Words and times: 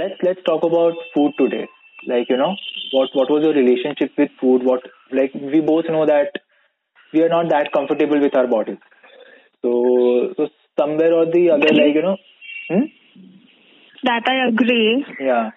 let's 0.00 0.22
let's 0.28 0.42
talk 0.50 0.64
about 0.70 1.02
food 1.14 1.32
today. 1.38 1.66
Like 2.12 2.28
you 2.28 2.36
know, 2.42 2.54
what 2.92 3.10
what 3.20 3.30
was 3.30 3.44
your 3.48 3.54
relationship 3.54 4.12
with 4.22 4.30
food? 4.40 4.64
What 4.70 4.88
like 5.12 5.34
we 5.34 5.60
both 5.72 5.92
know 5.96 6.06
that 6.06 6.40
we 7.12 7.22
are 7.22 7.28
not 7.28 7.50
that 7.50 7.72
comfortable 7.72 8.20
with 8.20 8.36
our 8.42 8.46
bodies. 8.46 8.78
So 9.62 10.34
so 10.36 10.48
somewhere 10.78 11.12
or 11.14 11.26
the 11.26 11.50
other, 11.56 11.72
like 11.82 11.94
you 11.94 12.02
know, 12.02 12.16
hmm? 12.70 12.86
That 14.04 14.22
I 14.26 14.48
agree. 14.48 15.04
Yeah. 15.20 15.50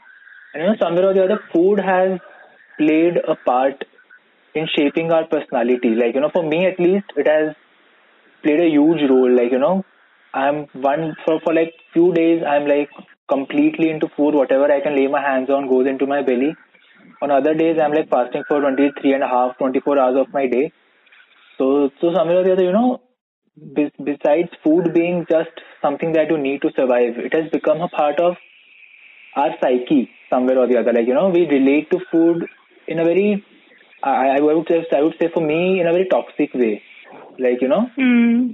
And 0.54 0.64
you 0.64 0.70
know, 0.70 0.76
somewhere 0.82 1.10
or 1.10 1.14
the 1.14 1.24
other, 1.24 1.40
food 1.54 1.80
has 1.80 2.20
played 2.78 3.18
a 3.28 3.36
part 3.36 3.86
in 4.54 4.68
shaping 4.76 5.12
our 5.12 5.26
personality. 5.28 5.96
Like, 5.96 6.16
you 6.16 6.22
know, 6.22 6.30
for 6.34 6.44
me 6.44 6.66
at 6.66 6.80
least, 6.80 7.06
it 7.16 7.28
has 7.28 7.56
played 8.44 8.60
a 8.60 8.70
huge 8.70 9.10
role. 9.10 9.34
Like, 9.36 9.52
you 9.52 9.60
know, 9.60 9.86
I'm 10.34 10.68
one 10.74 11.16
for, 11.26 11.40
for 11.44 11.54
like 11.54 11.74
few 11.94 12.14
days, 12.14 12.44
I'm 12.48 12.68
like 12.68 12.90
completely 13.30 13.90
into 13.90 14.08
food. 14.16 14.36
Whatever 14.36 14.72
I 14.72 14.82
can 14.82 14.96
lay 14.96 15.08
my 15.08 15.22
hands 15.22 15.50
on 15.50 15.68
goes 15.70 15.88
into 15.88 16.06
my 16.06 16.22
belly. 16.22 16.56
On 17.22 17.32
other 17.32 17.54
days, 17.54 17.78
I'm 17.82 17.94
like 17.94 18.10
fasting 18.10 18.44
for 18.48 18.60
23 18.60 19.14
and 19.14 19.24
a 19.24 19.28
half, 19.28 19.58
24 19.58 20.00
hours 20.00 20.18
of 20.20 20.34
my 20.34 20.48
day. 20.48 20.72
So, 21.58 21.90
so 22.02 22.14
somewhere 22.14 22.40
or 22.40 22.44
the 22.44 22.54
other, 22.54 22.64
you 22.64 22.72
know, 22.72 23.02
besides 24.04 24.50
food 24.64 24.94
being 24.94 25.26
just 25.30 25.52
something 25.82 26.14
that 26.14 26.30
you 26.30 26.38
need 26.38 26.62
to 26.64 26.72
survive, 26.76 27.18
it 27.18 27.34
has 27.34 27.50
become 27.52 27.82
a 27.82 27.88
part 27.88 28.20
of 28.20 28.36
our 29.36 29.52
psyche 29.62 30.10
somewhere 30.30 30.60
or 30.60 30.68
the 30.68 30.78
other. 30.78 30.94
Like, 30.94 31.08
you 31.08 31.14
know, 31.14 31.30
we 31.30 31.48
relate 31.48 31.92
to 31.92 32.00
food 32.12 32.46
in 32.88 33.00
a 33.00 33.04
very, 33.04 33.46
I, 34.02 34.38
I 34.38 34.42
would 34.42 34.68
say, 34.68 34.86
I 34.96 35.02
would 35.02 35.16
say 35.20 35.30
for 35.34 35.42
me, 35.42 35.80
in 35.80 35.88
a 35.88 35.92
very 35.92 36.08
toxic 36.10 36.54
way. 36.54 36.82
Like, 37.40 37.62
you 37.62 37.68
know, 37.68 37.90
mm. 37.98 38.54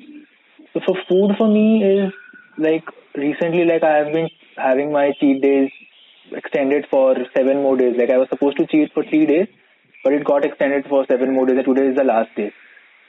so 0.73 0.81
for 0.85 0.95
food 1.07 1.35
for 1.37 1.47
me 1.47 1.83
is 1.83 2.13
like 2.57 2.83
recently, 3.15 3.65
like 3.65 3.83
I 3.83 3.97
have 3.97 4.13
been 4.13 4.29
having 4.59 4.91
my 4.91 5.11
cheat 5.19 5.41
days 5.41 5.71
extended 6.31 6.85
for 6.91 7.15
seven 7.35 7.61
more 7.63 7.77
days. 7.77 7.95
Like 7.97 8.09
I 8.09 8.17
was 8.17 8.29
supposed 8.29 8.57
to 8.57 8.67
cheat 8.67 8.91
for 8.93 9.03
three 9.03 9.25
days, 9.25 9.47
but 10.03 10.13
it 10.13 10.23
got 10.23 10.45
extended 10.45 10.85
for 10.87 11.05
seven 11.09 11.33
more 11.33 11.45
days. 11.45 11.57
And 11.57 11.65
today 11.65 11.87
is 11.89 11.97
the 11.97 12.03
last 12.03 12.29
day. 12.35 12.51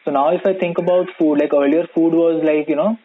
So 0.04 0.10
now 0.10 0.30
if 0.34 0.46
I 0.46 0.54
think 0.54 0.78
about 0.78 1.08
food, 1.18 1.38
like 1.40 1.52
earlier 1.52 1.86
food 1.94 2.14
was 2.14 2.42
like, 2.44 2.68
you 2.68 2.76
know, 2.76 2.96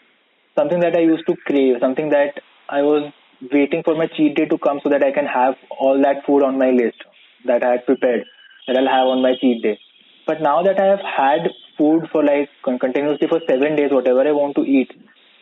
something 0.58 0.80
that 0.80 0.96
I 0.96 1.02
used 1.02 1.28
to 1.28 1.36
crave, 1.46 1.76
something 1.82 2.10
that 2.10 2.40
I 2.70 2.82
was 2.82 3.12
waiting 3.52 3.84
for 3.84 3.96
my 3.96 4.08
cheat 4.08 4.36
day 4.36 4.46
to 4.46 4.58
come 4.58 4.80
so 4.84 4.90
that 4.90 5.04
I 5.04 5.12
can 5.12 5.26
have 5.26 5.56
all 5.70 6.02
that 6.02 6.26
food 6.26 6.44
on 6.44 6.58
my 6.58 6.70
list 6.72 7.04
that 7.46 7.64
I 7.64 7.72
had 7.74 7.86
prepared 7.86 8.24
that 8.68 8.78
I'll 8.78 8.88
have 8.88 9.08
on 9.08 9.22
my 9.22 9.34
cheat 9.40 9.62
day. 9.62 9.80
But 10.26 10.42
now 10.42 10.64
that 10.64 10.80
I 10.80 10.86
have 10.86 11.02
had 11.02 11.52
food 11.78 12.08
for 12.12 12.24
like 12.24 12.50
continuously 12.64 13.28
for 13.28 13.40
seven 13.48 13.76
days, 13.76 13.92
whatever 13.92 14.28
I 14.28 14.32
want 14.32 14.56
to 14.56 14.64
eat, 14.64 14.92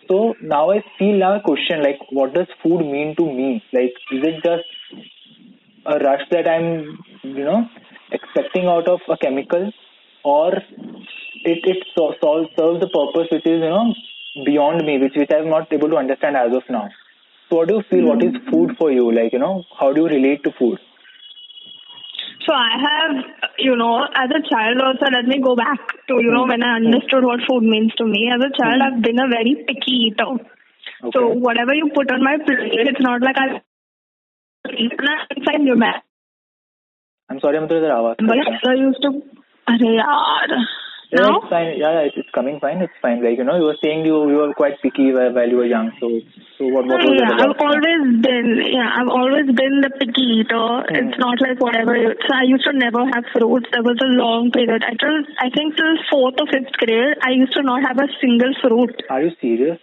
so 0.08 0.36
now 0.42 0.72
I 0.72 0.84
feel 0.98 1.18
now 1.18 1.36
a 1.38 1.42
question 1.42 1.82
like, 1.82 2.00
what 2.12 2.34
does 2.34 2.48
food 2.62 2.80
mean 2.80 3.16
to 3.18 3.26
me? 3.26 3.64
Like, 3.72 3.94
is 4.12 4.24
it 4.24 4.44
just 4.44 4.64
a 5.86 6.00
rush 6.00 6.22
that 6.32 6.48
I'm, 6.48 7.00
you 7.24 7.44
know, 7.44 7.68
expecting 8.12 8.66
out 8.66 8.88
of 8.88 9.02
a 9.10 9.18
chemical, 9.18 9.72
or 10.24 10.54
it 10.54 11.60
it 11.74 11.86
so, 11.98 12.14
so, 12.22 12.48
serves 12.58 12.80
the 12.80 12.88
purpose 12.88 13.28
which 13.32 13.46
is 13.46 13.62
you 13.62 13.70
know 13.70 13.94
beyond 14.46 14.86
me, 14.86 14.98
which 14.98 15.14
which 15.16 15.32
I'm 15.36 15.50
not 15.50 15.72
able 15.74 15.90
to 15.90 15.98
understand 15.98 16.38
as 16.38 16.56
of 16.56 16.64
now. 16.70 16.90
So, 17.50 17.58
what 17.58 17.68
do 17.68 17.76
you 17.76 17.84
feel? 17.90 18.00
Mm-hmm. 18.00 18.08
What 18.08 18.24
is 18.24 18.42
hmm. 18.44 18.50
food 18.52 18.78
for 18.78 18.92
you? 18.92 19.12
Like 19.12 19.34
you 19.34 19.40
know, 19.40 19.64
how 19.80 19.92
do 19.94 20.02
you 20.02 20.08
relate 20.08 20.44
to 20.46 20.52
food? 20.58 20.80
So 22.47 22.55
I 22.55 22.79
have, 22.81 23.25
you 23.59 23.77
know, 23.77 24.05
as 24.05 24.31
a 24.31 24.43
child 24.49 24.81
also, 24.81 25.07
let 25.13 25.27
me 25.27 25.41
go 25.43 25.55
back 25.55 25.79
to, 26.09 26.15
you 26.15 26.31
know, 26.33 26.47
when 26.47 26.63
I 26.63 26.77
understood 26.77 27.25
what 27.25 27.41
food 27.49 27.63
means 27.63 27.93
to 27.97 28.05
me. 28.05 28.31
As 28.35 28.41
a 28.41 28.53
child, 28.57 28.81
mm. 28.81 28.87
I've 28.87 29.03
been 29.03 29.21
a 29.21 29.29
very 29.29 29.65
picky 29.67 30.09
eater. 30.09 30.25
Okay. 30.25 31.11
So 31.13 31.29
whatever 31.29 31.75
you 31.75 31.91
put 31.95 32.11
on 32.11 32.25
my 32.25 32.37
plate, 32.45 32.89
it's 32.89 33.01
not 33.01 33.21
like 33.23 33.37
I 33.37 33.61
eat 34.73 34.93
inside 35.37 35.63
your 35.63 35.77
mouth. 35.77 36.03
I'm 37.31 37.41
sorry, 37.41 37.59
I'm 37.59 37.69
the 37.69 37.75
आवाज. 37.75 38.17
But 38.27 38.71
I 38.71 38.75
used 38.75 39.03
to, 39.03 39.11
अरे 39.69 39.97
यार. 39.97 40.57
Yeah, 41.14 41.30
no? 41.30 41.46
it's 41.46 41.50
fine. 41.54 41.78
Yeah, 41.78 41.94
yeah, 41.94 42.10
it's 42.10 42.32
coming 42.34 42.58
fine. 42.58 42.82
It's 42.82 42.98
fine. 42.98 43.22
Like 43.22 43.38
you 43.38 43.46
know, 43.46 43.54
you 43.54 43.70
were 43.70 43.78
saying 43.78 44.02
you 44.02 44.18
you 44.34 44.38
were 44.42 44.54
quite 44.58 44.82
picky 44.82 45.14
while, 45.14 45.30
while 45.30 45.46
you 45.46 45.62
were 45.62 45.70
young. 45.70 45.94
So 46.02 46.10
so 46.58 46.66
what 46.74 46.90
what 46.90 47.06
was 47.06 47.14
yeah, 47.14 47.38
I've 47.38 47.54
always 47.62 48.02
been 48.18 48.50
yeah, 48.74 48.90
I've 48.98 49.14
always 49.14 49.46
been 49.46 49.86
the 49.86 49.94
picky 49.94 50.42
eater. 50.42 50.68
Mm. 50.90 50.98
It's 50.98 51.20
not 51.22 51.38
like 51.38 51.62
whatever. 51.62 51.94
So 52.18 52.32
I 52.34 52.50
used 52.50 52.66
to 52.66 52.74
never 52.74 53.06
have 53.14 53.30
fruits. 53.30 53.70
There 53.70 53.86
was 53.86 54.02
a 54.02 54.10
long 54.18 54.50
period. 54.50 54.82
I 54.82 54.98
till 54.98 55.22
I 55.38 55.54
think 55.54 55.78
till 55.78 55.94
fourth 56.10 56.42
or 56.42 56.50
fifth 56.50 56.74
grade, 56.82 57.22
I 57.22 57.38
used 57.38 57.54
to 57.54 57.62
not 57.62 57.86
have 57.86 58.02
a 58.02 58.10
single 58.18 58.58
fruit. 58.58 59.06
Are 59.14 59.22
you 59.22 59.38
serious? 59.38 59.78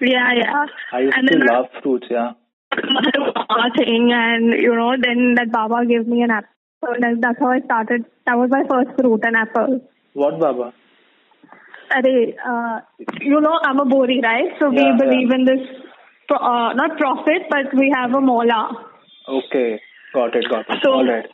Yeah, 0.00 0.32
yeah. 0.32 0.64
I 0.96 1.04
used 1.04 1.12
and 1.12 1.28
to 1.28 1.44
love 1.44 1.68
I, 1.76 1.80
fruits. 1.84 2.08
Yeah. 2.08 2.40
Thing 3.76 4.10
and 4.16 4.56
you 4.56 4.72
know 4.72 4.96
then 4.96 5.36
that 5.36 5.52
Baba 5.52 5.84
gave 5.84 6.08
me 6.08 6.24
an 6.24 6.32
apple. 6.32 6.96
That's 7.20 7.38
how 7.38 7.52
I 7.52 7.60
started. 7.60 8.08
That 8.24 8.40
was 8.40 8.48
my 8.48 8.64
first 8.64 8.96
fruit, 8.96 9.20
an 9.24 9.36
apple. 9.36 9.84
What 10.14 10.40
Baba? 10.40 10.72
Array, 11.90 12.34
uh, 12.38 12.80
you 13.20 13.40
know, 13.40 13.58
I'm 13.62 13.78
a 13.78 13.84
Bohri, 13.84 14.22
right? 14.22 14.50
So 14.58 14.70
yeah, 14.70 14.92
we 14.92 14.98
believe 14.98 15.28
yeah. 15.28 15.36
in 15.36 15.44
this, 15.44 15.62
uh, 16.30 16.72
not 16.74 16.96
prophet, 16.98 17.50
but 17.50 17.74
we 17.74 17.92
have 17.94 18.14
a 18.14 18.20
Mola. 18.20 18.86
Okay, 19.28 19.80
got 20.14 20.34
it, 20.34 20.46
got 20.48 20.70
it. 20.70 20.78
So, 20.82 20.92
All 20.92 21.06
right. 21.06 21.26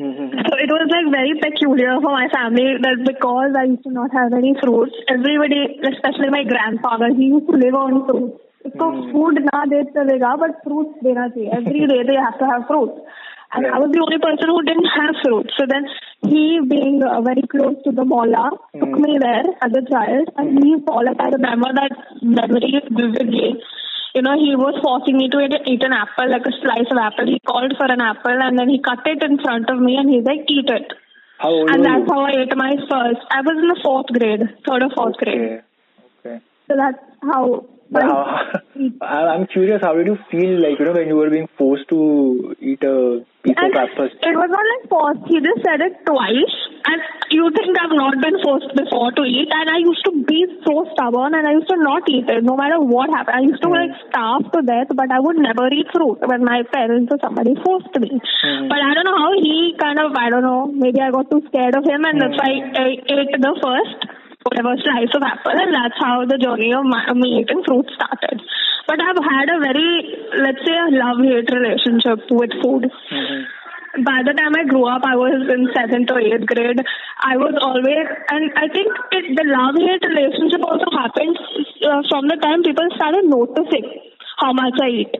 Mm-hmm. 0.00 0.32
So 0.32 0.52
it 0.56 0.70
was 0.72 0.88
like 0.88 1.12
very 1.12 1.36
peculiar 1.40 2.00
for 2.00 2.12
my 2.12 2.28
family 2.32 2.80
that 2.80 3.04
because 3.04 3.52
I 3.52 3.68
used 3.68 3.84
to 3.84 3.92
not 3.92 4.08
have 4.12 4.32
any 4.32 4.56
fruits, 4.56 4.96
everybody, 5.08 5.76
especially 5.84 6.32
my 6.32 6.44
grandfather, 6.44 7.12
he 7.12 7.28
used 7.28 7.48
to 7.48 7.56
live 7.56 7.74
on 7.74 8.08
fruits. 8.08 8.40
Food 8.60 9.40
na 9.44 9.64
de 9.64 9.84
chalega, 9.92 10.36
but 10.40 10.60
fruits 10.64 10.96
dena 11.04 11.28
chahiye. 11.32 11.52
Every 11.52 11.84
day 11.92 12.00
they 12.04 12.16
have 12.16 12.38
to 12.40 12.46
have 12.48 12.64
fruits. 12.68 12.96
And 13.52 13.66
yeah. 13.66 13.74
I 13.74 13.78
was 13.82 13.90
the 13.90 13.98
only 13.98 14.18
person 14.22 14.46
who 14.46 14.62
didn't 14.62 14.90
have 14.94 15.14
fruits. 15.26 15.50
So 15.58 15.66
then 15.66 15.86
he, 16.22 16.62
being 16.62 17.02
uh, 17.02 17.20
very 17.20 17.42
close 17.42 17.74
to 17.82 17.90
the 17.90 18.04
Mola, 18.04 18.54
mm. 18.70 18.78
took 18.78 18.94
me 18.94 19.18
there 19.18 19.46
as 19.58 19.72
a 19.74 19.82
child. 19.90 20.30
And 20.36 20.58
mm. 20.58 20.62
he 20.62 20.78
all 20.86 21.02
I 21.02 21.28
remember 21.34 21.70
that 21.74 21.94
memory 22.22 22.78
vividly. 22.90 23.58
You 24.14 24.22
know, 24.22 24.34
he 24.38 24.54
was 24.54 24.78
forcing 24.82 25.18
me 25.18 25.28
to 25.30 25.38
eat 25.66 25.82
an 25.82 25.94
apple, 25.94 26.30
like 26.30 26.46
a 26.46 26.54
slice 26.62 26.90
of 26.90 26.98
apple. 26.98 27.26
He 27.26 27.38
called 27.46 27.74
for 27.78 27.86
an 27.86 28.00
apple 28.00 28.38
and 28.38 28.58
then 28.58 28.68
he 28.68 28.82
cut 28.82 29.06
it 29.06 29.22
in 29.22 29.38
front 29.38 29.70
of 29.70 29.78
me 29.78 29.96
and 29.96 30.10
he's 30.10 30.24
like, 30.24 30.46
eat 30.50 30.70
it. 30.70 30.92
How 31.38 31.50
old 31.50 31.70
and 31.70 31.84
that's 31.84 32.06
you? 32.06 32.12
how 32.12 32.20
I 32.26 32.42
ate 32.42 32.56
my 32.56 32.74
first. 32.90 33.22
I 33.30 33.40
was 33.42 33.56
in 33.58 33.68
the 33.70 33.80
fourth 33.82 34.10
grade, 34.12 34.42
third 34.66 34.82
or 34.82 34.90
fourth 34.94 35.14
okay. 35.16 35.38
grade. 35.38 35.62
Okay. 36.20 36.38
So 36.68 36.74
that's 36.76 36.98
how 37.22 37.66
but 37.90 38.02
how, 38.06 38.22
I'm 39.02 39.46
curious, 39.50 39.82
how 39.82 39.94
did 39.94 40.06
you 40.06 40.16
feel 40.30 40.62
like, 40.62 40.78
you 40.78 40.86
know, 40.86 40.94
when 40.94 41.08
you 41.10 41.16
were 41.18 41.28
being 41.28 41.50
forced 41.58 41.90
to 41.90 42.54
eat 42.62 42.78
a 42.86 43.26
piece 43.42 43.58
and 43.58 43.74
of 43.74 43.82
apple? 43.82 44.06
It 44.06 44.36
was 44.38 44.46
not 44.46 44.62
like 44.62 44.84
forced. 44.86 45.26
He 45.26 45.42
just 45.42 45.58
said 45.66 45.82
it 45.82 45.98
twice. 46.06 46.54
And 46.86 47.02
you 47.34 47.50
think 47.50 47.74
I've 47.74 47.90
not 47.90 48.14
been 48.22 48.38
forced 48.46 48.70
before 48.78 49.10
to 49.18 49.26
eat. 49.26 49.50
And 49.50 49.66
I 49.66 49.82
used 49.82 50.06
to 50.06 50.14
be 50.22 50.38
so 50.62 50.86
stubborn 50.94 51.34
and 51.34 51.42
I 51.42 51.58
used 51.58 51.66
to 51.66 51.82
not 51.82 52.06
eat 52.06 52.30
it 52.30 52.46
no 52.46 52.54
matter 52.54 52.78
what 52.78 53.10
happened. 53.10 53.42
I 53.42 53.42
used 53.42 53.62
to 53.66 53.70
mm. 53.74 53.74
like 53.74 53.90
starve 54.06 54.46
to 54.54 54.62
death, 54.62 54.94
but 54.94 55.10
I 55.10 55.18
would 55.18 55.42
never 55.42 55.66
eat 55.74 55.90
fruit 55.90 56.22
when 56.22 56.46
my 56.46 56.62
parents 56.70 57.10
or 57.10 57.18
somebody 57.18 57.58
forced 57.58 57.90
me. 57.98 58.22
Mm. 58.22 58.70
But 58.70 58.78
I 58.78 58.94
don't 58.94 59.06
know 59.10 59.18
how 59.18 59.34
he 59.34 59.74
kind 59.82 59.98
of, 59.98 60.14
I 60.14 60.30
don't 60.30 60.46
know, 60.46 60.70
maybe 60.70 61.02
I 61.02 61.10
got 61.10 61.26
too 61.26 61.42
scared 61.50 61.74
of 61.74 61.82
him 61.82 62.06
and 62.06 62.16
mm. 62.16 62.22
that's 62.22 62.38
why 62.38 62.54
I 62.54 63.02
ate 63.02 63.34
the 63.34 63.54
first 63.58 64.19
whatever 64.42 64.72
slice 64.80 65.12
of 65.14 65.22
apple, 65.22 65.52
and 65.52 65.74
that's 65.74 65.98
how 66.00 66.24
the 66.24 66.38
journey 66.38 66.72
of 66.72 66.84
my, 66.84 67.12
me 67.12 67.44
eating 67.44 67.62
fruit 67.64 67.86
started. 67.94 68.40
But 68.88 68.98
I've 68.98 69.22
had 69.22 69.46
a 69.52 69.58
very, 69.60 69.90
let's 70.40 70.62
say, 70.66 70.74
a 70.74 70.90
love-hate 70.90 71.50
relationship 71.52 72.26
with 72.30 72.50
food. 72.62 72.88
Mm-hmm. 72.88 74.02
By 74.02 74.22
the 74.22 74.34
time 74.38 74.54
I 74.54 74.64
grew 74.70 74.86
up, 74.86 75.02
I 75.02 75.18
was 75.18 75.50
in 75.50 75.66
seventh 75.74 76.10
or 76.10 76.20
eighth 76.22 76.46
grade. 76.46 76.78
I 77.22 77.36
was 77.36 77.58
always, 77.58 78.06
and 78.30 78.50
I 78.54 78.70
think 78.70 78.86
it, 79.10 79.34
the 79.34 79.46
love-hate 79.50 80.04
relationship 80.06 80.62
also 80.62 80.86
happened 80.94 81.36
uh, 81.82 82.02
from 82.08 82.30
the 82.30 82.38
time 82.38 82.62
people 82.62 82.86
started 82.94 83.26
noticing 83.26 83.86
how 84.38 84.54
much 84.54 84.78
I 84.80 84.88
eat. 85.04 85.14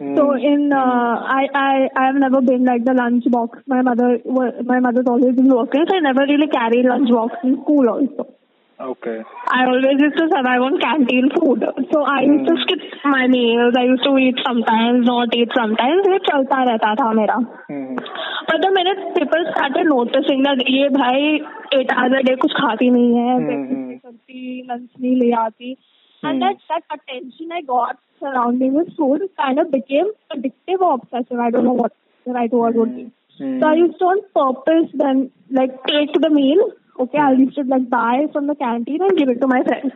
Mm. 0.00 0.16
So 0.16 0.32
in 0.34 0.72
uh, 0.72 0.78
I 0.78 1.48
I 1.52 1.88
I 1.96 2.06
have 2.06 2.14
never 2.14 2.40
been 2.40 2.64
like 2.64 2.84
the 2.84 2.94
lunch 2.94 3.24
box. 3.28 3.58
My 3.66 3.82
mother 3.82 4.18
my 4.64 4.80
mother's 4.80 5.06
always 5.06 5.34
been 5.34 5.48
working, 5.48 5.84
so 5.88 5.96
I 5.96 6.00
never 6.00 6.22
really 6.22 6.46
carried 6.46 6.86
lunch 6.86 7.10
box 7.10 7.34
in 7.42 7.60
school 7.62 7.88
also. 7.88 8.37
Okay. 8.80 9.22
I 9.48 9.66
always 9.66 9.98
used 9.98 10.16
to 10.16 10.28
survive 10.30 10.62
on 10.62 10.78
canteen 10.78 11.28
food. 11.34 11.64
So 11.92 12.02
I 12.02 12.20
used 12.22 12.46
to 12.46 12.54
hmm. 12.54 12.62
skip 12.62 12.78
my 13.04 13.26
meals. 13.26 13.74
I 13.76 13.82
used 13.90 14.04
to 14.04 14.16
eat 14.16 14.38
sometimes, 14.46 15.04
not 15.04 15.34
eat 15.34 15.50
sometimes. 15.52 16.06
वो 16.06 16.18
चलता 16.28 16.62
रहता 16.68 16.94
था 17.00 17.12
मेरा. 17.18 17.38
Mm. 17.70 17.98
But 18.46 18.62
the 18.62 18.70
minute 18.70 19.02
people 19.18 19.44
started 19.50 19.90
noticing 19.90 20.46
that 20.46 20.62
ये 20.76 20.88
भाई 20.94 21.42
eight 21.78 21.90
hours 21.96 22.16
a 22.20 22.22
day 22.22 22.36
कुछ 22.46 22.52
खाती 22.60 22.90
नहीं 22.90 23.14
है, 23.18 23.36
breakfast 23.48 24.06
करती, 24.06 24.66
lunch 24.70 25.00
नहीं 25.00 25.16
ले 25.22 25.32
आती. 25.42 25.76
And 26.22 26.42
that, 26.42 26.56
that 26.68 26.82
attention 26.94 27.52
I 27.52 27.62
got 27.62 27.98
surrounding 28.20 28.74
with 28.74 28.96
food 28.96 29.22
kind 29.36 29.58
of 29.58 29.72
became 29.72 30.10
addictive 30.32 30.80
or 30.80 30.94
obsessive. 30.94 31.38
I 31.38 31.50
don't 31.50 31.64
know 31.64 31.78
what 31.84 31.92
the 32.24 32.32
right 32.32 32.52
word 32.52 32.76
would 32.76 32.94
be. 32.94 33.10
Mm. 33.40 33.60
So 33.60 33.66
I 33.66 33.74
used 33.74 33.98
to 33.98 34.04
on 34.04 34.22
purpose 34.34 34.90
then 34.94 35.30
like 35.50 35.82
take 35.84 36.12
the 36.12 36.30
meal 36.30 36.70
okay, 36.98 37.18
I 37.18 37.32
used 37.32 37.56
to 37.56 37.62
like 37.62 37.88
buy 37.88 38.26
from 38.32 38.46
the 38.46 38.54
canteen 38.54 39.00
and 39.02 39.16
give 39.16 39.28
it 39.28 39.40
to 39.40 39.46
my 39.46 39.62
friends. 39.62 39.92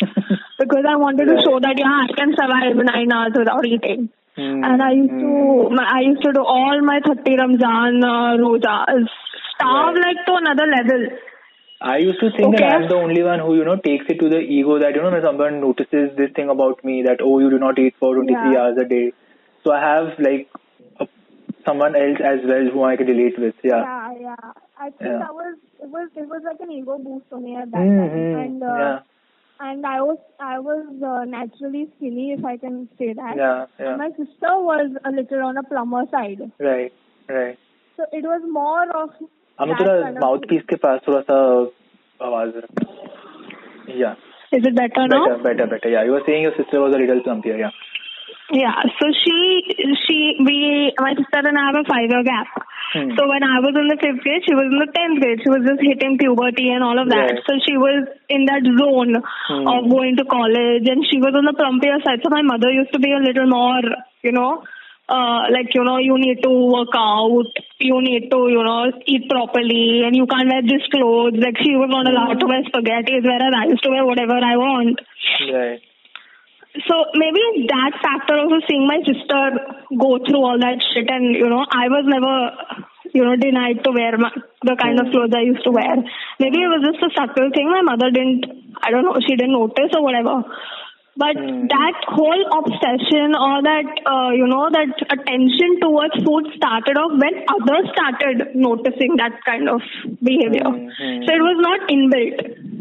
because 0.58 0.84
I 0.88 0.96
wanted 0.96 1.26
to 1.26 1.36
show 1.44 1.60
that, 1.60 1.76
yeah, 1.78 2.06
I 2.06 2.08
can 2.16 2.32
survive 2.36 2.76
nine 2.76 3.12
hours 3.12 3.32
without 3.36 3.66
eating. 3.66 4.10
Hmm. 4.36 4.62
and 4.64 4.80
I 4.80 4.92
used 4.92 5.10
to 5.10 5.70
my, 5.76 5.84
I 5.92 6.00
used 6.02 6.22
to 6.22 6.32
do 6.32 6.40
all 6.40 6.80
my 6.82 7.00
30 7.04 7.34
Ramzan 7.36 8.04
uh, 8.04 8.38
rojas, 8.38 9.10
starve 9.54 9.96
Right. 9.96 10.06
like 10.06 10.24
to 10.26 10.34
another 10.36 10.66
level. 10.70 11.02
I 11.80 11.96
used 11.98 12.20
to 12.20 12.30
think 12.36 12.54
that 12.56 12.62
I'm 12.74 12.88
the 12.88 12.94
only 12.94 13.22
one 13.22 13.40
who, 13.40 13.56
you 13.56 13.64
know, 13.64 13.76
takes 13.76 14.04
it 14.08 14.20
to 14.20 14.28
the 14.28 14.38
ego 14.38 14.78
that, 14.78 14.94
you 14.94 15.02
know, 15.02 15.10
when 15.10 15.22
someone 15.22 15.60
notices 15.60 16.16
this 16.16 16.30
thing 16.36 16.48
about 16.48 16.84
me 16.84 17.02
that, 17.06 17.18
oh, 17.22 17.38
you 17.40 17.50
do 17.50 17.58
not 17.58 17.78
eat 17.78 17.94
for 17.98 18.14
23 18.14 18.52
Yeah. 18.52 18.60
hours 18.60 18.78
a 18.80 18.84
day. 18.84 19.12
So 19.64 19.72
I 19.72 19.80
have, 19.80 20.18
like, 20.20 20.48
a, 21.00 21.06
someone 21.64 21.96
else 21.96 22.20
as 22.22 22.40
well 22.44 22.66
who 22.72 22.84
I 22.84 22.96
can 22.96 23.06
relate 23.08 23.38
with. 23.38 23.54
Yeah. 23.64 23.82
Yeah, 23.82 24.12
yeah. 24.20 24.52
I 24.79 24.89
think 24.89 25.01
Yeah. 25.11 25.19
that 25.19 25.33
was 25.33 25.55
it 25.83 25.89
was 25.89 26.09
it 26.23 26.27
was 26.27 26.41
like 26.43 26.59
an 26.59 26.71
ego 26.71 26.97
boost 26.97 27.25
for 27.29 27.39
me 27.39 27.55
at 27.55 27.71
that 27.71 27.85
Mhm. 27.89 27.99
time, 27.99 28.39
and 28.45 28.63
uh, 28.63 28.77
Yeah. 28.79 28.99
and 29.67 29.85
I 29.91 30.01
was 30.07 30.17
I 30.39 30.59
was 30.67 30.85
uh, 31.11 31.23
naturally 31.35 31.83
skinny, 31.95 32.25
if 32.33 32.43
I 32.53 32.57
can 32.63 32.79
say 32.99 33.13
that. 33.21 33.35
Yeah. 33.43 33.65
Yeah. 33.85 33.95
My 34.03 34.09
sister 34.17 34.53
was 34.71 34.97
a 35.11 35.11
little 35.19 35.43
on 35.49 35.57
a 35.57 35.63
plumber 35.71 36.03
side, 36.17 36.43
Right. 36.69 36.93
Right. 37.37 37.57
so 37.97 38.05
it 38.21 38.25
was 38.33 38.41
more 38.59 38.83
of 39.03 39.09
हमें 39.59 39.73
that 39.73 39.81
थोड़ा 39.81 39.99
kind 40.03 40.17
of 40.17 40.23
mouth 40.23 40.47
piece 40.49 40.63
के 40.69 40.75
पास 40.85 40.99
थोड़ा 41.07 41.21
सा 41.31 41.37
आवाज 42.29 42.61
या 44.03 44.15
Is 44.55 44.65
it 44.69 44.75
better 44.75 45.03
now? 45.11 45.19
better 45.27 45.37
better 45.45 45.65
better 45.73 45.89
yeah 45.93 46.03
you 46.07 46.11
were 46.15 46.23
saying 46.25 46.43
your 46.47 46.53
sister 46.57 46.81
was 46.81 46.93
a 46.97 46.99
little 47.03 47.21
plumpier 47.27 47.55
yeah 47.61 47.71
yeah. 48.52 48.74
So 48.98 49.06
she 49.14 49.62
she 50.06 50.18
we 50.42 50.92
my 50.98 51.14
sister 51.14 51.40
and 51.46 51.56
I 51.58 51.70
have 51.70 51.78
a 51.78 51.84
five 51.86 52.10
year 52.10 52.22
gap. 52.24 52.48
Hmm. 52.92 53.14
So 53.14 53.28
when 53.30 53.42
I 53.46 53.62
was 53.62 53.70
in 53.78 53.86
the 53.86 53.94
fifth 54.02 54.22
grade, 54.26 54.42
she 54.42 54.54
was 54.58 54.66
in 54.66 54.78
the 54.82 54.90
tenth 54.90 55.22
grade. 55.22 55.38
She 55.42 55.50
was 55.50 55.62
just 55.62 55.78
hitting 55.78 56.18
puberty 56.18 56.70
and 56.74 56.82
all 56.82 56.98
of 56.98 57.06
that. 57.14 57.30
Right. 57.30 57.42
So 57.46 57.54
she 57.62 57.78
was 57.78 58.10
in 58.28 58.46
that 58.50 58.66
zone 58.66 59.14
Hmm. 59.46 59.66
of 59.70 59.86
going 59.90 60.16
to 60.18 60.24
college, 60.26 60.90
and 60.90 61.06
she 61.06 61.22
was 61.22 61.30
on 61.34 61.46
the 61.46 61.54
plumpier 61.54 62.02
side. 62.02 62.20
So 62.26 62.30
my 62.34 62.42
mother 62.42 62.70
used 62.74 62.92
to 62.92 62.98
be 62.98 63.12
a 63.14 63.22
little 63.22 63.46
more, 63.46 63.82
you 64.26 64.32
know, 64.32 64.64
uh, 65.08 65.42
like 65.54 65.70
you 65.74 65.84
know, 65.86 65.98
you 65.98 66.18
need 66.18 66.42
to 66.42 66.50
work 66.50 66.94
out, 66.98 67.46
you 67.78 68.00
need 68.02 68.30
to, 68.34 68.40
you 68.50 68.62
know, 68.66 68.90
eat 69.06 69.30
properly, 69.30 70.02
and 70.06 70.16
you 70.18 70.26
can't 70.26 70.50
wear 70.50 70.62
this 70.66 70.82
clothes. 70.90 71.38
Like 71.38 71.58
she 71.62 71.78
was 71.78 71.90
not 71.94 72.10
allowed 72.10 72.42
to 72.42 72.46
wear 72.50 72.62
spaghettis, 72.66 73.22
whereas 73.22 73.54
I 73.62 73.70
used 73.70 73.82
to 73.86 73.90
wear 73.94 74.04
whatever 74.06 74.34
I 74.34 74.56
want. 74.58 74.98
right 75.54 75.80
So 76.86 76.94
maybe 77.18 77.66
that 77.66 77.98
factor 77.98 78.38
also 78.38 78.62
seeing 78.68 78.86
my 78.86 79.02
sister 79.02 79.42
go 79.98 80.22
through 80.22 80.38
all 80.38 80.58
that 80.58 80.78
shit 80.94 81.10
and 81.10 81.34
you 81.34 81.50
know 81.50 81.66
I 81.66 81.90
was 81.90 82.06
never 82.06 82.34
you 83.10 83.24
know 83.26 83.34
denied 83.34 83.82
to 83.82 83.90
wear 83.90 84.14
my, 84.16 84.30
the 84.62 84.76
kind 84.78 85.00
of 85.02 85.10
clothes 85.10 85.34
I 85.34 85.42
used 85.50 85.64
to 85.66 85.72
wear. 85.74 85.98
Maybe 86.38 86.62
it 86.62 86.70
was 86.70 86.86
just 86.86 87.02
a 87.02 87.10
subtle 87.10 87.50
thing 87.50 87.66
my 87.74 87.82
mother 87.82 88.14
didn't 88.14 88.46
I 88.78 88.90
don't 88.94 89.02
know 89.02 89.18
she 89.18 89.34
didn't 89.34 89.58
notice 89.58 89.90
or 89.98 90.02
whatever. 90.02 90.46
But 91.16 91.34
Hmm. 91.36 91.66
that 91.66 91.96
whole 92.06 92.42
obsession 92.54 93.34
or 93.34 93.60
that 93.66 93.88
uh, 94.06 94.30
you 94.30 94.46
know 94.46 94.70
that 94.70 94.94
attention 95.10 95.82
towards 95.82 96.14
food 96.22 96.46
started 96.54 96.96
off 96.96 97.12
when 97.18 97.34
others 97.50 97.90
started 97.92 98.54
noticing 98.54 99.16
that 99.18 99.42
kind 99.44 99.68
of 99.68 99.82
behavior. 100.22 100.70
Hmm, 100.70 100.86
hmm. 100.86 101.20
So 101.26 101.34
it 101.34 101.42
was 101.42 101.58
not 101.66 101.80
inbuilt. 101.90 102.79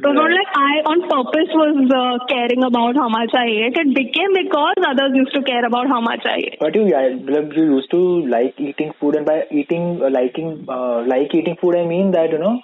It 0.00 0.04
was 0.04 0.14
not 0.14 0.28
Right. 0.28 0.36
like 0.38 0.50
I 0.54 0.72
on 0.92 1.00
purpose 1.08 1.50
was 1.54 1.76
uh, 1.98 2.24
caring 2.28 2.62
about 2.64 2.96
how 2.96 3.08
much 3.08 3.32
I 3.34 3.46
ate. 3.46 3.76
It 3.82 3.94
became 3.94 4.32
because 4.34 4.76
others 4.86 5.12
used 5.14 5.32
to 5.34 5.42
care 5.42 5.64
about 5.64 5.88
how 5.88 6.00
much 6.00 6.24
I 6.24 6.36
ate. 6.36 6.56
But 6.60 6.74
you, 6.74 6.84
yeah, 6.86 7.16
like 7.36 7.54
you 7.56 7.64
used 7.76 7.90
to 7.92 8.00
like 8.34 8.54
eating 8.58 8.92
food, 9.00 9.16
and 9.16 9.26
by 9.26 9.44
eating, 9.50 10.00
uh, 10.02 10.10
liking, 10.10 10.66
uh, 10.68 11.02
like 11.06 11.34
eating 11.34 11.56
food, 11.60 11.76
I 11.76 11.84
mean 11.86 12.10
that 12.12 12.30
you 12.30 12.38
know, 12.38 12.60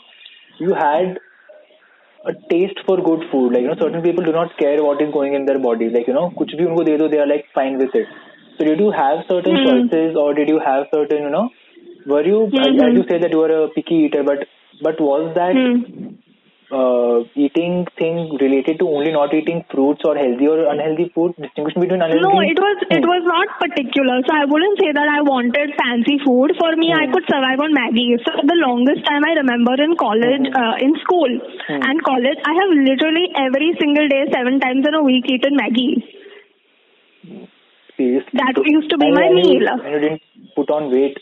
you 0.59 0.75
had 0.75 1.19
a 2.25 2.33
taste 2.51 2.79
for 2.87 2.97
good 3.03 3.23
food. 3.31 3.53
Like 3.53 3.63
you 3.63 3.69
know, 3.69 3.77
certain 3.81 4.03
people 4.03 4.25
do 4.25 4.33
not 4.33 4.57
care 4.59 4.83
what 4.83 5.01
is 5.03 5.13
going 5.13 5.35
in 5.35 5.45
their 5.47 5.59
body. 5.59 5.89
Like 5.97 6.07
you 6.11 6.15
know, 6.19 6.27
कुछ 6.39 6.55
भी 6.61 6.65
उनको 6.71 6.85
दे 6.91 6.97
दो, 7.03 7.09
they 7.15 7.21
are 7.25 7.29
like 7.33 7.47
fine 7.59 7.79
with 7.83 7.95
it. 8.03 8.07
So 8.59 8.65
did 8.71 8.81
you 8.85 8.91
have 8.99 9.25
certain 9.33 9.59
Hmm. 9.59 9.67
choices, 9.67 10.17
or 10.25 10.29
did 10.41 10.49
you 10.55 10.61
have 10.67 10.87
certain, 10.95 11.23
you 11.29 11.33
know, 11.37 11.45
were 12.15 12.25
you? 12.33 12.41
Mhm. 12.53 12.83
As 12.89 12.95
you 13.01 13.05
say 13.13 13.19
that 13.25 13.37
you 13.37 13.43
were 13.45 13.53
a 13.61 13.69
picky 13.79 14.01
eater, 14.07 14.23
but 14.33 14.47
but 14.89 15.01
was 15.11 15.33
that 15.41 15.57
Hmm. 15.59 16.15
uh, 16.70 17.24
eating 17.36 17.88
thing 17.98 18.36
related 18.42 18.80
to 18.80 18.88
only 18.90 19.12
not 19.12 19.34
eating 19.34 19.64
fruits 19.72 20.02
or 20.04 20.16
healthy 20.18 20.48
or 20.48 20.68
unhealthy 20.68 21.08
food? 21.16 21.34
Distinguish 21.40 21.76
between 21.76 22.02
unhealthy. 22.02 22.20
No, 22.28 22.42
it 22.44 22.60
was 22.60 22.78
it 22.92 23.06
was 23.08 23.24
not 23.24 23.48
particular. 23.64 24.20
So 24.28 24.36
I 24.36 24.44
wouldn't 24.46 24.78
say 24.80 24.92
that 24.92 25.08
I 25.08 25.22
wanted 25.24 25.72
fancy 25.80 26.20
food. 26.26 26.52
For 26.60 26.76
me, 26.76 26.92
I 26.92 27.06
Hmm. 27.08 27.14
could 27.16 27.24
survive 27.32 27.60
on 27.68 27.72
Maggi. 27.80 28.08
So 28.28 28.32
the 28.52 28.60
longest 28.68 29.06
time 29.08 29.24
I 29.24 29.34
remember 29.40 29.76
in 29.88 29.96
college, 29.96 30.46
Hmm. 30.52 30.60
uh, 30.64 30.76
in 30.88 30.94
school 31.06 31.32
Hmm. 31.70 31.82
and 31.92 32.04
college, 32.04 32.40
I 32.44 32.54
have 32.60 32.70
literally 32.92 33.26
every 33.48 33.72
single 33.80 34.08
day, 34.16 34.24
seven 34.36 34.60
times 34.60 34.86
in 34.88 34.94
a 34.94 35.04
week, 35.04 35.30
eaten 35.38 35.56
Maggi. 35.64 35.90
Seriously. 37.98 38.40
That 38.44 38.54
used 38.66 38.90
to 38.92 38.98
be 38.98 39.08
And- 39.08 39.16
my 39.16 39.28
you- 39.30 39.36
meal. 39.42 39.68
And 39.74 39.92
you 39.94 40.00
didn't 40.00 40.22
put 40.56 40.70
on 40.70 40.92
weight. 40.92 41.18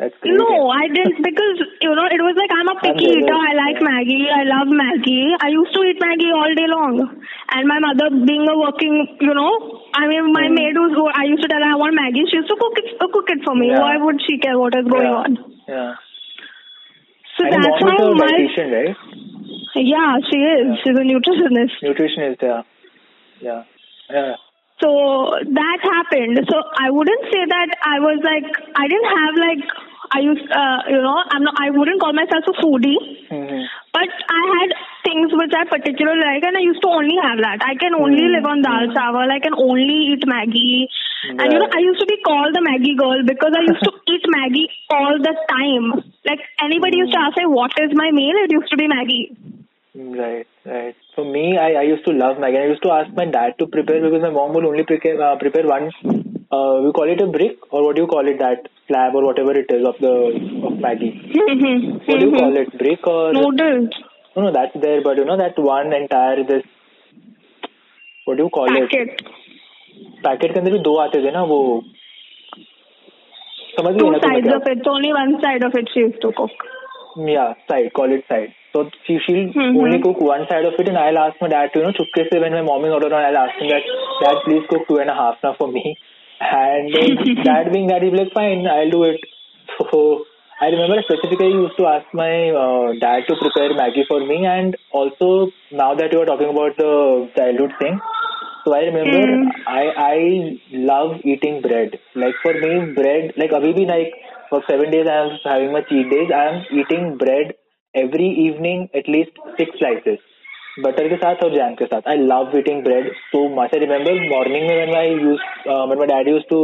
No, 0.00 0.72
I 0.72 0.88
didn't 0.88 1.20
because 1.20 1.56
you 1.84 1.92
know 1.92 2.08
it 2.08 2.20
was 2.24 2.32
like 2.32 2.48
I'm 2.48 2.72
a 2.72 2.76
picky 2.80 3.20
eater. 3.20 3.36
I 3.36 3.52
like 3.52 3.78
Maggi. 3.84 4.32
I 4.32 4.48
love 4.48 4.72
Maggi. 4.72 5.36
I 5.36 5.52
used 5.52 5.76
to 5.76 5.80
eat 5.84 6.00
Maggi 6.00 6.32
all 6.32 6.48
day 6.56 6.64
long. 6.72 7.20
And 7.52 7.68
my 7.68 7.76
mother, 7.84 8.08
being 8.24 8.48
a 8.48 8.56
working, 8.56 8.96
you 9.20 9.34
know, 9.36 9.52
I 9.92 10.08
mean, 10.08 10.32
my 10.32 10.48
Hmm. 10.48 10.56
maid 10.56 10.72
was. 10.80 10.96
I 11.12 11.28
used 11.28 11.44
to 11.44 11.48
tell 11.52 11.60
her 11.60 11.72
I 11.72 11.76
want 11.76 11.92
Maggi. 12.00 12.24
She 12.32 12.40
used 12.40 12.48
to 12.48 12.56
cook 12.56 12.80
it, 12.80 12.96
cook 12.96 13.28
it 13.28 13.44
for 13.44 13.54
me. 13.54 13.68
Yeah. 13.68 13.80
Why 13.84 14.00
would 14.00 14.16
she 14.24 14.38
care 14.40 14.56
what 14.56 14.72
is 14.72 14.88
going 14.88 15.04
yeah. 15.04 15.24
on? 15.24 15.30
Yeah. 15.68 15.92
So 17.36 17.44
and 17.44 17.60
that's 17.60 17.84
how 17.84 18.12
my. 18.16 18.24
dietitian, 18.24 18.68
right? 18.72 18.96
Yeah, 19.76 20.16
she 20.32 20.38
is. 20.40 20.64
Yeah. 20.64 20.80
She's 20.80 20.96
a 20.96 21.04
nutritionist. 21.04 21.76
Nutritionist, 21.84 22.40
yeah. 22.40 22.62
Yeah. 23.40 23.62
Yeah. 24.08 24.34
So 24.80 24.88
that 25.60 25.78
happened. 25.84 26.40
So 26.48 26.56
I 26.56 26.88
wouldn't 26.88 27.24
say 27.28 27.44
that 27.44 27.68
I 27.84 28.00
was 28.00 28.18
like 28.24 28.48
I 28.74 28.88
didn't 28.88 29.12
have 29.12 29.34
like 29.36 29.64
I 30.12 30.20
used 30.20 30.46
uh, 30.50 30.78
you 30.88 31.00
know 31.00 31.16
I'm 31.30 31.44
not 31.44 31.54
I 31.58 31.70
wouldn't 31.70 32.00
call 32.00 32.12
myself 32.12 32.44
a 32.50 32.54
foodie. 32.62 32.98
hmm 33.30 33.62
But 33.94 34.10
I 34.32 34.42
had 34.56 34.70
things 35.06 35.30
which 35.38 35.52
I 35.58 35.64
particularly 35.70 36.22
like, 36.22 36.42
and 36.48 36.56
I 36.56 36.62
used 36.66 36.82
to 36.82 36.88
only 36.88 37.16
have 37.22 37.38
that. 37.44 37.58
I 37.66 37.74
can 37.82 37.94
only 37.94 38.22
Hmm. 38.26 38.34
live 38.34 38.46
on 38.52 38.62
dal 38.66 38.90
chawal. 38.96 39.30
I 39.36 39.40
can 39.46 39.54
only 39.66 39.96
eat 40.14 40.26
Maggi. 40.32 40.86
And 41.38 41.52
you 41.52 41.58
know, 41.62 41.68
I 41.78 41.80
used 41.86 42.00
to 42.02 42.06
be 42.10 42.18
called 42.26 42.54
the 42.58 42.62
Maggi 42.66 42.92
girl 43.00 43.22
because 43.30 43.56
I 43.60 43.62
used 43.70 43.84
to 43.88 43.92
eat 44.14 44.24
Maggi 44.36 44.64
all 44.98 45.18
the 45.28 45.34
time. 45.54 45.88
Like 46.30 46.44
anybody 46.68 46.98
used 47.04 47.12
to 47.12 47.20
ask 47.26 47.36
me, 47.42 47.46
"What 47.60 47.72
is 47.86 47.90
my 48.02 48.10
meal?" 48.20 48.42
It 48.46 48.52
used 48.58 48.70
to 48.76 48.78
be 48.84 48.88
Maggie. 48.94 49.24
Right, 49.94 50.46
right. 50.64 50.94
For 51.16 51.24
me, 51.24 51.58
I, 51.58 51.70
I 51.80 51.82
used 51.82 52.04
to 52.06 52.12
love 52.12 52.36
Maggi. 52.36 52.62
I 52.62 52.68
used 52.72 52.82
to 52.84 52.92
ask 52.92 53.12
my 53.22 53.24
dad 53.38 53.58
to 53.58 53.66
prepare 53.66 54.00
because 54.08 54.22
my 54.22 54.30
mom 54.30 54.54
will 54.54 54.66
only 54.72 54.84
prepare, 54.84 55.20
uh, 55.20 55.36
prepare 55.38 55.66
one, 55.66 55.90
uh, 56.52 56.80
we 56.84 56.92
call 56.92 57.08
it 57.10 57.20
a 57.20 57.26
brick 57.26 57.58
or 57.70 57.84
what 57.84 57.96
do 57.96 58.02
you 58.02 58.08
call 58.08 58.26
it, 58.26 58.38
that 58.38 58.68
slab 58.88 59.14
or 59.14 59.24
whatever 59.24 59.52
it 59.56 59.70
is 59.70 59.86
of 59.86 59.94
the 60.00 60.12
of 60.68 60.72
Maggi. 60.84 61.10
What 62.08 62.18
do 62.20 62.26
you 62.26 62.32
call 62.32 62.56
it, 62.56 62.76
brick 62.78 63.06
or? 63.06 63.32
Noodles, 63.32 63.90
No, 64.36 64.42
no, 64.42 64.52
that's 64.52 64.74
there, 64.80 65.02
but 65.02 65.16
you 65.18 65.24
know 65.24 65.36
that 65.36 65.58
one 65.58 65.92
entire 65.92 66.44
this, 66.44 66.62
what 68.24 68.36
do 68.36 68.44
you 68.44 68.50
call 68.50 68.66
Packet. 68.68 68.92
it? 68.92 69.22
packet, 69.22 69.36
packet 70.24 70.52
के 70.54 70.58
अंदर 70.60 70.72
भी 70.72 70.78
दो 70.86 70.94
आते 71.02 71.22
थे 71.24 71.30
ना 71.32 71.42
वो 71.50 71.58
समझ 73.78 73.92
गए 73.94 73.98
two 73.98 74.10
ना 74.10 74.18
क्या? 74.18 74.56
of 74.56 74.68
it. 74.72 74.86
Only 74.92 75.12
one 75.16 75.32
side 75.44 75.64
of 75.68 75.74
it 75.80 75.88
she 75.94 76.00
used 76.00 76.20
to 76.22 76.30
cook. 76.40 76.50
Yeah, 77.30 77.54
side, 77.70 77.92
call 77.98 78.12
it 78.16 78.24
side. 78.32 78.52
So 78.72 78.82
she, 79.06 79.18
she'll 79.26 79.40
Mhm. 79.62 79.78
only 79.84 79.98
cook 80.06 80.20
one 80.26 80.46
side 80.50 80.64
of 80.70 80.78
it 80.82 80.88
and 80.92 80.98
I'll 80.98 81.18
ask 81.22 81.40
my 81.44 81.48
dad 81.54 81.72
to, 81.72 81.80
you 81.80 81.84
know, 81.86 81.92
chupke 81.98 82.20
se 82.30 82.38
when 82.44 82.52
my 82.58 82.62
mom 82.68 82.84
is 82.90 82.92
ordering, 82.98 83.14
I'll 83.30 83.40
ask 83.44 83.58
him 83.62 83.68
that, 83.74 83.88
dad 84.24 84.42
please 84.44 84.68
cook 84.74 84.86
two 84.90 84.98
and 85.04 85.10
a 85.10 85.16
half 85.22 85.42
now 85.48 85.54
for 85.62 85.68
me. 85.72 85.96
And 86.40 86.92
dad 87.44 87.72
being 87.72 87.88
that, 87.88 88.02
he'll 88.02 88.12
be 88.12 88.18
like, 88.18 88.32
fine, 88.32 88.66
I'll 88.66 88.90
do 88.90 89.04
it. 89.04 89.20
So 89.90 90.24
I 90.60 90.66
remember 90.66 91.02
specifically 91.02 91.48
used 91.52 91.76
to 91.78 91.86
ask 91.86 92.06
my 92.12 92.50
uh, 92.50 92.92
dad 93.00 93.24
to 93.28 93.36
prepare 93.40 93.70
Maggi 93.74 94.06
for 94.08 94.20
me 94.24 94.44
and 94.46 94.76
also 94.92 95.50
now 95.70 95.94
that 95.94 96.12
you 96.12 96.20
are 96.20 96.26
talking 96.26 96.48
about 96.50 96.76
the 96.76 97.30
childhood 97.36 97.72
thing, 97.80 98.00
so 98.64 98.74
I 98.74 98.80
remember 98.90 99.22
Mm. 99.26 99.50
I 99.66 99.82
I 100.06 100.16
love 100.90 101.20
eating 101.24 101.60
bread. 101.62 101.98
Like 102.14 102.34
for 102.42 102.54
me, 102.64 102.72
bread 102.98 103.32
like 103.42 103.50
abhi 103.60 103.72
bhi 103.78 103.86
like 103.92 104.12
for 104.50 104.62
seven 104.68 104.90
days 104.96 105.08
I 105.14 105.18
am 105.24 105.30
having 105.44 105.72
my 105.72 105.82
cheat 105.92 106.10
days. 106.14 106.30
I 106.40 106.44
am 106.52 106.58
eating 106.82 107.16
bread 107.24 107.54
every 108.04 108.28
evening 108.46 108.88
at 109.02 109.08
least 109.16 109.32
six 109.58 109.78
slices. 109.78 110.20
Butter 110.78 111.08
के 111.08 111.16
साथ 111.16 111.42
और 111.44 111.54
jam 111.54 111.74
के 111.74 111.84
साथ. 111.84 112.08
I 112.08 112.16
love 112.16 112.52
eating 112.58 112.82
bread 112.84 113.12
so 113.14 113.48
much 113.54 113.74
I 113.74 113.80
remember 113.80 114.20
morning 114.28 114.68
में 114.68 114.76
when 114.76 114.94
I 114.96 115.10
use 115.10 115.40
मैं 115.68 115.96
my 115.96 116.06
dad 116.06 116.28
use 116.28 116.42
to 116.50 116.60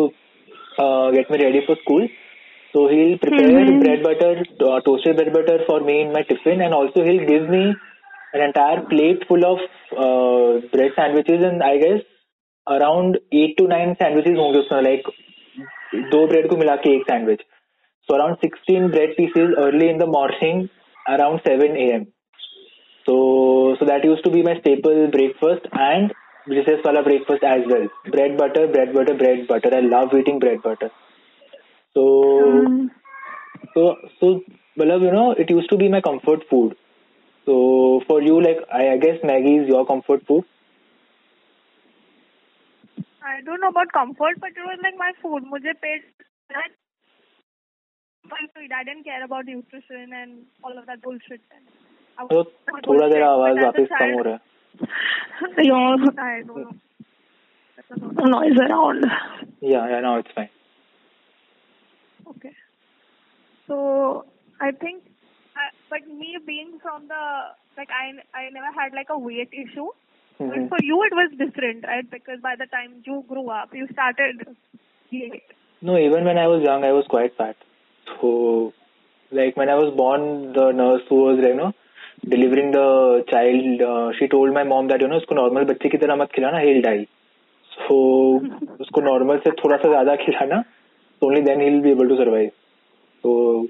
get 1.15 1.31
me 1.33 1.39
ready 1.39 1.61
for 1.67 1.77
school 1.77 2.07
so 2.75 2.87
he 2.89 3.15
prepare 3.25 3.71
bread 3.79 4.07
butter 4.07 4.43
toasted 4.85 5.17
bread 5.17 5.33
butter 5.37 5.65
for 5.69 5.83
me 5.83 6.01
in 6.01 6.13
my 6.13 6.23
tiffin 6.29 6.63
and 6.63 6.75
also 6.75 7.03
he 7.05 7.19
give 7.27 7.51
me 7.51 7.63
an 8.35 8.43
entire 8.43 8.81
plate 8.89 9.25
full 9.29 9.45
of 9.45 9.61
bread 10.75 10.93
sandwiches 10.93 11.43
and 11.43 11.63
I 11.63 11.79
guess 11.79 12.01
around 12.67 13.19
eight 13.35 13.57
to 13.59 13.67
nine 13.69 13.95
sandwiches 13.95 14.37
होंगे 14.39 14.59
उसमें 14.59 14.83
like 14.83 15.09
दो 16.13 16.27
bread 16.27 16.49
को 16.51 16.57
मिला 16.57 16.75
के 16.77 16.95
एक 16.97 17.03
sandwich 17.11 17.41
so 18.09 18.15
around 18.15 18.37
sixteen 18.37 18.89
bread 18.89 19.17
pieces 19.17 19.55
early 19.65 19.89
in 19.89 19.99
the 19.99 20.09
morning 20.15 20.67
around 21.07 21.41
seven 21.41 21.77
A 21.77 21.91
M 21.95 22.05
So, 23.07 23.77
so 23.79 23.85
that 23.87 24.05
used 24.05 24.25
to 24.25 24.31
be 24.31 24.43
my 24.43 24.59
staple 24.61 25.09
breakfast 25.11 25.67
and 25.73 26.13
recess 26.47 26.81
wala 26.85 27.03
breakfast 27.03 27.45
as 27.45 27.63
well. 27.67 27.89
Bread 28.11 28.37
butter, 28.37 28.67
bread 28.67 28.93
butter, 28.95 29.15
bread 29.15 29.47
butter. 29.47 29.71
I 29.75 29.81
love 29.81 30.15
eating 30.15 30.41
bread 30.41 30.63
butter. 30.63 30.91
So, 31.95 32.67
um. 32.67 32.91
so, 33.75 33.97
so, 34.21 34.41
well, 34.77 35.01
you 35.01 35.13
know, 35.13 35.33
it 35.33 35.49
used 35.51 35.71
to 35.71 35.77
be 35.77 35.89
my 35.89 36.01
comfort 36.01 36.45
food. 36.51 36.77
So 37.47 38.03
for 38.09 38.21
you, 38.23 38.41
like, 38.43 38.59
I, 38.73 38.91
I 38.91 38.97
guess 38.99 39.19
Maggi 39.23 39.63
is 39.63 39.69
your 39.69 39.87
comfort 39.87 40.27
food. 40.27 40.45
I 43.23 43.41
don't 43.43 43.61
know 43.61 43.69
about 43.69 43.93
comfort, 43.93 44.41
but 44.41 44.51
it 44.51 44.67
was 44.67 44.79
like 44.83 44.97
my 44.99 45.13
food. 45.23 45.45
Mujhe 45.53 45.75
पेट 45.83 46.03
I 48.29 48.83
didn't 48.85 49.05
care 49.05 49.25
about 49.25 49.47
nutrition 49.47 50.13
and 50.13 50.47
all 50.65 50.77
of 50.77 50.87
that 50.87 51.01
bullshit. 51.03 51.41
I 52.20 52.24
was 52.24 52.32
तो 52.32 52.42
not 52.74 52.88
थोड़ा 52.88 53.08
देर 53.08 53.22
bullshit, 53.22 53.28
आवाज 53.28 53.56
but 53.56 53.58
as 53.58 53.64
a 53.64 53.66
वापस 53.66 53.88
कम 53.92 53.98
child- 53.98 54.16
हो 54.18 54.24
रहा 54.30 54.34
है 54.34 54.50
Your, 55.68 55.78
I 56.24 56.42
don't 56.42 56.58
know. 56.64 56.74
There's 57.76 57.92
a 57.92 58.06
lot 58.06 58.20
of 58.24 58.30
noise 58.34 58.60
around. 58.66 59.06
Yeah, 59.70 59.88
yeah, 59.92 60.00
now 60.06 60.12
it's 60.24 60.32
fine. 60.36 60.50
Okay. 62.34 62.52
So 63.68 64.26
I 64.60 64.72
think, 64.84 65.04
I, 65.56 65.66
but 65.90 66.08
me 66.22 66.38
being 66.46 66.72
from 66.86 67.08
the 67.08 67.24
like 67.78 67.90
I 68.02 68.06
I 68.42 68.50
never 68.58 68.72
had 68.80 68.94
like 69.00 69.10
a 69.10 69.18
weight 69.30 69.58
issue. 69.64 69.88
Mhm. 70.40 70.50
But 70.52 70.70
for 70.74 70.82
you 70.90 71.02
it 71.10 71.16
was 71.22 71.36
different, 71.44 71.86
right? 71.94 72.10
Because 72.16 72.40
by 72.48 72.56
the 72.64 72.68
time 72.78 72.96
you 73.10 73.24
grew 73.34 73.46
up, 73.50 73.74
you 73.82 73.88
started 73.92 74.46
gaining. 75.12 75.42
No, 75.90 75.98
even 75.98 76.26
when 76.32 76.38
I 76.38 76.48
was 76.48 76.64
young, 76.70 76.84
I 76.84 76.92
was 77.00 77.08
quite 77.16 77.36
fat. 77.38 77.56
So, 78.16 78.74
like 79.32 79.58
when 79.58 79.70
I 79.70 79.76
was 79.84 79.94
born, 80.02 80.28
the 80.54 80.72
nurse 80.72 81.06
who 81.10 81.22
was, 81.28 81.40
you 81.40 81.56
know, 81.56 81.72
delivering 82.28 82.72
the 82.72 83.24
child, 83.30 83.82
uh, 83.82 84.12
she 84.18 84.28
told 84.28 84.54
my 84.54 84.64
mom 84.64 84.88
that, 84.88 85.02
you 85.02 85.08
know, 85.08 85.18
उसको 85.18 85.36
normal 85.36 85.66
बच्चे 85.66 85.90
की 85.90 85.98
तरह 85.98 86.16
मत 86.16 86.32
खिलाना, 86.36 86.62
he'll 86.64 86.82
die. 86.82 87.08
So, 87.76 87.96
उसको 88.82 89.02
normal 89.02 89.44
से 89.44 89.52
थोड़ा 89.64 89.78
सा 89.78 89.90
ज्यादा 89.90 90.16
खिलाना, 90.26 90.64
so 91.20 91.30
only 91.30 91.42
then 91.42 91.60
he'll 91.60 91.82
be 91.82 91.92
able 91.92 92.08
to 92.08 92.18
survive. 92.18 92.52
So, 93.24 93.68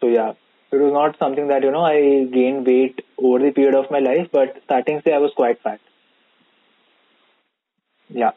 so 0.00 0.08
yeah, 0.08 0.32
it 0.72 0.76
was 0.76 0.92
not 0.92 1.18
something 1.18 1.48
that, 1.48 1.62
you 1.62 1.70
know, 1.70 1.84
I 1.84 2.24
gained 2.24 2.66
weight 2.66 3.04
over 3.18 3.38
the 3.38 3.50
period 3.50 3.74
of 3.74 3.90
my 3.90 4.00
life, 4.00 4.28
but 4.32 4.60
starting 4.64 5.02
say 5.04 5.12
I 5.12 5.18
was 5.18 5.32
quite 5.36 5.60
fat. 5.62 5.80
Yeah. 8.08 8.32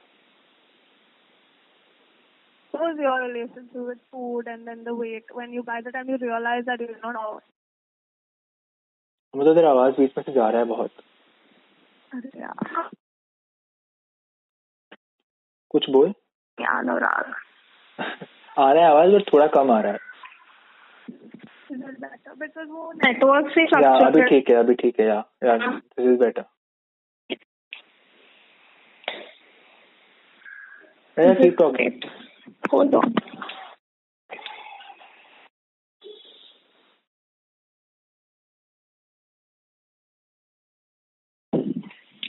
What 2.71 2.81
was 2.81 2.97
your 2.99 3.19
relationship 3.21 3.73
with 3.73 3.97
food 4.11 4.47
and 4.47 4.67
then 4.67 4.83
the 4.83 4.93
weight 4.93 5.25
when 5.33 5.51
you 5.51 5.63
by 5.63 5.81
the 5.81 5.91
time 5.91 6.09
you 6.09 6.17
realize 6.21 6.65
that 6.65 6.79
you're 6.79 7.01
not 7.03 7.43
मतलब 9.36 9.54
तेरा 9.54 9.68
तो 9.68 9.78
आवाज़ 9.78 9.94
बीच 9.94 10.12
में 10.18 10.24
से 10.24 10.32
जा 10.32 10.48
रहा 10.48 10.58
है 10.58 10.64
बहुत। 10.64 10.90
कुछ 15.70 15.90
बोल। 15.90 16.10
ज्ञान 16.58 16.90
आ 18.58 18.72
रहा 18.72 18.84
है 18.84 18.90
आवाज़ 18.90 19.10
बट 19.10 19.32
थोड़ा 19.32 19.46
कम 19.46 19.70
आ 19.70 19.80
रहा 19.80 19.92
है। 19.92 19.98
नेटवर्क 22.94 23.50
से 23.50 23.62
या 23.62 24.06
अभी 24.06 24.22
ठीक 24.22 24.50
है 24.50 24.56
अभी 24.56 24.74
ठीक 24.74 25.00
है 25.00 25.06
yeah 25.06 25.24
yeah 25.44 25.56
this 25.56 26.18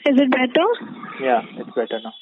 Is 0.06 0.20
it 0.20 0.32
better? 0.32 0.68
Yeah, 1.22 1.42
it's 1.58 1.70
better 1.76 2.00
now. 2.04 2.14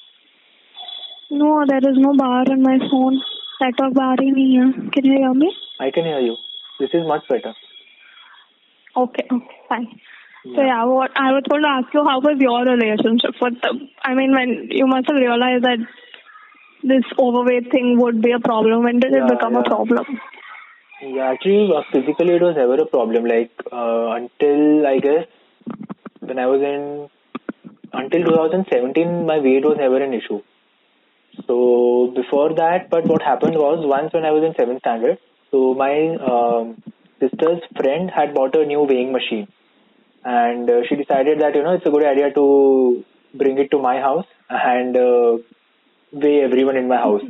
No, 1.31 1.65
there 1.67 1.79
is 1.79 1.97
no 1.97 2.13
bar 2.15 2.43
on 2.49 2.61
my 2.61 2.77
phone. 2.91 3.21
Network 3.59 3.93
bar 3.93 4.15
in 4.19 4.35
here. 4.35 4.71
Can 4.91 5.05
you 5.05 5.17
hear 5.17 5.33
me? 5.33 5.53
I 5.79 5.91
can 5.91 6.03
hear 6.03 6.19
you. 6.19 6.35
This 6.79 6.89
is 6.93 7.07
much 7.07 7.27
better. 7.27 7.53
Okay, 8.95 9.25
okay, 9.31 9.57
fine. 9.69 9.87
Yeah. 10.43 10.55
So 10.55 10.61
yeah, 10.61 10.83
what 10.85 11.11
I 11.15 11.31
was 11.31 11.43
going 11.49 11.61
to 11.63 11.69
ask 11.69 11.93
you, 11.93 12.03
how 12.03 12.19
was 12.19 12.37
your 12.39 12.65
relationship 12.65 13.35
with 13.41 13.61
them? 13.61 13.89
I 14.03 14.13
mean, 14.13 14.31
when 14.31 14.67
you 14.69 14.87
must 14.87 15.07
have 15.07 15.17
realized 15.17 15.63
that 15.63 15.77
this 16.83 17.05
overweight 17.17 17.71
thing 17.71 17.97
would 17.99 18.21
be 18.21 18.31
a 18.31 18.39
problem. 18.39 18.83
When 18.83 18.99
did 18.99 19.13
yeah, 19.13 19.25
it 19.25 19.29
become 19.29 19.53
yeah. 19.53 19.59
a 19.59 19.63
problem? 19.63 20.05
Yeah, 21.01 21.31
actually, 21.31 21.71
uh, 21.75 21.81
physically 21.91 22.35
it 22.35 22.41
was 22.41 22.55
never 22.55 22.75
a 22.75 22.85
problem. 22.85 23.25
Like 23.25 23.51
uh, 23.71 24.17
until 24.17 24.85
I 24.85 24.99
guess 24.99 25.25
when 26.19 26.37
I 26.37 26.45
was 26.47 26.61
in 26.61 27.09
until 27.93 28.23
2017, 28.23 29.25
my 29.25 29.39
weight 29.39 29.63
was 29.63 29.77
never 29.77 30.01
an 30.01 30.13
issue. 30.13 30.41
So 31.47 32.11
before 32.15 32.53
that, 32.55 32.89
but 32.89 33.05
what 33.05 33.21
happened 33.21 33.55
was 33.55 33.85
once 33.85 34.13
when 34.13 34.25
I 34.25 34.31
was 34.31 34.43
in 34.43 34.53
seventh 34.57 34.79
standard, 34.79 35.17
so 35.49 35.73
my 35.73 36.15
um, 36.15 36.83
sister's 37.19 37.61
friend 37.75 38.11
had 38.13 38.33
bought 38.33 38.55
a 38.55 38.65
new 38.65 38.83
weighing 38.83 39.11
machine, 39.11 39.47
and 40.23 40.69
uh, 40.69 40.81
she 40.87 40.95
decided 40.95 41.39
that 41.41 41.55
you 41.55 41.63
know 41.63 41.73
it's 41.73 41.85
a 41.85 41.89
good 41.89 42.05
idea 42.05 42.33
to 42.33 43.03
bring 43.33 43.57
it 43.57 43.71
to 43.71 43.79
my 43.79 43.99
house 43.99 44.25
and 44.49 44.95
uh, 44.97 45.37
weigh 46.11 46.41
everyone 46.41 46.77
in 46.77 46.87
my 46.87 46.97
house. 46.97 47.23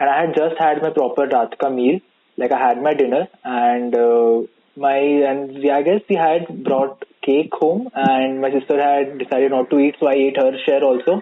And 0.00 0.10
I 0.10 0.22
had 0.22 0.34
just 0.36 0.56
had 0.58 0.82
my 0.82 0.90
proper 0.90 1.26
ratka 1.26 1.72
meal, 1.72 2.00
like 2.36 2.50
I 2.50 2.58
had 2.58 2.82
my 2.82 2.94
dinner, 2.94 3.28
and 3.44 3.94
uh, 3.94 4.42
my 4.76 4.96
and 4.98 5.70
I 5.70 5.82
guess 5.82 6.00
we 6.08 6.16
had 6.16 6.64
brought 6.64 7.04
cake 7.23 7.53
home, 7.53 7.89
and 7.93 8.41
my 8.41 8.51
sister 8.51 8.81
had 8.81 9.17
decided 9.19 9.51
not 9.51 9.69
to 9.69 9.79
eat, 9.79 9.95
so 9.99 10.07
I 10.07 10.13
ate 10.13 10.37
her 10.37 10.51
share 10.65 10.83
also, 10.83 11.21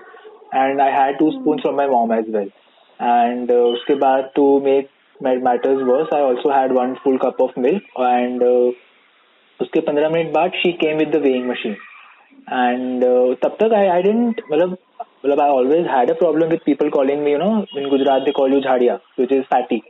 and 0.51 0.81
I 0.81 0.91
had 0.91 1.19
two 1.19 1.31
spoons 1.39 1.61
from 1.61 1.75
my 1.75 1.87
mom 1.87 2.11
as 2.11 2.25
well. 2.27 2.49
And 2.99 3.51
uh, 3.51 3.63
उसके 3.77 3.99
बाद 3.99 4.33
to 4.35 4.59
make 4.61 4.89
my 5.21 5.35
matters 5.35 5.83
worse, 5.83 6.07
I 6.11 6.21
also 6.21 6.49
had 6.49 6.71
one 6.71 6.97
full 7.03 7.19
cup 7.19 7.39
of 7.39 7.55
milk, 7.57 7.83
and 7.97 8.41
uh, 8.43 8.71
उसके 9.61 9.81
पंद्रह 9.85 10.09
minute 10.09 10.33
बाद 10.33 10.51
she 10.63 10.73
came 10.83 10.97
with 11.03 11.11
the 11.11 11.19
weighing 11.19 11.47
machine. 11.47 11.77
And 12.47 13.03
uh, 13.03 13.35
तब 13.43 13.57
तक 13.61 13.73
I, 13.73 13.85
I 13.97 14.01
didn't 14.01 14.41
मतलब 14.51 14.77
मतलब 15.25 15.39
I 15.39 15.47
always 15.59 15.85
had 15.85 16.09
a 16.09 16.15
problem 16.15 16.49
with 16.49 16.63
people 16.65 16.91
calling 16.91 17.23
me 17.23 17.31
you 17.31 17.37
know 17.37 17.65
in 17.75 17.89
Gujarat 17.89 18.25
they 18.25 18.31
call 18.31 18.49
you 18.49 18.61
jhadia 18.61 18.99
which 19.15 19.31
is 19.31 19.45
fatty. 19.49 19.83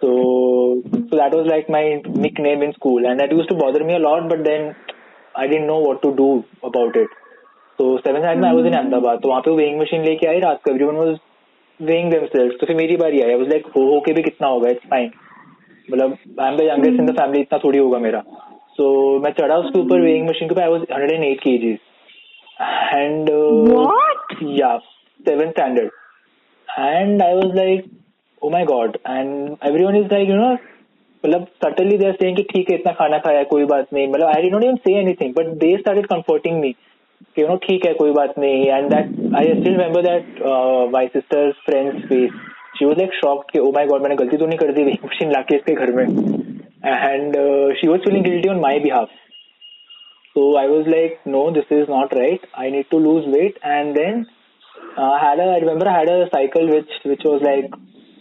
So 0.00 0.82
so 0.92 1.16
that 1.16 1.34
was 1.34 1.46
like 1.46 1.68
my 1.68 1.84
nickname 2.26 2.62
in 2.62 2.72
school 2.74 3.06
and 3.06 3.20
that 3.20 3.32
used 3.32 3.48
to 3.50 3.54
bother 3.54 3.84
me 3.84 3.94
a 3.94 3.98
lot 3.98 4.28
but 4.28 4.44
then 4.44 4.74
I 5.34 5.46
didn't 5.46 5.66
know 5.66 5.80
what 5.86 6.02
to 6.02 6.12
do 6.20 6.28
about 6.70 6.96
it. 7.02 7.16
So 7.78 7.88
seventh 8.06 8.24
standard 8.24 8.44
में 8.44 8.50
I 8.50 8.54
was 8.54 8.70
in 8.70 8.78
Ahmedabad 8.82 9.22
तो 9.22 9.28
वहाँ 9.28 9.42
पे 9.46 9.56
weighing 9.58 9.80
machine 9.82 10.06
लेके 10.06 10.26
आई 10.28 10.40
रात 10.46 10.62
को 10.64 10.70
everyone 10.74 11.00
was 11.02 11.18
weighing 11.80 12.10
themselves 12.14 12.60
तो 12.60 12.66
फिर 12.66 12.76
मेरी 12.76 12.96
बारी 13.02 13.20
आई 13.22 13.34
I 13.34 13.40
was 13.42 13.52
like 13.54 13.68
हो 13.76 13.84
हो 13.92 14.00
के 14.06 14.12
भी 14.12 14.22
कितना 14.22 14.48
होगा 14.54 14.70
it's 14.76 14.88
fine 14.94 15.12
मतलब 15.90 16.40
I 16.40 16.48
am 16.48 16.56
the 16.56 16.62
youngest 16.62 17.00
in 17.00 17.06
the 17.06 17.16
family 17.20 17.40
इतना 17.42 17.58
थोड़ी 17.64 17.78
होगा 17.78 17.98
मेरा 17.98 18.22
सो 18.76 18.88
मैं 19.20 19.30
चढ़ा 19.38 19.56
उसके 19.62 19.80
ऊपर 19.80 20.00
वेइंग 20.00 20.28
मशीन 20.28 20.48
के 20.48 20.54
ऊपर 20.54 20.62
I 20.62 20.70
was 20.70 20.82
108 20.98 21.40
kgs 21.46 21.78
and 22.96 23.30
uh, 23.30 23.84
What? 23.86 24.34
yeah 24.58 24.78
seventh 25.28 25.54
standard 25.56 25.90
and 26.68 27.22
I 27.22 27.30
was 27.38 27.54
like 27.58 27.86
oh 28.42 28.50
my 28.56 28.64
god 28.72 28.98
and 29.14 29.56
everyone 29.70 29.96
is 30.02 30.10
like 30.12 30.28
you 30.32 30.36
know 30.40 30.52
मतलब 31.25 31.45
सटनली 31.63 31.97
देर 31.97 32.11
से 32.13 32.33
ठीक 32.41 32.69
है, 32.69 32.75
इतना 32.77 32.91
खाना 32.93 33.17
खाया 33.19 33.43
कोई 33.51 33.65
बात 33.65 33.93
नहीं। 33.93 34.07
मतलब 34.07 34.27
I 34.27 34.41
did 34.41 34.53
not 34.53 34.63
even 34.63 34.75
say 34.87 34.97
anything 34.99 35.33
but 35.35 35.47
they 35.61 35.75
started 35.77 36.05
comforting 36.07 36.59
me 36.61 36.71
कि 36.71 37.41
यू 37.41 37.47
नो 37.47 37.55
ठीक 37.63 37.85
है, 37.85 37.93
कोई 37.93 38.11
बात 38.11 38.37
नहीं। 38.39 38.65
And 38.65 38.89
that 38.89 39.35
I 39.35 39.53
still 39.59 39.71
remember 39.71 40.01
that 40.01 40.41
my 40.93 41.07
sister 41.07 41.51
friends 41.65 42.05
face 42.07 42.29
she 42.79 42.85
was 42.85 42.97
like 42.97 43.13
shock 43.13 43.45
कि 43.51 43.59
ओ 43.59 43.71
माई 43.75 43.85
गॉड 43.87 44.01
मैंने 44.01 44.15
गलती 44.15 44.37
तो 44.37 44.45
नहीं 44.45 44.57
कर 44.57 44.71
दी 44.73 44.83
वेइंग 44.83 45.05
मशीन 45.05 45.31
लाके 45.31 45.55
इसके 45.55 45.73
घर 45.73 45.91
में। 45.91 46.03
And 46.03 47.35
she 47.77 47.87
was 47.87 48.01
feeling 48.01 48.23
guilty 48.25 48.49
on 48.49 48.59
my 48.59 48.79
behalf 48.79 49.09
so 50.35 50.55
I 50.57 50.67
was 50.67 50.89
like 50.89 51.19
no 51.27 51.49
this 51.51 51.71
is 51.71 51.91
not 51.91 52.13
right 52.13 52.47
I 52.59 52.71
need 52.71 52.85
to 52.91 52.99
lose 52.99 53.27
weight 53.35 53.59
and 53.65 53.93
then 53.95 54.25
I 54.99 55.19
had 55.21 55.87
had 55.87 56.09
a 56.09 56.23
cycle 56.25 56.69
which 56.69 56.99
which 57.07 57.25
was 57.25 57.43
like 57.43 57.75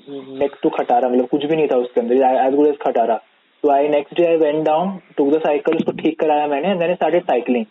next 0.09 0.57
to 0.63 0.69
खटारा 0.71 1.09
मतलब 1.09 1.27
कुछ 1.29 1.45
भी 1.45 1.57
नहीं 1.57 1.69
था 1.69 1.77
उसके 1.77 2.01
अंदर 2.01 2.47
as 2.47 2.55
good 2.55 2.67
as 2.67 2.77
खटारा 2.79 3.17
तो 3.63 3.71
I 3.71 3.89
next 3.89 4.17
day 4.17 4.27
I 4.27 4.37
went 4.37 4.65
down 4.65 4.99
to 5.17 5.31
the 5.31 5.39
cycle 5.39 5.77
उसको 5.77 5.93
ठीक 6.03 6.19
कराया 6.21 6.47
मैंने 6.47 6.71
and 6.71 6.83
I 6.83 6.95
started 6.95 7.23
cycling 7.25 7.65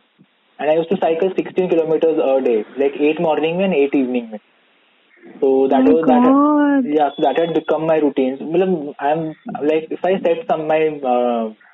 and 0.59 0.69
I 0.69 0.75
use 0.75 0.93
cycle 0.95 1.29
sixteen 1.31 1.67
kilometres 1.67 2.19
a 2.19 2.37
day 2.45 2.57
like 2.79 2.97
at 3.01 3.21
morning 3.21 3.57
में 3.57 3.65
एंड 3.65 3.73
एट 3.75 3.95
इवनिंग 3.95 4.31
में. 4.31 4.39
तो 5.41 5.67
that 5.67 5.89
was 5.89 6.03
that 6.09 6.95
yeah 6.99 7.07
that 7.19 7.39
had 7.39 7.53
become 7.53 7.85
my 7.87 7.99
routine 7.99 8.37
मतलब 8.41 8.93
I 9.01 9.11
am 9.11 9.23
like 9.63 9.87
if 9.91 10.07
I 10.07 10.17
set 10.17 10.43
some 10.51 10.65
my 10.69 10.89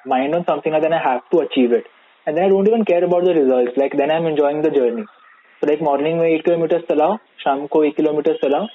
mind 0.08 0.36
on 0.36 0.42
something 0.50 0.76
then 0.82 0.94
I 0.94 1.10
have 1.10 1.20
to 1.32 1.38
achieve 1.38 1.76
it 1.76 1.88
and 2.28 2.36
then 2.36 2.44
I 2.44 2.50
don't 2.50 2.68
even 2.68 2.84
care 2.84 3.04
about 3.04 3.24
the 3.24 3.38
results 3.38 3.78
like 3.78 3.96
then 3.96 4.12
I 4.12 4.18
am 4.18 4.28
enjoying 4.28 4.64
the 4.64 4.74
journey 4.76 5.02
तो 5.62 5.68
like 5.68 5.82
morning 5.84 6.20
में 6.20 6.28
eight 6.30 6.44
kilometres 6.46 6.84
चलाओ 6.90 7.16
शाम 7.40 7.66
को 7.68 7.84
एक 7.84 7.96
kilometres 7.96 8.38
चलाओ 8.42 8.68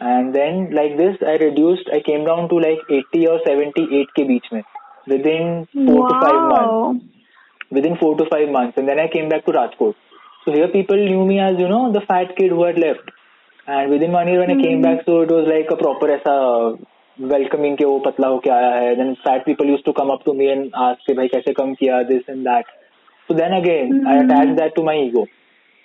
and 0.00 0.32
then 0.32 0.68
like 0.74 0.96
this 0.96 1.22
I 1.28 1.36
reduced 1.38 1.90
I 1.94 2.00
came 2.06 2.24
down 2.24 2.46
to 2.48 2.58
like 2.58 2.80
80 2.92 3.26
और 3.28 3.42
78 3.48 4.10
के 4.16 4.24
बीच 4.24 4.48
में 4.52 4.62
within 5.26 5.62
four 5.76 6.08
to 6.08 6.20
five 6.20 6.40
month 6.48 7.00
within 7.86 7.94
four 8.00 8.16
to 8.18 8.24
five 8.24 8.50
months 8.58 8.78
and 8.78 8.88
then 8.88 8.98
I 9.00 9.08
came 9.14 9.28
back 9.28 9.42
to 9.46 9.52
Rajkot 9.52 9.94
so 10.44 10.52
here 10.52 10.66
people 10.72 11.04
knew 11.04 11.24
me 11.26 11.38
as 11.44 11.60
you 11.60 11.68
know 11.68 11.88
the 11.90 12.02
fat 12.10 12.36
kid 12.36 12.52
who 12.52 12.64
had 12.64 12.78
left 12.78 13.10
and 13.68 13.90
within 14.02 14.14
one 14.14 14.28
year 14.28 14.38
when 14.38 14.50
I 14.50 14.62
came 14.62 14.82
back 14.82 15.00
so 15.02 15.22
it 15.22 15.32
was 15.32 15.48
like 15.48 15.72
a 15.72 15.76
proper 15.76 16.10
ऐसा 16.10 16.36
welcoming 17.18 17.76
के 17.76 17.84
वो 17.84 17.98
पतला 17.98 18.28
होके 18.28 18.50
आया 18.50 18.70
है. 18.70 18.94
Then 18.96 19.12
fat 19.20 19.44
people 19.44 19.68
used 19.68 19.82
to 19.84 19.92
come 19.92 20.08
up 20.12 20.22
to 20.24 20.32
me 20.32 20.46
and 20.46 20.70
ask 20.86 21.06
के 21.06 21.12
भाई 21.14 21.28
कैसे 21.28 21.52
कम 21.52 21.72
किया 21.74 22.02
this 22.10 22.28
and 22.30 22.44
that 22.48 22.66
so 23.28 23.34
then 23.34 23.52
again 23.56 24.06
I 24.06 24.18
attach 24.18 24.48
that 24.58 24.74
to 24.76 24.82
my 24.82 25.00
ego 25.04 25.26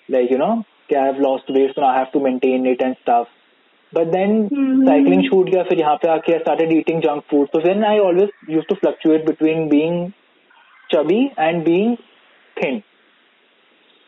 like 0.09 0.31
you 0.31 0.37
know 0.37 0.55
कि 0.89 0.95
I 0.95 1.05
have 1.05 1.21
lost 1.21 1.51
weight 1.51 1.71
so 1.75 1.85
I 1.85 1.97
have 1.97 2.07
to 2.13 2.19
maintain 2.19 2.67
it 2.67 2.81
and 2.81 2.95
stuff 2.95 3.27
But 3.92 4.10
then 4.12 4.48
cycling 4.86 5.22
छूट 5.28 5.48
गया 5.50 5.62
फिर 5.68 5.78
यहाँ 5.78 5.96
पे 6.02 6.08
आके 6.08 6.34
I 6.34 6.40
started 6.42 6.72
eating 6.72 7.00
junk 7.02 7.24
food. 7.30 7.48
So 7.52 7.60
then 7.60 7.84
I 7.84 7.98
always 7.98 8.30
used 8.48 8.68
to 8.68 8.76
fluctuate 8.76 9.24
between 9.26 9.68
being 9.68 10.12
chubby 10.90 11.32
and 11.36 11.64
being 11.64 11.96
thin. 12.60 12.82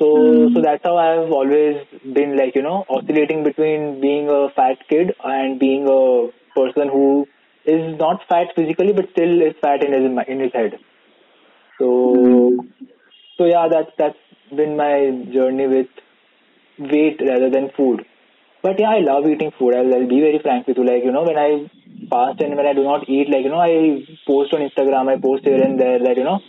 So 0.00 0.08
so 0.54 0.60
that's 0.60 0.84
how 0.84 0.96
I've 0.96 1.32
always 1.32 1.78
been 2.18 2.36
like, 2.36 2.54
you 2.54 2.62
know, 2.62 2.84
oscillating 2.88 3.44
between 3.44 4.00
being 4.00 4.28
a 4.28 4.48
fat 4.58 4.84
kid 4.88 5.14
and 5.24 5.58
being 5.58 5.88
a 5.88 6.28
person 6.58 6.88
who 6.88 7.26
is 7.64 7.98
not 7.98 8.28
fat 8.28 8.54
physically 8.56 8.92
but 8.92 9.10
still 9.10 9.42
is 9.42 9.54
fat 9.60 9.82
in 9.84 9.92
his 9.92 10.28
in 10.28 10.40
his 10.40 10.52
head. 10.52 10.78
So 11.78 11.88
so 13.36 13.44
yeah, 13.46 13.66
that's 13.70 13.90
that's 13.96 14.54
been 14.54 14.76
my 14.76 14.92
journey 15.32 15.66
with 15.66 15.88
weight 16.78 17.20
rather 17.20 17.50
than 17.50 17.70
food. 17.76 18.06
But 18.62 18.78
yeah, 18.80 18.90
I 18.90 19.00
love 19.00 19.26
eating 19.26 19.52
food. 19.58 19.74
I'll, 19.74 19.94
I'll 19.94 20.08
be 20.08 20.20
very 20.20 20.40
frank 20.42 20.66
with 20.66 20.78
you. 20.78 20.84
Like, 20.84 21.04
you 21.04 21.12
know, 21.12 21.22
when 21.22 21.38
I 21.38 21.70
fast 22.10 22.40
and 22.40 22.56
when 22.56 22.66
I 22.66 22.72
do 22.72 22.82
not 22.82 23.08
eat, 23.08 23.30
like, 23.30 23.44
you 23.44 23.50
know, 23.50 23.60
I 23.60 24.04
post 24.26 24.52
on 24.54 24.60
Instagram, 24.60 25.08
I 25.08 25.20
post 25.20 25.44
here 25.44 25.62
and 25.62 25.78
there 25.78 25.98
that, 25.98 26.16
you 26.16 26.24
know, 26.24 26.40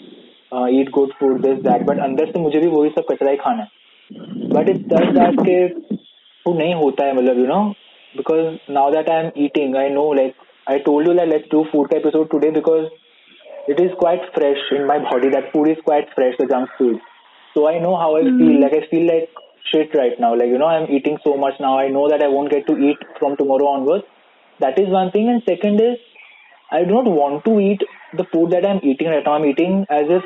uh, 0.51 0.67
eat 0.67 0.91
good 0.91 1.12
food, 1.19 1.43
this, 1.43 1.62
that. 1.63 1.86
But 1.86 2.00
अंदर 2.08 2.31
से 2.31 2.39
मुझे 2.39 2.60
भी 2.60 2.67
वही 2.67 2.89
सब 2.98 3.05
कचरा 3.12 3.31
ही 3.31 3.38
खाना 3.43 3.63
है. 3.63 3.69
But 4.55 4.69
it's 4.69 4.88
just 4.93 5.13
that 5.19 5.43
के 5.50 5.58
food 6.46 6.58
नहीं 6.58 6.74
होता 6.81 7.05
है 7.05 7.13
मतलब, 7.15 7.38
you 7.38 7.48
know, 7.48 7.75
because 8.15 8.58
now 8.67 8.89
that 8.91 9.10
I'm 9.17 9.31
eating, 9.36 9.75
I 9.75 9.89
know 9.89 10.08
like, 10.22 10.36
I 10.67 10.79
told 10.79 11.08
you 11.08 11.13
that 11.15 11.27
let's 11.27 11.48
do 11.51 11.65
food 11.72 11.89
ka 11.91 11.98
episode 11.98 12.31
today 12.31 12.50
because 12.50 12.89
it 13.67 13.79
is 13.79 13.91
quite 14.00 14.22
fresh 14.34 14.65
in 14.72 14.88
my 14.88 14.98
body. 14.98 15.29
That 15.29 15.51
food 15.53 15.69
is 15.69 15.77
quite 15.86 16.10
fresh, 16.15 16.34
the 16.39 16.48
junk 16.48 16.69
food. 16.77 17.00
So 17.53 17.67
I 17.67 17.77
know 17.79 17.96
how 17.96 18.15
I 18.17 18.24
feel. 18.24 18.62
Like 18.62 18.74
I 18.74 18.88
feel 18.89 19.08
like 19.08 19.29
shit 19.73 19.94
right 19.94 20.18
now. 20.18 20.35
Like, 20.37 20.49
you 20.49 20.59
know, 20.59 20.66
I'm 20.66 20.90
eating 20.90 21.18
so 21.25 21.37
much 21.37 21.54
now. 21.61 21.78
I 21.78 21.88
know 21.88 22.09
that 22.09 22.23
I 22.23 22.28
won't 22.28 22.50
get 22.50 22.66
to 22.66 22.76
eat 22.76 22.99
from 23.18 23.37
tomorrow 23.37 23.68
onwards. 23.68 24.04
That 24.61 24.78
is 24.78 24.88
one 24.88 25.11
thing. 25.11 25.28
And 25.28 25.42
second 25.49 25.80
is, 25.80 25.99
I 26.71 26.85
do 26.85 26.94
not 26.94 27.06
want 27.06 27.44
to 27.44 27.61
eat 27.61 27.83
the 28.16 28.25
food 28.33 28.50
that 28.52 28.66
I'm 28.66 28.80
eating 28.83 29.09
right 29.09 29.25
now. 29.25 29.35
I'm 29.35 29.44
eating 29.44 29.87
as 29.90 30.06
if 30.09 30.23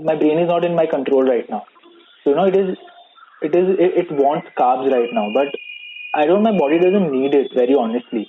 my 0.00 0.14
brain 0.14 0.38
is 0.38 0.48
not 0.48 0.64
in 0.64 0.74
my 0.74 0.86
control 0.86 1.24
right 1.24 1.48
now. 1.48 1.64
So, 2.22 2.30
you 2.30 2.36
know, 2.36 2.46
it 2.46 2.56
is, 2.56 2.76
it 3.42 3.54
is, 3.54 3.76
it, 3.78 4.06
it 4.06 4.12
wants 4.12 4.48
carbs 4.58 4.90
right 4.90 5.08
now. 5.12 5.30
But 5.34 5.54
I 6.14 6.26
don't, 6.26 6.42
my 6.42 6.56
body 6.56 6.78
doesn't 6.78 7.10
need 7.10 7.34
it, 7.34 7.52
very 7.54 7.74
honestly. 7.74 8.28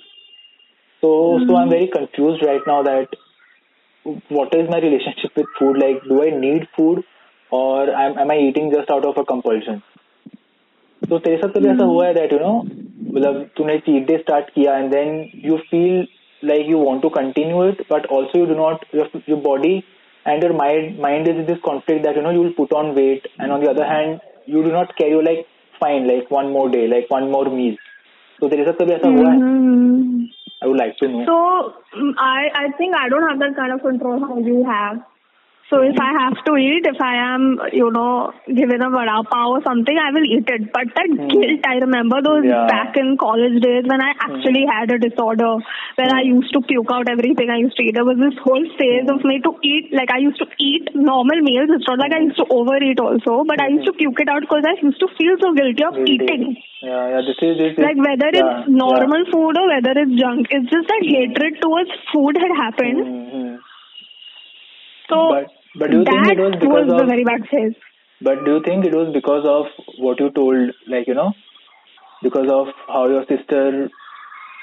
So, 1.00 1.40
so 1.46 1.56
I'm 1.56 1.68
mm-hmm. 1.68 1.70
very 1.70 1.88
confused 1.88 2.44
right 2.44 2.60
now 2.66 2.82
that 2.82 3.08
what 4.28 4.54
is 4.54 4.68
my 4.68 4.78
relationship 4.78 5.32
with 5.36 5.46
food? 5.58 5.78
Like, 5.78 6.02
do 6.04 6.22
I 6.22 6.30
need 6.30 6.68
food 6.76 7.04
or 7.50 7.90
am, 7.90 8.18
am 8.18 8.30
I 8.30 8.38
eating 8.38 8.70
just 8.72 8.90
out 8.90 9.04
of 9.04 9.16
a 9.16 9.24
compulsion? 9.24 9.82
तो 11.02 11.18
तेरे 11.18 11.36
साथ 11.36 11.48
कभी 11.50 11.68
ऐसा 11.68 11.84
हुआ 11.84 12.06
है 12.06 12.14
that 12.14 12.32
you 12.32 12.38
know 12.38 12.52
मतलब 12.62 13.44
तूने 13.56 13.76
cheat 13.86 14.06
day 14.06 14.16
start 14.18 14.50
किया 14.50 14.76
and 14.78 14.90
then 14.90 15.14
you 15.44 15.56
feel 15.70 16.06
like 16.42 16.68
you 16.70 16.78
want 16.84 17.00
to 17.02 17.08
continue 17.08 17.64
it 17.68 17.82
but 17.92 18.06
also 18.12 18.38
you 18.38 18.46
do 18.46 18.54
not 18.54 18.84
your 18.94 19.40
body 19.44 19.74
and 20.26 20.44
your 20.44 20.52
mind 20.56 21.00
mind 21.02 21.28
is 21.28 21.38
this 21.46 21.58
conflict 21.64 22.02
that 22.06 22.16
you 22.16 22.22
know 22.22 22.30
you 22.32 22.42
will 22.42 22.52
put 22.56 22.72
on 22.74 22.90
weight 22.94 23.28
and 23.40 23.50
on 23.50 23.60
the 23.60 23.68
other 23.68 23.92
hand 23.92 24.18
you 24.48 24.62
do 24.62 24.70
not 24.72 24.92
carry 24.92 25.12
you 25.12 25.20
like 25.20 25.44
fine 25.80 26.06
like 26.06 26.32
one 26.32 26.46
more 26.52 26.70
day 26.70 26.86
like 26.86 27.08
one 27.12 27.28
more 27.30 27.48
meal 27.50 27.76
तो 28.42 28.48
तेरे 28.48 28.64
साथ 28.64 28.72
कभी 28.74 28.92
ऐसा 28.92 29.08
हुआ 29.08 29.30
है? 29.30 29.38
I 30.62 30.68
would 30.68 30.76
like 30.78 30.94
to 31.00 31.06
know 31.08 31.22
so 31.24 32.14
I 32.24 32.48
I 32.60 32.68
think 32.80 32.94
I 32.96 33.08
don't 33.08 33.28
have 33.28 33.38
that 33.38 33.56
kind 33.56 33.72
of 33.72 33.80
control 33.82 34.22
how 34.22 34.38
you 34.48 34.62
have 34.70 35.00
So 35.70 35.82
if 35.86 35.94
I 36.02 36.10
have 36.18 36.34
to 36.46 36.52
eat, 36.58 36.82
if 36.82 37.00
I 37.00 37.14
am, 37.30 37.60
you 37.72 37.92
know, 37.94 38.32
given 38.44 38.82
a 38.82 38.90
vada 38.90 39.22
pav 39.22 39.50
or 39.54 39.60
something, 39.62 39.94
I 39.94 40.10
will 40.10 40.26
eat 40.26 40.50
it. 40.50 40.66
But 40.74 40.90
that 40.98 41.06
hmm. 41.06 41.28
guilt, 41.30 41.62
I 41.62 41.78
remember 41.78 42.18
those 42.26 42.42
Yeah. 42.44 42.66
back 42.66 42.96
in 43.02 43.14
college 43.16 43.62
days 43.62 43.86
when 43.86 44.02
I 44.02 44.10
hmm. 44.10 44.24
actually 44.26 44.64
had 44.66 44.90
a 44.90 44.98
disorder, 44.98 45.52
when 45.94 46.10
I 46.16 46.22
used 46.22 46.52
to 46.54 46.60
puke 46.70 46.90
out 46.90 47.12
everything 47.12 47.54
I 47.54 47.58
used 47.62 47.76
to 47.76 47.84
eat. 47.84 47.94
There 47.94 48.08
was 48.08 48.18
this 48.18 48.34
whole 48.42 48.66
phase 48.80 49.12
of 49.14 49.22
me 49.30 49.38
to 49.46 49.54
eat, 49.62 49.94
like 50.00 50.10
I 50.10 50.18
used 50.24 50.42
to 50.42 50.48
eat 50.58 50.90
normal 50.96 51.38
meals. 51.50 51.70
It's 51.76 51.86
not 51.86 52.02
like 52.02 52.18
I 52.18 52.18
hmm. 52.18 52.32
used 52.34 52.42
to 52.42 52.48
overeat 52.50 52.98
also, 52.98 53.38
but 53.52 53.62
I 53.62 53.68
used 53.76 53.86
to 53.86 53.94
puke 54.02 54.24
it 54.26 54.34
out 54.34 54.42
because 54.48 54.66
I 54.66 54.74
used 54.82 54.98
to 55.06 55.10
feel 55.22 55.38
so 55.44 55.54
guilty 55.60 55.86
of 55.86 55.94
Guilty. 55.94 56.18
eating. 56.18 56.44
Yeah, 56.82 57.14
yeah. 57.14 57.22
This 57.30 57.38
is 57.46 57.62
this 57.62 57.72
is 57.78 57.84
Like 57.86 58.02
whether 58.08 58.34
yeah, 58.34 58.66
it's 58.66 58.74
normal 58.82 59.22
food 59.30 59.62
or 59.62 59.66
whether 59.70 59.94
it's 60.02 60.18
junk, 60.18 60.50
it's 60.50 60.66
just 60.74 60.90
that 60.90 61.08
hatred 61.14 61.62
towards 61.62 61.94
food 62.10 62.42
had 62.42 62.58
happened. 62.58 63.60
So 65.10 65.16
But 65.30 65.59
but 65.78 65.90
do 65.90 65.98
you 65.98 66.04
think 66.04 66.28
it 66.28 66.38
was 66.38 66.54
because 66.60 66.88
the 66.88 66.96
of 66.96 67.08
very 67.08 67.24
bad 67.24 67.46
phase. 67.50 67.74
But 68.22 68.44
do 68.44 68.56
you 68.56 68.62
think 68.62 68.84
it 68.84 68.94
was 68.94 69.12
because 69.14 69.46
of 69.48 69.66
what 69.98 70.20
you 70.20 70.30
told, 70.30 70.74
like, 70.86 71.06
you 71.06 71.14
know, 71.14 71.32
because 72.22 72.50
of 72.52 72.68
how 72.86 73.08
your 73.08 73.24
sister, 73.24 73.88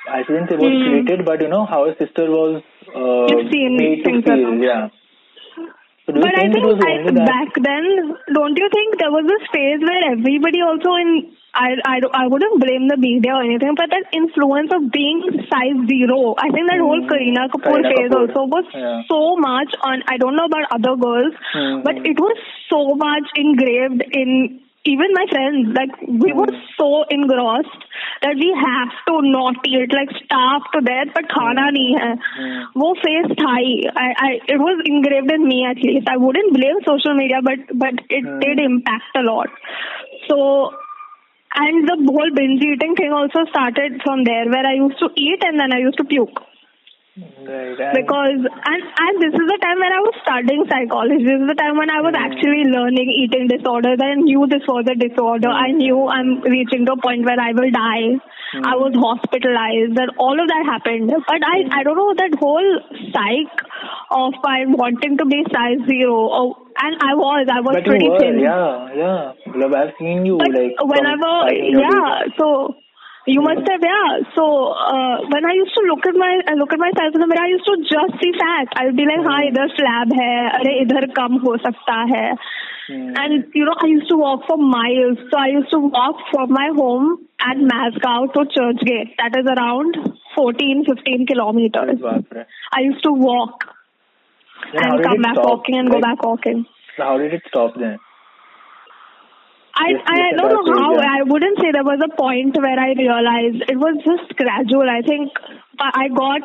I 0.08 0.22
shouldn't 0.24 0.50
say 0.50 0.58
was 0.58 0.78
treated, 0.78 1.26
but, 1.26 1.42
you 1.42 1.50
know, 1.50 1.66
how 1.66 1.86
your 1.86 1.96
sister 1.98 2.30
was 2.30 2.62
uh, 2.94 3.34
made 3.34 4.06
to 4.06 4.22
feel, 4.22 4.54
yeah. 4.62 4.90
So 6.06 6.14
do 6.14 6.20
you 6.20 6.24
But 6.24 6.38
I 6.38 6.48
think, 6.54 6.64
think 6.64 7.20
I, 7.20 7.26
back 7.26 7.50
then, 7.58 8.14
don't 8.32 8.56
you 8.56 8.70
think 8.72 9.00
there 9.00 9.10
was 9.10 9.26
this 9.26 9.44
phase 9.50 9.82
where 9.82 10.14
everybody 10.14 10.62
also 10.62 10.94
in, 11.02 11.34
I, 11.58 11.74
I, 11.84 11.98
I 12.14 12.28
wouldn't 12.28 12.62
blame 12.62 12.88
the 12.88 12.98
media 12.98 13.34
or 13.34 13.42
anything, 13.42 13.74
but 13.76 13.90
that 13.90 14.06
influence 14.14 14.70
of 14.70 14.92
being 14.92 15.26
size 15.50 15.80
zero, 15.90 16.38
I 16.38 16.54
think 16.54 16.70
that 16.70 16.78
mm. 16.78 16.86
whole 16.86 17.02
hmm. 17.02 17.10
Kareena 17.10 17.50
Kapoor 17.50 17.82
Kareena 17.82 17.90
phase 17.98 18.12
Kapoor. 18.14 18.30
also 18.30 18.42
was 18.46 18.66
yeah. 18.74 19.02
so 19.10 19.36
much 19.42 19.74
on, 19.82 20.06
I 20.06 20.18
don't 20.18 20.38
know 20.38 20.46
about 20.46 20.70
other 20.70 20.94
girls, 21.02 21.34
mm. 21.58 21.84
but 21.84 21.98
it 22.06 22.20
was 22.22 22.38
so 22.70 22.94
much 22.94 23.26
engraved 23.36 24.06
in 24.14 24.62
even 24.88 25.12
my 25.12 25.26
friends, 25.30 25.76
like 25.76 25.92
we 26.08 26.32
were 26.32 26.48
hmm. 26.48 26.64
so 26.80 27.04
engrossed 27.10 27.84
that 28.22 28.36
we 28.40 28.50
have 28.56 28.94
to 29.10 29.20
not 29.28 29.60
eat, 29.68 29.92
like 29.92 30.08
starve 30.24 30.64
to 30.74 30.80
death, 30.80 31.12
but 31.14 31.28
khana 31.28 31.68
hmm. 31.68 31.76
nahi 31.76 31.90
hai. 32.00 32.14
Wo 32.74 32.94
phase 33.04 33.28
tha 33.36 33.52
I, 33.52 34.08
I, 34.16 34.32
it 34.48 34.60
was 34.64 34.82
engraved 34.86 35.32
in 35.32 35.48
me 35.48 35.66
at 35.68 35.84
least. 35.84 36.08
I 36.08 36.16
wouldn't 36.16 36.54
blame 36.54 36.80
social 36.88 37.16
media, 37.20 37.44
but 37.44 37.68
but 37.86 38.00
it 38.10 38.24
did 38.46 38.64
impact 38.64 39.20
a 39.24 39.28
lot. 39.28 39.50
So 40.30 40.72
and 41.56 41.88
the 41.88 41.98
whole 42.12 42.32
binge 42.36 42.62
eating 42.62 42.96
thing 42.96 43.12
also 43.12 43.46
started 43.50 44.02
from 44.04 44.24
there, 44.24 44.46
where 44.46 44.66
I 44.66 44.74
used 44.74 45.00
to 45.00 45.10
eat 45.16 45.44
and 45.44 45.60
then 45.60 45.74
I 45.74 45.80
used 45.80 45.98
to 45.98 46.04
puke 46.04 46.40
Right. 47.18 47.98
Because 47.98 48.46
and 48.46 48.82
and 48.86 49.14
this 49.18 49.34
is 49.34 49.46
the 49.50 49.58
time 49.58 49.82
when 49.82 49.90
I 49.90 50.02
was 50.06 50.14
studying 50.22 50.62
psychology. 50.70 51.26
This 51.26 51.42
is 51.42 51.50
the 51.50 51.58
time 51.58 51.74
when 51.74 51.90
I 51.90 52.06
was 52.06 52.14
hmm. 52.14 52.22
actually 52.22 52.70
learning 52.70 53.10
eating 53.10 53.50
disorders. 53.50 53.98
I 53.98 54.22
knew 54.22 54.46
this 54.46 54.62
was 54.70 54.86
a 54.86 54.94
disorder. 54.94 55.50
I 55.50 55.74
hmm. 55.74 55.82
knew 55.82 55.98
I'm 56.06 56.46
reaching 56.46 56.86
to 56.86 56.94
a 56.94 57.02
point 57.02 57.26
where 57.26 57.42
I 57.42 57.58
will 57.58 57.74
die. 57.74 58.22
I 58.62 58.78
hmm. 58.78 58.86
was 58.86 58.94
hospitalized 58.94 59.98
and 59.98 60.14
all 60.22 60.38
of 60.38 60.46
that 60.46 60.64
happened. 60.70 61.10
But 61.10 61.42
I 61.42 61.66
I 61.74 61.82
don't 61.82 61.98
know 61.98 62.14
that 62.22 62.38
whole 62.38 62.70
psych 63.10 63.66
of 64.14 64.38
my 64.46 64.70
wanting 64.70 65.18
to 65.18 65.26
be 65.26 65.42
size 65.50 65.82
zero. 65.90 66.22
Oh, 66.30 66.70
and 66.78 67.02
I 67.02 67.18
was 67.18 67.50
I 67.50 67.66
was 67.66 67.82
but 67.82 67.86
pretty 67.90 68.14
were, 68.14 68.22
thin. 68.22 68.46
yeah, 68.46 68.94
yeah. 68.94 69.34
I've 69.58 69.98
seen 69.98 70.22
you, 70.22 70.38
But 70.38 70.54
like, 70.54 70.78
whenever, 70.86 71.50
yeah, 71.50 72.30
so 72.38 72.78
you 73.27 73.41
must 73.41 73.63
have, 73.71 73.81
yeah. 73.87 74.19
So 74.35 74.45
uh, 74.75 75.17
when 75.33 75.45
I 75.47 75.53
used 75.55 75.75
to 75.79 75.83
look 75.87 76.05
at 76.11 76.15
my 76.23 76.31
I 76.49 76.55
look 76.55 76.73
at 76.73 76.81
myself 76.85 77.15
in 77.15 77.21
the 77.21 77.29
mirror, 77.31 77.45
I 77.45 77.51
used 77.55 77.67
to 77.71 77.77
just 77.91 78.21
see 78.23 78.33
fat. 78.39 78.67
I 78.81 78.87
would 78.87 78.97
be 78.97 79.07
like, 79.11 79.23
हाँ 79.29 79.41
इधर 79.51 79.69
slab 79.79 80.15
है, 80.21 80.35
अरे 80.59 80.73
इधर 80.83 81.07
कम 81.21 81.39
हो 81.47 81.57
सकता 81.69 82.01
है. 82.15 82.27
Hmm. 82.91 83.15
And 83.23 83.45
you 83.55 83.65
know, 83.65 83.77
I 83.81 83.87
used 83.87 84.09
to 84.11 84.17
walk 84.17 84.47
for 84.49 84.57
miles. 84.59 85.19
So 85.31 85.39
I 85.39 85.47
used 85.57 85.71
to 85.71 85.79
walk 85.79 86.17
from 86.33 86.53
my 86.59 86.69
home 86.81 87.13
at 87.51 87.57
Masgao 87.73 88.33
to 88.35 88.41
Churchgate. 88.57 89.15
That 89.23 89.39
is 89.43 89.47
around 89.57 90.01
14, 90.35 90.85
15 90.91 91.27
kilometers. 91.33 92.01
बाप 92.03 92.35
रे. 92.39 92.45
I 92.79 92.81
used 92.91 93.05
to 93.05 93.13
walk 93.13 93.69
Then 94.73 94.83
how 94.83 94.91
and 94.91 94.99
did 94.99 95.07
come 95.07 95.21
it 95.21 95.23
back 95.29 95.35
stop? 95.39 95.47
walking 95.53 95.79
and 95.79 95.91
go 95.91 95.99
Like, 95.99 96.09
back 96.09 96.25
walking. 96.31 96.65
How 96.99 97.19
did 97.19 97.33
it 97.35 97.43
stop 97.53 97.79
then? 97.85 97.99
I 99.80 99.90
I 100.14 100.20
don't 100.38 100.66
know 100.66 100.78
how. 100.82 100.94
I 100.98 101.22
wouldn't 101.24 101.60
say 101.62 101.72
there 101.72 101.84
was 101.84 102.02
a 102.04 102.10
point 102.20 102.58
where 102.58 102.80
I 102.80 102.94
realized 102.98 103.64
it 103.70 103.78
was 103.78 103.98
just 104.06 104.36
gradual. 104.36 104.90
I 104.90 105.02
think 105.08 105.32
I 105.80 106.08
got. 106.10 106.42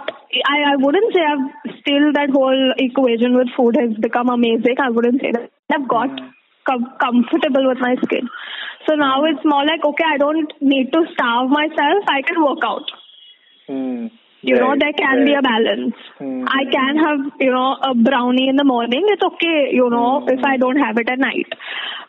I 0.54 0.58
I 0.72 0.76
wouldn't 0.76 1.14
say 1.14 1.22
I've 1.32 1.76
still 1.80 2.12
that 2.18 2.30
whole 2.30 2.62
equation 2.76 3.36
with 3.36 3.48
food 3.56 3.76
has 3.80 3.96
become 4.06 4.28
amazing. 4.28 4.76
I 4.78 4.90
wouldn't 4.90 5.20
say 5.22 5.32
that. 5.32 5.50
I've 5.72 5.88
got 5.88 6.10
com- 6.68 6.92
comfortable 7.00 7.68
with 7.68 7.78
my 7.80 7.94
skin. 8.04 8.28
So 8.86 8.96
now 8.96 9.22
Mm. 9.22 9.30
it's 9.32 9.44
more 9.54 9.64
like 9.64 9.84
okay, 9.92 10.08
I 10.14 10.18
don't 10.18 10.52
need 10.60 10.92
to 10.92 11.02
starve 11.14 11.48
myself. 11.50 12.04
I 12.16 12.20
can 12.30 12.44
work 12.44 12.66
out. 12.72 12.90
Hmm 13.68 14.06
You 14.47 14.55
know, 14.55 14.67
Right, 14.69 14.79
there 14.81 14.93
can 14.97 15.25
be 15.25 15.31
right. 15.33 15.39
a 15.39 15.45
balance. 15.45 15.95
Hmm. 16.19 16.45
I 16.47 16.63
can 16.73 16.97
have, 17.03 17.21
you 17.39 17.51
know, 17.51 17.75
a 17.87 17.95
brownie 17.95 18.47
in 18.49 18.55
the 18.55 18.63
morning. 18.63 19.07
It's 19.13 19.23
okay, 19.29 19.69
you 19.77 19.89
know, 19.89 20.19
Hmm. 20.19 20.29
if 20.35 20.45
I 20.49 20.57
don't 20.63 20.79
have 20.83 20.99
it 21.03 21.09
at 21.13 21.19
night. 21.23 21.55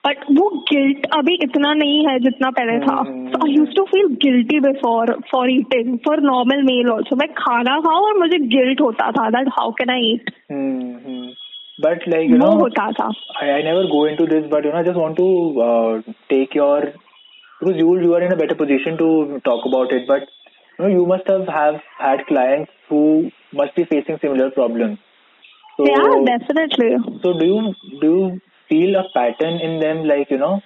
But 0.06 0.26
वो 0.38 0.44
guilt 0.70 1.06
अभी 1.18 1.34
इतना 1.46 1.72
नहीं 1.80 2.06
है 2.08 2.18
जितना 2.26 2.50
पहले 2.58 2.78
था. 2.84 2.96
Hmm. 3.08 3.24
So 3.32 3.40
I 3.46 3.50
used 3.54 3.74
to 3.78 3.86
feel 3.94 4.10
guilty 4.26 4.60
before 4.66 5.06
for 5.32 5.42
eating 5.54 5.98
for 6.06 6.16
normal 6.28 6.62
meal 6.70 6.92
also. 6.96 7.16
मैं 7.22 7.28
खाना 7.40 7.80
खाऊं 7.88 8.06
और 8.10 8.18
मुझे 8.18 8.38
guilt 8.54 8.80
होता 8.86 9.10
था 9.18 9.26
that 9.38 9.52
how 9.58 9.66
can 9.80 9.94
I 9.96 10.00
eat? 10.12 10.30
Hmm, 10.52 10.94
hmm. 11.08 11.26
But 11.86 12.06
like 12.12 12.28
you 12.28 12.38
वो 12.38 12.44
know, 12.44 12.54
होता 12.60 12.90
था. 13.00 13.10
I, 13.42 13.50
I 13.56 13.62
never 13.70 13.84
go 13.96 14.04
into 14.12 14.30
this, 14.34 14.46
but 14.54 14.64
you 14.64 14.72
know, 14.76 14.78
I 14.78 14.88
just 14.92 15.00
want 15.04 15.16
to 15.24 15.28
uh, 15.70 16.14
take 16.34 16.54
your 16.62 16.78
because 17.60 17.76
you 17.84 18.00
you 18.06 18.14
are 18.14 18.22
in 18.28 18.32
a 18.32 18.42
better 18.44 18.54
position 18.66 18.98
to 19.04 19.40
talk 19.50 19.66
about 19.72 19.92
it. 19.98 20.06
But 20.06 20.34
you 20.79 20.85
know, 20.85 20.91
you 20.91 21.05
must 21.05 21.27
have 21.27 21.47
have 21.47 21.81
had 21.97 22.25
clients 22.27 22.71
who 22.89 23.31
must 23.53 23.75
be 23.75 23.85
facing 23.85 24.17
similar 24.21 24.51
problems. 24.51 24.99
So, 25.77 25.85
yeah, 25.85 26.37
definitely. 26.37 26.97
So 27.23 27.33
do 27.39 27.45
you 27.45 27.73
do 28.01 28.07
you 28.07 28.41
feel 28.69 28.95
a 28.95 29.03
pattern 29.13 29.59
in 29.59 29.79
them, 29.79 30.03
like 30.05 30.29
you 30.29 30.37
know, 30.37 30.61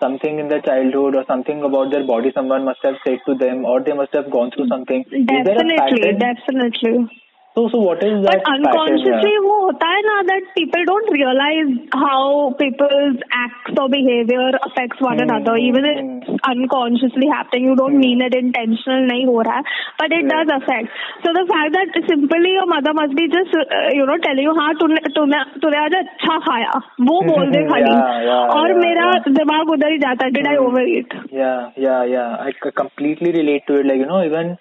something 0.00 0.38
in 0.38 0.48
their 0.48 0.62
childhood 0.62 1.14
or 1.14 1.24
something 1.26 1.62
about 1.62 1.90
their 1.90 2.06
body 2.06 2.32
someone 2.34 2.64
must 2.64 2.80
have 2.82 2.96
said 3.04 3.18
to 3.26 3.34
them, 3.34 3.64
or 3.64 3.82
they 3.82 3.92
must 3.92 4.12
have 4.14 4.30
gone 4.30 4.50
through 4.50 4.68
something? 4.68 5.04
Is 5.10 5.26
there 5.26 5.40
a 5.40 5.64
Definitely, 5.64 6.12
definitely. 6.18 7.19
So 7.57 7.61
so 7.71 7.79
what 7.79 8.01
is 8.03 8.15
But 8.23 8.41
that 8.43 8.47
unconsciously 8.51 9.11
pattern? 9.11 9.43
वो 9.43 9.53
होता 9.65 9.87
है 9.89 9.99
ना 10.05 10.15
that 10.29 10.47
people 10.55 10.81
don't 10.87 11.11
realize 11.17 11.69
how 11.99 12.51
people's 12.61 13.21
acts 13.41 13.77
or 13.83 13.85
behavior 13.93 14.47
affects 14.67 14.99
one 15.05 15.21
Hmm, 15.21 15.23
another. 15.25 15.53
Even 15.67 15.85
if 15.91 15.99
hmm. 16.01 16.09
it's 16.17 16.41
unconsciously 16.49 17.29
happening, 17.35 17.69
you 17.69 17.75
don't 17.81 17.95
Hmm. 17.95 18.01
mean 18.07 18.23
it 18.25 18.35
intentional 18.39 19.05
नहीं 19.11 19.23
हो 19.29 19.37
रहा 19.49 19.55
है, 19.59 19.63
but 20.01 20.15
it 20.17 20.25
Yeah. 20.27 20.33
does 20.33 20.51
affect. 20.57 20.99
So 21.27 21.33
the 21.39 21.45
fact 21.53 21.77
that 21.77 21.95
simply 22.09 22.51
your 22.57 22.65
mother 22.73 22.93
must 22.99 23.15
be 23.21 23.27
just 23.37 23.55
uh, 23.61 23.85
you 23.99 24.09
know 24.11 24.17
telling 24.27 24.49
you 24.49 24.55
हाँ 24.59 24.67
तूने 24.83 25.03
तूने 25.19 25.39
तूने 25.67 25.77
आज 25.85 25.95
अच्छा 26.01 26.37
खाया 26.49 26.73
वो 27.11 27.21
बोल 27.31 27.51
दे 27.55 27.63
खाली 27.71 27.95
Yeah, 27.95 28.19
yeah, 28.31 28.43
और 28.57 28.67
yeah, 28.73 28.81
मेरा 28.83 29.07
yeah. 29.13 29.31
दिमाग 29.39 29.71
उधर 29.77 29.95
ही 29.95 29.97
जाता 30.03 30.25
है 30.25 30.35
did 30.39 30.51
I 30.55 30.57
Hmm. 30.59 30.67
overeat? 30.67 31.17
Yeah, 31.39 31.71
yeah, 31.87 32.03
yeah. 32.17 32.35
I 32.49 32.51
c- 32.65 32.75
completely 32.83 33.33
relate 33.39 33.65
to 33.71 33.79
it. 33.83 33.89
Like, 33.93 34.03
you 34.05 34.11
know, 34.13 34.21
even, 34.31 34.53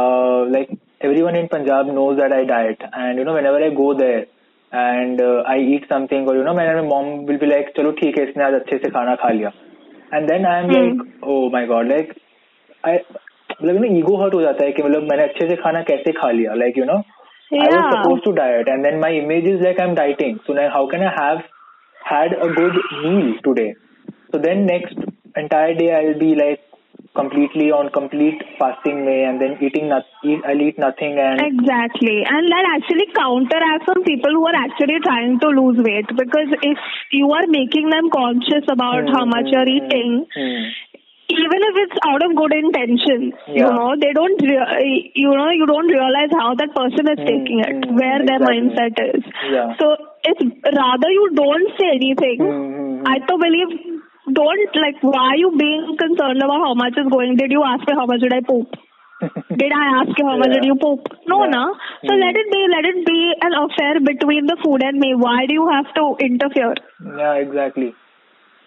uh, 0.00 0.44
like 0.56 0.76
everyone 1.00 1.36
in 1.36 1.48
Punjab 1.48 1.86
knows 1.86 2.16
that 2.18 2.32
I 2.32 2.44
diet. 2.44 2.80
And, 2.92 3.18
you 3.18 3.24
know, 3.24 3.34
whenever 3.34 3.62
I 3.62 3.70
go 3.70 3.94
there 3.94 4.26
and 4.72 5.20
uh, 5.20 5.42
I 5.46 5.58
eat 5.58 5.86
something 5.88 6.28
or, 6.28 6.36
you 6.36 6.44
know, 6.44 6.54
my, 6.54 6.66
my 6.74 6.82
mom 6.82 7.26
will 7.26 7.38
be 7.38 7.46
like, 7.46 7.72
चलो 7.76 7.92
ठीक 8.00 8.18
है 8.18 8.24
इसने 8.28 8.44
आज 8.44 8.54
अच्छे 8.54 8.78
से 8.78 8.90
खाना 8.90 9.14
खा 9.24 9.30
लिया. 9.38 9.52
And 10.12 10.28
then 10.28 10.46
I'm 10.46 10.70
Hmm. 10.70 10.76
like, 10.76 11.00
oh 11.22 11.50
my 11.50 11.66
god, 11.66 11.88
like, 11.88 12.14
I, 12.84 12.98
मतलब 13.62 13.80
ना 13.84 13.88
ego 13.98 14.16
hurt 14.22 14.34
हो 14.34 14.40
जाता 14.42 14.64
है 14.64 14.72
कि 14.72 14.82
मतलब 14.82 15.02
मैंने 15.10 15.22
अच्छे 15.22 15.48
से 15.48 15.56
खाना 15.62 15.82
कैसे 15.90 16.12
खा 16.12 16.30
लिया. 16.30 16.54
Like, 16.62 16.76
you 16.82 16.86
know, 16.92 17.00
I 17.66 17.70
was 17.76 17.84
Yeah. 17.84 17.90
supposed 17.94 18.24
to 18.24 18.32
diet 18.32 18.68
and 18.68 18.84
then 18.84 19.00
my 19.00 19.12
image 19.22 19.46
is 19.54 19.60
like 19.66 19.80
I'm 19.80 19.94
dieting. 19.94 20.40
So 20.46 20.54
now 20.60 20.68
how 20.76 20.86
can 20.94 21.02
I 21.02 21.12
have 21.18 21.42
had 22.12 22.34
a 22.46 22.48
good 22.60 22.80
meal 22.90 23.34
today? 23.48 23.74
So 24.32 24.38
then 24.46 24.66
next 24.66 24.98
entire 25.36 25.74
day 25.74 25.92
I'll 25.98 26.18
be 26.18 26.34
like 26.34 26.60
completely 27.15 27.71
on 27.75 27.91
complete 27.91 28.39
fasting 28.57 29.05
way 29.05 29.23
and 29.27 29.39
then 29.41 29.57
eating 29.61 29.89
not 29.89 30.03
eat, 30.23 30.39
I'll 30.47 30.61
eat 30.61 30.79
nothing 30.79 31.19
and 31.19 31.43
Exactly. 31.43 32.23
And 32.23 32.47
that 32.47 32.65
actually 32.79 33.07
counteracts 33.11 33.87
on 33.91 34.03
people 34.03 34.31
who 34.31 34.47
are 34.47 34.55
actually 34.55 34.99
trying 35.03 35.39
to 35.39 35.47
lose 35.51 35.77
weight 35.83 36.07
because 36.07 36.49
if 36.63 36.77
you 37.11 37.27
are 37.31 37.47
making 37.47 37.89
them 37.89 38.09
conscious 38.09 38.63
about 38.71 39.03
how 39.11 39.25
much 39.25 39.51
you're 39.51 39.67
Hmm, 39.67 39.77
eating, 39.83 40.11
hmm, 40.31 40.63
even 41.31 41.59
if 41.67 41.75
it's 41.83 41.97
out 42.07 42.23
of 42.23 42.35
good 42.35 42.53
intentions, 42.55 43.33
you 43.47 43.63
know, 43.63 43.95
they 43.99 44.11
don't, 44.15 44.39
rea- 44.41 45.11
you 45.15 45.31
know, 45.31 45.49
you 45.51 45.65
don't 45.65 45.87
realize 45.87 46.31
how 46.31 46.55
that 46.55 46.71
person 46.75 47.07
is 47.11 47.19
Hmm, 47.19 47.27
taking 47.27 47.59
it, 47.59 47.75
hmm, 47.87 47.95
where 47.99 48.19
their 48.23 48.39
mindset 48.39 48.95
is. 49.15 49.23
Yeah. 49.51 49.75
So 49.79 49.95
it's 50.23 50.43
rather 50.63 51.09
you 51.11 51.31
don't 51.35 51.67
say 51.79 51.91
anything. 51.99 52.39
hmm. 52.39 53.03
I 53.07 53.19
to 53.19 53.35
believe 53.37 54.00
don't 54.32 54.76
like 54.84 54.96
why 55.02 55.24
are 55.32 55.36
you 55.36 55.50
being 55.58 55.96
concerned 55.98 56.42
about 56.42 56.60
how 56.66 56.74
much 56.74 56.98
is 56.98 57.06
going? 57.10 57.36
Did 57.36 57.52
you 57.52 57.62
ask 57.64 57.86
me 57.88 57.94
how 57.94 58.06
much 58.06 58.20
did 58.20 58.32
I 58.32 58.40
poop? 58.48 58.74
Did 59.60 59.72
I 59.72 59.84
ask 60.00 60.18
you 60.18 60.26
how 60.26 60.36
much 60.36 60.48
Yeah. 60.48 60.54
did 60.54 60.64
you 60.70 60.74
poop? 60.76 61.06
No, 61.32 61.38
Yeah. 61.44 61.50
na. 61.56 61.60
So 62.06 62.12
Hmm. 62.14 62.20
let 62.22 62.40
it 62.40 62.50
be. 62.54 62.62
Let 62.72 62.88
it 62.92 62.98
be 63.06 63.18
an 63.48 63.54
affair 63.60 64.00
between 64.08 64.46
the 64.46 64.56
food 64.64 64.82
and 64.88 64.98
me. 65.04 65.12
Why 65.26 65.36
do 65.46 65.54
you 65.60 65.68
have 65.68 65.92
to 66.00 66.04
interfere? 66.26 66.74
Yeah, 67.20 67.34
exactly. 67.44 67.94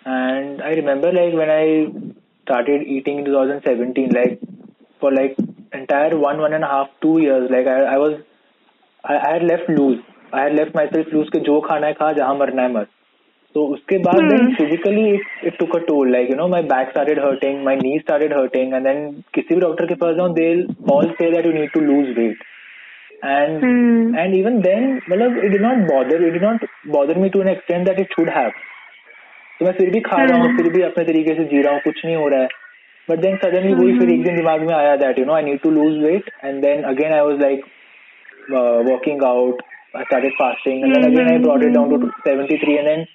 And 0.06 0.62
I 0.62 0.72
remember 0.82 1.12
like 1.12 1.34
when 1.34 1.50
I 1.50 1.66
started 2.44 2.88
eating 2.98 3.20
in 3.20 3.26
2017, 3.26 4.10
like 4.12 4.40
for 5.00 5.12
like 5.14 5.38
entire 5.74 6.18
one, 6.18 6.40
one 6.40 6.54
and 6.54 6.64
a 6.64 6.68
half, 6.68 6.88
two 7.02 7.18
years, 7.20 7.50
like 7.52 7.68
I, 7.68 7.82
I 7.96 7.98
was, 7.98 8.20
I, 9.04 9.18
I 9.18 9.34
had 9.34 9.44
left 9.44 9.70
loose. 9.70 10.00
I 10.34 10.42
had 10.44 10.56
left 10.56 10.74
myself 10.76 11.08
loose 11.14 11.30
कि 11.36 11.40
जो 11.50 11.60
खाना 11.68 11.88
है 11.88 11.94
खा 12.00 12.12
जहाँ 12.14 12.36
मरना 12.40 12.62
है 12.62 12.74
मर. 12.74 12.88
तो 13.55 13.65
उसके 13.67 13.99
बाद 13.99 14.33
physically 14.55 15.11
it 15.45 15.59
took 15.59 15.77
a 15.77 15.79
toll 15.79 16.11
like 16.13 16.31
you 16.31 16.37
know 16.37 16.49
my 16.49 16.63
back 16.73 16.89
started 16.91 17.19
hurting 17.19 17.63
my 17.65 17.77
knee 17.77 17.99
started 17.99 18.33
hurting 18.39 18.75
and 18.75 18.85
then 18.85 19.07
किसी 19.35 19.55
भी 19.55 19.61
डॉक्टर 19.61 19.87
के 19.87 19.95
पास 19.95 20.17
जाओ 20.17 20.29
they 20.35 20.49
all 20.93 21.11
say 21.11 21.31
that 21.31 21.47
you 21.47 21.53
need 21.53 21.71
to 21.73 21.81
lose 21.81 22.19
weight 22.19 22.43
and 23.25 24.19
and 24.19 24.35
even 24.35 24.61
then 24.61 24.93
मतलब 25.11 25.39
it 25.39 25.51
did 25.53 25.63
not 25.63 25.87
bother 25.93 26.25
it 26.27 26.33
did 26.33 26.43
not 26.43 26.67
bother 26.89 27.19
me 27.19 27.29
to 27.29 27.43
an 27.43 27.49
extent 27.49 27.87
that 27.87 28.01
it 28.01 28.13
should 28.13 28.31
have 28.31 28.51
तो 29.61 29.65
मैं 29.67 29.73
फिर 29.73 29.91
भी 29.91 30.01
खा 30.01 30.17
रहा 30.17 30.39
हूँ 30.39 30.47
hmm. 30.47 30.57
फिर 30.57 30.73
भी 30.73 30.83
अपने 30.83 31.05
तरीके 31.05 31.35
से 31.35 31.45
जी 31.45 31.61
रहा 31.63 31.73
हूँ 31.73 31.81
कुछ 31.81 32.05
नहीं 32.05 32.17
हो 32.17 32.29
रहा 32.29 32.41
है। 32.41 32.49
बट 33.09 33.19
देन 33.19 33.37
सडनली 33.37 33.75
वही 33.75 33.99
फिर 33.99 34.09
hmm. 34.09 34.15
एक 34.15 34.25
दिन 34.25 34.37
दिमाग 34.37 34.67
में 34.67 34.75
आया 34.75 34.97
that 34.97 35.19
you 35.19 35.25
know 35.25 35.33
I 35.33 35.43
need 35.43 35.61
to 35.61 35.71
lose 35.71 35.99
weight 36.05 36.31
and 36.45 36.61
then 36.63 36.83
again 36.83 37.13
I 37.13 37.21
was 37.21 37.41
like 37.41 37.65
walking 38.91 39.25
out 39.25 39.63
I 39.97 40.05
started 40.05 40.33
fasting 40.33 40.85
and 40.85 40.95
then 40.95 41.05
again 41.05 41.33
I 41.33 41.39
brought 41.39 41.65
it 41.65 41.73
down 41.73 42.01
to 42.01 42.09
seventy 42.21 42.57
three 42.57 42.75
and 42.75 43.07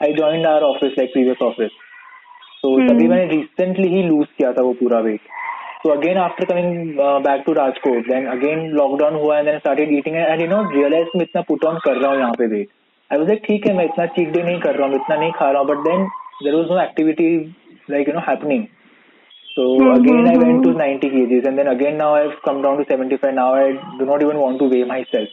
I 0.00 0.12
join 0.14 0.46
our 0.46 0.62
office 0.62 0.92
like 0.98 1.12
previous 1.12 1.42
office 1.42 1.70
तो 2.62 2.76
तभी 2.88 3.08
मैंने 3.08 3.26
recently 3.28 3.88
ही 3.88 4.02
loose 4.02 4.26
किया 4.38 4.52
था 4.52 4.62
वो 4.62 4.72
पूरा 4.74 4.98
weight 5.00 5.20
so 5.82 5.90
again 5.90 6.16
after 6.18 6.44
coming 6.44 6.96
back 7.26 7.42
to 7.46 7.52
Rajkot 7.52 8.08
then 8.08 8.26
again 8.26 8.66
lockdown 8.72 9.14
हुआ 9.14 9.38
and 9.38 9.46
then 9.46 9.58
started 9.58 9.92
eating 9.92 10.16
and 10.16 10.40
you 10.40 10.46
know 10.46 10.62
realize 10.70 11.16
मैं 11.16 11.22
इतना 11.22 11.42
पुट 11.48 11.64
ऑन 11.64 11.78
कर 11.84 11.96
रहा 11.96 12.10
हूँ 12.10 12.18
यहाँ 12.20 12.32
पे 12.38 12.46
वेट 12.46 12.68
आई 13.10 13.18
वॉज़ 13.18 13.28
लाइक 13.28 13.42
ठीक 13.44 13.66
है 13.66 13.74
मैं 13.76 13.84
इतना 13.84 14.06
चीट 14.16 14.32
डे 14.32 14.42
नहीं 14.42 14.58
कर 14.60 14.74
रहा 14.74 14.88
हूँ 14.88 14.96
इतना 14.96 15.16
नहीं 15.16 15.32
खा 15.32 15.50
रहा 15.50 15.60
हूँ. 15.60 15.68
But 15.68 15.84
then 15.88 16.04
there 16.44 16.54
was 16.54 16.72
no 16.72 16.80
activity 16.82 17.28
like 17.90 18.08
you 18.08 18.14
know 18.14 18.20
happening 18.28 18.64
so 19.48 19.68
again 19.92 20.26
I 20.28 20.36
went 20.44 20.62
to 20.64 20.72
ninety 20.78 21.08
kgs 21.08 21.46
and 21.46 21.56
then 21.56 21.66
again 21.66 21.96
now 21.96 22.14
I 22.14 22.28
come 22.44 22.62
down 22.62 22.76
to 22.76 22.82
seventy 22.90 23.16
five 23.16 23.34
now 23.34 23.54
I 23.54 23.72
do 23.72 24.04
not 24.04 24.22
even 24.22 24.36
want 24.36 24.58
to 24.58 24.68
weigh 24.68 24.84
myself 25.12 25.30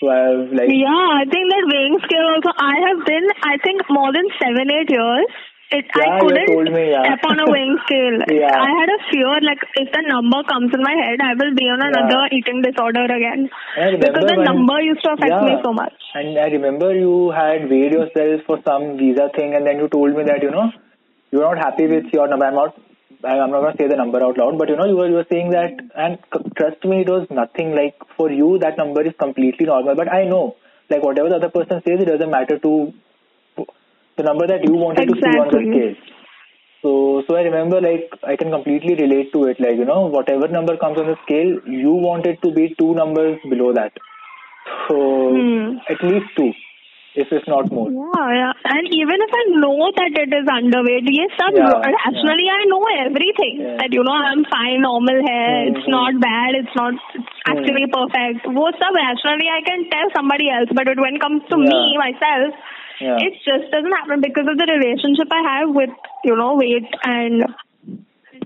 So 0.00 0.08
I've 0.08 0.48
like 0.56 0.72
Yeah, 0.72 0.88
I 1.20 1.28
think 1.28 1.44
that 1.52 1.64
weighing 1.68 1.98
scale 2.08 2.26
also. 2.32 2.50
I 2.56 2.74
have 2.88 3.04
been, 3.04 3.26
I 3.44 3.56
think, 3.62 3.84
more 3.92 4.10
than 4.12 4.24
seven, 4.40 4.66
eight 4.72 4.88
years. 4.90 5.28
It, 5.70 5.86
Yeah, 5.94 6.16
I 6.16 6.18
couldn't 6.18 6.48
told 6.50 6.66
me, 6.74 6.90
yeah. 6.90 7.04
step 7.06 7.22
on 7.30 7.38
a 7.38 7.46
weighing 7.46 7.76
scale. 7.86 8.16
Yeah. 8.26 8.50
I 8.58 8.70
had 8.74 8.90
a 8.90 8.98
fear, 9.12 9.30
like, 9.46 9.60
if 9.78 9.92
the 9.94 10.02
number 10.08 10.42
comes 10.50 10.72
in 10.74 10.82
my 10.82 10.96
head, 10.98 11.20
I 11.22 11.34
will 11.38 11.54
be 11.54 11.68
on 11.70 11.78
another 11.84 12.26
eating 12.32 12.58
disorder 12.64 13.04
again. 13.06 13.46
And 13.78 13.84
I 13.84 13.94
remember 13.94 14.18
Because 14.18 14.30
the 14.32 14.36
when- 14.40 14.48
number 14.50 14.80
used 14.82 15.04
to 15.04 15.12
affect 15.14 15.36
me 15.46 15.54
so 15.62 15.70
much. 15.72 15.94
And 16.14 16.34
I 16.36 16.48
remember 16.50 16.90
you 16.96 17.30
had 17.30 17.70
weighed 17.70 17.92
yourself 17.92 18.42
for 18.48 18.58
some 18.66 18.96
visa 18.98 19.30
thing, 19.36 19.54
and 19.54 19.64
then 19.64 19.78
you 19.78 19.86
told 19.86 20.16
me 20.16 20.24
that 20.24 20.42
you 20.42 20.50
know 20.50 20.72
you're 21.30 21.46
not 21.46 21.62
happy 21.62 21.86
with 21.86 22.10
your 22.12 22.26
number. 22.26 22.46
I'm 22.50 22.54
not. 22.58 22.74
I'm 23.24 23.50
not 23.50 23.60
going 23.60 23.76
to 23.76 23.82
say 23.82 23.88
the 23.88 23.96
number 23.96 24.22
out 24.22 24.38
loud, 24.38 24.58
but 24.58 24.68
you 24.68 24.76
know 24.76 24.86
you 24.86 24.96
were 24.96 25.08
you 25.08 25.14
were 25.14 25.26
saying 25.30 25.50
that, 25.50 25.72
and 25.96 26.18
c- 26.32 26.50
trust 26.56 26.84
me, 26.84 27.02
it 27.02 27.08
was 27.08 27.26
nothing. 27.30 27.74
Like 27.74 27.96
for 28.16 28.30
you, 28.30 28.58
that 28.60 28.76
number 28.78 29.02
is 29.02 29.14
completely 29.18 29.66
normal. 29.66 29.94
But 29.94 30.12
I 30.12 30.24
know, 30.24 30.56
like 30.88 31.02
whatever 31.02 31.28
the 31.28 31.36
other 31.36 31.50
person 31.50 31.82
says, 31.86 32.00
it 32.00 32.06
doesn't 32.06 32.30
matter 32.30 32.58
to 32.58 32.92
the 34.16 34.22
number 34.22 34.46
that 34.46 34.64
you 34.64 34.74
wanted 34.74 35.08
to 35.08 35.16
see 35.24 35.36
on 35.38 35.50
the 35.50 35.60
Exactly. 35.60 35.70
scale. 35.70 35.94
So, 36.82 37.22
so 37.28 37.36
I 37.36 37.42
remember 37.42 37.80
like 37.80 38.10
I 38.24 38.36
can 38.36 38.50
completely 38.50 38.94
relate 38.94 39.32
to 39.34 39.44
it. 39.46 39.60
Like 39.60 39.76
you 39.76 39.84
know, 39.84 40.06
whatever 40.06 40.48
number 40.48 40.76
comes 40.76 40.98
on 40.98 41.06
the 41.06 41.16
scale, 41.24 41.60
you 41.66 41.90
want 41.92 42.26
it 42.26 42.40
to 42.42 42.52
be 42.52 42.74
two 42.78 42.94
numbers 42.94 43.38
below 43.48 43.72
that. 43.74 43.92
So 44.88 45.44
Hmm. 45.44 45.78
at 45.88 46.02
least 46.02 46.26
two, 46.36 46.52
if 47.14 47.26
it's 47.30 47.48
not 47.50 47.66
more. 47.70 47.90
Yeah, 47.90 48.28
yeah. 48.30 48.52
And 48.54 48.86
even 48.86 49.18
if 49.18 49.32
I 49.34 49.44
know 49.58 49.90
that 49.90 50.14
it 50.14 50.30
is 50.30 50.46
underweight, 50.46 51.10
yes, 51.10 51.34
I'm 51.42 51.56
yeah, 51.58 51.82
rationally 51.82 52.46
yeah. 52.46 52.58
I 52.58 52.62
know 52.70 52.82
everything. 53.06 53.54
Yeah. 53.58 53.76
That 53.82 53.90
you 53.90 54.02
know 54.06 54.14
I'm 54.14 54.46
fine, 54.46 54.82
normal 54.82 55.18
hair. 55.18 55.66
Mm-hmm. 55.66 55.74
It's 55.74 55.88
not 55.90 56.12
bad. 56.22 56.50
It's 56.54 56.76
not 56.78 56.94
actually 57.50 57.90
mm-hmm. 57.90 57.98
perfect. 57.98 58.46
What's 58.54 58.78
up, 58.78 58.94
rationally 58.94 59.50
I 59.50 59.62
can 59.66 59.90
tell 59.90 60.06
somebody 60.14 60.46
else, 60.50 60.70
but 60.70 60.86
when 60.86 61.18
it 61.18 61.22
comes 61.22 61.42
to 61.50 61.56
yeah. 61.58 61.66
me 61.66 61.98
myself, 61.98 62.54
it 63.00 63.32
just 63.42 63.72
doesn't 63.72 63.96
happen 63.96 64.20
because 64.20 64.44
of 64.44 64.60
the 64.60 64.68
relationship 64.68 65.26
I 65.32 65.40
have 65.40 65.68
with 65.72 65.90
you 66.22 66.36
know 66.36 66.54
weight 66.60 66.88
and 67.02 67.42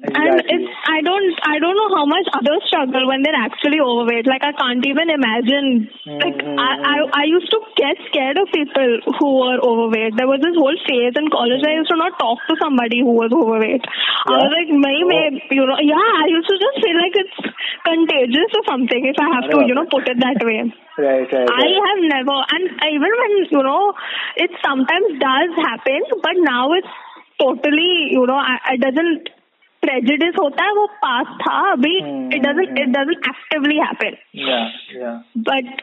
and 0.02 0.42
it's 0.42 0.70
I 0.90 1.00
don't 1.06 1.30
I 1.46 1.56
don't 1.62 1.76
know 1.78 1.90
how 1.94 2.04
much 2.04 2.26
others 2.34 2.62
struggle 2.66 3.06
when 3.06 3.22
they're 3.22 3.36
actually 3.38 3.78
overweight. 3.78 4.26
Like 4.26 4.42
I 4.42 4.52
can't 4.52 4.84
even 4.84 5.08
imagine. 5.10 5.88
Like 6.06 6.34
Mm-hmm. 6.34 6.58
I, 6.58 6.70
I 6.82 6.96
I 7.22 7.24
used 7.30 7.48
to 7.54 7.60
get 7.78 7.96
scared 8.10 8.36
of 8.36 8.50
people 8.52 8.90
who 9.18 9.28
were 9.40 9.58
overweight. 9.62 10.18
There 10.18 10.26
was 10.28 10.42
this 10.42 10.54
whole 10.58 10.76
phase 10.84 11.14
in 11.16 11.30
college 11.30 11.62
I 11.64 11.78
used 11.78 11.88
to 11.94 11.96
not 11.96 12.18
talk 12.18 12.38
to 12.50 12.54
somebody 12.60 13.00
who 13.00 13.14
was 13.16 13.30
overweight. 13.32 13.84
I 14.26 14.34
was 14.44 14.50
like, 14.52 14.70
may 14.74 14.98
may 15.06 15.24
you 15.54 15.64
know 15.64 15.78
yeah. 15.80 15.96
I 16.20 16.26
used 16.28 16.48
to 16.50 16.56
just 16.58 16.76
feel 16.82 16.96
like 16.98 17.14
it's 17.14 17.38
contagious 17.86 18.50
or 18.58 18.64
something 18.68 19.02
if 19.06 19.16
I 19.18 19.28
have 19.38 19.46
to 19.50 19.56
you 19.64 19.74
know 19.78 19.86
put 19.88 20.08
it 20.10 20.18
that 20.20 20.42
way. 20.42 20.68
Right, 20.98 21.26
right. 21.26 21.48
I 21.50 21.64
have 21.74 22.00
never, 22.06 22.36
and 22.54 22.64
even 22.86 23.10
when 23.18 23.32
you 23.50 23.62
know, 23.66 23.94
it 24.36 24.50
sometimes 24.62 25.18
does 25.18 25.50
happen, 25.66 26.00
but 26.22 26.34
now 26.38 26.70
it's 26.72 26.86
totally, 27.40 28.14
you 28.14 28.24
know, 28.26 28.36
I- 28.38 28.74
it 28.74 28.80
doesn't 28.80 29.28
prejudice 29.84 30.34
होता 30.40 30.64
है 30.64 30.72
वो 30.72 30.86
पास 30.86 31.26
था 31.26 31.72
अभी 31.72 31.96
it 31.96 32.42
doesn't 32.42 33.10
actively 33.10 33.76
happen 33.76 34.16
but 35.38 35.80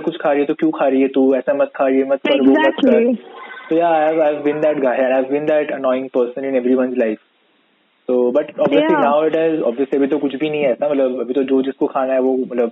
कुछ 0.00 0.16
खा 0.16 0.32
रही 0.32 0.44
तो 0.44 0.54
क्यों 0.54 0.70
खा 0.70 0.88
रही 0.88 1.02
है 1.02 1.08
तू? 1.08 1.34
ऐसा 1.34 1.54
मत 1.54 1.72
खा 1.76 1.86
रही 1.86 2.02
मत 2.02 2.20
करो 2.26 2.44
मत 2.44 2.74
करो. 2.84 3.78
Yeah 3.78 3.88
I 3.88 4.34
been 4.34 4.60
that 4.60 4.78
guy 4.78 4.96
been 5.22 5.44
that 5.44 5.68
person 6.08 6.44
in 6.44 6.56
every 6.56 6.74
one 6.74 6.94
life 6.98 7.18
So 8.09 8.31
but 8.35 8.47
obviously 8.65 8.95
Yeah. 8.97 9.07
now 9.07 9.17
it 9.29 9.35
has 9.39 9.59
obviously 9.71 9.97
अभी 10.01 10.07
तो 10.13 10.17
कुछ 10.27 10.35
भी 10.43 10.49
नहीं 10.49 10.61
है 10.61 10.71
ऐसा 10.71 10.89
मतलब 10.93 11.19
अभी 11.25 11.33
तो 11.39 11.43
जो 11.53 11.61
जिसको 11.71 11.87
खाना 11.97 12.13
है 12.13 12.21
वो 12.27 12.37
मतलब 12.45 12.71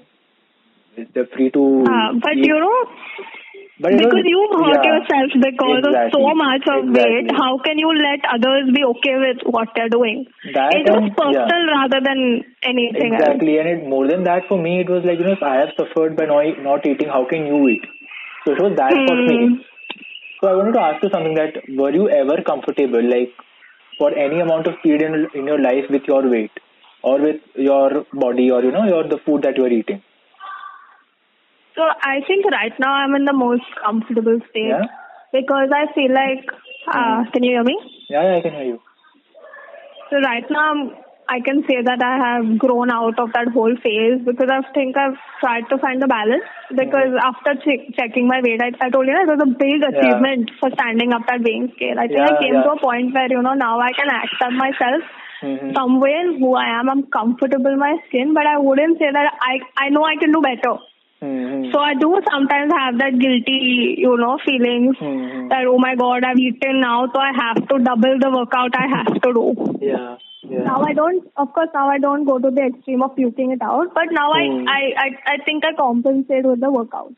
they're 1.15 1.29
free 1.33 1.49
to 1.57 1.63
uh, 1.95 2.11
but 2.25 2.37
eat. 2.37 2.47
you 2.51 2.61
know 2.67 2.77
But 3.85 3.93
it 3.95 3.99
was- 4.01 4.05
because 4.13 4.27
you 4.29 4.39
hurt 4.59 4.77
yeah. 4.77 4.85
yourself 4.91 5.33
because 5.41 5.83
of 5.87 5.89
Exactly. 5.89 6.13
so 6.13 6.29
much 6.37 6.63
of 6.75 6.79
Exactly. 6.85 7.17
weight, 7.17 7.27
how 7.39 7.49
can 7.65 7.81
you 7.83 7.91
let 7.97 8.23
others 8.35 8.71
be 8.77 8.81
okay 8.91 9.13
with 9.23 9.43
what 9.57 9.75
they're 9.75 9.91
doing? 9.95 10.23
That 10.55 10.73
it 10.77 10.89
was 10.93 11.03
and- 11.03 11.11
personal 11.19 11.67
rather 11.73 11.99
than 12.07 12.23
anything 12.71 13.13
else. 13.17 13.21
Exactly, 13.27 13.59
and 13.63 13.69
it 13.73 13.83
more 13.91 14.01
than 14.13 14.23
that 14.29 14.47
for 14.53 14.57
me, 14.63 14.73
it 14.85 14.89
was 14.95 15.05
like 15.09 15.21
you 15.23 15.27
know, 15.29 15.35
if 15.39 15.43
I 15.51 15.53
have 15.59 15.75
suffered 15.81 16.17
by 16.21 16.27
not, 16.33 16.63
not 16.69 16.87
eating, 16.93 17.13
how 17.17 17.21
can 17.35 17.45
you 17.51 17.61
eat? 17.75 17.85
So 18.47 18.55
it 18.57 18.63
was 18.67 18.75
that 18.81 18.97
for 19.11 19.19
me. 19.27 19.37
Hmm. 19.45 19.53
So 20.41 20.49
I 20.53 20.55
wanted 20.61 20.79
to 20.79 20.83
ask 20.87 21.03
you 21.09 21.11
something 21.17 21.37
that 21.43 21.61
were 21.83 21.93
you 21.99 22.09
ever 22.23 22.41
comfortable, 22.49 23.07
like 23.13 23.45
for 23.98 24.12
any 24.14 24.40
amount 24.40 24.66
of 24.66 24.74
period 24.82 25.02
in, 25.02 25.28
in 25.40 25.46
your 25.46 25.60
life 25.60 25.84
with 25.90 26.02
your 26.06 26.28
weight 26.28 26.50
or 27.02 27.20
with 27.20 27.40
your 27.54 28.04
body 28.12 28.50
or 28.50 28.62
you 28.62 28.72
know 28.72 28.84
your 28.84 29.04
the 29.08 29.18
food 29.26 29.42
that 29.42 29.56
you 29.56 29.64
are 29.64 29.68
eating? 29.80 30.02
So 31.74 31.82
I 31.82 32.20
think 32.26 32.44
right 32.46 32.72
now 32.78 32.92
I'm 32.92 33.14
in 33.14 33.24
the 33.24 33.32
most 33.32 33.64
comfortable 33.84 34.38
state 34.50 34.68
Yeah, 34.68 34.84
because 35.32 35.70
I 35.74 35.92
feel 35.94 36.12
like. 36.12 36.44
Uh, 36.92 37.24
can 37.32 37.42
you 37.44 37.52
hear 37.52 37.64
me? 37.64 37.76
yeah, 38.10 38.22
yeah 38.22 38.36
I 38.38 38.40
can 38.42 38.52
hear 38.52 38.64
you. 38.64 38.80
So 40.10 40.18
right 40.18 40.44
now 40.50 40.70
I'm, 40.72 40.90
I 41.32 41.40
can 41.40 41.64
say 41.68 41.80
that 41.80 42.02
I 42.04 42.14
have 42.20 42.58
grown 42.58 42.90
out 42.90 43.18
of 43.18 43.32
that 43.32 43.48
whole 43.56 43.74
phase 43.82 44.20
because 44.24 44.50
I 44.52 44.60
think 44.76 44.96
I've 44.96 45.16
tried 45.40 45.64
to 45.72 45.78
find 45.78 46.02
the 46.02 46.06
balance. 46.06 46.44
Because 46.68 47.16
after 47.24 47.56
che- 47.64 47.88
checking 47.96 48.28
my 48.28 48.40
weight, 48.44 48.60
I, 48.60 48.70
I 48.84 48.90
told 48.90 49.06
you 49.08 49.14
that 49.16 49.24
it 49.24 49.32
was 49.32 49.40
a 49.40 49.52
big 49.56 49.80
achievement 49.80 50.50
for 50.60 50.68
standing 50.76 51.12
up 51.16 51.24
that 51.28 51.40
weighing 51.40 51.72
scale. 51.76 51.96
I 51.96 52.08
think 52.08 52.20
I 52.20 52.36
came 52.36 52.60
yeah. 52.60 52.64
to 52.68 52.76
a 52.76 52.80
point 52.80 53.14
where 53.16 53.28
you 53.32 53.40
know 53.40 53.54
now 53.54 53.80
I 53.80 53.92
can 53.96 54.08
accept 54.12 54.56
myself 54.60 55.02
hmm 55.42 55.72
some 55.74 55.98
way 56.00 56.12
in 56.22 56.38
who 56.38 56.54
I 56.54 56.66
am. 56.78 56.88
I'm 56.88 57.02
comfortable 57.10 57.72
in 57.72 57.78
my 57.78 57.96
skin, 58.08 58.34
but 58.34 58.46
I 58.46 58.58
wouldn't 58.58 58.98
say 58.98 59.10
that 59.10 59.38
I 59.50 59.54
I 59.86 59.88
know 59.88 60.04
I 60.04 60.16
can 60.20 60.32
do 60.36 60.42
better. 60.48 60.74
hmm 61.20 61.70
So 61.72 61.80
I 61.80 61.94
do 62.02 62.10
sometimes 62.30 62.72
have 62.78 62.98
that 62.98 63.18
guilty, 63.24 63.96
you 64.04 64.16
know, 64.24 64.36
feelings 64.44 65.00
hmm 65.00 65.48
that 65.54 65.64
oh 65.72 65.78
my 65.86 65.94
god, 66.02 66.24
I've 66.24 66.42
eaten 66.48 66.80
now, 66.84 66.98
so 67.14 67.18
I 67.28 67.32
have 67.40 67.62
to 67.72 67.78
double 67.90 68.20
the 68.26 68.30
workout 68.36 68.78
I 68.84 68.86
have 68.96 69.14
to 69.26 69.32
do. 69.40 69.46
Yeah, 69.92 70.16
yeah. 70.42 70.64
Now 70.64 70.82
I 70.82 70.92
don't, 70.92 71.30
of 71.36 71.52
course, 71.52 71.68
now 71.74 71.88
I 71.88 71.98
don't 71.98 72.24
go 72.24 72.38
to 72.38 72.50
the 72.50 72.62
extreme 72.62 73.02
of 73.02 73.14
puking 73.16 73.52
it 73.52 73.62
out, 73.62 73.94
but 73.94 74.04
now 74.10 74.32
Hmm. 74.32 74.66
I, 74.68 74.74
I, 74.74 74.80
I, 75.04 75.34
I 75.34 75.44
think 75.44 75.64
I 75.64 75.74
compensate 75.74 76.44
with 76.44 76.60
the 76.60 76.70
workout. 76.70 77.12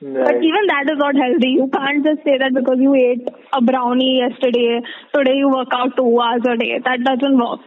But 0.00 0.36
even 0.44 0.66
that 0.68 0.90
is 0.92 0.98
not 0.98 1.14
healthy. 1.16 1.48
You 1.56 1.70
can't 1.72 2.04
just 2.04 2.22
say 2.22 2.36
that 2.38 2.52
because 2.52 2.76
you 2.78 2.94
ate 2.94 3.26
a 3.52 3.62
brownie 3.62 4.18
yesterday, 4.20 4.80
today 5.14 5.36
you 5.36 5.48
work 5.48 5.68
out 5.72 5.96
two 5.96 6.20
hours 6.20 6.42
a 6.44 6.56
day. 6.58 6.78
That 6.84 7.02
doesn't 7.02 7.38
work. 7.38 7.60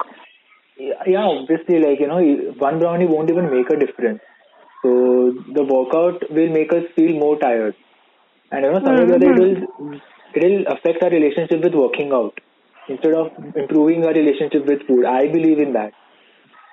Yeah, 0.77 1.25
obviously, 1.25 1.79
like, 1.79 1.99
you 1.99 2.07
know, 2.07 2.21
one 2.59 2.79
brownie 2.79 3.07
won't 3.07 3.31
even 3.31 3.49
make 3.49 3.69
a 3.71 3.77
difference. 3.77 4.21
So 4.83 5.33
the 5.53 5.63
workout 5.63 6.29
will 6.29 6.49
make 6.49 6.71
us 6.71 6.83
feel 6.95 7.17
more 7.17 7.37
tired. 7.39 7.75
And 8.51 8.63
you 8.63 8.71
know, 8.73 8.79
somewhere 8.85 9.15
other, 9.15 9.31
it 9.31 9.39
will, 9.39 9.99
it 10.35 10.43
will 10.43 10.73
affect 10.73 11.01
our 11.03 11.09
relationship 11.09 11.63
with 11.63 11.73
working 11.73 12.11
out 12.13 12.39
instead 12.89 13.13
of 13.13 13.31
improving 13.55 14.05
our 14.05 14.13
relationship 14.13 14.65
with 14.65 14.85
food. 14.87 15.05
I 15.05 15.27
believe 15.27 15.59
in 15.59 15.73
that. 15.73 15.93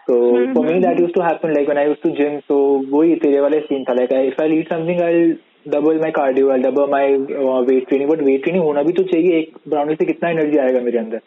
So 0.07 0.15
mm-hmm. 0.15 0.53
for 0.55 0.65
me, 0.65 0.81
that 0.81 0.99
used 0.99 1.15
to 1.17 1.23
happen 1.23 1.55
like 1.55 1.69
when 1.69 1.79
I 1.79 1.87
used 1.87 2.03
to 2.03 2.13
gym. 2.21 2.41
So 2.49 2.59
वही 2.95 3.17
तेरे 3.25 3.41
वाले 3.47 3.61
scene 3.69 3.85
था 3.89 3.97
like 4.01 4.13
if 4.13 4.41
I 4.41 4.47
eat 4.59 4.69
something, 4.75 5.03
I'll 5.09 5.37
double 5.77 5.99
my 6.05 6.13
cardio, 6.19 6.53
I'll 6.55 6.63
double 6.63 6.87
my 6.87 7.07
uh, 7.15 7.63
weight 7.71 7.89
training. 7.89 8.09
But 8.13 8.23
weight 8.29 8.45
training 8.45 8.63
होना 8.69 8.83
भी 8.83 8.93
तो 9.01 9.03
चाहिए 9.13 9.41
एक 9.41 9.59
brownie 9.75 9.99
से 9.99 10.07
कितना 10.13 10.31
energy 10.37 10.59
आएगा 10.67 10.81
मेरे 10.85 10.99
अंदर. 10.99 11.21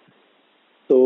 So 0.91 0.97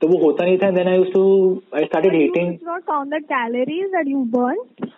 तो 0.00 0.08
वो 0.08 0.18
होता 0.24 0.44
नहीं 0.44 0.58
था. 0.58 0.70
Then 0.76 0.92
I 0.92 0.98
used 1.00 1.14
to 1.14 1.24
I 1.72 1.86
started 1.86 2.20
hating. 2.20 2.54
It's 2.54 2.70
not 2.70 2.86
count 2.86 3.10
the 3.10 3.22
calories 3.34 3.90
that 3.96 4.14
you 4.14 4.24
burnt, 4.36 4.92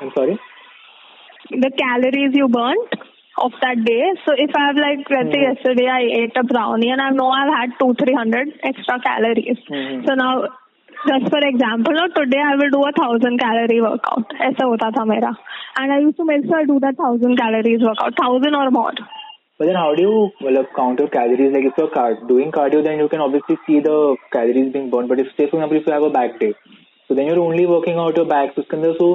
I'm 0.00 0.12
sorry. 0.18 0.38
the 1.50 1.70
calories 1.70 2.34
you 2.34 2.48
burnt 2.48 2.94
of 3.37 3.51
that 3.61 3.83
day. 3.85 4.01
So 4.25 4.33
if 4.37 4.55
I 4.55 4.65
have 4.67 4.79
like, 4.85 5.09
let's 5.09 5.31
say 5.35 5.41
Mhm. 5.41 5.47
yesterday 5.49 5.87
I 5.99 6.01
ate 6.23 6.35
a 6.41 6.43
brownie 6.53 6.89
and 6.95 7.01
I 7.01 7.11
know 7.19 7.29
I've 7.29 7.53
had 7.59 7.77
two, 7.83 7.93
three 8.01 8.13
hundred 8.13 8.51
extra 8.71 8.99
calories. 9.05 9.61
Mhm. 9.69 10.01
So 10.07 10.15
now, 10.23 10.33
just 11.07 11.29
for 11.33 11.39
example, 11.49 11.93
now 11.93 12.07
today 12.17 12.41
I 12.49 12.55
will 12.61 12.69
do 12.75 12.81
a 12.89 12.91
thousand 12.99 13.39
calorie 13.45 13.81
workout. 13.87 14.35
ऐसा 14.49 14.65
होता 14.73 14.91
था 14.97 15.05
मेरा. 15.13 15.31
And 15.81 15.91
I 15.93 15.99
used 16.03 16.17
to 16.17 16.25
make 16.25 16.45
sure 16.45 16.59
I 16.59 16.65
do 16.65 16.79
that 16.85 16.97
thousand 17.05 17.37
calories 17.37 17.81
workout, 17.89 18.21
thousand 18.21 18.55
or 18.61 18.69
more. 18.71 18.93
But 19.59 19.67
then 19.69 19.75
how 19.75 19.95
do 19.95 20.01
you 20.01 20.31
well, 20.41 20.65
count 20.75 20.99
your 20.99 21.09
calories? 21.15 21.51
Like 21.55 21.65
if 21.71 21.81
you're 21.81 21.89
car- 21.95 22.19
doing 22.29 22.51
cardio, 22.51 22.83
then 22.83 22.99
you 22.99 23.09
can 23.09 23.21
obviously 23.21 23.57
see 23.65 23.79
the 23.79 23.97
calories 24.37 24.71
being 24.77 24.89
burned. 24.93 25.07
But 25.15 25.19
if 25.19 25.27
say 25.37 25.49
for 25.49 25.57
example 25.57 25.77
if 25.81 25.85
you 25.89 25.93
have 25.93 26.03
a 26.03 26.09
back 26.19 26.39
day, 26.39 26.53
so 27.07 27.15
then 27.19 27.27
you're 27.27 27.43
only 27.49 27.65
working 27.65 27.99
out 28.05 28.17
your 28.17 28.25
back. 28.31 28.55
So 28.55 28.61
उसके 28.61 28.77
अंदर 28.77 28.97
so 29.01 29.09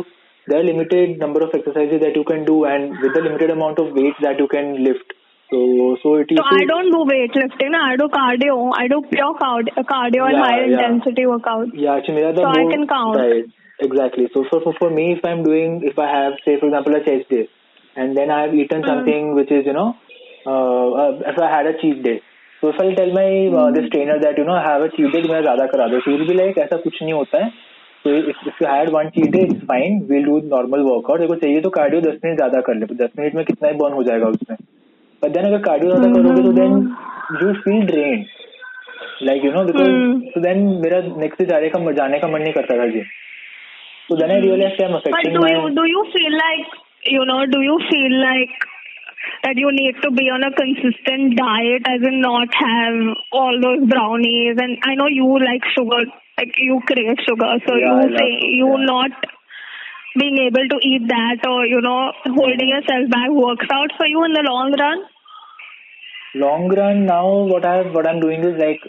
there 0.48 0.60
are 0.60 0.64
limited 0.64 1.18
number 1.18 1.42
of 1.44 1.54
exercises 1.58 2.00
that 2.00 2.14
you 2.16 2.24
can 2.24 2.44
do, 2.44 2.64
and 2.64 2.98
with 3.04 3.14
the 3.14 3.22
limited 3.28 3.50
amount 3.50 3.78
of 3.84 3.92
weight 4.00 4.14
that 4.22 4.38
you 4.38 4.48
can 4.48 4.68
lift. 4.84 5.14
So 5.50 5.58
so 6.02 6.14
it 6.20 6.30
So 6.30 6.36
used 6.36 6.50
to 6.50 6.56
I 6.58 6.64
don't 6.70 6.90
do 6.94 7.00
weightlifting. 7.08 7.74
I 7.80 7.96
do 8.02 8.06
cardio. 8.14 8.54
I 8.78 8.86
do 8.92 9.00
pure 9.10 9.34
cardio, 9.42 9.84
cardio 9.90 10.24
and 10.28 10.38
Yeah, 10.38 10.44
high 10.44 10.64
yeah. 10.64 10.78
intensity 10.78 11.26
workout. 11.32 11.74
Yeah, 11.84 11.94
actually, 11.96 12.16
मेरा 12.20 12.32
the 12.38 12.42
So 12.46 12.48
I 12.54 12.62
more- 12.62 12.70
can 12.72 12.86
count. 12.94 13.16
Right, 13.16 13.44
exactly. 13.88 14.26
So 14.34 14.44
for, 14.50 14.60
for 14.64 14.72
for 14.80 14.90
me, 14.90 15.04
if 15.18 15.24
I'm 15.32 15.44
doing, 15.50 15.76
if 15.92 15.98
I 16.06 16.08
have, 16.14 16.38
say, 16.44 16.56
for 16.62 16.66
example, 16.72 16.96
a 17.00 17.02
chest 17.10 17.28
day, 17.34 17.44
and 17.96 18.16
then 18.20 18.30
I 18.30 18.40
have 18.46 18.54
eaten 18.62 18.82
Mm. 18.82 18.90
something 18.92 19.34
which 19.40 19.52
is, 19.58 19.66
you 19.72 19.76
know, 19.80 19.88
uh, 20.46 20.88
uh, 21.04 21.12
if 21.34 21.38
I 21.48 21.52
had 21.56 21.66
a 21.66 21.76
cheat 21.82 22.02
day. 22.08 22.16
So 22.60 22.68
if 22.74 22.80
I'll 22.86 22.94
tell 22.98 23.12
my 23.20 23.28
uh, 23.28 23.68
Mm. 23.68 23.74
this 23.78 23.88
trainer 23.94 24.18
that 24.26 24.38
you 24.42 24.44
know 24.50 24.58
I 24.58 24.64
have 24.72 24.82
a 24.88 24.90
cheat 24.96 25.12
day, 25.16 25.22
तो 25.28 25.32
मैं 25.34 25.42
ज़्यादा 25.48 25.66
करा 25.76 25.88
दो. 25.94 26.02
So 26.06 26.10
he'll 26.16 26.28
be 26.34 26.38
like, 26.42 26.58
ऐसा 26.66 26.76
कुछ 26.88 27.02
नहीं 27.02 27.12
होता 27.22 27.44
है. 27.44 27.50
तो 28.03 28.15
if 28.17 28.37
you 28.45 28.67
had 28.67 28.89
one 28.93 29.09
cheat 29.15 29.31
day 29.31 29.41
it's 29.45 29.63
fine 29.67 29.99
will 30.09 30.23
do 30.25 30.37
normal 30.55 30.81
workout 30.89 31.19
देखो 31.19 31.35
चाहिए 31.41 31.61
तो 31.61 31.69
कार्डियो 31.79 32.01
दस 32.01 32.19
मिनट 32.23 32.37
ज़्यादा 32.37 32.61
कर 32.67 32.75
ले। 32.75 32.85
दस 33.03 33.09
मिनट 33.19 33.35
में 33.35 33.43
कितना 33.45 33.69
ही 33.69 33.75
बर्न 33.81 33.93
हो 33.93 34.03
जाएगा 34.03 34.27
उसमें। 34.35 34.57
बट 35.21 35.29
देन 35.31 35.45
अगर 35.45 35.61
कार्डियो 35.69 35.91
ज़्यादा 35.91 36.07
हम्म, 36.07 36.23
करोगे 36.23 36.43
तो 36.43 36.53
then 36.53 36.71
you 37.41 37.53
feel 37.65 37.85
drain 37.91 38.25
like 39.27 39.45
you 39.45 39.51
know 39.51 39.63
because 39.65 40.31
तो 40.33 40.41
देन 40.41 40.63
मेरा 40.83 41.01
नेक्स्ट 41.17 41.43
जाने 41.51 41.69
का 41.69 41.91
जाने 42.01 42.19
का 42.19 42.27
मन 42.27 42.41
नहीं 42.41 42.53
करता 42.53 42.77
था 42.77 42.87
जी 42.95 43.01
तो 44.09 44.15
then 44.21 44.31
I 44.31 44.41
realize 44.41 44.81
I 44.81 44.89
am 44.89 44.95
affecting 44.95 45.37
my 45.43 45.53
do 45.75 45.85
you 45.85 46.03
feel 46.15 46.35
like 46.37 46.75
you 47.11 47.23
know 47.33 47.43
do 47.55 47.61
you 47.61 47.77
feel 47.91 48.19
like 48.21 48.59
that 49.43 49.59
you 49.61 49.69
need 49.75 49.97
to 50.03 50.09
be 50.17 50.23
on 50.33 50.43
a 50.45 50.47
consistent 50.57 51.33
diet 51.37 51.87
as 51.91 52.03
in 52.09 52.15
not 52.23 52.55
have 52.59 52.97
all 53.39 53.59
those 53.63 53.83
brownies? 53.91 54.61
And 54.63 54.87
I 54.89 54.93
know 54.99 55.07
you 55.13 55.27
like 55.43 55.67
sugar 55.75 56.01
like 56.40 56.54
you 56.58 56.80
crave 56.90 57.16
sugar, 57.28 57.50
so 57.66 57.74
Yeah, 57.76 57.94
I 57.94 58.04
you 58.04 58.10
love 58.10 58.18
say 58.20 58.28
sugar, 58.34 58.52
you 58.60 58.68
yeah. 58.78 58.84
not 58.92 59.26
being 60.20 60.38
able 60.46 60.66
to 60.74 60.78
eat 60.90 61.06
that 61.08 61.46
or 61.48 61.66
you 61.66 61.80
know 61.86 62.12
holding 62.38 62.68
yourself 62.74 63.10
back 63.10 63.30
works 63.30 63.66
out 63.78 63.92
for 63.98 64.06
you 64.06 64.24
in 64.24 64.32
the 64.32 64.44
long 64.52 64.72
run. 64.84 65.04
long 66.34 66.68
run 66.78 66.98
now 67.06 67.26
what 67.50 67.64
I 67.64 67.82
what 67.96 68.06
I'm 68.08 68.20
doing 68.20 68.42
is 68.50 68.56
like 68.62 68.82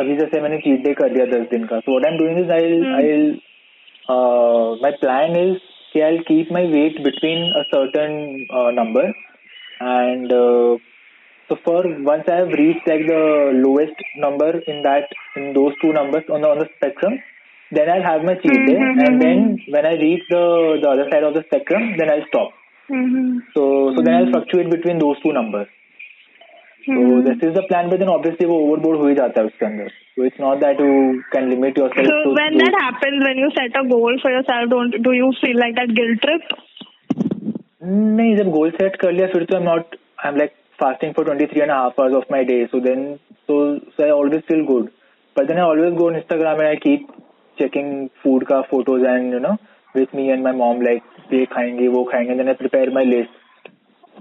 अभी 0.00 0.16
जैसे 0.16 0.40
मैंने 0.42 0.58
cheat 0.64 0.82
day 0.86 0.94
कर 1.00 1.10
लिया 1.16 1.24
10 1.32 1.46
दिन 1.50 1.64
का 1.72 1.78
so 1.86 1.94
what 1.96 2.06
I'm 2.08 2.18
doing 2.22 2.38
is 2.42 2.50
I'll 2.56 2.76
Hmm. 2.84 2.96
I'll 3.00 3.28
uh, 4.14 4.76
my 4.84 4.92
plan 5.04 5.36
is 5.44 5.56
कि 5.94 6.02
I'll 6.08 6.22
keep 6.30 6.50
my 6.58 6.62
weight 6.74 7.00
between 7.08 7.44
a 7.62 7.64
certain 7.74 8.14
uh, 8.60 8.70
number 8.80 9.04
and 9.92 10.32
uh, 10.32 10.76
So 11.50 11.56
for 11.64 11.82
once 12.06 12.28
I 12.28 12.36
have 12.36 12.48
reached 12.48 12.86
like 12.86 13.06
the 13.06 13.52
lowest 13.66 14.02
number 14.16 14.50
in 14.66 14.82
that 14.82 15.08
in 15.36 15.54
those 15.54 15.72
two 15.82 15.92
numbers 15.92 16.24
on 16.30 16.42
the 16.42 16.48
on 16.48 16.58
the 16.58 16.68
spectrum, 16.76 17.14
then 17.72 17.88
I'll 17.88 18.02
have 18.02 18.24
my 18.24 18.34
cheat 18.34 18.66
day, 18.66 18.74
Mm-hmm, 18.74 19.00
and 19.06 19.22
then 19.22 19.58
when 19.68 19.86
I 19.86 19.94
reach 19.94 20.22
the 20.30 20.78
the 20.82 20.90
other 20.90 21.06
side 21.10 21.24
of 21.24 21.34
the 21.34 21.44
spectrum, 21.46 21.96
then 21.98 22.10
I'll 22.10 22.26
stop. 22.26 22.50
Mm-hmm. 22.92 23.38
So 23.54 23.94
so 23.96 24.02
then 24.02 24.14
I'll 24.14 24.30
fluctuate 24.30 24.70
between 24.70 24.98
those 24.98 25.20
two 25.22 25.32
numbers. 25.32 25.66
So 26.88 27.22
this 27.22 27.42
is 27.42 27.54
the 27.54 27.62
plan, 27.70 27.88
but 27.88 27.98
then 27.98 28.08
obviously 28.08 28.46
वो 28.46 28.58
overboard 28.66 28.98
हो 28.98 29.08
ही 29.08 29.14
जाता 29.14 29.40
है 29.40 29.46
उसके 29.46 29.66
अंदर. 29.66 29.88
So 30.18 30.26
it's 30.28 30.38
not 30.44 30.62
that 30.62 30.78
you 30.84 30.92
can 31.34 31.50
limit 31.54 31.80
yourself. 31.80 32.06
So 32.06 32.20
to 32.22 32.36
when 32.36 32.52
those- 32.52 32.62
that 32.62 32.78
happens, 32.82 33.26
when 33.26 33.42
you 33.42 33.50
set 33.58 33.76
a 33.80 33.88
goal 33.90 34.16
for 34.22 34.32
yourself, 34.36 34.70
don't 34.74 35.02
do 35.08 35.12
you 35.18 35.32
feel 35.42 35.60
like 35.64 35.76
that 35.80 35.92
guilt 36.00 36.22
trip? 36.26 36.40
नहीं 37.84 38.36
जब 38.36 38.50
goal 38.50 38.70
set 38.70 38.96
कर 38.96 39.12
लिया 39.12 39.26
फिर 39.26 39.44
तो 39.44 39.56
I'm 39.56 39.68
not 39.68 39.98
I'm 40.26 40.40
like 40.40 40.52
fasting 40.83 41.13
for 41.13 41.23
23 41.23 41.61
and 41.65 41.71
a 41.71 41.79
half 41.81 41.99
hours 41.99 42.15
of 42.19 42.25
my 42.29 42.43
day. 42.43 42.61
So 42.71 42.79
then, 42.79 43.19
so, 43.47 43.79
so 43.95 44.03
I 44.03 44.11
always 44.11 44.43
feel 44.47 44.65
good. 44.65 44.91
But 45.35 45.47
then 45.47 45.57
I 45.57 45.61
always 45.61 45.97
go 45.97 46.07
on 46.09 46.19
Instagram 46.21 46.59
and 46.59 46.67
I 46.67 46.75
keep 46.87 47.09
checking 47.57 48.09
food 48.21 48.47
ka 48.47 48.63
photos 48.69 49.03
and, 49.07 49.31
you 49.31 49.39
know, 49.39 49.57
with 49.95 50.13
me 50.13 50.29
and 50.31 50.43
my 50.43 50.51
mom, 50.51 50.81
like, 50.81 51.03
they 51.29 51.45
khayenge, 51.45 51.91
wo 51.95 52.05
khayenge, 52.11 52.31
and 52.31 52.39
then 52.39 52.49
I 52.49 52.53
prepare 52.53 52.91
my 52.91 53.03
list. 53.03 53.29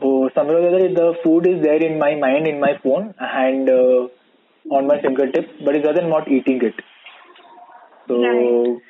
So 0.01 0.31
somehow 0.35 0.55
or 0.55 0.69
other, 0.69 0.89
the 1.01 1.15
food 1.25 1.47
is 1.47 1.63
there 1.63 1.83
in 1.89 1.99
my 1.99 2.15
mind, 2.15 2.47
in 2.47 2.61
my 2.61 2.73
phone, 2.83 3.15
and 3.21 3.69
uh, 3.69 4.09
on 4.71 4.87
my 4.87 5.01
fingertips, 5.01 5.53
but 5.65 5.77
it's 5.77 5.87
rather 5.87 6.07
not 6.07 6.29
eating 6.29 6.61
it. 6.63 6.75
So 8.09 8.81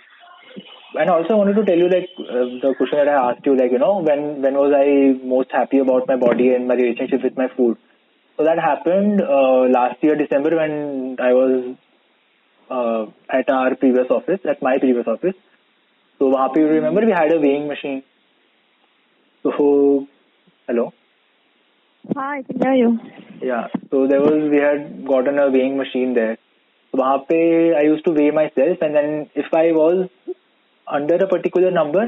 and 0.94 1.10
also 1.10 1.36
wanted 1.36 1.56
to 1.56 1.64
tell 1.64 1.76
you 1.76 1.88
like 1.88 2.08
uh, 2.18 2.46
the 2.62 2.74
question 2.76 2.98
that 2.98 3.08
I 3.08 3.30
asked 3.30 3.46
you 3.46 3.56
like 3.56 3.72
you 3.72 3.78
know 3.78 3.98
when 3.98 4.42
when 4.42 4.54
was 4.54 4.72
I 4.76 5.18
most 5.26 5.50
happy 5.50 5.78
about 5.78 6.06
my 6.06 6.16
body 6.16 6.54
and 6.54 6.68
my 6.68 6.74
relationship 6.74 7.22
with 7.22 7.36
my 7.36 7.48
food? 7.56 7.78
So 8.36 8.44
that 8.44 8.58
happened 8.58 9.20
uh, 9.20 9.68
last 9.78 10.02
year 10.02 10.16
December 10.16 10.56
when 10.56 11.16
I 11.20 11.32
was 11.32 11.76
uh, 12.70 13.06
at 13.30 13.48
our 13.50 13.74
previous 13.76 14.10
office 14.10 14.40
at 14.48 14.62
my 14.62 14.78
previous 14.78 15.06
office. 15.06 15.36
So 16.18 16.30
Vahapi 16.30 16.56
you 16.56 16.62
mm-hmm. 16.62 16.74
remember 16.74 17.06
we 17.06 17.12
had 17.12 17.32
a 17.32 17.40
weighing 17.40 17.68
machine. 17.68 18.02
So 19.42 20.06
hello? 20.66 20.92
Hi, 22.14 22.38
I 22.38 22.42
can 22.42 22.60
hear 22.60 22.74
you. 22.74 23.00
Yeah, 23.40 23.68
so 23.90 24.06
there 24.06 24.20
was 24.20 24.50
we 24.50 24.58
had 24.58 25.06
gotten 25.06 25.38
a 25.38 25.50
weighing 25.50 25.76
machine 25.76 26.14
there. 26.14 26.38
So, 26.94 27.02
I 27.02 27.82
used 27.84 28.04
to 28.04 28.12
weigh 28.12 28.30
myself, 28.30 28.78
and 28.82 28.94
then 28.94 29.30
if 29.34 29.46
I 29.54 29.72
was 29.72 30.10
under 30.87 31.15
a 31.15 31.27
particular 31.27 31.71
number 31.71 32.03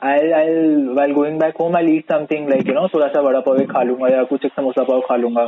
I'll 0.00 0.34
I'll 0.34 0.94
while 0.98 1.14
going 1.14 1.38
back 1.38 1.56
home 1.56 1.76
I'll 1.76 1.88
eat 1.96 2.06
something 2.12 2.48
like 2.52 2.66
you 2.66 2.74
know 2.78 2.86
थोड़ा 2.94 3.08
सा 3.16 3.20
वड़ा 3.26 3.40
पाव 3.48 3.64
खा 3.74 3.82
लूंगा 3.90 4.08
या 4.14 4.22
कुछ 4.30 4.44
एक 4.44 4.52
समोसा 4.56 4.82
पाव 4.92 5.00
खा 5.10 5.16
लूंगा 5.24 5.46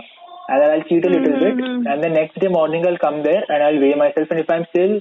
and 0.53 0.61
then 0.63 0.71
I'll 0.73 0.83
cheat 0.89 1.05
a 1.09 1.11
little 1.13 1.37
bit 1.43 1.61
and 1.91 2.03
the 2.05 2.09
next 2.15 2.35
day 2.41 2.49
morning 2.55 2.83
I'll 2.89 2.99
come 3.05 3.23
there 3.27 3.43
and 3.55 3.63
I'll 3.67 3.79
weigh 3.85 3.95
myself 4.01 4.33
and 4.35 4.41
if 4.41 4.51
I'm 4.57 4.67
still 4.73 4.93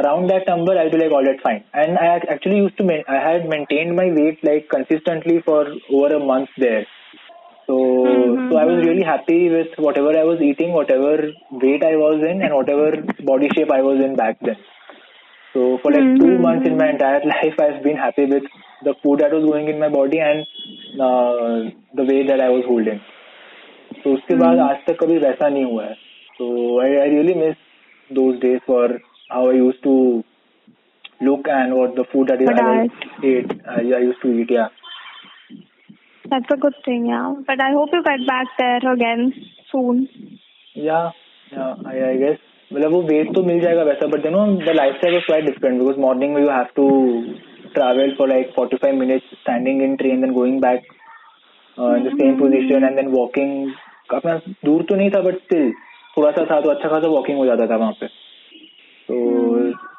around 0.00 0.30
that 0.30 0.46
number 0.50 0.76
I'll 0.82 0.92
be 0.94 1.00
like 1.02 1.12
all 1.18 1.26
right 1.28 1.42
fine 1.42 1.58
and 1.82 1.98
I 2.04 2.06
ac- 2.12 2.28
actually 2.34 2.56
used 2.60 2.78
to 2.78 2.86
ma- 2.90 3.04
I 3.16 3.18
had 3.24 3.44
maintained 3.50 3.94
my 3.98 4.06
weight 4.20 4.40
like 4.50 4.70
consistently 4.76 5.36
for 5.50 5.58
over 5.98 6.08
a 6.20 6.22
month 6.30 6.56
there 6.64 6.86
so 7.68 7.76
so 8.48 8.56
I 8.62 8.64
was 8.70 8.80
really 8.86 9.04
happy 9.10 9.38
with 9.56 9.76
whatever 9.88 10.16
I 10.22 10.24
was 10.30 10.40
eating 10.48 10.72
whatever 10.78 11.12
weight 11.66 11.84
I 11.92 11.94
was 12.06 12.24
in 12.30 12.40
and 12.48 12.54
whatever 12.60 12.88
body 13.32 13.50
shape 13.54 13.70
I 13.78 13.82
was 13.90 14.00
in 14.08 14.16
back 14.22 14.40
then 14.50 14.56
so 15.52 15.78
for 15.82 15.90
like 15.92 16.08
two 16.20 16.38
months 16.38 16.66
in 16.66 16.76
my 16.76 16.90
entire 16.90 17.20
life, 17.24 17.58
I've 17.58 17.82
been 17.82 17.96
happy 17.96 18.26
with 18.26 18.44
the 18.84 18.94
food 19.02 19.20
that 19.20 19.32
was 19.32 19.44
going 19.44 19.68
in 19.68 19.78
my 19.78 19.88
body 19.88 20.18
and 20.20 20.46
uh, 21.00 21.70
the 21.94 22.04
way 22.04 22.26
that 22.26 22.40
I 22.40 22.48
was 22.50 22.64
holding. 22.66 23.00
So 24.02 24.10
उसके 24.16 24.34
बाद 24.42 24.58
आज 24.70 24.76
तक 24.86 24.98
कभी 25.02 25.18
वैसा 25.18 25.48
नहीं 25.48 25.64
हुआ 25.64 25.84
है. 25.84 25.94
So 26.38 26.80
I, 26.80 26.88
I 27.04 27.06
really 27.14 27.34
miss 27.34 27.56
those 28.18 28.38
days 28.40 28.60
for 28.66 28.82
how 29.30 29.48
I 29.50 29.54
used 29.54 29.82
to 29.84 29.94
look 31.20 31.48
and 31.48 31.74
what 31.74 31.96
the 31.96 32.04
food 32.12 32.28
that 32.28 32.40
I, 32.40 32.44
But 32.44 32.60
I 32.60 32.74
I- 32.82 32.88
ate. 33.32 33.52
I, 33.66 33.80
I 34.00 34.02
used 34.10 34.22
to 34.22 34.32
eat. 34.40 34.50
Yeah. 34.50 34.68
That's 36.30 36.50
a 36.50 36.56
good 36.56 36.74
thing, 36.84 37.06
yeah. 37.06 37.34
But 37.46 37.60
I 37.60 37.72
hope 37.72 37.88
you 37.92 38.02
get 38.04 38.26
back 38.26 38.46
there 38.58 38.92
again 38.92 39.32
soon. 39.72 40.08
Yeah. 40.74 41.10
Yeah. 41.50 41.74
I, 41.86 42.10
I 42.10 42.16
guess. 42.18 42.38
मतलब 42.73 42.91
वो 42.91 43.01
wait 43.03 43.33
तो 43.35 43.43
मिल 43.43 43.59
जाएगा 43.59 43.83
वैसा 43.83 44.07
but 44.07 44.21
then no 44.23 44.45
the 44.57 44.75
lifestyle 44.97 45.15
is 45.15 45.25
quite 45.25 45.45
different 45.45 45.79
because 45.79 45.99
morning 45.99 46.33
में 46.33 46.41
you 46.41 46.49
have 46.49 46.67
to 46.75 46.87
travel 47.73 48.13
for 48.17 48.29
like 48.29 48.51
forty 48.55 48.77
five 48.77 48.95
minute 48.95 49.23
standing 49.33 49.81
in 49.81 49.95
train 49.95 50.21
then 50.21 50.31
going 50.33 50.59
back 50.61 50.85
in 51.77 52.03
the 52.03 52.15
same 52.17 52.39
position 52.39 52.83
and 52.83 52.95
then 52.95 53.07
walking 53.11 53.71
अपना 54.13 54.35
दूर 54.65 54.83
तो 54.89 54.95
नहीं 54.95 55.09
था 55.11 55.21
but 55.21 55.37
still 55.43 55.71
थोड़ा 56.17 56.31
सा 56.31 56.45
था 56.51 56.59
तो 56.61 56.69
अच्छा 56.69 56.89
खासा 56.89 57.07
वॉकिंग 57.07 57.37
हो 57.37 57.45
जाता 57.45 57.67
था 57.67 57.75
वहाँ 57.75 57.93
पे। 57.99 58.07
तो 59.09 59.15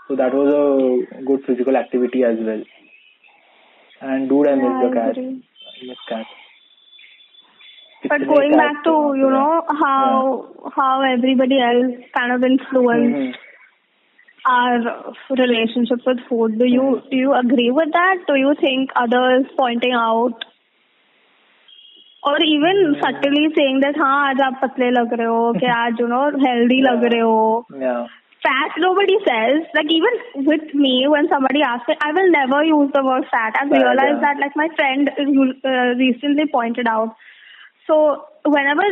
so 0.08 0.16
that 0.16 0.34
was 0.34 0.48
a 0.48 1.22
good 1.24 1.40
physical 1.46 1.76
activity 1.76 2.22
as 2.30 2.42
well 2.46 2.64
and 4.00 4.28
dude 4.28 4.48
I 4.48 4.54
miss 4.56 4.82
the 4.82 4.92
cat 4.94 5.18
miss 5.18 6.06
cat 6.08 6.42
But 8.03 8.21
कितने 8.21 8.27
going 8.33 8.51
cats 8.53 8.61
back 8.63 8.83
to, 8.83 8.91
थे 8.91 9.19
you 9.19 9.27
वहाँ 9.27 9.37
know, 9.37 9.61
पे? 9.61 9.77
how 9.83 10.71
how 10.75 11.01
everybody 11.11 11.59
else 11.61 11.95
kind 12.17 12.31
of 12.35 12.43
influenced 12.43 13.17
hmm, 13.17 13.33
our 14.45 15.13
relationship 15.39 16.05
with 16.07 16.19
food, 16.29 16.57
do 16.59 16.65
you 16.65 17.01
do 17.11 17.17
you 17.17 17.33
agree 17.33 17.71
with 17.71 17.91
that? 17.97 18.23
Do 18.27 18.35
you 18.35 18.53
think 18.61 18.91
others 18.95 19.45
pointing 19.57 19.93
out 19.93 20.45
or 22.29 22.37
even 22.43 22.95
subtly 23.01 23.43
saying 23.57 23.81
that 23.81 23.97
हाँ 23.97 24.15
आज 24.29 24.41
आप 24.45 24.59
पतले 24.63 24.89
लग 24.91 25.13
रहे 25.19 25.27
हो 25.27 25.51
कि 25.59 25.67
आज 25.75 26.01
you 26.03 26.07
know 26.13 26.23
healthy 26.45 26.79
लग 26.87 27.03
रहे 27.13 27.21
हो 27.21 27.65
yeah 27.83 28.07
fat 28.45 28.75
nobody 28.81 29.15
says 29.27 29.63
like 29.77 29.89
even 29.93 30.45
with 30.49 30.73
me 30.81 30.91
when 31.13 31.29
somebody 31.31 31.61
asks 31.69 31.89
me 31.91 31.95
i 32.07 32.11
will 32.17 32.29
never 32.35 32.59
use 32.67 32.91
the 32.97 33.03
word 33.07 33.25
fat 33.31 33.57
i've 33.61 33.69
Fat, 33.69 33.77
realized 33.77 34.15
yeah. 34.15 34.21
that 34.25 34.39
like 34.43 34.55
my 34.61 34.67
friend 34.75 35.09
uh, 35.17 35.89
recently 36.03 36.45
pointed 36.53 36.87
out 36.87 37.15
so 37.86 38.24
whenever 38.44 38.84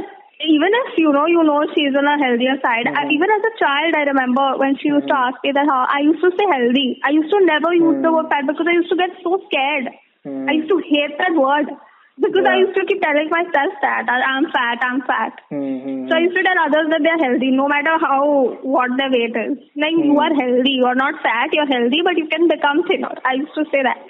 even 0.42 0.70
if 0.86 0.98
you 0.98 1.12
know 1.14 1.26
you 1.26 1.42
know 1.46 1.62
she's 1.74 1.94
on 1.94 2.06
a 2.08 2.16
healthier 2.18 2.56
side 2.62 2.86
I, 2.90 3.06
even 3.14 3.28
as 3.30 3.42
a 3.46 3.54
child 3.62 3.94
i 3.94 4.02
remember 4.10 4.58
when 4.58 4.74
she 4.80 4.88
used 4.90 5.06
to 5.08 5.16
ask 5.16 5.38
me 5.44 5.52
that 5.54 5.68
how 5.70 5.86
i 5.88 6.00
used 6.02 6.22
to 6.24 6.30
say 6.34 6.46
healthy. 6.50 6.98
I 7.04 7.10
used 7.14 7.30
to 7.30 7.38
never 7.46 7.70
use 7.74 8.02
the 8.02 8.10
word 8.12 8.26
fat 8.32 8.46
because 8.50 8.66
i 8.66 8.74
used 8.74 8.90
to 8.90 8.98
get 8.98 9.10
so 9.22 9.38
scared. 9.46 9.86
I 10.48 10.52
used 10.58 10.70
to 10.70 10.78
hate 10.78 11.14
that 11.18 11.34
word 11.34 11.66
because 12.24 12.44
i 12.46 12.56
used 12.62 12.74
to 12.78 12.84
keep 12.90 13.00
telling 13.02 13.30
myself 13.30 13.72
that 13.84 14.10
I- 14.16 14.26
i'm 14.34 14.46
fat 14.56 14.78
i'm 14.88 15.00
fat. 15.10 15.34
Hmm, 15.50 15.78
hmm, 15.84 16.00
so 16.08 16.16
I 16.16 16.20
used 16.26 16.36
to 16.36 16.42
tell 16.46 16.58
others 16.66 16.90
that 16.92 17.00
they're 17.06 17.22
healthy, 17.24 17.50
no 17.50 17.66
matter 17.68 17.94
how 18.02 18.22
what 18.62 18.90
their 18.98 19.10
weight 19.14 19.34
is. 19.44 19.58
Like 19.84 19.96
you 19.96 20.18
are 20.24 20.34
healthy, 20.34 20.74
you're 20.82 20.98
not 20.98 21.22
fat, 21.22 21.50
you're 21.52 21.70
healthy, 21.70 22.02
but 22.04 22.18
you 22.18 22.26
can 22.34 22.48
become 22.48 22.82
thinner. 22.90 23.14
I 23.24 23.34
used 23.40 23.54
to 23.54 23.64
say 23.72 23.82
that. 23.82 24.02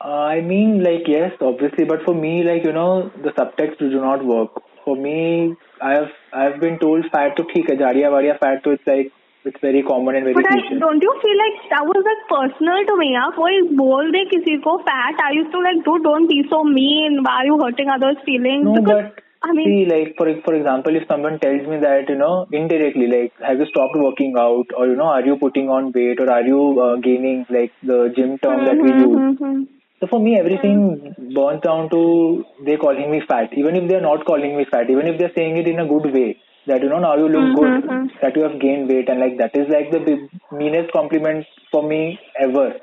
Uh, 0.00 0.24
I 0.36 0.40
mean, 0.40 0.84
like, 0.84 1.08
yes, 1.08 1.32
obviously, 1.40 1.84
but 1.84 2.02
for 2.04 2.14
me, 2.14 2.44
like, 2.44 2.64
you 2.64 2.72
know, 2.72 3.10
the 3.22 3.30
subtext 3.30 3.78
do 3.78 3.88
not 4.00 4.24
work. 4.24 4.62
For 4.84 4.94
me, 4.94 5.54
I've 5.80 6.12
I've 6.32 6.60
been 6.60 6.78
told 6.78 7.06
fat 7.10 7.36
to 7.38 7.44
theek 7.44 7.70
hai, 7.70 7.76
jariya 7.76 8.10
wariya 8.16 8.38
fat, 8.38 8.60
so 8.62 8.70
it's 8.72 8.86
like, 8.86 9.10
it's 9.44 9.60
very 9.60 9.82
common 9.82 10.16
and 10.16 10.24
very 10.24 10.34
But 10.34 10.46
I 10.50 10.60
cliche. 10.60 10.78
don't 10.78 11.02
you 11.02 11.14
feel 11.22 11.38
like 11.38 11.58
that 11.70 11.86
was 11.86 12.04
like 12.10 12.22
personal 12.32 12.84
to 12.90 12.96
me? 13.02 13.08
Yeah, 13.14 13.30
कोई 13.36 13.60
बोल 13.80 14.10
दे 14.12 14.24
किसी 14.30 14.56
को 14.62 14.74
fat. 14.88 15.22
I 15.24 15.30
used 15.38 15.52
to 15.52 15.60
like, 15.66 15.84
dude, 15.84 16.02
don't 16.04 16.28
be 16.28 16.42
so 16.50 16.62
mean. 16.64 17.22
Why 17.22 17.36
are 17.42 17.46
you 17.46 17.58
hurting 17.62 17.88
others' 17.88 18.18
feelings? 18.26 18.64
No, 18.64 18.74
because 18.74 19.04
but 19.12 19.22
I 19.48 19.52
mean, 19.52 19.70
see, 19.70 19.84
like, 19.92 20.14
for 20.18 20.26
for 20.44 20.54
example, 20.54 20.96
if 20.96 21.06
someone 21.08 21.38
tells 21.38 21.66
me 21.72 21.78
that, 21.86 22.08
you 22.08 22.16
know, 22.16 22.46
indirectly, 22.52 23.06
like, 23.06 23.32
have 23.48 23.58
you 23.64 23.66
stopped 23.72 23.96
working 23.96 24.36
out, 24.44 24.76
or, 24.76 24.86
you 24.88 24.96
know, 24.96 25.08
are 25.16 25.24
you 25.24 25.36
putting 25.46 25.70
on 25.70 25.90
weight, 25.92 26.20
or 26.20 26.28
are 26.30 26.42
you 26.42 26.60
uh, 26.88 26.96
gaining, 27.08 27.46
like, 27.58 27.72
the 27.82 28.12
gym 28.16 28.38
term 28.38 28.64
that 28.66 28.84
we 28.88 28.92
use. 28.92 29.16
mm-hmm. 29.24 29.64
so 30.01 30.07
for 30.07 30.19
me, 30.19 30.37
everything 30.37 31.13
burns 31.35 31.61
down 31.61 31.89
to 31.91 32.43
they 32.65 32.75
calling 32.77 33.11
me 33.11 33.21
fat. 33.27 33.53
Even 33.55 33.75
if 33.75 33.87
they're 33.89 34.01
not 34.01 34.25
calling 34.25 34.57
me 34.57 34.65
fat, 34.69 34.89
even 34.89 35.05
if 35.07 35.19
they're 35.19 35.31
saying 35.35 35.57
it 35.57 35.67
in 35.67 35.79
a 35.79 35.87
good 35.87 36.11
way, 36.11 36.37
that 36.65 36.81
you 36.81 36.89
know 36.89 36.99
now 36.99 37.15
you 37.15 37.27
look 37.29 37.55
good, 37.59 38.09
that 38.21 38.35
you 38.35 38.41
have 38.41 38.59
gained 38.59 38.89
weight, 38.89 39.09
and 39.09 39.19
like 39.19 39.37
that 39.37 39.55
is 39.55 39.69
like 39.69 39.91
the 39.91 40.27
meanest 40.51 40.91
compliment 40.91 41.45
for 41.71 41.83
me 41.87 42.19
ever. 42.39 42.73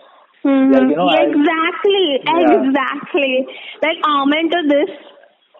Mm-hmm. 0.44 0.72
Like, 0.72 0.88
you 0.90 0.96
know, 0.96 1.08
I- 1.08 1.26
exactly, 1.26 2.04
Yeah. 2.24 2.54
exactly. 2.62 3.46
Like 3.82 3.98
amen 4.06 4.50
to 4.54 4.60
this 4.68 4.90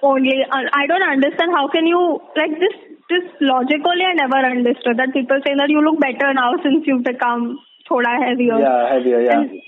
only. 0.03 0.37
Uh, 0.49 0.63
I 0.73 0.87
don't 0.87 1.03
understand 1.03 1.51
how 1.59 1.67
can 1.69 1.87
you 1.87 2.21
like 2.37 2.55
this. 2.61 2.77
This 3.11 3.25
logically, 3.41 4.05
I 4.07 4.15
never 4.15 4.37
understood 4.47 4.99
that 4.99 5.13
people 5.13 5.41
say 5.45 5.55
that 5.57 5.71
you 5.71 5.83
look 5.83 5.99
better 5.99 6.33
now 6.35 6.53
since 6.63 6.87
you've 6.87 7.03
become 7.03 7.59
thoda 7.91 8.15
heavier. 8.23 8.59
Yeah, 8.61 8.89
heavier, 8.95 9.21
yeah. 9.23 9.41
And- 9.41 9.61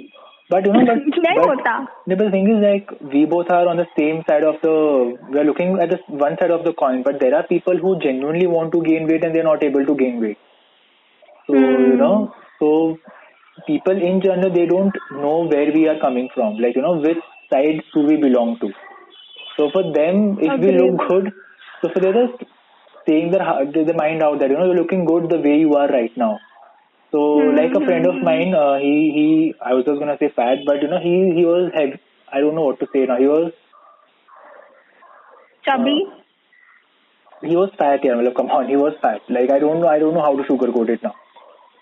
But 0.49 0.65
you 0.67 0.73
know, 0.73 0.85
but, 0.85 0.99
नहीं 1.25 1.35
but 1.37 1.47
होता. 1.49 1.71
no, 2.07 2.15
but 2.15 2.25
the 2.25 2.31
thing 2.31 2.47
is 2.55 2.59
like 2.63 2.91
we 3.13 3.25
both 3.25 3.49
are 3.49 3.67
on 3.67 3.77
the 3.77 3.87
same 3.97 4.23
side 4.27 4.43
of 4.43 4.57
the. 4.61 4.73
We 5.31 5.39
are 5.39 5.43
looking 5.43 5.79
at 5.85 5.89
the 5.89 5.99
one 6.25 6.37
side 6.41 6.51
of 6.51 6.63
the 6.65 6.73
coin, 6.73 7.01
but 7.03 7.19
there 7.19 7.33
are 7.35 7.43
people 7.47 7.77
who 7.85 7.97
genuinely 7.99 8.47
want 8.47 8.71
to 8.73 8.81
gain 8.83 9.07
weight 9.07 9.23
and 9.23 9.35
they're 9.35 9.49
not 9.51 9.63
able 9.63 9.85
to 9.85 9.95
gain 9.95 10.19
weight. 10.21 10.37
So 11.47 11.55
you 11.55 11.97
know, 11.97 12.33
so 12.59 12.97
people 13.67 14.01
in 14.11 14.21
general 14.21 14.53
they 14.53 14.65
don't 14.65 14.95
know 15.11 15.37
where 15.53 15.71
we 15.71 15.87
are 15.87 15.99
coming 15.99 16.29
from. 16.35 16.57
Like 16.57 16.75
you 16.75 16.81
know, 16.81 16.97
which 17.07 17.23
side 17.51 17.81
do 17.93 18.01
we 18.01 18.17
belong 18.17 18.57
to? 18.59 18.69
So 19.57 19.69
for 19.71 19.83
them, 19.93 20.37
if 20.39 20.59
we 20.59 20.69
Agreed. 20.69 20.81
look 20.81 21.07
good, 21.07 21.33
So 21.81 21.89
for 21.93 21.99
the 21.99 22.09
others, 22.09 22.29
saying 23.07 23.31
their 23.31 23.43
heart- 23.47 23.73
their 23.73 23.95
mind 24.01 24.23
out 24.27 24.39
that 24.39 24.49
you 24.53 24.57
know 24.59 24.65
you're 24.65 24.81
looking 24.81 25.05
good 25.05 25.29
the 25.33 25.39
way 25.47 25.55
you 25.63 25.73
are 25.81 25.87
right 25.87 26.15
now. 26.21 26.33
So 27.12 27.18
mm-hmm. 27.18 27.56
like 27.56 27.74
a 27.74 27.84
friend 27.84 28.06
of 28.06 28.14
hmm. 28.14 28.24
mine, 28.24 28.54
uh, 28.54 28.78
he 28.78 28.94
he 29.16 29.54
I 29.60 29.74
was 29.74 29.84
just 29.84 29.98
gonna 29.98 30.16
say 30.18 30.30
fat, 30.34 30.58
but 30.66 30.82
you 30.82 30.88
know 30.88 31.00
he 31.00 31.32
he 31.34 31.44
was 31.44 31.72
heavy. 31.74 32.00
I 32.32 32.40
don't 32.40 32.54
know 32.54 32.66
what 32.66 32.78
to 32.80 32.86
say 32.92 33.06
now. 33.06 33.18
He 33.18 33.26
was 33.26 33.52
chubby. 35.64 36.04
Uh, 36.06 36.20
he 37.42 37.56
was 37.56 37.70
fat, 37.78 38.00
yeah. 38.04 38.16
Well, 38.16 38.32
come 38.36 38.50
on, 38.50 38.68
he 38.68 38.76
was 38.76 38.94
fat. 39.02 39.22
Like 39.28 39.50
I 39.50 39.58
don't 39.58 39.80
know, 39.80 39.88
I 39.88 39.98
don't 39.98 40.14
know 40.14 40.22
how 40.22 40.36
to 40.36 40.42
sugarcoat 40.44 40.90
it 40.90 41.02
now. 41.02 41.14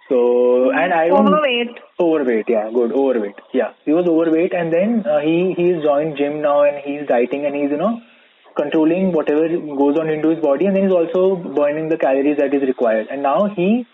So 0.09 0.71
and 0.71 0.95
I 0.95 1.09
don't 1.09 1.29
overweight. 1.29 1.77
Overweight, 2.01 2.47
yeah, 2.49 2.71
good. 2.73 2.93
Overweight, 2.93 3.41
yeah. 3.53 3.73
He 3.85 3.93
was 3.93 4.07
overweight, 4.07 4.55
and 4.55 4.73
then 4.73 5.05
uh, 5.05 5.19
he 5.19 5.55
he's 5.57 5.83
joined 5.83 6.17
gym 6.17 6.41
now, 6.41 6.63
and 6.63 6.79
he's 6.85 7.07
dieting, 7.07 7.45
and 7.45 7.55
he's 7.55 7.71
you 7.71 7.77
know 7.77 8.01
controlling 8.57 9.13
whatever 9.13 9.49
goes 9.83 9.99
on 9.99 10.09
into 10.09 10.31
his 10.31 10.41
body, 10.41 10.67
and 10.67 10.75
then 10.75 10.85
he's 10.85 10.93
also 10.93 11.37
burning 11.37 11.89
the 11.89 11.99
calories 11.99 12.39
that 12.39 12.55
is 12.55 12.63
required. 12.63 13.09
And 13.11 13.23
now 13.23 13.47
he 13.55 13.87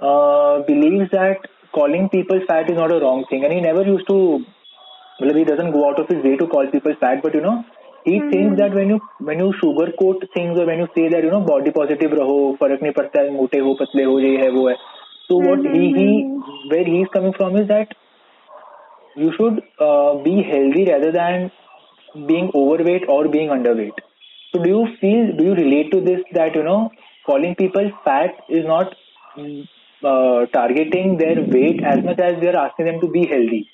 uh, 0.00 0.62
believes 0.62 1.10
that 1.10 1.48
calling 1.72 2.08
people 2.08 2.40
fat 2.46 2.70
is 2.70 2.76
not 2.76 2.92
a 2.92 3.00
wrong 3.00 3.24
thing, 3.28 3.44
and 3.44 3.52
he 3.52 3.60
never 3.60 3.82
used 3.82 4.06
to. 4.08 4.44
Well, 5.20 5.34
he 5.34 5.44
doesn't 5.44 5.72
go 5.72 5.88
out 5.88 5.98
of 5.98 6.08
his 6.08 6.22
way 6.22 6.36
to 6.36 6.46
call 6.46 6.70
people 6.70 6.94
fat, 7.00 7.22
but 7.22 7.34
you 7.34 7.40
know, 7.40 7.64
he 8.04 8.20
mm-hmm. 8.20 8.30
thinks 8.30 8.58
that 8.58 8.74
when 8.74 8.88
you 8.90 9.00
when 9.18 9.40
you 9.40 9.52
sugarcoat 9.62 10.26
things 10.34 10.58
or 10.58 10.66
when 10.66 10.78
you 10.78 10.88
say 10.94 11.08
that 11.08 11.24
you 11.24 11.30
know 11.30 11.40
body 11.40 11.70
positive 11.70 12.12
raho, 12.12 12.56
farak 12.58 12.84
nahi 12.86 12.94
padta 12.98 13.24
hai, 13.24 13.30
mote 13.38 13.58
ho, 13.68 13.74
patle 13.80 14.04
ho, 14.10 14.18
ye 14.18 14.36
hai, 14.42 14.50
wo 14.50 14.68
hai. 14.68 14.76
So 15.28 15.38
what 15.46 15.66
he 15.72 15.88
he 15.96 16.08
hmm. 16.26 16.68
where 16.74 16.84
he 16.84 17.00
is 17.06 17.08
coming 17.16 17.34
from 17.40 17.56
is 17.56 17.66
that 17.68 17.96
you 19.16 19.32
should 19.36 19.60
uh, 19.80 20.14
be 20.28 20.42
healthy 20.50 20.84
rather 20.90 21.10
than 21.10 21.50
being 22.26 22.50
overweight 22.54 23.08
or 23.08 23.28
being 23.28 23.48
underweight. 23.48 24.00
So 24.52 24.62
do 24.62 24.70
you 24.70 24.86
feel 25.00 25.36
do 25.36 25.44
you 25.50 25.54
relate 25.54 25.90
to 25.92 26.00
this 26.00 26.22
that 26.32 26.54
you 26.54 26.62
know 26.62 26.90
calling 27.26 27.54
people 27.56 27.90
fat 28.04 28.44
is 28.48 28.64
not 28.64 28.94
uh, 30.04 30.46
targeting 30.46 31.16
their 31.18 31.42
weight 31.42 31.82
as 31.84 32.04
much 32.04 32.18
as 32.20 32.40
they 32.40 32.48
are 32.48 32.66
asking 32.66 32.86
them 32.86 33.00
to 33.00 33.08
be 33.08 33.26
healthy 33.26 33.68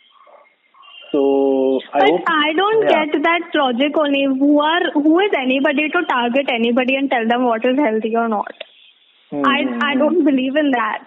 so 1.14 1.80
I 1.92 2.00
But 2.00 2.08
hope 2.10 2.30
I 2.36 2.52
don't 2.58 2.84
Yeah. 2.90 3.06
get 3.06 3.22
that 3.24 3.54
logic 3.54 3.98
only. 4.04 4.22
Who 4.42 4.52
are 4.68 4.84
who 4.94 5.18
is 5.24 5.34
anybody 5.40 5.88
to 5.96 6.02
target 6.12 6.48
anybody 6.54 6.96
and 7.00 7.10
tell 7.10 7.28
them 7.32 7.44
what 7.50 7.64
is 7.72 7.78
healthy 7.78 8.16
or 8.22 8.28
not? 8.28 8.64
I 9.32 9.58
I 9.88 9.92
hmm. 9.92 10.00
don't 10.00 10.24
believe 10.30 10.56
in 10.64 10.72
that. 10.76 11.04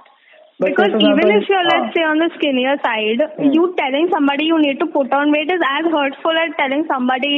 But 0.59 0.69
because 0.69 0.93
for 0.93 1.01
even 1.09 1.33
if 1.39 1.49
you're 1.49 1.65
ah. 1.65 1.73
let's 1.73 1.93
say 1.97 2.05
on 2.11 2.23
the 2.23 2.29
skinnier 2.37 2.77
side, 2.85 3.25
Hmm. 3.39 3.51
you 3.57 3.65
telling 3.81 4.07
somebody 4.13 4.47
you 4.51 4.61
need 4.67 4.79
to 4.85 4.87
put 4.95 5.11
on 5.21 5.35
weight 5.37 5.51
is 5.57 5.65
as 5.71 5.91
hurtful 5.97 6.39
as 6.45 6.55
telling 6.61 6.85
somebody 6.93 7.33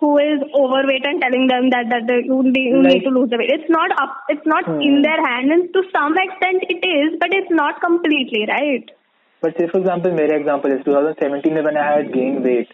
who 0.00 0.10
is 0.18 0.42
overweight 0.58 1.06
and 1.06 1.20
telling 1.20 1.46
them 1.46 1.70
that 1.70 1.88
that 1.90 2.06
they- 2.06 2.22
you, 2.28 2.42
need- 2.42 2.68
you 2.74 2.82
Like- 2.82 2.92
need 2.94 3.04
to 3.04 3.10
lose 3.10 3.30
the 3.30 3.38
weight. 3.38 3.50
It's 3.56 3.70
not 3.70 3.90
up. 4.02 4.16
It's 4.28 4.46
not 4.46 4.64
Hmm. 4.64 4.80
in 4.80 5.02
their 5.02 5.20
hand, 5.26 5.52
and 5.52 5.72
to 5.74 5.82
some 5.96 6.16
extent 6.22 6.64
it 6.76 6.86
is, 6.90 7.18
but 7.24 7.34
it's 7.40 7.50
not 7.50 7.80
completely 7.80 8.46
right. 8.52 8.90
But 9.42 9.56
say 9.58 9.66
for 9.68 9.78
example, 9.78 10.12
my 10.12 10.28
example 10.36 10.72
is 10.72 10.84
2017 10.84 11.54
when 11.64 11.76
I 11.76 11.96
had 11.96 12.12
gained 12.12 12.44
weight. 12.44 12.68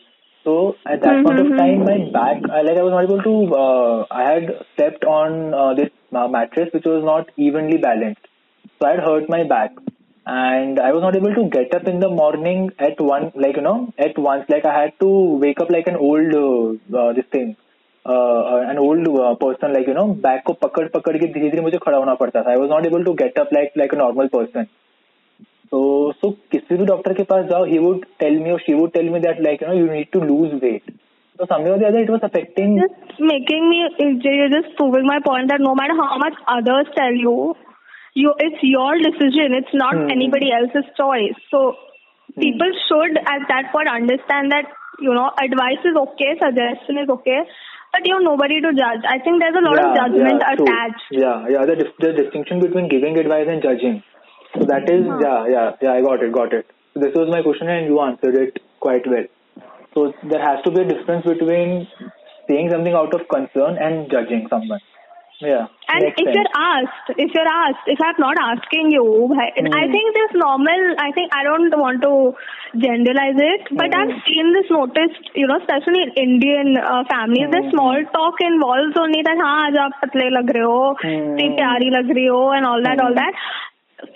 So 0.44 0.76
at 0.86 1.00
that 1.02 1.24
point 1.24 1.40
of 1.40 1.48
time, 1.56 1.80
my 1.84 1.98
back, 2.16 2.42
I, 2.50 2.62
like 2.62 2.78
I 2.78 2.82
was 2.82 2.92
not 2.92 3.04
able 3.04 3.22
to, 3.22 3.54
uh, 3.56 4.06
I 4.10 4.22
had 4.32 4.64
stepped 4.74 5.04
on 5.04 5.52
uh, 5.54 5.74
this 5.74 5.90
uh, 6.14 6.28
mattress 6.28 6.68
which 6.72 6.84
was 6.84 7.04
not 7.04 7.30
evenly 7.36 7.78
balanced. 7.78 8.28
So 8.78 8.86
I 8.86 8.90
had 8.92 9.00
hurt 9.00 9.28
my 9.28 9.42
back 9.42 9.72
And 10.25 10.79
I 10.79 10.91
was 10.91 11.01
not 11.01 11.15
able 11.15 11.33
to 11.33 11.49
get 11.49 11.73
up 11.73 11.87
in 11.87 11.99
the 11.99 12.09
morning 12.09 12.71
at 12.79 13.01
one, 13.01 13.31
like, 13.35 13.55
you 13.55 13.63
know, 13.63 13.91
at 13.97 14.17
once. 14.17 14.45
Like 14.49 14.65
I 14.65 14.73
had 14.81 14.99
to 14.99 15.07
wake 15.43 15.59
up 15.59 15.71
like 15.71 15.87
an 15.87 15.95
old, 15.95 16.33
uh, 16.35 16.97
uh, 16.97 17.13
this 17.13 17.25
thing, 17.31 17.55
uh, 18.05 18.11
uh, 18.11 18.65
an 18.67 18.77
old 18.77 19.07
uh, 19.07 19.35
person, 19.35 19.73
like, 19.73 19.87
you 19.87 19.95
know, 19.95 20.07
back 20.13 20.43
को 20.45 20.53
पकड़ 20.65 20.87
पकड़ 20.95 21.17
के 21.17 21.27
धीरे 21.33 21.49
धीरे 21.49 21.61
मुझे 21.61 21.77
खड़ा 21.85 21.97
होना 21.97 22.13
पड़ता 22.21 22.43
था. 22.43 22.53
I 22.53 22.57
was 22.57 22.69
not 22.69 22.85
able 22.85 23.03
to 23.03 23.15
get 23.23 23.39
up 23.39 23.51
like, 23.51 23.73
like 23.75 23.93
a 23.93 24.01
normal 24.03 24.29
person. 24.29 24.69
So, 25.71 25.79
so 26.21 26.31
किसी 26.51 26.77
भी 26.77 26.85
डॉक्टर 26.85 27.13
के 27.13 27.23
पास 27.33 27.45
जाओ 27.49 27.67
he 27.67 27.79
would 27.79 28.05
tell 28.23 28.39
me 28.45 28.51
or 28.51 28.59
she 28.63 28.73
would 28.79 28.93
tell 28.93 29.09
me 29.11 29.19
that 29.25 29.41
like 29.45 29.61
you 29.61 29.67
know 29.67 29.77
you 29.81 29.89
need 29.91 30.11
to 30.15 30.23
lose 30.31 30.55
weight. 30.61 30.83
So 31.39 31.45
somehow 31.49 31.75
or 31.75 31.79
the 31.79 31.87
other 31.87 32.01
it 32.05 32.09
was 32.09 32.25
affecting. 32.29 32.77
Just 32.79 33.19
making 33.19 33.69
me, 33.69 33.77
you're 33.99 34.49
just 34.49 34.75
proving 34.77 35.07
my 35.07 35.19
point 35.27 35.49
that 35.49 35.61
no 35.67 35.73
matter 35.73 35.95
how 35.99 36.17
much 36.23 36.33
others 36.55 36.91
tell 36.95 37.15
you, 37.25 37.55
you 38.22 38.32
it's 38.46 38.62
your 38.62 38.96
decision. 39.04 39.54
It's 39.60 39.74
not 39.84 39.94
Hmm. 39.94 40.10
anybody 40.16 40.50
else's 40.58 40.88
choice. 40.96 41.38
So 41.52 41.62
people 42.44 42.72
should 42.88 43.18
at 43.34 43.46
that 43.52 43.70
point 43.72 43.88
understand 43.94 44.52
that 44.56 44.66
you 45.06 45.14
know 45.18 45.30
advice 45.46 45.88
is 45.90 45.96
okay, 46.02 46.30
suggestion 46.42 47.00
is 47.04 47.10
okay, 47.16 47.40
but 47.92 48.06
you're 48.10 48.24
nobody 48.26 48.60
to 48.66 48.72
judge. 48.80 49.04
I 49.14 49.18
think 49.26 49.42
there's 49.44 49.58
a 49.60 49.64
lot 49.68 49.78
of 49.84 49.94
judgment 50.00 50.42
yeah, 50.44 50.54
true. 50.56 50.66
attached. 50.66 51.06
Yeah, 51.10 51.48
yeah. 51.56 51.66
The, 51.72 51.76
the 52.06 52.12
distinction 52.22 52.60
between 52.60 52.88
giving 52.88 53.18
advice 53.24 53.48
and 53.56 53.62
judging. 53.68 54.02
So 54.54 54.64
that 54.72 54.88
is 54.96 55.04
yeah, 55.26 55.46
yeah, 55.54 55.70
yeah. 55.82 55.92
I 55.92 56.02
got 56.08 56.22
it, 56.28 56.32
got 56.32 56.52
it. 56.60 56.66
So 56.94 57.00
this 57.00 57.14
was 57.14 57.28
my 57.30 57.42
question 57.42 57.68
and 57.68 57.86
you 57.86 58.00
answered 58.00 58.36
it 58.46 58.62
quite 58.80 59.06
well. 59.06 59.28
So 59.94 60.12
there 60.30 60.40
has 60.42 60.64
to 60.64 60.70
be 60.70 60.82
a 60.82 60.88
difference 60.88 61.24
between 61.24 61.86
saying 62.48 62.70
something 62.70 62.94
out 62.94 63.12
of 63.18 63.28
concern 63.28 63.76
and 63.78 64.10
judging 64.10 64.46
someone. 64.48 64.80
Yeah. 65.40 65.68
And 65.88 66.00
if 66.02 66.16
sense. 66.16 66.32
you're 66.32 66.52
asked, 66.56 67.12
if 67.12 67.30
you're 67.34 67.52
asked, 67.52 67.84
if 67.86 68.00
I'm 68.00 68.16
not 68.18 68.36
asking 68.40 68.88
you, 68.90 69.04
I, 69.36 69.52
mm. 69.60 69.68
I 69.68 69.84
think 69.92 70.16
this 70.16 70.32
normal, 70.32 70.96
I 70.96 71.12
think 71.12 71.28
I 71.36 71.44
don't 71.44 71.68
want 71.76 72.00
to 72.00 72.32
generalize 72.80 73.36
it, 73.36 73.68
but 73.68 73.92
mm. 73.92 74.00
I've 74.00 74.16
seen 74.24 74.56
this 74.56 74.68
noticed, 74.72 75.28
you 75.36 75.46
know, 75.46 75.60
especially 75.60 76.08
in 76.08 76.10
Indian 76.16 76.80
uh, 76.80 77.04
families, 77.04 77.52
mm. 77.52 77.52
the 77.52 77.62
small 77.68 78.00
talk 78.16 78.40
involves 78.40 78.96
only 78.96 79.20
that, 79.28 79.36
ha, 79.36 79.68
aaj 79.68 79.76
aap 79.76 80.00
patle 80.00 80.32
lag 80.40 80.48
rahe 80.56 80.64
ho, 80.64 80.96
mm. 81.04 81.36
pyari 81.60 81.92
lag 81.92 82.08
ho, 82.08 82.50
and 82.56 82.64
all 82.64 82.82
that, 82.82 83.00
all 83.00 83.12
hmm. 83.12 83.20
that. 83.20 83.36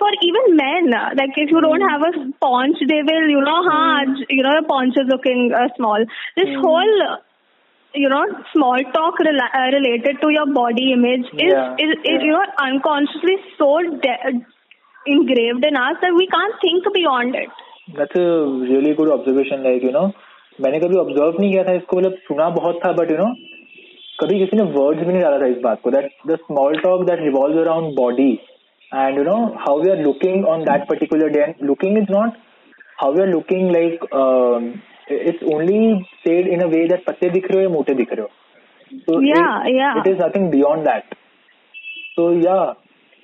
For 0.00 0.10
even 0.24 0.56
men, 0.56 0.92
like 1.16 1.36
if 1.36 1.50
you 1.50 1.60
don't 1.60 1.80
hmm. 1.80 1.88
have 1.88 2.02
a 2.04 2.12
paunch, 2.40 2.76
they 2.80 3.00
will, 3.04 3.28
you 3.28 3.40
know, 3.40 3.60
ha, 3.68 4.04
hmm. 4.04 4.24
you 4.28 4.42
know, 4.42 4.56
the 4.60 4.66
paunch 4.66 4.96
is 4.96 5.08
looking 5.08 5.52
uh, 5.52 5.68
small. 5.76 6.04
This 6.36 6.48
whole 6.60 7.20
you 7.93 8.09
know, 8.09 8.23
small 8.53 8.77
talk 8.93 9.15
rela- 9.19 9.53
uh, 9.59 9.69
related 9.77 10.19
to 10.21 10.29
your 10.29 10.45
body 10.53 10.91
image 10.93 11.25
is, 11.33 11.51
Yeah, 11.53 11.75
is, 11.75 11.91
is 12.03 12.19
yeah. 12.19 12.23
you 12.23 12.31
know, 12.31 12.45
unconsciously 12.59 13.35
so 13.57 13.69
de- 14.05 14.43
engraved 15.07 15.63
in 15.65 15.75
us 15.77 15.95
that 16.01 16.13
we 16.13 16.27
can't 16.27 16.55
think 16.61 16.83
beyond 16.93 17.35
it. 17.35 17.49
That's 17.95 18.15
a 18.15 18.27
really 18.71 18.93
good 18.95 19.11
observation. 19.11 19.63
Like 19.63 19.83
you 19.83 19.91
know, 19.91 20.07
मैंने 20.61 20.79
कभी 20.79 20.97
observe 20.99 21.39
नहीं 21.39 21.51
किया 21.51 21.63
था 21.63 21.73
इसको 21.81 21.97
मतलब 21.97 22.17
सुना 22.27 22.49
बहुत 22.57 22.79
था 22.85 22.91
but 22.99 23.09
you 23.13 23.17
know 23.21 23.31
कभी 24.21 24.39
किसी 24.39 24.57
ने 24.57 24.63
words 24.75 24.99
भी 25.05 25.11
नहीं 25.11 25.21
डाला 25.21 25.39
था 25.39 25.47
इस 25.53 25.57
बात 25.63 25.81
को 25.83 25.91
that 25.95 26.09
the 26.31 26.37
small 26.47 26.77
talk 26.85 27.05
that 27.11 27.23
revolves 27.27 27.57
around 27.63 27.95
body 28.01 28.27
and 29.03 29.17
you 29.21 29.25
know 29.29 29.39
how 29.65 29.73
we 29.81 29.89
are 29.95 30.01
looking 30.07 30.43
on 30.55 30.63
that 30.69 30.87
particular 30.91 31.29
day 31.37 31.43
and 31.47 31.65
looking 31.71 31.97
is 32.03 32.11
not 32.17 32.37
how 33.01 33.11
we 33.17 33.21
are 33.25 33.31
looking 33.31 33.67
like 33.77 34.05
um, 34.21 34.69
it's 35.10 35.42
only 35.54 35.80
said 36.24 36.48
in 36.56 36.62
a 36.64 36.68
way 36.74 36.86
that 36.92 37.04
पतले 37.06 37.30
दिख 37.30 37.50
रहे 37.50 37.56
हो 37.56 37.62
या 37.62 37.74
मोटे 37.76 37.94
दिख 37.94 38.12
रहे 38.12 38.22
हो 38.22 38.30
so 39.08 39.20
Yeah, 39.20 39.50
it, 39.66 39.76
yeah. 39.76 39.98
it 40.00 40.06
is 40.12 40.18
nothing 40.20 40.50
beyond 40.52 40.86
that. 40.86 41.12
So 42.16 42.30
yeah 42.46 42.74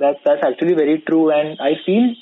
that's 0.01 0.21
that's 0.29 0.47
actually 0.49 0.75
very 0.81 0.97
true. 1.11 1.25
And 1.39 1.67
I 1.69 1.75
feel 1.87 2.15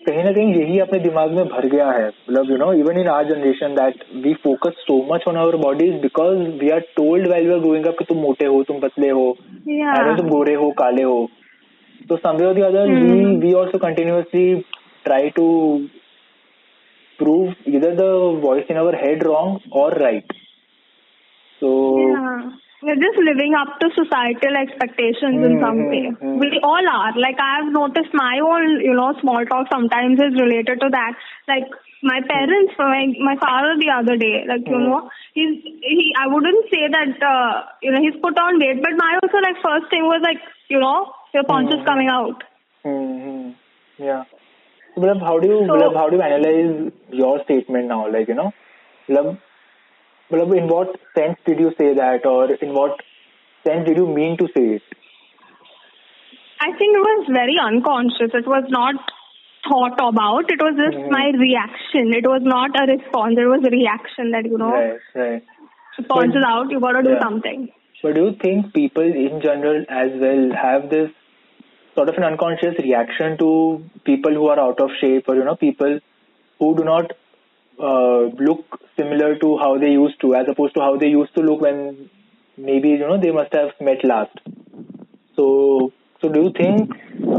कहीं 0.00 0.22
ना 0.24 0.30
कहीं 0.32 0.54
यही 0.54 0.78
अपने 0.80 0.98
दिमाग 1.00 1.32
में 1.32 1.44
भर 1.48 1.66
गया 1.74 1.90
है। 1.90 2.06
मतलब 2.08 2.50
you 2.50 2.56
know 2.58 2.72
even 2.78 2.98
in 3.00 3.08
our 3.08 3.24
generation 3.24 3.74
that 3.74 4.04
we 4.24 4.32
focus 4.44 4.82
so 4.86 4.96
much 5.12 5.24
on 5.28 5.36
our 5.36 5.56
bodies 5.64 6.00
because 6.02 6.38
we 6.62 6.70
are 6.74 6.80
told 6.96 7.28
well 7.32 7.46
we 7.46 7.52
are 7.54 7.60
growing 7.66 7.86
up 7.86 7.98
कि 7.98 8.04
तुम 8.08 8.18
मोटे 8.22 8.46
हो 8.46 8.62
तुम 8.70 8.80
पतले 8.80 9.08
हो 9.10 9.28
Yeah. 9.70 10.16
तुम 10.18 10.28
गोरे 10.28 10.54
हो 10.54 10.70
काले 10.78 11.02
हो। 11.02 11.28
तो 12.08 12.16
समवे 12.16 12.46
और 12.46 12.54
the 12.54 12.62
other 12.64 12.90
we 12.92 13.36
we 13.46 13.52
also 13.58 13.78
continuously 13.78 14.54
try 15.04 15.28
to 15.36 15.46
prove 17.22 17.54
either 17.66 17.94
the 18.04 18.12
voice 18.48 18.66
in 18.68 18.76
our 18.84 18.94
head 19.04 19.24
wrong 19.26 19.60
or 19.72 19.90
right 20.06 20.26
so 21.60 21.70
Yeah. 21.98 22.50
We're 22.84 22.96
just 22.98 23.18
living 23.24 23.54
up 23.54 23.78
to 23.78 23.86
societal 23.94 24.56
expectations 24.60 25.38
in 25.48 25.52
some 25.62 25.76
Mhm, 25.82 25.90
way. 25.90 26.06
mhm. 26.20 26.38
We 26.42 26.48
all 26.68 26.88
are. 26.92 27.12
Like 27.24 27.38
I've 27.48 27.68
noticed 27.76 28.12
my 28.20 28.40
own, 28.46 28.80
you 28.86 28.94
know, 29.00 29.12
small 29.20 29.44
talk 29.52 29.68
sometimes 29.74 30.18
is 30.24 30.34
related 30.40 30.80
to 30.80 30.88
that. 30.94 31.14
Like 31.52 31.68
my 32.10 32.18
parents, 32.32 32.74
my 32.80 33.06
my 33.28 33.36
father 33.44 33.76
the 33.84 33.90
other 33.98 34.16
day, 34.24 34.32
like 34.50 34.66
you 34.66 34.80
Mhm. 34.80 34.88
know, 34.88 34.98
he's 35.38 35.62
he. 35.92 36.08
I 36.24 36.26
wouldn't 36.34 36.66
say 36.74 36.82
that 36.96 37.22
uh, 37.34 37.52
you 37.86 37.92
know 37.92 38.02
he's 38.06 38.18
put 38.26 38.36
on 38.46 38.58
weight, 38.64 38.82
but 38.88 38.98
my 39.04 39.12
also 39.22 39.44
like 39.46 39.62
first 39.68 39.88
thing 39.94 40.10
was 40.14 40.26
like 40.30 40.42
you 40.76 40.80
know 40.86 40.98
your 41.38 41.44
paunch 41.54 41.72
is 41.78 41.82
Mhm. 41.82 41.90
coming 41.92 42.10
out. 42.18 42.42
hmm 42.82 43.50
yeah 44.10 44.24
so, 44.94 45.00
how 45.20 45.38
do 45.38 45.48
you, 45.48 45.64
so, 45.66 45.72
Bilab, 45.72 45.94
how 45.96 46.10
do 46.10 46.16
you 46.16 46.22
analyze 46.22 46.92
your 47.10 47.42
statement 47.44 47.88
now? 47.88 48.10
Like, 48.12 48.28
you 48.28 48.34
know, 48.34 48.52
Bilab, 49.08 49.38
Bilab, 50.30 50.56
in 50.56 50.68
what 50.68 50.98
sense 51.16 51.38
did 51.46 51.58
you 51.58 51.72
say 51.78 51.94
that 51.94 52.26
or 52.26 52.52
in 52.52 52.74
what 52.74 53.00
sense 53.66 53.86
did 53.86 53.96
you 53.96 54.06
mean 54.06 54.36
to 54.38 54.46
say 54.54 54.76
it? 54.76 54.82
I 56.60 56.70
think 56.78 56.96
it 56.96 57.00
was 57.00 57.26
very 57.32 57.58
unconscious. 57.58 58.30
It 58.34 58.46
was 58.46 58.64
not 58.68 58.94
thought 59.68 59.98
about. 59.98 60.50
It 60.50 60.60
was 60.60 60.76
just 60.76 60.96
mm-hmm. 60.96 61.10
my 61.10 61.32
reaction. 61.34 62.12
It 62.14 62.26
was 62.26 62.42
not 62.44 62.70
a 62.78 62.86
response. 62.86 63.34
It 63.38 63.48
was 63.48 63.64
a 63.66 63.70
reaction 63.70 64.30
that, 64.32 64.44
you 64.44 64.58
know, 64.58 64.70
right, 64.70 65.00
right. 65.14 65.42
response 65.98 66.34
but, 66.34 66.44
out, 66.44 66.70
you 66.70 66.80
got 66.80 66.92
to 66.92 67.02
do 67.02 67.16
yeah. 67.16 67.22
something. 67.22 67.68
But 68.02 68.14
do 68.14 68.24
you 68.26 68.36
think 68.40 68.74
people 68.74 69.02
in 69.02 69.40
general 69.40 69.84
as 69.88 70.10
well 70.20 70.50
have 70.60 70.90
this 70.90 71.10
sort 71.94 72.08
of 72.08 72.16
an 72.16 72.24
unconscious 72.24 72.74
reaction 72.78 73.36
to 73.38 73.84
people 74.04 74.32
who 74.32 74.48
are 74.48 74.58
out 74.58 74.80
of 74.80 74.90
shape 75.00 75.28
or, 75.28 75.36
you 75.36 75.44
know, 75.44 75.56
people 75.56 76.00
who 76.58 76.76
do 76.76 76.84
not 76.84 77.12
uh, 77.78 78.22
look 78.38 78.80
similar 78.98 79.36
to 79.38 79.58
how 79.58 79.78
they 79.78 79.90
used 79.90 80.20
to 80.20 80.34
as 80.34 80.46
opposed 80.48 80.74
to 80.74 80.80
how 80.80 80.96
they 80.96 81.08
used 81.08 81.34
to 81.34 81.40
look 81.40 81.60
when 81.60 82.10
maybe, 82.56 82.90
you 82.90 82.98
know, 82.98 83.20
they 83.20 83.30
must 83.30 83.52
have 83.52 83.70
met 83.80 84.04
last. 84.04 84.36
So, 85.36 85.92
so 86.20 86.28
do 86.28 86.40
you 86.40 86.52
think 86.56 86.90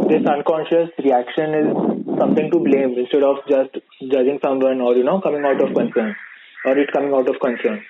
this 0.09 0.25
unconscious 0.25 0.89
reaction 1.03 1.53
is 1.53 2.17
something 2.19 2.51
to 2.51 2.59
blame 2.59 2.95
instead 2.97 3.23
of 3.23 3.37
just 3.47 3.77
judging 4.11 4.39
someone 4.43 4.81
or, 4.81 4.95
you 4.95 5.03
know, 5.03 5.21
coming 5.21 5.43
out 5.45 5.61
of 5.61 5.73
concern 5.73 6.15
or 6.65 6.77
it 6.77 6.91
coming 6.91 7.13
out 7.13 7.29
of 7.29 7.39
concern? 7.39 7.83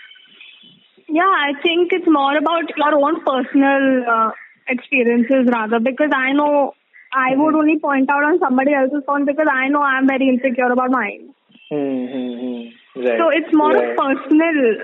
Yeah, 1.10 1.24
I 1.24 1.54
think 1.62 1.92
it's 1.92 2.08
more 2.08 2.38
about 2.38 2.70
your 2.76 2.94
own 2.96 3.24
personal 3.24 4.04
uh, 4.10 4.32
experiences 4.68 5.48
rather 5.52 5.80
because 5.80 6.12
I 6.14 6.34
know 6.34 6.74
I 7.14 7.36
would 7.36 7.56
only 7.56 7.80
point 7.80 8.10
out 8.10 8.24
on 8.24 8.40
somebody 8.40 8.74
else's 8.74 9.04
phone 9.06 9.26
because 9.26 9.48
I 9.52 9.68
know 9.70 9.82
I'm 9.82 10.08
very 10.08 10.30
insecure 10.30 10.72
about 10.72 10.90
mine. 10.90 11.34
Mm-hmm. 11.72 13.02
Right. 13.02 13.20
So 13.20 13.30
it's 13.30 13.54
more 13.54 13.72
right. 13.74 13.92
of 13.92 13.98
personal, 13.98 14.78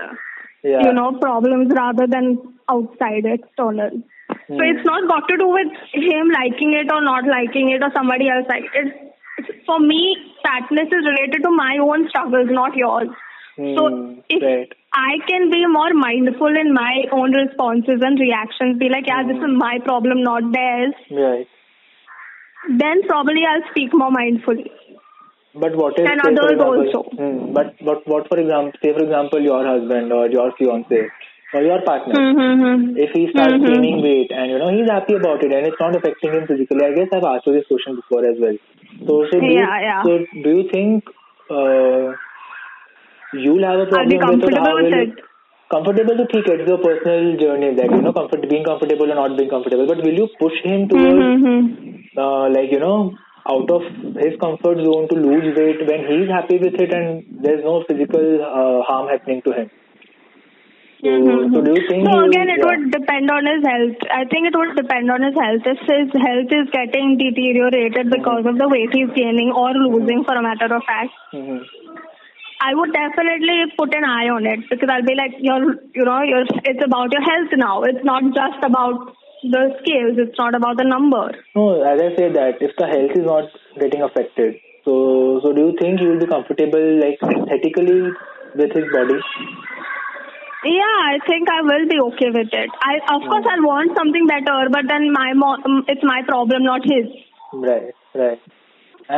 yeah. 0.62 0.82
you 0.82 0.92
know, 0.92 1.18
problems 1.20 1.72
rather 1.74 2.06
than 2.06 2.38
outside, 2.68 3.24
external. 3.24 3.90
So 4.30 4.54
Hmm. 4.54 4.60
it's 4.62 4.84
not 4.84 5.08
got 5.08 5.26
to 5.28 5.36
do 5.36 5.48
with 5.48 5.68
him 5.92 6.30
liking 6.30 6.72
it 6.72 6.90
or 6.92 7.00
not 7.02 7.24
liking 7.26 7.70
it 7.70 7.82
or 7.82 7.90
somebody 7.92 8.28
else 8.28 8.46
like 8.48 8.64
it. 8.74 9.14
It's, 9.38 9.66
for 9.66 9.80
me, 9.80 10.16
fatness 10.42 10.86
is 10.86 11.04
related 11.06 11.42
to 11.42 11.50
my 11.50 11.78
own 11.80 12.08
struggles, 12.08 12.48
not 12.50 12.76
yours. 12.76 13.08
So 13.56 13.88
Hmm, 13.88 14.20
if 14.28 14.42
right. 14.42 14.72
I 14.92 15.18
can 15.28 15.50
be 15.50 15.64
more 15.66 15.92
mindful 15.94 16.48
in 16.48 16.74
my 16.74 17.04
own 17.12 17.32
responses 17.32 18.00
and 18.02 18.18
reactions, 18.18 18.78
be 18.78 18.88
like, 18.88 19.06
yeah, 19.06 19.22
this 19.26 19.36
is 19.36 19.54
my 19.56 19.78
problem, 19.84 20.22
not 20.22 20.42
theirs, 20.52 20.94
Right. 21.10 21.46
then 22.68 23.02
probably 23.08 23.42
I'll 23.48 23.68
speak 23.70 23.90
more 23.94 24.10
mindfully. 24.10 24.70
But 25.54 25.74
what 25.76 25.98
if 25.98 26.06
And 26.08 26.20
others 26.20 26.52
example, 26.52 26.86
also. 26.86 27.10
Hmm, 27.16 27.52
but 27.52 27.74
what 27.82 28.06
what 28.06 28.28
for 28.28 28.38
example 28.38 28.78
say 28.84 28.92
for 28.92 29.02
example 29.02 29.40
your 29.42 29.66
husband 29.66 30.12
or 30.12 30.28
your 30.30 30.52
fiance 30.56 31.00
or 31.54 31.62
your 31.62 31.80
partner 31.82 32.14
Mm-hmm. 32.14 32.96
if 32.96 33.10
he 33.10 33.22
starts 33.32 33.54
Mhm. 33.54 33.66
gaining 33.66 34.00
weight 34.04 34.30
and 34.30 34.52
you 34.52 34.58
know 34.60 34.68
he's 34.76 34.88
happy 34.88 35.14
about 35.14 35.42
it 35.42 35.52
and 35.52 35.66
it's 35.66 35.80
not 35.80 35.96
affecting 35.96 36.32
him 36.36 36.46
physically, 36.46 36.84
I 36.86 36.92
guess 36.98 37.08
I've 37.12 37.24
asked 37.32 37.46
you 37.48 37.54
this 37.54 37.66
question 37.66 37.96
before 37.96 38.24
as 38.30 38.38
well. 38.38 38.56
So 39.08 39.26
so 39.32 39.40
do 39.40 39.46
you, 39.46 39.58
Yeah, 39.58 39.80
yeah. 39.88 40.02
so 40.04 40.18
do 40.44 40.50
you 40.58 40.68
think 40.70 41.04
uh, 41.50 42.14
you'll 43.34 43.64
have 43.64 43.80
a 43.80 43.86
I'll 43.96 44.08
be 44.08 44.18
problem 44.18 44.40
with 44.40 44.50
it? 44.50 44.54
comfortable 44.54 44.74
with 44.82 44.92
will 44.92 45.02
it. 45.02 45.14
Comfortable 45.70 46.16
to 46.18 46.26
take 46.32 46.46
it's 46.48 46.68
your 46.68 46.78
personal 46.78 47.36
journey, 47.38 47.74
like 47.76 47.90
you 47.90 48.02
know, 48.02 48.12
comfort 48.12 48.48
being 48.48 48.64
comfortable 48.64 49.10
or 49.10 49.14
not 49.14 49.36
being 49.36 49.48
comfortable. 49.50 49.86
But 49.86 49.98
will 50.04 50.14
you 50.22 50.28
push 50.40 50.54
him 50.64 50.88
towards 50.88 51.30
Mm-hmm. 51.42 52.18
uh, 52.18 52.48
like 52.50 52.70
you 52.72 52.80
know 52.80 53.14
out 53.48 53.70
of 53.70 53.82
his 54.24 54.34
comfort 54.40 54.78
zone 54.84 55.08
to 55.08 55.16
lose 55.16 55.56
weight 55.56 55.80
when 55.88 56.00
he's 56.10 56.28
happy 56.28 56.58
with 56.58 56.74
it 56.74 56.92
and 56.92 57.24
there's 57.42 57.64
no 57.64 57.84
physical 57.88 58.26
uh, 58.42 58.82
harm 58.84 59.08
happening 59.08 59.40
to 59.42 59.52
him 59.52 59.70
so, 61.00 61.08
Mm-hmm. 61.08 61.54
so 61.54 61.60
do 61.64 61.70
you 61.72 61.82
think 61.88 62.04
So 62.04 62.12
again, 62.28 62.48
it 62.52 62.60
yeah. 62.60 62.66
would 62.68 62.90
depend 62.92 63.30
on 63.30 63.42
his 63.48 63.62
health. 63.64 63.96
I 64.12 64.24
think 64.28 64.48
it 64.48 64.54
would 64.54 64.76
depend 64.76 65.10
on 65.10 65.22
his 65.24 65.32
health. 65.32 65.64
If 65.64 65.80
his 65.88 66.08
health 66.12 66.50
is 66.52 66.68
getting 66.76 67.16
deteriorated 67.16 68.10
because 68.12 68.44
of 68.44 68.58
the 68.58 68.68
weight 68.68 68.92
he's 68.92 69.08
gaining 69.16 69.50
or 69.50 69.72
losing, 69.72 70.24
for 70.28 70.36
a 70.36 70.42
matter 70.42 70.68
of 70.68 70.84
fact, 70.84 71.12
Mhm. 71.32 71.64
I 72.60 72.74
would 72.74 72.92
definitely 72.92 73.58
put 73.78 73.94
an 73.94 74.04
eye 74.04 74.28
on 74.28 74.44
it 74.46 74.60
because 74.68 74.88
I'll 74.92 75.06
be 75.06 75.14
like, 75.16 75.32
you're, 75.40 75.74
you 75.94 76.04
know, 76.04 76.20
you're, 76.22 76.44
it's 76.64 76.84
about 76.84 77.10
your 77.12 77.22
health 77.22 77.52
now. 77.56 77.82
It's 77.82 78.04
not 78.04 78.22
just 78.36 78.60
about 78.62 79.16
the 79.42 79.62
scales. 79.80 80.20
It's 80.20 80.36
not 80.38 80.54
about 80.54 80.76
the 80.76 80.84
number. 80.84 81.32
no 81.56 81.80
as 81.82 82.00
i 82.06 82.08
say 82.16 82.26
that 82.32 82.60
if 82.60 82.72
the 82.80 82.86
health 82.90 83.14
is 83.20 83.24
not 83.24 83.48
getting 83.82 84.02
affected 84.08 84.58
so 84.84 85.40
so 85.42 85.52
do 85.58 85.62
you 85.68 85.72
think 85.80 86.00
you 86.04 86.08
will 86.10 86.20
be 86.20 86.28
comfortable 86.32 86.84
like 87.00 87.16
aesthetically 87.30 88.02
with 88.60 88.72
his 88.80 88.84
body 88.96 89.18
Yeah, 90.62 90.96
I 91.10 91.16
think 91.26 91.48
I 91.48 91.62
will 91.62 91.88
be 91.88 91.98
okay 92.06 92.28
with 92.36 92.52
it. 92.52 92.70
I, 92.86 92.96
of 93.16 93.22
course, 93.28 93.44
hmm. 93.44 93.52
I'll 93.52 93.66
want 93.66 93.96
something 93.96 94.26
better, 94.26 94.68
but 94.70 94.84
then 94.88 95.10
my, 95.10 95.32
mo- 95.32 95.84
it's 95.88 96.04
my 96.04 96.20
problem, 96.28 96.64
not 96.64 96.82
his. 96.84 97.06
right 97.54 97.94
right 98.14 98.40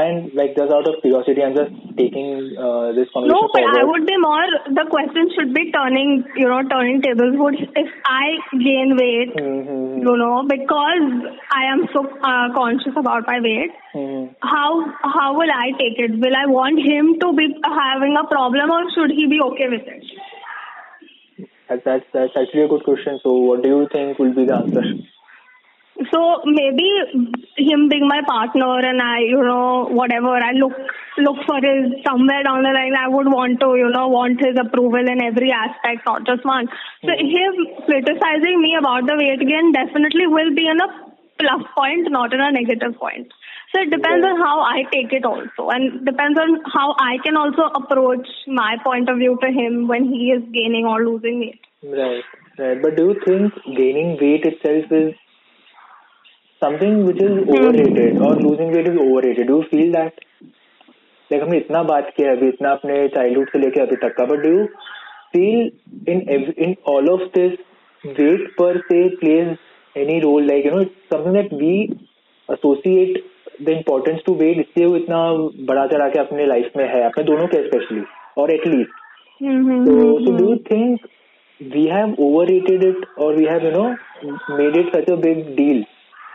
and 0.01 0.33
like 0.33 0.57
just 0.57 0.73
out 0.73 0.87
of 0.89 0.95
curiosity 1.03 1.43
i'm 1.45 1.55
just 1.55 1.73
taking 2.01 2.29
uh, 2.57 2.93
this 2.99 3.09
conversation 3.13 3.29
No, 3.33 3.41
but 3.53 3.61
forward 3.61 3.81
I 3.81 3.85
would 3.91 4.07
be 4.11 4.17
more. 4.25 4.47
The 4.79 4.85
question 4.93 5.29
should 5.35 5.53
be 5.57 5.65
turning, 5.73 6.25
you 6.37 6.49
know, 6.49 6.61
turning 6.71 7.03
tables. 7.03 7.35
Would 7.43 7.57
if 7.83 7.91
I 8.13 8.25
gain 8.65 8.95
weight, 9.01 9.35
Mhm. 9.43 10.01
you 10.07 10.15
know, 10.23 10.37
because 10.53 11.29
I 11.59 11.63
am 11.73 11.83
so 11.95 12.03
uh, 12.31 12.47
conscious 12.59 12.97
about 13.03 13.29
my 13.33 13.39
weight, 13.49 13.77
Mhm. 13.95 14.25
how 14.55 14.69
how 15.17 15.29
will 15.41 15.55
I 15.59 15.69
take 15.83 16.03
it? 16.07 16.19
Will 16.27 16.39
I 16.43 16.47
want 16.57 16.83
him 16.91 17.13
to 17.25 17.33
be 17.43 17.49
having 17.79 18.17
a 18.25 18.27
problem, 18.35 18.75
or 18.79 18.83
should 18.97 19.17
he 19.21 19.27
be 19.37 19.41
okay 19.51 19.69
with 19.77 19.95
it? 19.97 20.13
That's, 21.69 21.85
that's 21.85 22.05
that's 22.19 22.37
actually 22.45 22.63
a 22.63 22.69
good 22.77 22.85
question. 22.85 23.21
So, 23.27 23.35
what 23.51 23.63
do 23.63 23.75
you 23.77 23.89
think 23.97 24.19
will 24.19 24.35
be 24.41 24.47
the 24.53 24.57
answer? 24.63 24.87
So 26.11 26.41
maybe 26.47 26.89
him 27.57 27.89
being 27.89 28.09
my 28.09 28.23
partner 28.27 28.81
and 28.81 29.01
I, 29.01 29.21
you 29.29 29.43
know, 29.43 29.89
whatever 29.91 30.33
I 30.33 30.53
look 30.53 30.73
look 31.19 31.37
for 31.45 31.61
his 31.61 32.01
somewhere 32.05 32.43
down 32.43 32.63
the 32.65 32.73
line. 32.73 32.97
I 32.97 33.09
would 33.09 33.29
want 33.29 33.61
to, 33.61 33.77
you 33.77 33.91
know, 33.93 34.09
want 34.09 34.41
his 34.41 34.57
approval 34.57 35.05
in 35.05 35.21
every 35.21 35.53
aspect, 35.53 36.07
not 36.07 36.25
just 36.25 36.45
one. 36.45 36.69
So 37.05 37.13
hmm. 37.13 37.29
him 37.29 37.53
criticizing 37.85 38.57
me 38.61 38.77
about 38.81 39.05
the 39.05 39.17
weight 39.21 39.45
gain 39.45 39.73
definitely 39.73 40.27
will 40.27 40.55
be 40.55 40.67
in 40.67 40.81
a 40.81 40.89
plus 41.39 41.63
point, 41.77 42.09
not 42.11 42.33
in 42.33 42.41
a 42.41 42.53
negative 42.53 42.97
point. 42.97 43.29
So 43.73 43.81
it 43.81 43.91
depends 43.91 44.25
Right. 44.25 44.33
on 44.33 44.41
how 44.41 44.61
I 44.61 44.85
take 44.93 45.13
it 45.13 45.25
also, 45.25 45.69
and 45.69 46.05
depends 46.05 46.39
on 46.39 46.61
how 46.73 46.95
I 46.99 47.19
can 47.25 47.37
also 47.37 47.63
approach 47.75 48.29
my 48.47 48.77
point 48.85 49.09
of 49.09 49.17
view 49.17 49.39
to 49.41 49.51
him 49.51 49.89
when 49.89 50.05
he 50.05 50.31
is 50.31 50.43
gaining 50.53 50.87
or 50.87 51.05
losing 51.05 51.41
weight. 51.41 51.61
Right, 51.83 52.25
right. 52.59 52.83
But 52.83 52.97
do 52.97 53.13
you 53.13 53.21
think 53.25 53.55
gaining 53.77 54.19
weight 54.21 54.45
itself 54.45 54.93
is 54.93 55.15
something 56.63 57.05
which 57.07 57.23
is 57.23 57.39
overrated 57.77 58.21
और 58.23 58.43
losing 58.43 58.75
weight 58.75 58.89
is 58.89 58.99
overrated 59.25 59.47
do 59.47 59.61
feel 59.71 59.93
that 59.93 60.21
like 61.31 61.43
हमने 61.43 61.57
इतना 61.59 61.83
बात 61.85 62.13
किया 62.17 62.31
है 62.31 62.37
अभी 62.37 62.49
इतना 62.49 62.71
अपने 62.73 62.97
childhood 63.11 63.49
से 63.49 63.59
लेके 63.59 63.81
अभी 63.81 63.97
तक 63.99 64.15
का 64.17 64.25
but 64.27 64.43
do 64.43 64.65
feel 65.33 65.71
in 66.09 66.21
in 66.59 66.75
all 66.89 67.09
of 67.11 67.23
this 67.35 67.53
weight 68.05 68.49
पर 68.59 68.79
से 68.83 69.09
plays 69.17 69.57
any 69.97 70.19
role 70.21 70.47
like 70.47 70.67
you 70.67 70.73
know 70.73 70.83
something 70.85 71.35
that 71.35 71.53
we 71.55 71.77
associate 72.49 73.23
the 73.63 73.69
importance 73.71 74.21
to 74.27 74.35
weight 74.35 74.59
इसलिए 74.59 74.87
वो 74.87 74.97
इतना 74.97 75.23
बड़ा 75.67 75.87
चढ़ा 75.87 76.09
के 76.09 76.19
अपने 76.19 76.47
लाइफ 76.47 76.77
में 76.77 76.85
है 76.89 77.03
अपने 77.05 77.25
दोनों 77.25 77.47
के 77.47 77.63
स्पेशली 77.63 78.03
और 78.39 78.53
at least 78.53 79.01
so 79.41 79.97
do 80.27 80.39
you 80.41 80.57
think 80.67 81.09
we 81.61 81.87
have 81.87 82.15
overrated 82.49 82.85
it 82.85 83.07
और 83.19 83.37
we 83.37 83.45
have 83.45 83.65
you 83.65 83.71
know 83.73 83.89
made 84.57 84.77
it 84.77 84.97
such 84.97 85.11
a 85.11 85.17
big 85.19 85.45
deal 85.57 85.85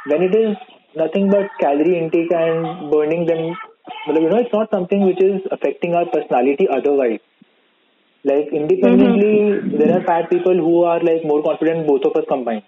when 0.09 0.21
it 0.23 0.35
is 0.35 0.55
nothing 0.95 1.29
but 1.29 1.49
calorie 1.59 1.97
intake 1.99 2.31
and 2.31 2.91
burning 2.91 3.25
them? 3.25 3.55
You 4.07 4.29
know, 4.29 4.37
it's 4.37 4.53
not 4.53 4.69
something 4.71 5.05
which 5.05 5.21
is 5.21 5.41
affecting 5.51 5.93
our 5.93 6.05
personality 6.05 6.67
otherwise. 6.69 7.19
Like 8.23 8.47
independently, 8.51 9.77
there 9.77 9.97
are 9.97 10.03
fat 10.03 10.29
people 10.29 10.55
who 10.55 10.83
are 10.83 10.99
like 10.99 11.23
more 11.23 11.41
confident, 11.43 11.87
both 11.87 12.03
of 12.05 12.15
us 12.15 12.25
combined, 12.27 12.63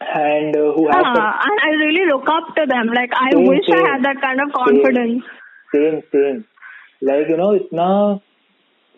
and 0.00 0.56
uh, 0.56 0.72
who 0.74 0.86
have 0.88 1.04
Ah, 1.04 1.40
and 1.46 1.58
I 1.62 1.70
really 1.84 2.06
look 2.10 2.28
up 2.28 2.54
to 2.56 2.66
them. 2.66 2.86
Like 2.94 3.10
I 3.14 3.30
Same, 3.32 3.46
wish 3.46 3.66
I 3.72 3.82
had 3.90 4.04
that 4.04 4.20
kind 4.20 4.40
of 4.40 4.52
confidence. 4.52 5.24
same, 5.74 6.02
same. 6.12 6.44
Like 7.02 7.28
you 7.28 7.36
know, 7.36 7.52
it's 7.52 7.72
now 7.72 8.22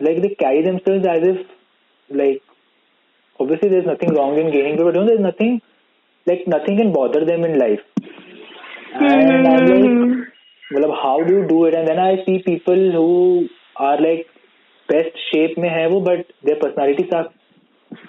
like 0.01 0.23
they 0.23 0.35
carry 0.39 0.63
themselves 0.63 1.07
as 1.07 1.23
if 1.33 1.47
like 2.11 2.43
obviously 3.41 3.69
there's 3.71 3.87
nothing 3.87 4.15
wrong 4.15 4.39
in 4.39 4.51
gaining 4.53 4.77
weight, 4.77 4.85
but 4.85 4.95
you 4.95 5.01
know, 5.01 5.07
there's 5.07 5.21
nothing 5.21 5.61
like 6.27 6.47
nothing 6.47 6.77
can 6.77 6.93
bother 6.93 7.25
them 7.25 7.45
in 7.45 7.59
life. 7.59 7.85
And 9.01 9.49
I'm 9.49 9.67
like, 9.67 10.25
मतलब 10.65 10.93
how 10.99 11.21
do 11.23 11.41
do 11.49 11.67
it 11.67 11.75
and 11.75 11.89
then 11.89 11.99
I 12.01 12.17
see 12.19 12.37
people 12.47 12.81
who 12.95 13.11
are 13.87 14.01
like 14.03 14.27
best 14.89 15.19
shape 15.19 15.55
में 15.59 15.69
है 15.71 15.87
वो 15.89 16.01
but 16.09 16.25
their 16.47 16.59
personalities 16.63 17.15
are 17.15 17.29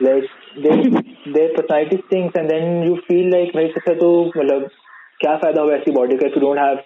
like 0.04 0.24
their 0.58 1.54
personalities 1.58 2.00
things 2.14 2.38
and 2.38 2.50
then 2.52 2.84
you 2.84 2.96
feel 3.08 3.30
like 3.32 3.52
भाई 3.56 3.68
सबसे 3.76 3.96
तो 4.00 4.10
मतलब 4.28 4.68
क्या 5.20 5.36
फ़ायदा 5.38 5.62
हुआ 5.62 5.76
ऐसी 5.76 5.92
बॉडी 5.92 6.18
का? 6.18 6.28
If 6.28 6.36
you 6.36 6.42
don't 6.42 6.60
have 6.60 6.80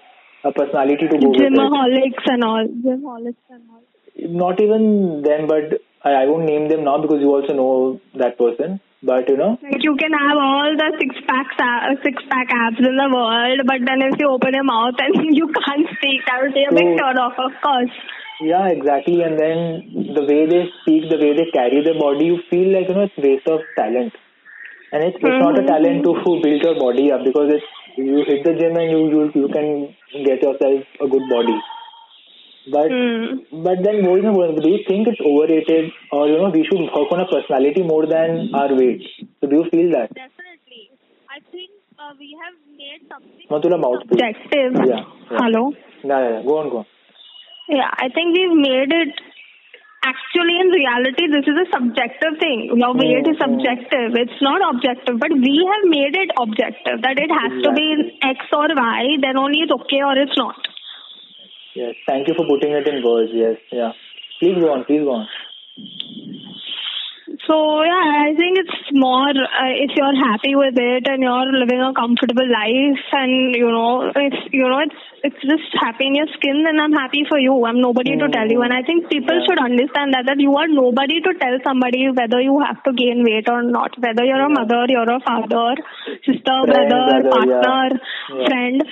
a 0.43 0.49
personality 0.59 1.07
to 1.07 1.17
go 1.17 1.33
gymaholics 1.37 2.29
and 2.31 2.43
all 2.45 2.67
gymaholics 2.85 3.51
and 3.51 3.61
all 3.61 4.37
not 4.37 4.61
even 4.61 4.87
them 5.29 5.47
but 5.47 5.77
I 6.07 6.13
I 6.13 6.27
won't 6.27 6.49
name 6.49 6.67
them 6.67 6.83
now 6.83 7.01
because 7.01 7.21
you 7.21 7.35
also 7.35 7.53
know 7.55 7.67
that 8.17 8.35
person 8.43 8.77
But 9.03 9.29
you 9.29 9.37
know, 9.37 9.57
Like 9.63 9.83
you 9.83 9.95
can 9.97 10.13
have 10.13 10.37
all 10.37 10.69
the 10.77 10.89
six 10.99 11.15
packs, 11.27 11.57
uh, 11.57 11.95
six 12.03 12.21
pack 12.29 12.47
abs 12.53 12.77
in 12.79 12.95
the 12.97 13.09
world, 13.09 13.61
but 13.65 13.81
then 13.85 14.01
if 14.05 14.19
you 14.19 14.29
open 14.29 14.53
your 14.53 14.63
mouth 14.63 14.93
and 15.05 15.35
you 15.35 15.47
can't 15.49 15.87
speak, 15.97 16.21
that 16.27 16.37
will 16.41 16.53
be 16.53 16.65
a 16.69 16.73
big 16.73 16.89
turn 16.97 17.17
off, 17.17 17.33
of 17.37 17.53
course. 17.61 17.93
yeah, 18.41 18.67
exactly. 18.69 19.21
And 19.21 19.37
then 19.39 20.13
the 20.17 20.23
way 20.25 20.45
they 20.45 20.69
speak, 20.81 21.09
the 21.09 21.17
way 21.17 21.33
they 21.33 21.49
carry 21.53 21.83
their 21.83 21.97
body, 21.99 22.25
you 22.25 22.39
feel 22.49 22.73
like 22.73 22.89
you 22.89 22.95
know 22.95 23.07
it's 23.09 23.17
waste 23.17 23.47
of 23.47 23.61
talent. 23.75 24.13
And 24.91 25.03
it's, 25.03 25.17
it's 25.21 25.39
not 25.39 25.57
a 25.57 25.63
Mm-hmm. 25.63 25.67
talent 25.67 26.03
to 26.03 26.13
build 26.43 26.61
your 26.61 26.77
body 26.79 27.11
up 27.11 27.21
because 27.23 27.49
it's 27.57 27.69
you 27.97 28.23
hit 28.27 28.43
the 28.43 28.53
gym 28.53 28.75
and 28.77 28.91
you 28.91 29.01
you 29.13 29.21
you 29.35 29.47
can 29.49 29.95
get 30.25 30.41
yourself 30.41 30.83
a 31.01 31.07
good 31.07 31.25
body. 31.29 31.57
But 32.69 32.93
mm. 32.93 33.41
but 33.63 33.81
then 33.81 34.03
more 34.05 34.21
than 34.21 34.37
work, 34.37 34.53
do 34.61 34.69
you 34.69 34.85
think 34.87 35.07
it's 35.07 35.17
overrated, 35.17 35.89
or 36.11 36.27
you 36.29 36.37
know 36.37 36.51
we 36.53 36.61
should 36.61 36.77
work 36.93 37.09
on 37.09 37.25
our 37.25 37.29
personality 37.29 37.81
more 37.81 38.05
than 38.05 38.53
our 38.53 38.75
weight? 38.77 39.01
So 39.41 39.49
do 39.49 39.55
you 39.55 39.65
feel 39.73 39.89
that? 39.97 40.13
Definitely, 40.13 40.93
I 41.25 41.41
think 41.49 41.73
uh, 41.97 42.13
we 42.21 42.37
have 42.37 42.53
made 42.77 43.01
something. 43.09 43.81
Mouth. 43.81 44.05
Objective. 44.05 44.77
Yeah, 44.77 44.93
yeah. 44.93 45.37
Hello. 45.41 45.73
Yeah, 46.05 46.21
yeah, 46.21 46.41
Go 46.45 46.61
on, 46.61 46.69
go 46.69 46.77
on. 46.81 46.85
Yeah, 47.67 47.89
I 47.89 48.09
think 48.13 48.37
we've 48.37 48.57
made 48.57 48.93
it. 48.93 49.13
Actually, 50.01 50.57
in 50.57 50.69
reality, 50.73 51.29
this 51.29 51.45
is 51.45 51.57
a 51.61 51.67
subjective 51.69 52.37
thing. 52.41 52.73
Your 52.73 52.93
mm, 52.93 53.01
weight 53.01 53.25
mm. 53.25 53.33
is 53.33 53.37
subjective. 53.37 54.17
It's 54.17 54.41
not 54.41 54.61
objective, 54.65 55.17
but 55.17 55.29
we 55.29 55.61
have 55.65 55.85
made 55.85 56.13
it 56.13 56.29
objective 56.37 57.01
that 57.05 57.17
it 57.21 57.29
has 57.29 57.53
to 57.65 57.69
be 57.73 58.17
X 58.21 58.49
or 58.53 58.69
Y, 58.69 59.17
then 59.21 59.37
only 59.37 59.61
it's 59.65 59.73
okay 59.81 60.01
or 60.01 60.17
it's 60.17 60.37
not. 60.37 60.57
Yes, 61.75 61.95
thank 62.05 62.27
you 62.27 62.33
for 62.35 62.45
putting 62.47 62.71
it 62.73 62.87
in 62.87 63.03
words. 63.03 63.31
Yes, 63.33 63.57
yeah. 63.71 63.91
Please 64.39 64.55
go 64.59 64.73
on. 64.73 64.83
Please 64.85 65.03
go 65.03 65.11
on. 65.11 65.27
So 67.47 67.55
yeah, 67.83 68.27
I 68.27 68.35
think 68.35 68.59
it's 68.59 68.91
more 68.91 69.31
uh, 69.31 69.71
if 69.79 69.91
you're 69.95 70.17
happy 70.19 70.53
with 70.53 70.75
it 70.75 71.07
and 71.07 71.23
you're 71.23 71.47
living 71.51 71.79
a 71.79 71.93
comfortable 71.95 72.43
life 72.45 73.03
and 73.13 73.55
you 73.55 73.71
know 73.71 74.11
if 74.13 74.35
you 74.51 74.67
know 74.67 74.79
it's 74.83 74.99
it's 75.23 75.41
just 75.41 75.71
happy 75.79 76.07
in 76.07 76.15
your 76.15 76.27
skin 76.35 76.63
then 76.67 76.77
I'm 76.79 76.91
happy 76.91 77.23
for 77.29 77.39
you. 77.39 77.55
I'm 77.65 77.79
nobody 77.79 78.17
to 78.19 78.27
tell 78.27 78.47
you 78.51 78.61
and 78.61 78.73
I 78.73 78.83
think 78.83 79.09
people 79.09 79.33
Yeah. 79.33 79.45
should 79.47 79.63
understand 79.63 80.13
that 80.13 80.27
that 80.27 80.39
you 80.43 80.53
are 80.59 80.67
nobody 80.67 81.21
to 81.21 81.31
tell 81.39 81.55
somebody 81.63 82.11
whether 82.11 82.41
you 82.41 82.59
have 82.59 82.83
to 82.83 82.91
gain 82.93 83.23
weight 83.23 83.47
or 83.49 83.63
not. 83.63 83.95
Whether 83.97 84.25
you're 84.27 84.43
a 84.45 84.49
mother, 84.49 84.83
you're 84.89 85.11
a 85.15 85.19
father, 85.23 85.79
sister, 86.27 86.57
Friend, 86.67 86.67
brother, 86.67 87.03
brother, 87.09 87.31
partner, 87.31 87.87
yeah. 87.95 88.37
Yeah. 88.37 88.47
friend. 88.51 88.83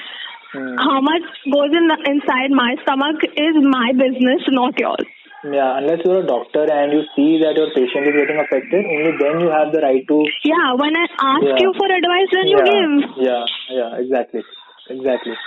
Hmm. 0.52 0.76
How 0.82 1.00
much 1.02 1.26
goes 1.46 1.70
in 1.70 1.86
inside 2.10 2.50
my 2.50 2.76
stomach 2.82 3.22
is 3.38 3.56
my 3.62 3.94
business, 3.94 4.42
not 4.50 4.74
yours. 4.80 5.06
Yeah, 5.44 5.78
unless 5.78 6.02
you're 6.04 6.20
a 6.24 6.28
doctor 6.28 6.66
and 6.68 6.92
you 6.92 7.04
see 7.16 7.40
that 7.40 7.56
your 7.56 7.70
patient 7.72 8.10
is 8.10 8.16
getting 8.18 8.42
affected, 8.42 8.84
only 8.84 9.14
then 9.22 9.40
you 9.40 9.50
have 9.54 9.72
the 9.72 9.80
right 9.80 10.04
to. 10.10 10.18
Yeah, 10.44 10.74
when 10.76 10.98
I 10.98 11.06
ask 11.06 11.46
Yeah. 11.48 11.62
you 11.64 11.72
for 11.78 11.88
advice, 11.88 12.30
then 12.34 12.48
you 12.48 12.60
give. 12.66 12.94
Yeah, 13.30 13.46
yeah, 13.70 13.96
exactly, 14.02 14.44
exactly. 14.90 15.38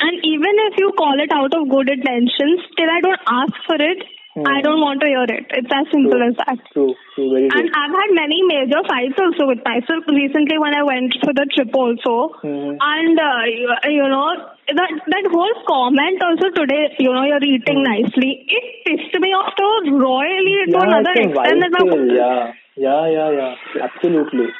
And 0.00 0.24
even 0.24 0.54
if 0.70 0.78
you 0.78 0.90
call 0.96 1.20
it 1.20 1.30
out 1.32 1.54
of 1.54 1.68
good 1.68 1.90
intentions, 1.90 2.64
still 2.72 2.90
I 2.90 3.00
don't 3.00 3.24
ask 3.26 3.54
for 3.66 3.78
it. 3.78 4.02
Hmm. 4.34 4.42
I 4.50 4.62
don't 4.66 4.82
want 4.82 4.98
to 4.98 5.06
hear 5.06 5.22
it. 5.30 5.46
It's 5.54 5.70
as 5.70 5.86
simple 5.94 6.18
True. 6.18 6.26
as 6.26 6.34
that. 6.42 6.58
True, 6.74 6.90
true, 7.14 7.28
very 7.30 7.46
And. 7.54 7.70
I've 7.70 7.94
had 7.94 8.10
many 8.18 8.42
major 8.42 8.82
fights 8.82 9.14
also 9.14 9.46
with 9.46 9.62
myself 9.62 10.02
recently 10.10 10.58
when 10.58 10.74
I 10.74 10.82
went 10.82 11.14
for 11.22 11.30
the 11.30 11.46
trip 11.54 11.70
also. 11.70 12.34
Mhm. 12.42 12.74
And, 12.82 13.14
uh, 13.14 13.42
you, 13.46 13.70
you 13.94 14.06
know, 14.10 14.26
that, 14.74 14.90
that 15.06 15.26
whole 15.30 15.54
comment 15.70 16.18
also 16.18 16.50
today, 16.50 16.96
you 16.98 17.12
know, 17.14 17.22
you're 17.22 17.46
eating 17.46 17.78
Hmm. 17.86 17.90
nicely, 17.94 18.42
it 18.58 18.64
pissed 18.82 19.14
me 19.22 19.30
off 19.38 19.54
so 19.54 19.68
royally 20.02 20.66
to 20.66 20.78
Yeah, 20.78 20.82
another 20.82 21.14
extent 21.14 21.62
that 21.62 21.70
my 21.70 21.86
yeah, 22.18 22.52
yeah, 22.74 23.06
yeah, 23.06 23.30
yeah, 23.38 23.86
absolutely. 23.86 24.50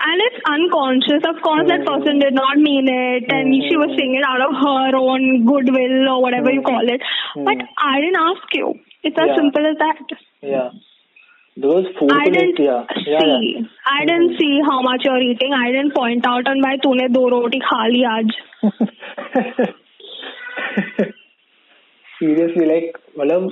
And 0.00 0.20
it's 0.28 0.40
unconscious. 0.46 1.24
Of 1.26 1.40
course, 1.42 1.64
that 1.66 1.80
Hmm. 1.80 1.88
person 1.96 2.18
did 2.20 2.34
not 2.34 2.58
mean 2.58 2.86
it, 2.92 3.24
and 3.32 3.56
she 3.68 3.76
was 3.80 3.88
saying 3.96 4.14
it 4.20 4.24
out 4.28 4.44
of 4.44 4.52
her 4.54 4.96
own 5.00 5.46
goodwill 5.48 6.08
or 6.12 6.20
whatever 6.22 6.52
you 6.52 6.60
Hmm. 6.60 6.70
call 6.74 6.92
it. 6.96 7.00
But 7.48 7.56
Hmm. 7.56 7.88
I 7.94 8.00
didn't 8.04 8.20
ask 8.28 8.54
you. 8.60 8.68
It's 9.03 9.17
as 9.17 9.29
Yeah. 9.31 9.35
simple 9.41 9.65
as 9.73 9.77
that. 9.83 10.17
Yeah. 10.41 10.69
Those 11.63 11.85
food 11.99 12.11
I 12.11 12.23
didn't 12.33 12.55
plates, 12.57 12.59
yeah, 12.59 12.85
yeah, 13.13 13.19
see. 13.19 13.49
yeah. 13.57 13.65
I 13.95 14.05
didn't 14.09 14.37
see 14.39 14.53
how 14.67 14.77
much 14.85 15.03
you're 15.07 15.21
eating. 15.25 15.53
I 15.53 15.65
didn't 15.75 15.93
point 15.97 16.25
out 16.29 16.47
on 16.53 16.61
why 16.65 16.71
तूने 16.85 17.07
दो 17.17 17.27
रोटी 17.33 17.59
खा 17.65 17.85
ली 17.87 18.03
आज. 18.13 18.31
Seriously, 22.19 22.65
like, 22.71 22.97
matlab, 23.19 23.45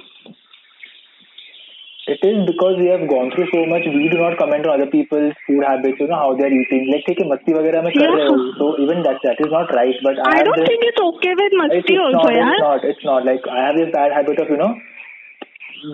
it 2.07 2.21
is 2.29 2.37
because 2.49 2.75
we 2.79 2.87
have 2.91 3.03
gone 3.09 3.29
through 3.35 3.47
so 3.53 3.61
much. 3.71 3.83
We 3.95 4.09
do 4.13 4.17
not 4.21 4.37
comment 4.39 4.65
on 4.65 4.81
other 4.81 4.89
people's 4.93 5.33
food 5.45 5.63
habits, 5.67 5.99
you 5.99 6.07
know, 6.07 6.19
how 6.23 6.35
they 6.39 6.45
are 6.45 6.53
eating. 6.61 6.87
Like, 6.91 7.05
take 7.09 7.19
a 7.25 7.27
masti 7.31 7.53
वगैरह 7.57 7.81
में 7.87 7.91
कर 7.97 8.15
रहे 8.15 8.25
हो, 8.27 8.37
Yeah. 8.37 8.53
so 8.61 8.69
even 8.85 9.03
that 9.09 9.19
that 9.27 9.43
is 9.45 9.51
not 9.57 9.73
right. 9.79 10.01
But 10.07 10.21
I, 10.25 10.31
I 10.31 10.37
have 10.37 10.45
don't 10.49 10.59
this, 10.61 10.71
think 10.71 10.87
it's 10.89 11.03
okay 11.09 11.33
with 11.41 11.51
it's, 11.51 11.59
masti 11.61 11.93
it's 11.95 12.01
also, 12.05 12.23
not, 12.23 12.33
yeah. 12.39 12.51
it's 12.55 12.65
not, 12.67 12.89
it's 12.93 13.05
not. 13.11 13.29
Like, 13.31 13.51
I 13.59 13.59
have 13.67 13.77
this 13.81 13.91
bad 13.97 14.17
habit 14.19 14.41
of, 14.45 14.49
you 14.55 14.57
know, 14.63 14.71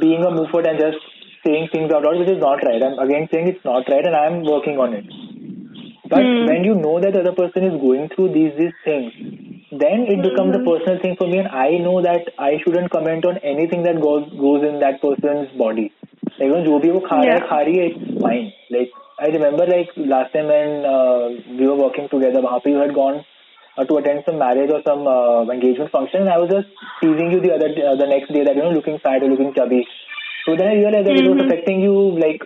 being 0.02 0.24
a 0.24 0.32
moofert 0.32 0.68
and 0.70 0.80
just 0.80 0.98
saying 1.46 1.70
things 1.72 1.92
out 1.92 2.04
loud, 2.04 2.20
which 2.20 2.30
is 2.30 2.40
not 2.40 2.64
right. 2.64 2.82
I'm 2.84 3.00
again 3.00 3.28
saying 3.32 3.48
it's 3.48 3.66
not 3.66 3.88
right, 3.90 4.06
and 4.06 4.16
I'm 4.16 4.44
working 4.44 4.78
on 4.80 4.94
it. 4.94 5.06
But 6.10 6.24
Hmm. 6.26 6.46
when 6.46 6.64
you 6.64 6.76
know 6.76 7.00
that 7.00 7.14
the 7.14 7.22
other 7.22 7.34
person 7.34 7.64
is 7.66 7.80
going 7.82 8.10
through 8.10 8.30
these 8.34 8.54
these 8.58 8.76
things, 8.86 9.14
then 9.84 10.06
it 10.14 10.22
becomes 10.24 10.56
a 10.56 10.64
personal 10.68 11.00
thing 11.02 11.16
for 11.22 11.28
me, 11.28 11.40
and 11.40 11.48
I 11.50 11.78
know 11.88 12.02
that 12.02 12.30
I 12.40 12.52
shouldn't 12.64 12.92
comment 12.92 13.26
on 13.26 13.38
anything 13.54 13.84
that 13.84 14.02
goes 14.02 14.30
goes 14.46 14.64
in 14.70 14.80
that 14.86 15.02
person's 15.02 15.52
body. 15.64 15.92
Like, 16.40 16.48
you 16.48 16.54
know, 16.54 16.64
जो 16.66 16.80
भी 16.80 16.90
वो 16.92 17.00
खा 17.10 17.22
रहा 17.24 17.34
है 17.34 17.40
Yeah. 17.40 17.48
खा 17.50 17.60
रही 17.68 17.78
है 17.80 17.88
it's 17.92 18.22
fine. 18.26 18.48
Like 18.78 18.92
I 19.20 19.30
remember 19.36 19.66
like 19.74 19.92
last 20.14 20.34
time 20.34 20.48
when 20.54 20.86
uh, 20.96 21.28
we 21.60 21.68
were 21.72 21.80
working 21.84 22.10
together, 22.16 22.42
वहाँ 22.48 22.60
पे 22.66 22.74
you 22.76 22.82
had 22.86 22.96
gone 23.02 23.24
uh, 23.79 23.85
to 23.85 23.97
attend 23.97 24.23
some 24.27 24.39
marriage 24.39 24.71
or 24.71 24.83
some 24.85 25.07
uh, 25.07 25.49
engagement 25.51 25.91
function. 25.91 26.23
And 26.23 26.31
I 26.31 26.39
was 26.39 26.51
just 26.51 26.69
teasing 27.01 27.33
you 27.33 27.41
the 27.41 27.55
other 27.55 27.71
uh, 27.73 27.97
the 27.97 28.07
next 28.07 28.33
day 28.33 28.45
that 28.45 28.57
you 28.57 28.63
know 28.63 28.73
looking 28.73 28.99
fat 28.99 29.23
or 29.23 29.31
looking 29.31 29.55
chubby. 29.55 29.87
So 30.45 30.57
then 30.57 30.69
I 30.69 30.75
realized 30.75 31.07
that 31.07 31.17
mm-hmm. 31.17 31.27
it 31.27 31.31
was 31.31 31.39
mm-hmm. 31.39 31.51
affecting 31.51 31.81
you 31.81 31.97
like 32.19 32.43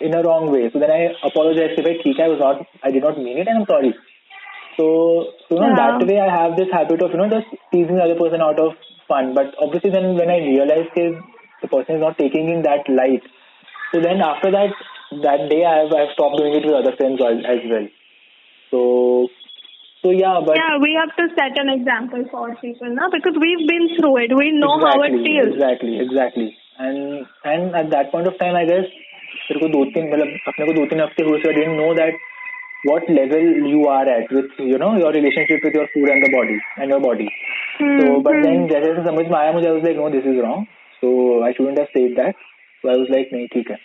in 0.00 0.14
a 0.14 0.22
wrong 0.22 0.50
way. 0.50 0.70
So 0.72 0.78
then 0.78 0.90
I 0.90 1.12
apologized 1.24 1.78
if 1.78 1.86
I 1.86 1.96
think 2.02 2.20
I 2.20 2.28
was 2.28 2.40
not 2.40 2.66
I 2.82 2.90
did 2.90 3.02
not 3.02 3.18
mean 3.18 3.38
it 3.38 3.48
and 3.48 3.64
I'm 3.64 3.66
sorry. 3.66 3.94
So 4.76 5.34
so 5.48 5.56
you 5.56 5.60
know, 5.60 5.74
yeah. 5.74 5.98
that 5.98 6.06
way 6.06 6.20
I 6.20 6.30
have 6.30 6.56
this 6.56 6.70
habit 6.72 7.02
of 7.02 7.10
you 7.10 7.18
know 7.18 7.28
just 7.28 7.50
teasing 7.72 7.96
the 7.96 8.06
other 8.06 8.18
person 8.20 8.40
out 8.40 8.60
of 8.60 8.78
fun. 9.08 9.34
But 9.34 9.54
obviously 9.58 9.90
then 9.90 10.14
when 10.14 10.30
I 10.30 10.38
realized 10.38 10.94
that 10.94 11.18
the 11.62 11.68
person 11.68 11.96
is 11.96 12.00
not 12.00 12.16
taking 12.16 12.48
in 12.48 12.62
that 12.62 12.88
light. 12.88 13.24
So 13.92 14.00
then 14.00 14.22
after 14.22 14.50
that 14.52 14.72
that 15.26 15.50
day 15.50 15.64
I 15.64 15.82
have 15.82 15.92
I've 15.92 16.14
stopped 16.14 16.38
doing 16.38 16.54
it 16.54 16.64
with 16.64 16.78
other 16.78 16.94
friends 16.96 17.20
as 17.20 17.60
well. 17.66 17.88
So 18.70 19.28
so 20.01 20.11
yeah, 20.11 20.39
but 20.45 20.55
Yeah, 20.55 20.77
we 20.81 20.93
have 20.99 21.15
to 21.17 21.25
set 21.35 21.57
an 21.57 21.69
example 21.69 22.23
for 22.31 22.55
people 22.61 22.93
now 22.93 23.09
because 23.09 23.33
we've 23.41 23.65
been 23.67 23.87
through 23.97 24.17
it. 24.25 24.35
We 24.37 24.51
know 24.51 24.77
how 24.79 25.01
it 25.01 25.13
exactly, 25.13 25.23
feels. 25.25 25.53
Exactly, 25.55 25.99
exactly. 25.99 26.57
And 26.77 27.25
and 27.43 27.75
at 27.75 27.89
that 27.91 28.11
point 28.11 28.27
of 28.27 28.37
time, 28.37 28.55
I 28.55 28.65
guess 28.65 28.85
मेरे 29.49 29.59
को 29.59 29.67
दो 29.73 29.83
तीन 29.95 30.07
मतलब 30.11 30.37
अपने 30.47 30.65
को 30.65 30.73
दो 30.73 30.85
तीन 30.91 31.01
हफ्ते 31.01 31.23
हुए 31.23 31.41
so 31.43 31.49
I 31.49 31.53
didn't 31.57 31.77
know 31.81 31.93
that 31.95 32.13
what 32.89 33.09
level 33.09 33.45
you 33.73 33.81
are 33.95 34.05
at 34.15 34.31
with 34.37 34.59
you 34.59 34.77
know 34.83 34.91
your 35.01 35.11
relationship 35.17 35.65
with 35.67 35.77
your 35.79 35.87
food 35.93 36.09
and 36.15 36.25
the 36.25 36.31
body 36.37 36.57
and 36.77 36.95
your 36.95 37.01
body. 37.07 37.27
So 37.97 38.21
but 38.27 38.39
Hmm. 38.39 38.45
then 38.47 38.67
जैसे 38.69 38.93
जैसे 38.93 39.05
समझ 39.09 39.25
में 39.31 39.37
आया 39.39 39.51
मुझे 39.57 39.69
I 39.69 39.75
was 39.77 39.87
like 39.89 40.01
no 40.03 40.09
this 40.17 40.29
is 40.33 40.41
wrong. 40.45 40.67
So 41.01 41.13
I 41.49 41.53
shouldn't 41.57 41.83
have 41.83 41.93
said 41.97 42.17
that. 42.21 42.43
So 42.81 42.93
I 42.95 42.97
was 43.03 43.13
like 43.17 43.33
नहीं 43.33 43.47
ठीक 43.55 43.71
है. 43.71 43.77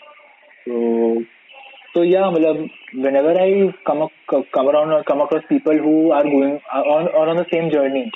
So 0.66 0.84
so 1.95 2.01
yeah 2.03 2.29
मतलब 2.35 2.69
whenever 3.05 3.33
I 3.41 3.49
come 3.89 4.03
ac- 4.03 4.47
come 4.53 4.69
around 4.69 4.91
or 4.91 5.03
come 5.03 5.21
across 5.21 5.43
people 5.49 5.77
who 5.87 6.11
are 6.11 6.23
going 6.23 6.59
on 6.95 7.07
or 7.07 7.27
on 7.29 7.37
the 7.37 7.45
same 7.53 7.69
journey. 7.71 8.11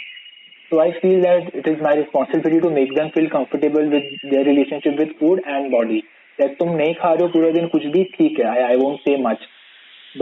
So 0.69 0.79
I 0.81 0.91
feel 1.01 1.21
that 1.21 1.55
it 1.59 1.67
is 1.67 1.81
my 1.81 1.93
responsibility 1.99 2.59
to 2.61 2.69
make 2.69 2.93
them 2.95 3.11
feel 3.13 3.29
comfortable 3.29 3.89
with 3.93 4.03
their 4.31 4.43
relationship 4.43 4.99
with 4.99 5.15
food 5.19 5.41
and 5.45 5.71
body. 5.71 6.03
Like 6.39 6.57
तुम 6.59 6.75
नहीं 6.81 6.93
खा 6.99 7.13
रहे 7.13 7.23
हो 7.23 7.27
पूरा 7.37 7.49
दिन 7.55 7.67
कुछ 7.77 7.85
भी 7.95 8.03
ठीक 8.17 8.39
है 8.39 8.51
I 8.57 8.67
I 8.73 8.75
won't 8.83 9.01
say 9.07 9.15
much. 9.29 9.47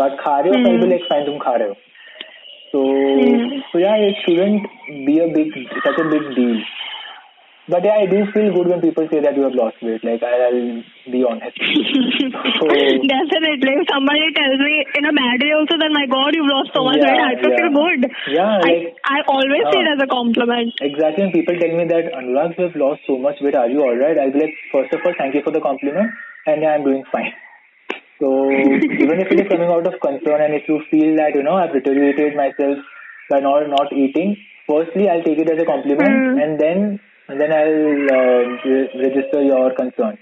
But 0.02 0.18
खा 0.24 0.40
रहे 0.40 0.54
हो 0.54 0.60
Hmm. 0.60 0.70
I'll 0.72 0.82
be 0.86 0.92
like 0.94 1.10
fine 1.12 1.26
तुम 1.26 1.38
खा 1.48 1.56
रहे 1.64 1.68
हो. 1.68 1.76
So 2.72 2.86
Hmm. 2.86 3.60
so 3.72 3.84
yeah 3.86 4.06
it 4.08 4.24
shouldn't 4.26 4.72
be 5.10 5.20
a 5.26 5.28
big 5.40 5.54
such 5.88 6.00
a 6.06 6.10
big 6.16 6.30
deal. 6.40 6.58
But 7.70 7.84
yeah, 7.84 8.00
I 8.00 8.06
do 8.08 8.24
feel 8.32 8.54
good 8.56 8.68
when 8.72 8.80
people 8.80 9.08
say 9.12 9.20
that 9.20 9.36
you 9.36 9.44
have 9.44 9.52
lost 9.54 9.76
weight. 9.84 10.00
Like 10.04 10.24
I, 10.24 10.48
I'll 10.48 10.84
be 11.12 11.20
honest. 11.28 11.52
Definitely. 12.40 13.72
If 13.76 13.86
somebody 13.92 14.24
tells 14.32 14.60
me 14.64 14.88
in 14.96 15.04
a 15.04 15.12
bad 15.12 15.38
way 15.44 15.52
also, 15.52 15.76
then 15.76 15.92
my 15.92 16.08
God, 16.08 16.32
you've 16.32 16.48
lost 16.48 16.72
so 16.72 16.88
much 16.88 17.04
Yeah, 17.04 17.12
weight. 17.12 17.28
I 17.28 17.34
feel 17.44 17.52
yeah. 17.60 17.76
good. 17.76 18.02
Yeah, 18.32 18.52
I, 18.64 18.72
like- 18.72 18.96
I 19.04 19.18
always 19.28 19.64
say 19.68 19.84
it 19.84 19.90
as 19.96 20.00
a 20.00 20.08
compliment. 20.08 20.74
Exactly, 20.80 21.24
and 21.28 21.34
people 21.36 21.60
tell 21.60 21.74
me 21.76 21.84
that 21.92 22.08
Anurag, 22.16 22.56
you 22.58 22.72
have 22.72 22.76
lost 22.80 23.02
so 23.04 23.18
much 23.20 23.36
weight. 23.44 23.56
Are 23.56 23.68
you 23.68 23.84
alright? 23.84 24.16
I'll 24.18 24.32
be 24.32 24.48
like, 24.48 24.56
first 24.72 24.94
of 24.96 25.04
all, 25.04 25.14
thank 25.20 25.36
you 25.36 25.44
for 25.44 25.52
the 25.52 25.60
compliment, 25.60 26.08
and 26.48 26.62
yeah, 26.64 26.72
I'm 26.72 26.88
doing 26.88 27.04
fine. 27.12 27.36
So 28.24 28.48
even 29.04 29.20
if 29.20 29.28
it 29.28 29.44
is 29.44 29.48
coming 29.52 29.68
out 29.68 29.86
of 29.86 30.00
concern, 30.00 30.40
and 30.40 30.56
if 30.56 30.64
you 30.72 30.80
feel 30.90 31.16
that 31.20 31.36
you 31.36 31.44
know 31.44 31.60
I've 31.60 31.76
deteriorated 31.76 32.36
myself 32.40 32.80
by 33.30 33.44
not 33.44 33.68
not 33.68 33.92
eating, 33.92 34.40
firstly 34.72 35.12
I'll 35.12 35.24
take 35.28 35.40
it 35.44 35.52
as 35.52 35.60
a 35.60 35.68
compliment, 35.68 36.16
Hmm. 36.16 36.40
and 36.40 36.56
then 36.60 36.80
and 37.28 37.40
then 37.42 37.52
I'll 37.52 38.08
uh, 38.18 38.42
re- 38.66 38.90
register 39.06 39.42
your 39.42 39.74
concern, 39.76 40.18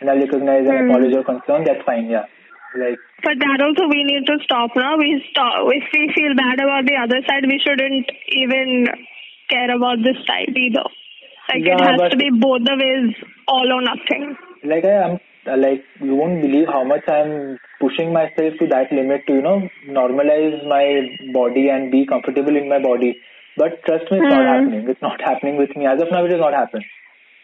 and 0.00 0.10
I'll 0.10 0.18
recognize 0.20 0.66
and 0.68 0.76
Hmm. 0.76 0.84
acknowledge 0.90 1.12
your 1.12 1.24
concern. 1.24 1.64
That's 1.64 1.82
fine, 1.84 2.08
yeah. 2.10 2.26
Like 2.76 2.98
But 3.24 3.36
that 3.40 3.58
also 3.66 3.88
we 3.90 4.04
need 4.04 4.26
to 4.26 4.38
stop 4.44 4.70
now. 4.76 4.96
We 4.96 5.24
stop. 5.30 5.66
If 5.74 5.84
we 5.92 6.12
feel 6.14 6.34
bad 6.36 6.60
about 6.62 6.86
the 6.86 6.96
other 7.02 7.20
side, 7.26 7.44
we 7.46 7.58
shouldn't 7.58 8.06
even 8.30 8.86
care 9.50 9.74
about 9.74 9.98
this 10.06 10.16
side 10.26 10.54
either. 10.56 10.86
Like 11.50 11.66
it 11.66 11.80
has 11.82 12.10
to 12.12 12.16
be 12.16 12.30
both 12.30 12.62
the 12.62 12.76
ways, 12.78 13.10
all 13.48 13.66
or 13.76 13.82
nothing. 13.82 14.36
like 14.62 14.84
I 14.84 14.96
am 15.08 15.18
like 15.58 15.82
you 16.00 16.14
won't 16.14 16.40
believe 16.42 16.68
how 16.68 16.84
much 16.84 17.02
I'm 17.08 17.58
pushing 17.80 18.12
myself 18.12 18.54
to 18.60 18.66
that 18.68 18.92
limit 18.92 19.26
to 19.26 19.32
you 19.34 19.42
know 19.42 19.68
normalize 19.88 20.62
my 20.68 20.84
body 21.32 21.68
and 21.70 21.90
be 21.90 22.06
comfortable 22.06 22.56
in 22.56 22.68
my 22.68 22.78
body. 22.80 23.16
But 23.60 23.76
trust 23.86 24.10
me, 24.10 24.18
it's 24.18 24.28
not 24.28 24.42
Hmm. 24.42 24.50
happening. 24.50 24.88
It's 24.90 25.02
not 25.02 25.22
happening 25.22 25.56
with 25.58 25.72
me. 25.76 25.86
As 25.88 26.02
of 26.02 26.10
now, 26.10 26.20
it 26.24 26.32
has 26.32 26.42
not 26.42 26.54
happened. 26.54 26.84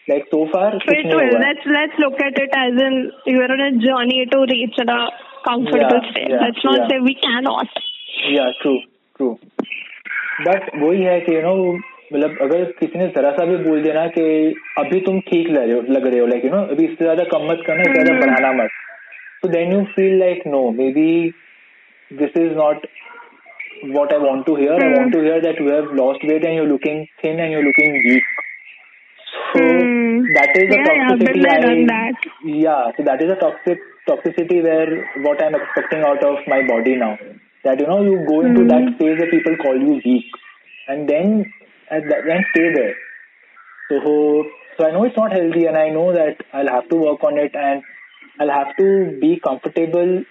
Like 0.09 0.29
so 0.31 0.41
far, 0.51 0.67
So 0.83 0.95
it 0.95 1.07
will. 1.07 1.23
हुआ 1.23 1.41
Let's 1.41 1.65
let's 1.77 1.99
look 1.99 2.21
at 2.27 2.39
it 2.43 2.53
as 2.59 2.79
in 2.85 2.99
you're 3.33 3.49
on 3.55 3.63
a 3.65 3.71
journey 3.85 4.21
to 4.35 4.39
reach 4.53 4.79
a 4.85 4.99
comfortable 5.49 5.99
Yeah, 5.99 6.11
state. 6.11 6.31
yeah, 6.35 6.45
let's 6.45 6.65
not 6.69 6.79
yeah. 6.79 6.89
say 6.93 7.01
we 7.09 7.15
cannot. 7.27 7.83
Yeah 8.35 8.45
true 8.61 8.73
true 9.17 9.29
but 10.47 10.71
वही 10.83 11.03
है 11.03 11.19
कि 11.27 11.35
you 11.35 11.41
know 11.43 11.55
मतलब 12.13 12.39
अगर 12.43 12.65
किसी 12.81 12.99
ने 12.99 13.07
जरा 13.17 13.31
सा 13.37 13.45
भी 13.51 13.57
बोल 13.65 13.83
दिया 13.83 13.95
ना 13.95 14.07
कि 14.17 14.25
अभी 14.79 15.01
तुम 15.09 15.19
ठीक 15.29 15.49
लग 15.51 15.63
रहे 15.63 15.73
हो 15.73 15.81
लग 15.97 16.07
रहे 16.07 16.21
हो 16.21 16.27
लाइक 16.33 16.45
यू 16.45 16.51
नो 16.51 16.61
अभी 16.75 16.85
इससे 16.85 17.05
ज़्यादा 17.05 17.25
कम 17.33 17.47
मत 17.51 17.63
करना 17.67 17.85
ज़्यादा 17.93 18.13
हम्म। 18.13 18.21
बढ़ाना 18.27 18.53
मत 18.63 18.71
तो 19.43 19.49
then 19.57 19.73
you 19.73 19.83
feel 19.97 20.19
like 20.21 20.47
no 20.55 20.61
maybe 20.99 21.09
this 22.11 22.37
is 22.43 22.53
not 22.59 22.87
what 23.83 24.13
I 24.13 24.19
want 24.19 24.47
to 24.47 24.57
hear. 24.57 24.73
I 24.73 24.89
Hmm. 24.89 24.93
want 24.99 25.13
to 25.13 25.21
hear 25.21 25.41
that 25.41 25.59
you 25.61 25.69
have 25.73 25.93
lost 25.93 26.21
weight 26.25 26.45
and 26.45 26.55
you're 26.55 26.67
looking 26.69 27.07
thin 27.23 27.41
and 27.41 27.51
you're 27.53 27.65
looking 27.65 28.03
weak. 28.05 28.23
So 29.55 29.61
Hmm. 29.61 30.33
that 30.35 30.51
is 30.57 30.69
the 30.71 30.79
Yeah, 30.79 30.87
yeah, 30.95 31.15
toxicity 31.17 31.43
there, 31.43 31.65
I 31.71 31.85
that. 31.87 32.15
yeah. 32.45 32.93
So 32.97 33.03
that 33.05 33.23
is 33.23 33.31
a 33.31 33.37
toxic 33.37 33.79
toxicity 34.09 34.63
where 34.63 35.05
what 35.23 35.43
I'm 35.43 35.55
expecting 35.55 36.03
out 36.03 36.23
of 36.25 36.39
my 36.47 36.63
body 36.67 36.97
now. 36.97 37.19
That 37.65 37.81
you 37.81 37.87
know 37.87 38.03
you 38.03 38.25
go 38.29 38.41
into 38.43 38.65
Hmm. 38.65 38.69
that 38.69 38.99
phase 38.99 39.19
where 39.19 39.31
people 39.31 39.57
call 39.57 39.77
you 39.79 40.01
weak, 40.05 40.27
and 40.89 41.09
then 41.09 41.53
and 41.91 42.11
that, 42.11 42.25
then 42.27 42.45
stay 42.51 42.69
there. 42.75 42.95
So 43.91 44.45
so 44.79 44.87
I 44.87 44.93
know 44.93 45.05
it's 45.05 45.17
not 45.17 45.33
healthy, 45.33 45.67
and 45.67 45.77
I 45.77 45.89
know 45.91 46.13
that 46.13 46.37
I'll 46.53 46.69
have 46.69 46.89
to 46.91 46.97
work 46.97 47.23
on 47.25 47.39
it, 47.39 47.55
and 47.55 47.83
I'll 48.41 48.51
have 48.59 48.77
to 48.77 49.19
be 49.21 49.41
comfortable 49.41 50.25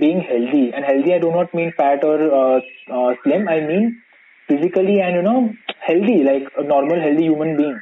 being 0.00 0.20
healthy. 0.20 0.72
And 0.74 0.84
healthy, 0.84 1.14
I 1.14 1.18
do 1.18 1.30
not 1.30 1.54
mean 1.54 1.72
fat 1.76 2.04
or 2.04 2.18
uh, 2.20 2.60
uh, 2.90 3.14
slim. 3.22 3.48
I 3.48 3.60
mean 3.60 4.00
physically 4.48 5.00
and 5.00 5.16
you 5.16 5.22
know 5.22 5.52
healthy, 5.80 6.22
like 6.22 6.48
a 6.56 6.62
normal 6.62 7.00
healthy 7.00 7.24
human 7.24 7.56
being 7.56 7.80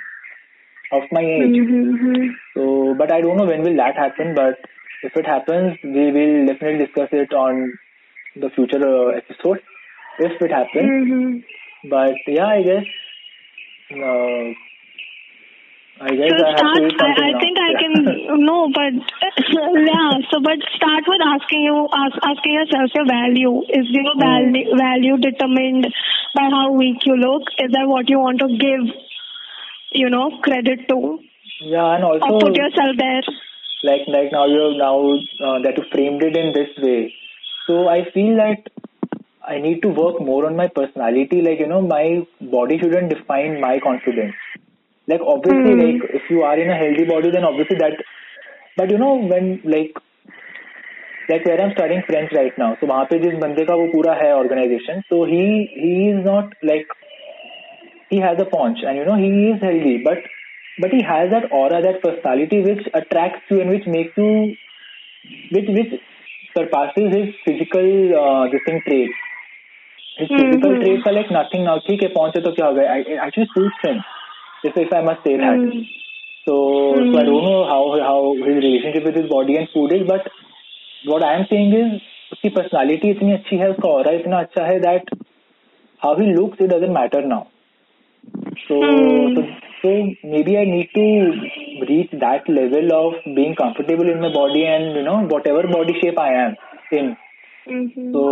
of 0.92 1.02
my 1.10 1.22
age. 1.22 1.56
Mm-hmm. 1.56 2.26
So, 2.54 2.94
but 2.98 3.12
I 3.12 3.20
don't 3.20 3.36
know 3.36 3.46
when 3.46 3.62
will 3.62 3.76
that 3.76 3.96
happen. 3.96 4.34
But 4.34 4.58
if 5.02 5.16
it 5.16 5.26
happens, 5.26 5.78
we 5.82 6.12
will 6.12 6.46
definitely 6.46 6.86
discuss 6.86 7.08
it 7.12 7.32
on 7.32 7.72
the 8.36 8.50
future 8.50 8.82
uh, 8.82 9.16
episode 9.16 9.60
if 10.18 10.40
it 10.40 10.50
happens. 10.50 10.90
Mm-hmm. 10.90 11.88
But 11.90 12.14
yeah, 12.26 12.46
I 12.46 12.62
guess. 12.62 12.84
Uh, 13.92 14.52
I 16.02 16.10
guess 16.18 16.34
So 16.34 16.44
I 16.44 16.54
start. 16.56 16.82
I, 16.98 17.10
I 17.28 17.32
now. 17.32 17.40
think 17.40 17.56
I 17.62 17.70
can 17.80 17.94
no, 18.44 18.68
but 18.74 18.92
yeah. 19.90 20.10
So, 20.30 20.40
but 20.42 20.58
start 20.76 21.04
with 21.06 21.22
asking 21.24 21.62
you, 21.62 21.88
ask, 21.94 22.16
asking 22.22 22.52
yourself 22.58 22.90
your 22.94 23.06
value. 23.06 23.62
Is 23.70 23.86
your 23.90 24.12
Hmm. 24.14 24.20
value, 24.20 24.76
value 24.76 25.16
determined 25.18 25.86
by 26.34 26.48
how 26.50 26.72
weak 26.72 27.06
you 27.06 27.16
look? 27.16 27.42
Is 27.58 27.70
that 27.72 27.86
what 27.86 28.08
you 28.10 28.18
want 28.18 28.40
to 28.40 28.48
give? 28.48 28.84
You 29.92 30.10
know, 30.10 30.38
credit 30.42 30.88
to, 30.88 31.18
yeah, 31.60 31.94
and 31.94 32.04
or 32.04 32.18
also 32.20 32.38
put 32.40 32.56
yourself 32.56 32.96
there. 32.98 33.22
like 33.82 34.02
like 34.08 34.32
now 34.32 34.46
you 34.46 34.60
have 34.62 34.76
now 34.78 34.96
uh, 35.46 35.58
that 35.64 35.76
you 35.78 35.84
framed 35.92 36.22
it 36.28 36.36
in 36.42 36.52
this 36.58 36.70
way 36.86 37.12
so 37.66 37.76
i 37.94 37.98
feel 38.14 38.36
that 38.42 38.70
i 39.54 39.58
need 39.66 39.80
to 39.84 39.88
work 40.00 40.20
more 40.30 40.46
on 40.48 40.56
my 40.60 40.66
personality 40.80 41.40
like 41.48 41.60
you 41.64 41.68
know 41.72 41.80
my 41.94 42.04
body 42.56 42.78
shouldn't 42.82 43.10
define 43.14 43.60
my 43.66 43.74
confidence 43.88 44.51
like 45.11 45.21
obviously 45.33 45.73
Hmm. 45.73 45.81
like 45.81 46.03
if 46.21 46.29
you 46.29 46.43
are 46.43 46.57
in 46.59 46.69
a 46.69 46.75
healthy 46.83 47.05
body 47.05 47.31
then 47.31 47.43
obviously 47.43 47.77
that 47.77 48.03
but 48.77 48.89
you 48.91 48.97
know 48.97 49.15
when 49.33 49.61
like 49.75 49.95
like 51.29 51.45
where 51.45 51.61
i'm 51.61 51.71
studying 51.77 52.03
french 52.09 52.31
right 52.39 52.57
now 52.63 52.69
so 52.81 52.87
वहाँ 52.91 53.05
पे 53.11 53.19
जिस 53.25 53.33
बंदे 53.43 53.65
का 53.71 53.75
वो 53.81 53.87
पूरा 53.95 54.13
है 54.23 54.31
organization 54.41 55.03
so 55.11 55.23
he 55.33 55.43
he 55.83 55.93
is 56.13 56.23
not 56.29 56.53
like 56.71 56.95
he 58.09 58.19
has 58.19 58.39
a 58.39 58.45
paunch 58.45 58.79
and 58.83 58.97
you 58.97 59.05
know 59.05 59.15
he 59.23 59.31
is 59.53 59.61
healthy 59.61 59.97
but 60.09 60.27
but 60.79 60.91
he 60.97 61.01
has 61.11 61.29
that 61.35 61.51
aura 61.61 61.81
that 61.87 62.01
personality 62.01 62.61
which 62.69 62.83
attracts 63.01 63.51
you 63.51 63.61
and 63.61 63.69
which 63.75 63.87
makes 63.97 64.17
you 64.23 64.29
which 65.51 65.69
which 65.77 65.93
surpasses 66.57 67.09
his 67.17 67.33
physical 67.45 67.87
uh, 68.23 68.43
this 68.53 68.63
thing 68.67 68.81
traits 68.87 69.25
his 70.21 70.29
physical 70.37 70.71
Mhm. 70.71 70.79
traits 70.83 71.07
are 71.11 71.15
like 71.19 71.31
nothing 71.39 71.65
now 71.69 71.77
ठीक 71.87 72.03
है 72.03 72.09
पहुंचे 72.19 72.41
तो 72.47 72.51
क्या 72.59 72.67
हो 72.67 72.73
गया 72.79 72.93
I- 72.99 73.05
it 73.15 73.19
actually 73.25 73.49
suits 73.57 73.83
him 73.87 73.99
if, 74.64 74.76
if 74.76 74.92
I'm 74.92 75.08
a 75.08 75.18
safe 75.24 75.40
mm. 75.40 75.48
Addict. 75.48 75.88
So, 76.46 76.52
mm. 76.52 76.96
so 76.96 77.04
hmm. 77.04 77.16
I 77.16 77.22
don't 77.24 77.44
know 77.44 77.64
how 77.64 77.82
how 78.02 78.34
his 78.34 78.56
relationship 78.56 79.04
with 79.04 79.16
his 79.16 79.28
body 79.28 79.56
and 79.56 79.68
food 79.72 79.92
is, 79.92 80.06
but 80.06 80.30
what 81.04 81.24
I 81.24 81.34
am 81.34 81.46
saying 81.50 81.72
is 81.74 82.00
उसकी 82.32 82.48
personality 82.48 83.08
इतनी 83.10 83.32
अच्छी 83.32 83.56
है 83.58 83.68
उसका 83.70 83.88
और 83.88 84.14
इतना 84.14 84.38
अच्छा 84.40 84.64
है 84.66 84.78
that 84.80 85.10
how 86.02 86.20
he 86.20 86.26
looks 86.26 86.62
it 86.62 86.70
doesn't 86.70 86.92
matter 86.92 87.24
now 87.24 87.44
so 88.60 88.78
so 89.80 89.90
maybe 90.42 90.54
I 90.56 90.66
need 90.66 90.88
to 90.94 91.84
reach 91.90 92.14
that 92.22 92.48
level 92.50 92.92
of 92.92 93.28
being 93.28 93.54
comfortable 93.56 94.10
in 94.10 94.20
my 94.20 94.30
body 94.36 94.60
and 94.60 94.96
you 94.96 95.02
know 95.02 95.16
whatever 95.48 95.66
body 95.74 95.98
shape 96.00 96.20
I 96.20 96.34
am 96.44 96.54
in 96.98 97.14
so 97.88 98.24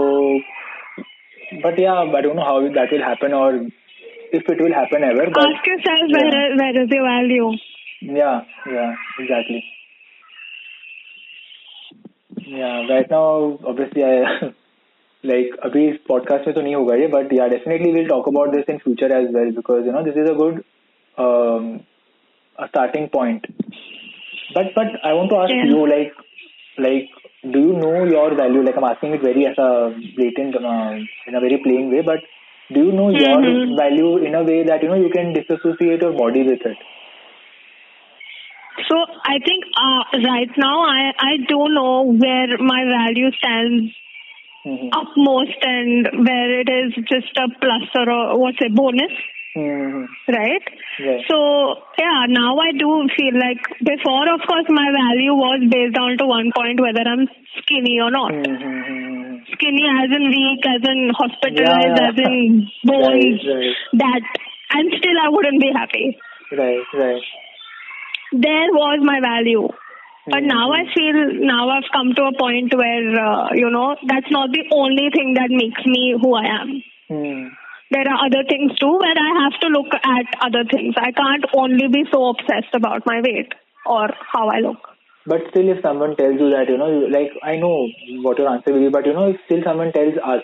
but 1.65 1.81
yeah 1.81 1.95
I 1.95 2.23
don't 2.23 2.37
know 2.37 2.43
how 2.43 2.69
that 2.79 2.93
will 2.93 3.03
happen 3.03 3.35
और 3.43 3.59
if 4.40 4.50
it 4.56 4.62
will 4.62 4.74
happen 4.74 5.04
ever. 5.04 5.26
But 5.38 5.48
Ask 5.54 5.66
yourself 5.68 6.14
where 6.18 6.34
yeah. 6.36 6.56
where 6.62 6.84
is 6.84 6.90
your 6.98 7.04
value. 7.08 7.50
yeah, 8.02 8.42
yeah, 8.78 8.94
exactly. 9.20 9.64
Yeah, 12.46 12.88
right 12.90 13.10
now 13.10 13.58
obviously 13.72 14.04
I 14.04 14.54
like 15.32 15.56
अभी 15.68 15.86
इस 15.90 15.98
podcast 16.12 16.48
में 16.48 16.54
तो 16.56 16.62
नहीं 16.62 16.76
होगा 16.76 16.96
ये 17.02 17.10
but 17.16 17.32
yeah 17.38 17.48
definitely 17.54 17.92
we'll 17.98 18.10
talk 18.14 18.28
about 18.32 18.52
this 18.56 18.66
in 18.74 18.80
future 18.86 19.12
as 19.20 19.30
well 19.38 19.52
because 19.60 19.86
you 19.90 19.94
know 19.96 20.04
this 20.08 20.20
is 20.24 20.30
a 20.30 20.36
good 20.42 20.64
um, 21.26 21.70
a 22.60 22.68
starting 22.74 23.08
point. 23.18 23.48
But 24.58 24.74
but 24.76 25.00
I 25.04 25.14
want 25.20 25.30
to 25.36 25.38
ask 25.46 25.54
Yeah. 25.56 25.72
you 25.74 25.88
like 25.94 26.14
like 26.88 27.10
do 27.56 27.60
you 27.68 27.74
know 27.82 28.04
your 28.12 28.28
value? 28.36 28.62
Like 28.68 28.78
I'm 28.82 28.90
asking 28.92 29.14
it 29.20 29.22
very 29.30 29.46
as 29.48 29.58
a 29.58 29.72
blatant 30.20 30.56
uh, 30.74 30.94
in 31.28 31.36
a 31.36 31.42
very 31.48 31.60
plain 31.66 31.92
way, 31.96 32.02
but 32.02 32.20
do 32.73 32.81
you 32.87 32.93
know 32.93 33.11
your 33.11 33.39
Mhm. 33.41 33.77
value 33.77 34.17
in 34.19 34.35
a 34.35 34.43
way 34.45 34.63
that 34.65 34.83
you 34.83 34.89
know 34.89 35.01
you 35.07 35.11
can 35.11 35.33
disassociate 35.33 36.03
your 36.03 36.13
body 36.13 36.43
with 36.45 36.65
it? 36.73 36.79
So 38.89 38.97
I 39.25 39.39
think 39.45 39.65
uh, 39.77 40.03
right 40.27 40.51
now 40.57 40.81
I 40.85 41.13
I 41.19 41.33
don't 41.49 41.75
know 41.75 42.03
where 42.05 42.59
my 42.59 42.85
value 42.85 43.31
stands 43.39 43.93
Mm-hmm. 44.67 44.89
upmost 44.93 45.57
and 45.63 46.09
where 46.27 46.61
it 46.61 46.69
is 46.69 46.95
just 47.09 47.37
a 47.37 47.49
plus 47.61 47.89
or 47.95 48.09
a, 48.09 48.37
what's 48.37 48.59
a 48.65 48.69
bonus, 48.71 49.13
Mm-hmm. 49.57 50.05
right? 50.31 50.63
Right. 51.03 51.23
So 51.29 51.75
yeah, 51.99 52.27
now 52.29 52.55
I 52.59 52.71
do 52.71 52.87
feel 53.19 53.35
like 53.35 53.59
before, 53.83 54.27
of 54.31 54.41
course, 54.47 54.67
my 54.71 54.89
value 54.95 55.35
was 55.35 55.59
based 55.67 55.95
down 55.99 56.19
to 56.19 56.27
one 56.27 56.53
point 56.55 56.79
whether 56.81 57.03
I'm 57.03 57.27
skinny 57.59 57.99
or 57.99 58.11
not. 58.11 58.31
Mm-hmm. 58.31 59.43
Skinny 59.59 59.85
as 59.91 60.09
in 60.15 60.25
weak, 60.31 60.63
as 60.63 60.83
in 60.87 61.11
hospitalized, 61.19 61.67
Yeah, 61.67 61.99
yeah. 61.99 62.09
as 62.09 62.17
in 62.17 62.69
bones. 62.85 63.43
Right, 63.43 63.59
right. 63.59 63.75
That 63.99 64.23
and 64.71 64.87
still 64.99 65.19
I 65.19 65.29
wouldn't 65.31 65.61
be 65.61 65.71
happy. 65.75 66.17
Right, 66.53 66.87
right. 66.95 67.23
There 68.33 68.71
was 68.71 69.01
my 69.03 69.19
value. 69.21 69.67
But 70.31 70.45
now 70.45 70.71
I 70.71 70.85
feel 70.95 71.43
now 71.43 71.71
I've 71.71 71.91
come 71.93 72.15
to 72.15 72.23
a 72.31 72.39
point 72.39 72.73
where 72.77 73.09
uh, 73.19 73.49
you 73.55 73.71
know 73.71 73.97
that's 74.07 74.31
not 74.31 74.51
the 74.53 74.63
only 74.71 75.11
thing 75.11 75.35
that 75.35 75.51
makes 75.51 75.83
me 75.85 76.15
who 76.21 76.35
I 76.37 76.45
am. 76.61 76.83
Hmm 77.09 77.49
There 77.92 78.08
are 78.08 78.26
other 78.26 78.44
things 78.50 78.76
too 78.80 78.92
where 78.92 79.18
I 79.18 79.44
have 79.44 79.60
to 79.62 79.68
look 79.68 79.94
at 80.04 80.26
other 80.42 80.64
things. 80.64 80.96
I 80.98 81.12
can't 81.12 81.46
only 81.56 81.88
be 81.88 82.04
so 82.12 82.30
obsessed 82.30 82.74
about 82.74 83.04
my 83.06 83.22
weight 83.22 83.54
or 83.86 84.10
how 84.34 84.50
I 84.50 84.60
look. 84.60 84.90
But 85.28 85.42
still, 85.50 85.70
if 85.70 85.82
someone 85.82 86.16
tells 86.16 86.40
you 86.40 86.50
that, 86.50 86.70
you 86.70 86.78
know, 86.78 86.88
you- 86.88 87.10
like, 87.10 87.32
I 87.44 87.56
know 87.58 87.88
what 88.22 88.38
your 88.40 88.50
answer 88.50 88.74
will 88.74 88.80
be, 88.80 88.90
but 88.90 89.06
you 89.06 89.14
know, 89.14 89.30
if 89.30 89.38
still 89.46 89.64
someone 89.64 89.92
tells 89.92 90.18
us, 90.18 90.42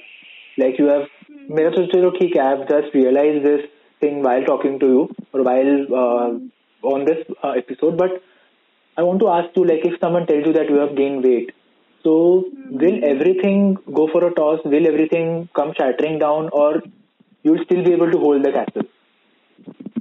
like, 0.57 0.79
you 0.79 0.87
have, 0.87 1.07
मेरा 1.51 1.69
तो 1.69 1.85
चलो 1.85 2.09
ठीक 2.09 2.35
है, 2.35 2.43
I've 2.43 2.67
just 2.67 2.95
realized 2.95 3.43
this 3.43 3.61
thing 4.03 4.21
while 4.23 4.45
talking 4.45 4.79
to 4.79 4.87
you, 4.87 5.09
or 5.33 5.43
while 5.43 5.73
uh, 6.03 6.39
on 6.93 7.05
this 7.05 7.25
uh, 7.43 7.51
episode, 7.51 7.97
but 7.97 8.21
I 8.97 9.03
want 9.03 9.19
to 9.19 9.29
ask 9.29 9.57
you, 9.57 9.65
like, 9.65 9.85
if 9.85 9.99
someone 9.99 10.25
tells 10.25 10.45
you 10.45 10.53
that 10.53 10.69
you 10.69 10.75
have 10.75 10.95
gained 10.95 11.23
weight, 11.23 11.51
so 12.03 12.45
will 12.69 12.99
everything 13.03 13.77
go 13.93 14.07
for 14.07 14.25
a 14.25 14.33
toss? 14.33 14.59
Will 14.65 14.87
everything 14.87 15.49
come 15.55 15.73
shattering 15.73 16.19
down, 16.19 16.49
or 16.51 16.81
You'll 17.46 17.62
still 17.64 17.84
be 17.84 17.92
able 17.92 18.10
to 18.10 18.18
hold 18.18 18.42
the 18.42 18.50
castle. 18.50 18.82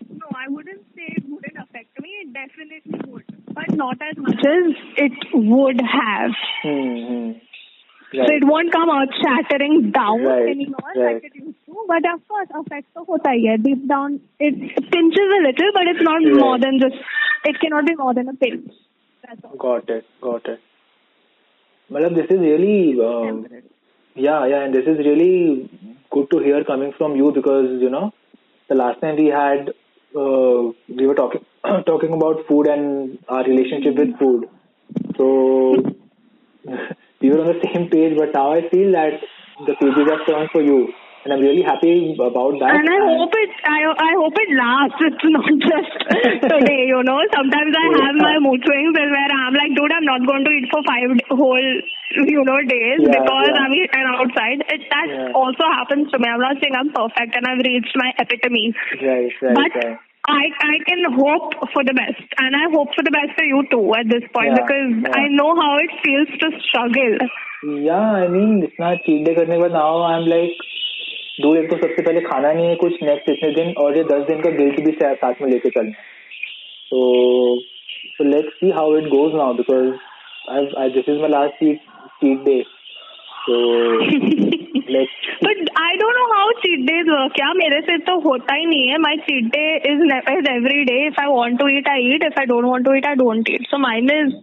No, 0.10 0.26
I 0.34 0.50
wouldn't 0.50 0.82
say 0.96 1.14
it 1.16 1.26
wouldn't 1.30 1.58
affect 1.62 1.94
me. 2.02 2.10
It 2.26 2.34
definitely 2.34 2.82
would, 3.06 3.26
but 3.54 3.70
not 3.70 4.02
as 4.02 4.18
much 4.18 4.42
as 4.42 4.74
it 4.98 5.14
would 5.32 5.80
have. 5.80 6.32
Mm-hmm. 6.66 7.38
Right. 8.18 8.28
So 8.28 8.34
it 8.34 8.44
won't 8.50 8.72
come 8.72 8.90
out 8.90 9.14
shattering 9.22 9.92
down 9.92 10.24
right. 10.24 10.50
anymore 10.50 10.90
right. 10.96 11.22
like 11.22 11.24
it 11.26 11.36
used 11.36 11.62
to. 11.68 11.86
But 11.88 12.02
of 12.16 12.28
course, 12.28 12.50
affects 12.50 12.90
so 12.96 13.06
hota 13.06 13.30
hai. 13.30 13.58
Deep 13.62 13.88
down, 13.88 14.22
it 14.40 14.56
pinches 14.56 15.30
a 15.38 15.42
little, 15.46 15.70
but 15.78 15.86
it's 15.94 16.02
not 16.02 16.26
right. 16.26 16.42
more 16.42 16.58
than 16.58 16.80
just. 16.82 16.98
It 17.44 17.60
cannot 17.62 17.86
be 17.86 17.94
more 17.94 18.16
than 18.16 18.28
a 18.30 18.34
pinch. 18.34 18.74
That's 19.22 19.42
all. 19.44 19.56
Got 19.56 19.88
it. 19.92 20.06
Got 20.20 20.48
it. 20.48 20.62
Madam, 21.92 22.16
this 22.16 22.26
is 22.26 22.40
really 22.40 23.00
um, 23.00 23.46
yeah, 24.16 24.46
yeah, 24.46 24.64
and 24.64 24.74
this 24.74 24.86
is 24.86 24.98
really 25.00 25.70
good 26.10 26.30
to 26.32 26.40
hear 26.40 26.64
coming 26.64 26.94
from 26.98 27.16
you 27.16 27.32
because 27.32 27.82
you 27.82 27.90
know 27.90 28.14
the 28.70 28.76
last 28.76 29.02
time 29.02 29.18
we 29.18 29.28
had, 29.28 29.70
uh, 30.16 30.72
we 30.88 31.06
were 31.06 31.16
talking 31.16 31.46
talking 31.86 32.14
about 32.14 32.46
food 32.48 32.68
and 32.68 33.20
our 33.28 33.44
relationship 33.44 33.96
with 33.96 34.18
food. 34.18 34.46
So 35.18 35.76
we 37.22 37.30
were 37.30 37.42
on 37.42 37.48
the 37.48 37.60
same 37.66 37.90
page, 37.90 38.18
but 38.18 38.34
now 38.34 38.54
I 38.54 38.70
feel 38.70 38.92
that 38.94 39.20
the 39.66 39.76
pages 39.76 40.08
have 40.10 40.26
turned 40.28 40.50
for 40.52 40.62
you 40.62 40.94
and 41.25 41.35
I'm 41.37 41.43
really 41.45 41.61
happy 41.61 42.17
about 42.17 42.55
that. 42.61 42.73
And 42.73 42.89
I 42.89 42.99
hope 43.13 43.35
it, 43.37 43.51
I, 43.69 43.81
I 43.93 44.13
hope 44.17 44.33
it 44.41 44.51
lasts. 44.57 45.01
It's 45.05 45.25
not 45.29 45.53
just 45.69 45.93
today, 46.49 46.89
you 46.89 47.01
know. 47.05 47.21
Sometimes 47.37 47.73
I 47.77 47.87
have 48.09 48.17
my 48.17 48.37
mood 48.41 48.65
swings 48.65 48.97
where 48.97 49.29
I'm 49.29 49.53
like, 49.53 49.73
dude, 49.77 49.93
I'm 49.93 50.09
not 50.09 50.25
going 50.25 50.45
to 50.49 50.53
eat 50.57 50.69
for 50.73 50.81
five 50.89 51.13
whole, 51.29 51.69
you 52.25 52.41
know, 52.49 52.59
days 52.65 53.05
Yeah, 53.05 53.21
because 53.21 53.53
yeah. 53.53 53.61
I'm 53.61 53.75
eating 53.77 54.07
outside. 54.17 54.59
It, 54.73 54.81
that 54.89 55.09
Yeah. 55.13 55.37
also 55.37 55.65
happens 55.77 56.09
to 56.09 56.17
me. 56.19 56.25
I'm 56.25 56.41
not 56.41 56.57
saying 56.57 56.73
I'm 56.73 56.89
perfect 56.97 57.37
and 57.37 57.45
I've 57.53 57.61
reached 57.69 57.93
my 58.01 58.11
epitome. 58.17 58.73
right, 59.05 59.29
right, 59.45 59.57
but 59.61 59.73
right. 59.77 59.99
I 60.29 60.43
I 60.73 60.75
can 60.89 61.05
hope 61.21 61.53
for 61.75 61.83
the 61.83 61.95
best, 61.97 62.25
and 62.45 62.57
I 62.57 62.65
hope 62.73 62.97
for 62.97 63.03
the 63.05 63.13
best 63.13 63.33
for 63.37 63.45
you 63.45 63.61
too 63.71 63.85
at 64.01 64.09
this 64.09 64.25
point 64.35 64.53
Yeah, 64.53 64.61
because 64.65 64.91
yeah. 65.05 65.21
I 65.21 65.29
know 65.37 65.53
how 65.61 65.77
it 65.85 65.93
feels 66.05 66.33
to 66.45 66.49
struggle. 66.69 67.17
या 67.87 67.97
I 68.19 68.29
mean 68.35 68.63
इतना 68.65 68.95
cheat 69.07 69.25
day 69.27 69.35
करने 69.39 69.57
के 69.57 69.61
बाद 69.63 69.73
now 69.73 70.03
I 70.11 70.21
am 70.21 70.29
दो 71.42 71.56
एक 71.56 71.70
तो 71.70 71.78
सबसे 71.78 72.02
पहले 72.02 72.20
खाना 72.22 72.52
नहीं 72.54 72.68
है 72.68 72.76
कुछ 72.76 73.02
नेक्स्ट 73.04 73.30
इतने 73.30 73.50
दिन 73.54 73.74
और 73.84 73.98
ये 73.98 74.04
दस 74.04 74.22
दिन 74.28 74.42
का 74.42 74.50
गिल्ट 74.50 74.80
भी 74.86 74.92
साथ 74.92 75.42
में 75.42 75.50
लेके 75.52 75.70
चलना 75.70 75.92
तो 76.92 77.00
so 78.18 78.24
let's 78.24 78.54
see 78.60 78.70
how 78.70 78.98
it 78.98 79.08
goes 79.10 79.34
now 79.36 79.54
because 79.54 79.90
I 80.80 80.90
this 80.90 81.10
is 81.10 81.20
my 81.22 81.30
last 81.30 81.54
cheat 81.54 81.80
cheat 82.20 82.40
day 82.40 82.62
so 83.48 83.56
तो 87.98 88.20
होता 88.20 88.54
ही 88.54 88.66
नहीं 88.66 88.88
है। 88.88 88.98
My 88.98 89.18
cheat 89.28 89.46
day 89.56 89.66
is 89.92 90.04
is 90.38 90.50
every 90.52 90.84
day 90.84 91.06
if 91.08 91.20
I 91.22 91.28
want 91.28 91.60
to 91.60 91.68
eat 91.68 91.88
I 91.88 92.14
eat 92.14 92.24
if 92.24 92.40
I 92.40 92.46
don't 92.46 92.66
want 92.66 92.86
to 92.86 92.94
eat 92.94 93.06
I 93.06 93.16
don't 93.16 93.50
eat 93.50 93.68
so 93.68 93.78
mine 93.78 94.12
is 94.12 94.34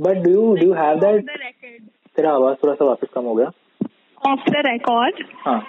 but 0.00 0.16
do 0.24 0.56
do 0.56 0.72
have 0.72 1.00
तेरा 2.17 2.31
आवाज 2.39 2.55
थोड़ा 2.63 2.73
सा 2.79 2.85
वापस 2.85 3.13
कम 3.15 3.25
हो 3.31 3.35
गया 3.41 3.51
Off 4.29 4.41
the 4.53 4.61
record. 4.65 5.21
हाँ 5.45 5.59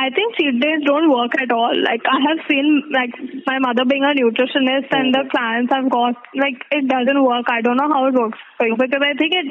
I 0.00 0.04
think 0.18 0.36
cheat 0.36 0.58
days 0.60 0.84
don't 0.88 1.08
work 1.12 1.34
at 1.44 1.50
all. 1.54 1.74
Like 1.86 2.04
I 2.10 2.18
have 2.26 2.38
seen, 2.50 2.68
like 2.96 3.16
my 3.48 3.56
mother 3.64 3.84
being 3.92 4.04
a 4.10 4.12
nutritionist, 4.18 4.94
and 4.98 5.16
the 5.16 5.22
clients 5.32 5.74
I've 5.78 5.88
got, 5.94 6.22
like 6.42 6.62
it 6.76 6.86
doesn't 6.92 7.20
work. 7.24 7.50
I 7.54 7.60
don't 7.66 7.80
know 7.82 7.88
how 7.94 7.98
it 8.12 8.14
works 8.20 8.38
for 8.60 8.68
you 8.70 8.76
because 8.84 9.04
I 9.08 9.10
think 9.22 9.34
it, 9.40 9.50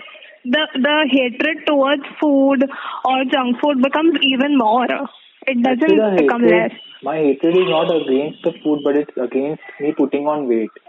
the 0.56 0.64
the 0.88 0.96
hatred 1.12 1.62
towards 1.68 2.10
food 2.24 2.66
or 3.12 3.18
junk 3.36 3.60
food 3.66 3.84
becomes 3.90 4.18
even 4.32 4.58
more. 4.64 4.88
It 4.88 5.62
doesn't 5.68 5.84
Actually, 5.84 6.02
the 6.06 6.24
become 6.24 6.48
hatred- 6.48 6.72
less. 6.72 6.80
My 7.10 7.16
hatred 7.20 7.60
is 7.66 7.70
not 7.76 7.94
against 8.00 8.42
the 8.50 8.56
food, 8.64 8.82
but 8.90 8.98
it's 9.04 9.22
against 9.28 9.78
me 9.86 9.94
putting 10.02 10.28
on 10.38 10.48
weight. 10.56 10.82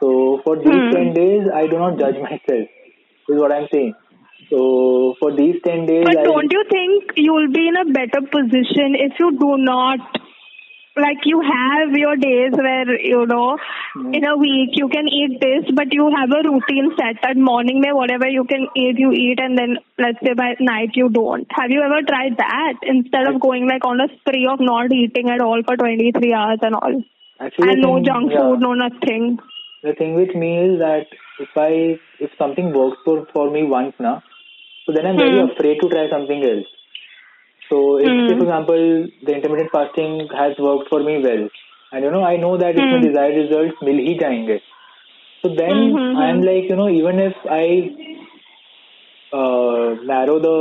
So 0.00 0.14
for 0.48 0.56
these 0.64 0.80
Hmm. 0.88 0.96
10 0.96 1.12
days, 1.20 1.52
I 1.60 1.66
do 1.76 1.84
not 1.84 1.98
judge 2.06 2.18
myself. 2.24 2.74
Is 3.34 3.44
what 3.44 3.52
I'm 3.60 3.68
saying. 3.76 3.94
So 4.51 5.15
for 5.19 5.31
these 5.35 5.55
10 5.65 5.85
days, 5.87 6.03
But 6.05 6.17
I, 6.19 6.23
don't 6.23 6.51
you 6.51 6.63
think 6.69 7.13
you'll 7.15 7.51
be 7.51 7.67
in 7.69 7.77
a 7.77 7.85
better 7.85 8.21
position 8.27 8.95
if 8.99 9.13
you 9.17 9.31
do 9.39 9.55
not, 9.57 9.99
like 10.97 11.23
you 11.23 11.39
have 11.41 11.93
your 11.97 12.17
days 12.17 12.51
where, 12.51 12.99
you 12.99 13.25
know, 13.25 13.57
Hmm. 13.93 14.13
in 14.13 14.25
a 14.25 14.35
week 14.37 14.71
you 14.79 14.87
can 14.89 15.07
eat 15.07 15.39
this, 15.39 15.71
but 15.77 15.93
you 15.93 16.09
have 16.15 16.31
a 16.35 16.41
routine 16.47 16.91
set 16.99 17.23
at 17.29 17.37
morning 17.37 17.79
mein 17.85 17.95
whatever 17.95 18.27
you 18.33 18.43
can 18.51 18.67
eat, 18.81 18.99
you 18.99 19.11
eat 19.11 19.39
and 19.45 19.57
then 19.57 19.77
let's 19.97 20.19
say 20.25 20.33
by 20.33 20.49
night 20.59 20.91
you 20.95 21.07
don't. 21.09 21.47
Have 21.59 21.71
you 21.71 21.81
ever 21.87 22.01
tried 22.11 22.37
that 22.37 22.75
instead 22.83 23.27
of 23.31 23.39
going 23.41 23.67
like 23.67 23.83
on 23.85 23.99
a 23.99 24.07
spree 24.19 24.47
of 24.53 24.59
not 24.61 24.93
eating 24.93 25.29
at 25.29 25.41
all 25.41 25.61
for 25.65 25.75
23 25.77 26.33
hours 26.33 26.59
and 26.61 26.75
all? 26.75 27.01
actually, 27.39 27.69
and 27.71 27.81
no 27.81 27.95
thing- 27.95 28.05
junk 28.05 28.31
yeah. 28.31 28.39
food, 28.39 28.59
no 28.61 28.73
nothing. 28.73 29.39
The 29.83 29.93
thing 29.93 30.13
with 30.15 30.35
me 30.35 30.51
is 30.69 30.79
that 30.79 31.07
if 31.39 31.49
I 31.57 31.99
if 32.19 32.31
something 32.37 32.71
works 32.73 32.97
for 33.05 33.25
for 33.33 33.49
me 33.49 33.63
once 33.63 33.95
now, 33.99 34.21
so 34.86 34.92
then 34.92 35.06
I'm 35.06 35.18
very 35.18 35.38
Hmm. 35.38 35.50
afraid 35.50 35.80
to 35.82 35.88
try 35.88 36.08
something 36.10 36.44
else. 36.44 36.66
So 37.70 37.98
if, 37.98 38.06
Hmm. 38.08 38.26
say, 38.26 38.36
for 38.36 38.44
example, 38.44 39.08
the 39.22 39.34
intermittent 39.34 39.70
fasting 39.72 40.28
has 40.34 40.58
worked 40.58 40.88
for 40.88 41.00
me 41.02 41.18
well, 41.18 41.48
and 41.92 42.04
you 42.04 42.10
know 42.10 42.22
I 42.24 42.36
know 42.36 42.56
that 42.56 42.76
इसमें 42.76 42.98
Hmm. 42.98 43.06
desired 43.06 43.36
results 43.36 43.82
मिल 43.84 43.98
ही 44.06 44.14
जाएंगे. 44.20 44.60
So 45.44 45.54
then 45.60 45.76
Hmm, 45.76 45.96
hmm, 45.96 46.12
hmm. 46.12 46.16
I'm 46.18 46.42
like 46.42 46.70
you 46.70 46.76
know 46.76 46.88
even 46.90 47.18
if 47.18 47.34
I 47.58 47.64
uh, 49.32 49.94
narrow 50.04 50.38
the 50.38 50.56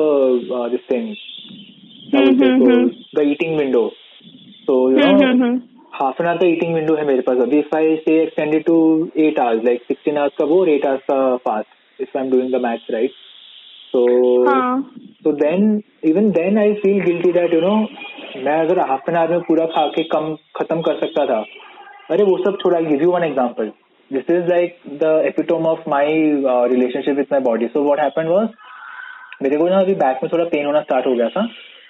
uh, 0.53 0.69
this 0.69 0.81
thing, 0.89 1.15
I 2.13 2.21
would 2.21 2.39
say 2.39 2.49
Hmm, 2.49 2.57
so, 2.57 2.65
hmm, 2.65 2.81
hmm. 2.81 2.89
the 3.13 3.21
eating 3.23 3.55
window. 3.57 3.91
So 4.67 4.89
you 4.89 4.99
know. 4.99 5.15
Hmm, 5.15 5.31
hmm, 5.31 5.41
hmm. 5.43 5.63
Half 5.95 6.19
an 6.21 6.27
hour 6.27 6.37
का 6.37 6.47
eating 6.47 6.73
window 6.75 6.95
है 6.95 7.05
मेरे 7.07 7.21
पास 7.27 7.37
अभी 7.41 7.59
if 7.59 7.75
I 7.75 7.95
से 7.97 8.15
extended 8.21 8.63
to 8.65 8.77
eight 9.25 9.39
hours 9.39 9.63
like 9.65 9.83
sixteen 9.83 10.17
hours 10.17 10.33
का 10.39 10.45
वो 10.45 10.59
और 10.61 10.69
eight 10.69 10.85
hours 10.85 11.01
का 11.11 11.19
fast 11.45 12.01
if 12.01 12.17
I 12.17 12.23
am 12.23 12.31
doing 12.31 12.51
the 12.53 12.59
maths 12.63 12.87
right 12.91 13.11
so 13.94 14.02
हाँ. 14.46 14.92
so 15.24 15.32
then 15.42 15.82
even 16.10 16.32
then 16.32 16.58
I 16.58 16.68
feel 16.82 17.04
guilty 17.04 17.32
that 17.38 17.56
you 17.56 17.60
know 17.60 17.76
मैं 18.44 18.58
अगर 18.60 18.78
हाफ़ 18.88 19.10
एन 19.10 19.16
आवर 19.16 19.30
में 19.30 19.40
पूरा 19.48 19.64
खा 19.76 19.86
के 19.94 20.02
कम 20.12 20.34
खत्म 20.56 20.80
कर 20.88 20.98
सकता 21.00 21.24
था 21.26 21.38
अरे 22.10 22.24
वो 22.24 22.36
सब 22.44 22.58
छोड़ा 22.62 22.80
give 22.80 23.02
you 23.02 23.10
one 23.10 23.24
example 23.24 23.72
this 24.10 24.30
is 24.36 24.48
like 24.50 24.78
the 25.02 25.10
epitome 25.26 25.66
of 25.66 25.88
my 25.90 26.06
relationship 26.74 27.16
with 27.16 27.32
my 27.32 27.40
body 27.48 27.66
so 27.74 27.82
what 27.84 28.00
happened 28.00 28.28
was 28.28 28.48
मेरे 29.42 29.56
को 29.56 29.68
ना 29.68 29.80
अभी 29.80 29.94
बैक 30.04 30.22
में 30.22 30.30
थोड़ा 30.32 30.44
पेन 30.54 30.66
होना 30.66 30.80
स्टार्ट 30.80 31.06
हो 31.06 31.14
गया 31.14 31.28
था 31.36 31.46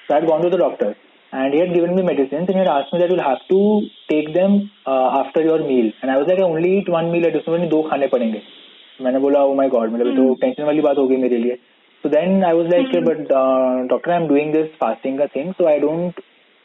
so 0.08 0.16
I 0.16 0.18
had 0.18 0.28
gone 0.28 0.42
to 0.42 0.50
the 0.50 0.58
doctor 0.58 0.94
and 1.32 1.54
he 1.54 1.60
had 1.60 1.72
given 1.72 1.94
me 1.94 2.02
medicines 2.02 2.48
and 2.48 2.50
he 2.50 2.58
had 2.58 2.68
asked 2.68 2.92
me 2.92 2.98
that 3.00 3.10
you'll 3.10 3.22
have 3.22 3.42
to 3.48 3.58
take 4.10 4.32
them 4.34 4.70
uh, 4.86 5.08
after 5.18 5.42
your 5.42 5.58
meal 5.58 5.92
and 6.02 6.10
I 6.10 6.16
was 6.16 6.26
like 6.26 6.40
I 6.40 6.42
only 6.42 6.78
eat 6.78 6.88
one 6.88 7.10
meal 7.12 7.26
a 7.28 7.30
day 7.30 7.42
उसमें 7.42 7.68
दो 7.68 7.82
खाने 7.90 8.06
पड़ेंगे 8.14 8.40
मैंने 8.98 9.18
बोला 9.18 9.42
oh 9.44 9.54
my 9.54 9.68
God 9.74 9.92
मतलब 9.92 10.16
तो 10.16 10.34
tension 10.40 10.62
वाली 10.64 10.80
बात 10.86 10.98
हो 10.98 11.06
गई 11.08 11.16
मेरे 11.26 11.38
लिए 11.44 11.58
So 12.02 12.08
then 12.08 12.44
I 12.44 12.54
was 12.54 12.66
like, 12.72 12.88
mm-hmm. 12.88 13.04
but 13.04 13.30
uh, 13.30 13.86
doctor, 13.88 14.12
I'm 14.12 14.28
doing 14.28 14.52
this 14.52 14.70
fasting 14.78 15.18
thing, 15.32 15.54
so 15.58 15.68
I 15.68 15.78
don't. 15.78 16.14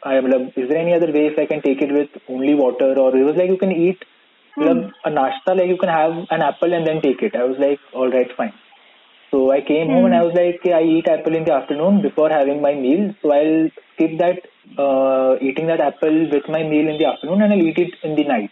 I 0.02 0.18
is 0.18 0.68
there 0.68 0.78
any 0.78 0.94
other 0.94 1.12
way 1.12 1.26
if 1.26 1.38
I 1.38 1.46
can 1.46 1.62
take 1.62 1.82
it 1.82 1.92
with 1.92 2.10
only 2.28 2.54
water? 2.54 2.94
Or 2.98 3.16
it 3.16 3.24
was 3.24 3.36
like 3.36 3.50
you 3.50 3.58
can 3.58 3.72
eat 3.72 4.04
mm. 4.56 4.92
a 5.04 5.10
nashta, 5.10 5.56
like 5.56 5.68
you 5.68 5.76
can 5.76 5.88
have 5.88 6.12
an 6.30 6.42
apple 6.42 6.72
and 6.72 6.86
then 6.86 7.02
take 7.02 7.22
it. 7.22 7.34
I 7.34 7.44
was 7.44 7.58
like, 7.58 7.80
all 7.92 8.10
right, 8.10 8.30
fine. 8.36 8.52
So 9.30 9.50
I 9.50 9.60
came 9.60 9.88
mm. 9.88 9.94
home 9.94 10.04
and 10.06 10.14
I 10.14 10.20
hmm. 10.20 10.26
was 10.26 10.34
like, 10.34 10.60
I 10.72 10.82
eat 10.82 11.08
apple 11.08 11.34
in 11.34 11.44
the 11.44 11.52
afternoon 11.52 12.00
before 12.00 12.30
having 12.30 12.62
my 12.62 12.74
meal. 12.74 13.12
So 13.20 13.32
I'll 13.32 13.68
skip 13.94 14.18
that 14.18 14.46
uh, 14.80 15.36
eating 15.42 15.66
that 15.66 15.80
apple 15.80 16.30
with 16.30 16.48
my 16.48 16.62
meal 16.62 16.88
in 16.88 16.96
the 16.98 17.06
afternoon 17.06 17.42
and 17.42 17.52
I'll 17.52 17.66
eat 17.66 17.76
it 17.76 17.94
in 18.04 18.14
the 18.14 18.24
night. 18.24 18.50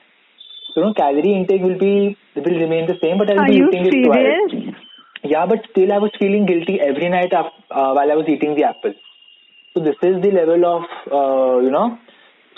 So 0.74 0.80
you 0.80 0.86
know, 0.86 0.94
calorie 0.94 1.36
intake 1.36 1.62
will 1.62 1.78
be 1.78 2.18
will 2.34 2.58
remain 2.58 2.86
the 2.86 2.98
same, 3.00 3.18
but 3.18 3.30
I'll 3.30 3.38
Are 3.38 3.46
be 3.46 3.62
eating 3.62 3.86
serious? 3.86 3.94
it 3.94 4.66
twice. 4.66 4.83
Yeah, 5.24 5.46
but 5.46 5.60
still 5.70 5.92
I 5.92 5.98
was 5.98 6.10
feeling 6.18 6.46
guilty 6.46 6.80
every 6.80 7.08
night 7.08 7.32
af- 7.32 7.58
uh, 7.70 7.92
while 7.96 8.10
I 8.12 8.14
was 8.14 8.28
eating 8.28 8.54
the 8.54 8.64
apple. 8.64 8.94
So 9.74 9.82
this 9.84 9.96
is 10.02 10.22
the 10.22 10.30
level 10.32 10.64
of, 10.66 10.82
uh, 11.12 11.60
you 11.64 11.70
know, 11.70 11.98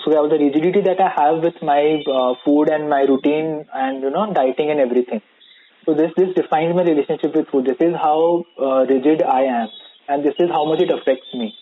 so 0.05 0.11
that 0.13 0.23
was 0.23 0.31
the 0.31 0.39
rigidity 0.39 0.83
that 0.83 1.01
I 1.01 1.11
have 1.21 1.43
with 1.43 1.57
my 1.63 2.03
uh, 2.07 2.35
food 2.45 2.71
and 2.71 2.89
my 2.91 3.03
routine 3.03 3.67
and, 3.75 4.03
you 4.03 4.11
know, 4.11 4.33
dieting 4.33 4.71
and 4.71 4.81
everything. 4.81 5.23
So 5.87 5.95
this, 5.95 6.13
this 6.17 6.35
defines 6.35 6.75
my 6.75 6.83
relationship 6.83 7.35
with 7.37 7.49
food. 7.49 7.67
This 7.67 7.79
is 7.81 7.95
how 7.97 8.45
uh, 8.61 8.87
rigid 8.87 9.23
I 9.23 9.43
am 9.45 9.69
and 10.09 10.25
this 10.25 10.35
is 10.39 10.51
how 10.51 10.65
much 10.67 10.81
it 10.83 10.91
affects 10.91 11.33
me. 11.35 11.55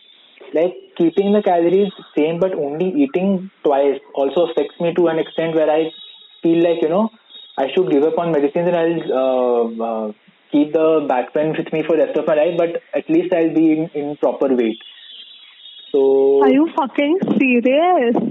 Like 0.55 0.75
keeping 0.97 1.33
the 1.33 1.43
calories 1.43 1.93
same 2.17 2.41
but 2.41 2.55
only 2.55 2.89
eating 3.03 3.51
twice 3.65 4.01
also 4.15 4.47
affects 4.51 4.81
me 4.81 4.95
to 4.95 5.09
an 5.09 5.19
extent 5.19 5.55
where 5.55 5.71
I 5.71 5.91
feel 6.43 6.63
like, 6.63 6.83
you 6.83 6.89
know, 6.89 7.11
I 7.59 7.69
should 7.75 7.91
give 7.91 8.05
up 8.05 8.19
on 8.19 8.33
medicines 8.33 8.69
and 8.69 8.77
I'll 8.77 9.13
uh, 9.13 9.85
uh, 10.09 10.13
keep 10.54 10.74
the 10.74 10.86
back 11.08 11.34
pain 11.34 11.52
with 11.58 11.72
me 11.74 11.82
for 11.88 11.96
the 11.98 12.06
rest 12.06 12.18
of 12.18 12.28
my 12.28 12.36
life, 12.36 12.56
but 12.58 12.82
at 13.00 13.10
least 13.10 13.34
I'll 13.34 13.54
be 13.54 13.66
in, 13.74 13.90
in 14.02 14.16
proper 14.18 14.50
weight. 14.62 14.80
So 15.94 16.02
Are 16.44 16.54
you 16.60 16.68
fucking 16.78 17.18
serious? 17.40 18.22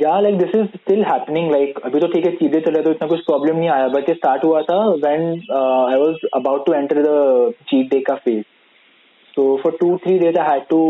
या 0.00 0.18
like 0.20 0.34
this 0.38 0.54
is 0.54 0.66
still 0.70 1.02
happening 1.04 1.50
like 1.50 1.78
अभी 1.84 2.00
तो 2.00 2.06
ठीक 2.14 2.24
है 2.26 2.30
सीधे 2.36 2.60
चले 2.60 2.82
तो 2.82 2.90
इतना 2.90 3.06
कुछ 3.08 3.20
प्रॉब्लम 3.26 3.56
नहीं 3.56 3.68
आया 3.76 3.86
बट 3.94 4.08
ये 4.08 4.14
स्टार्ट 4.14 4.44
हुआ 4.44 4.60
था 4.70 4.76
when 5.04 5.22
I 5.58 6.00
was 6.00 6.26
about 6.36 6.66
to 6.66 6.72
enter 6.74 7.00
the 7.06 7.52
cheat 7.70 7.88
day 7.92 8.00
का 8.08 8.14
phase 8.26 8.42
so 9.36 9.46
for 9.62 9.76
to 9.80 9.96
three 10.04 10.18
days 10.18 10.36
I 10.38 10.50
had 10.50 10.66
to 10.70 10.80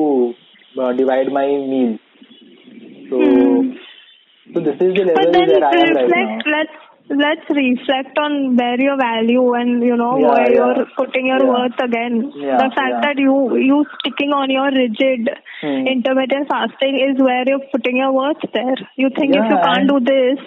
divide 0.98 1.32
my 1.34 1.56
meal 1.68 1.94
so 3.10 3.20
Hmm. 3.20 3.70
so 4.46 4.60
this 4.66 4.82
is 4.84 4.92
the 4.96 5.04
But 5.06 5.16
level 5.16 5.32
then 5.32 5.48
where 5.52 5.64
I 5.64 5.72
am 5.78 5.94
right 5.94 6.02
reflect, 6.02 6.44
now. 6.44 6.52
let's 6.56 6.84
let's 7.17 7.47
reflect 7.49 8.17
on 8.17 8.55
where 8.55 8.79
your 8.79 8.97
value 8.97 9.53
and 9.53 9.83
you 9.83 9.95
know 9.95 10.17
Yeah, 10.17 10.31
where 10.33 10.51
yeah. 10.51 10.57
you're 10.57 10.85
putting 10.97 11.27
your 11.27 11.41
Yeah. 11.43 11.53
worth 11.55 11.79
again. 11.85 12.19
The 12.61 12.69
fact 12.77 13.01
that 13.05 13.17
you 13.17 13.35
you 13.69 13.85
sticking 13.99 14.33
on 14.33 14.49
your 14.57 14.69
rigid 14.81 15.29
Hmm. 15.61 15.87
intermittent 15.93 16.47
fasting 16.49 16.99
is 17.07 17.21
where 17.29 17.43
you're 17.47 17.65
putting 17.73 17.97
your 18.03 18.11
worth 18.13 18.43
there. 18.53 18.77
You 18.97 19.09
think 19.19 19.35
if 19.41 19.49
you 19.49 19.57
can't 19.69 19.87
do 19.95 19.99
this, 20.11 20.39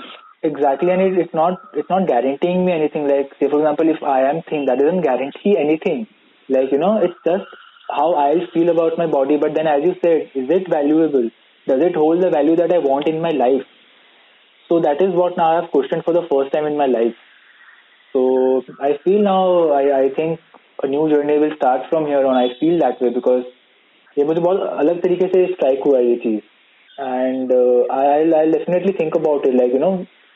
Exactly, 0.43 0.91
and 0.91 1.03
it, 1.03 1.19
it's 1.19 1.35
not 1.35 1.61
it's 1.75 1.89
not 1.91 2.07
guaranteeing 2.07 2.65
me 2.65 2.73
anything. 2.73 3.09
Like, 3.09 3.31
say 3.41 3.49
for 3.51 3.59
example, 3.61 3.89
if 3.89 4.03
I 4.03 4.19
am 4.31 4.43
thin, 4.49 4.67
that 4.67 4.79
doesn't 4.79 5.01
guarantee 5.03 5.57
anything. 5.59 6.07
Like, 6.49 6.71
you 6.71 6.79
know, 6.79 6.99
it's 7.03 7.19
just 7.27 7.45
how 7.91 8.15
I'll 8.15 8.47
feel 8.55 8.69
about 8.69 8.99
my 8.99 9.07
body. 9.07 9.37
But 9.37 9.55
then, 9.55 9.67
as 9.67 9.83
you 9.83 9.95
said, 10.03 10.31
is 10.35 10.49
it 10.59 10.69
valuable? 10.71 11.31
Does 11.67 11.81
it 11.83 11.97
hold 11.97 12.23
the 12.23 12.31
value 12.31 12.55
that 12.57 12.73
I 12.73 12.79
want 12.79 13.09
in 13.09 13.21
my 13.21 13.31
life? 13.31 13.67
So 14.68 14.80
that 14.82 15.02
is 15.02 15.14
what 15.14 15.38
now 15.38 15.50
I've 15.58 15.72
questioned 15.72 16.04
for 16.06 16.14
the 16.14 16.28
first 16.32 16.54
time 16.54 16.66
in 16.66 16.78
my 16.78 16.86
life. 16.86 17.16
So 18.14 18.64
I 18.80 18.98
feel 19.04 19.22
now 19.22 19.72
I, 19.72 19.84
I 20.04 20.10
think 20.16 20.40
a 20.84 20.88
new 20.88 21.10
journey 21.10 21.38
will 21.40 21.56
start 21.56 21.90
from 21.90 22.06
here 22.06 22.26
on. 22.26 22.36
I 22.36 22.48
feel 22.60 22.80
that 22.80 23.02
way 23.02 23.14
because 23.20 23.44
ये 24.18 24.24
मुझे 24.26 24.42
बहुत 24.42 24.62
अलग 24.80 25.02
तरीके 25.02 25.28
से 25.34 25.46
strike 25.52 25.84
हुआ 25.86 26.00
ये 26.00 26.16
चीज 26.24 26.40
and 27.00 27.52
I 27.92 28.32
I 28.40 28.52
definitely 28.52 28.94
think 29.00 29.16
about 29.18 29.46
it 29.48 29.54
like 29.56 29.74
you 29.74 29.80
no 29.80 29.92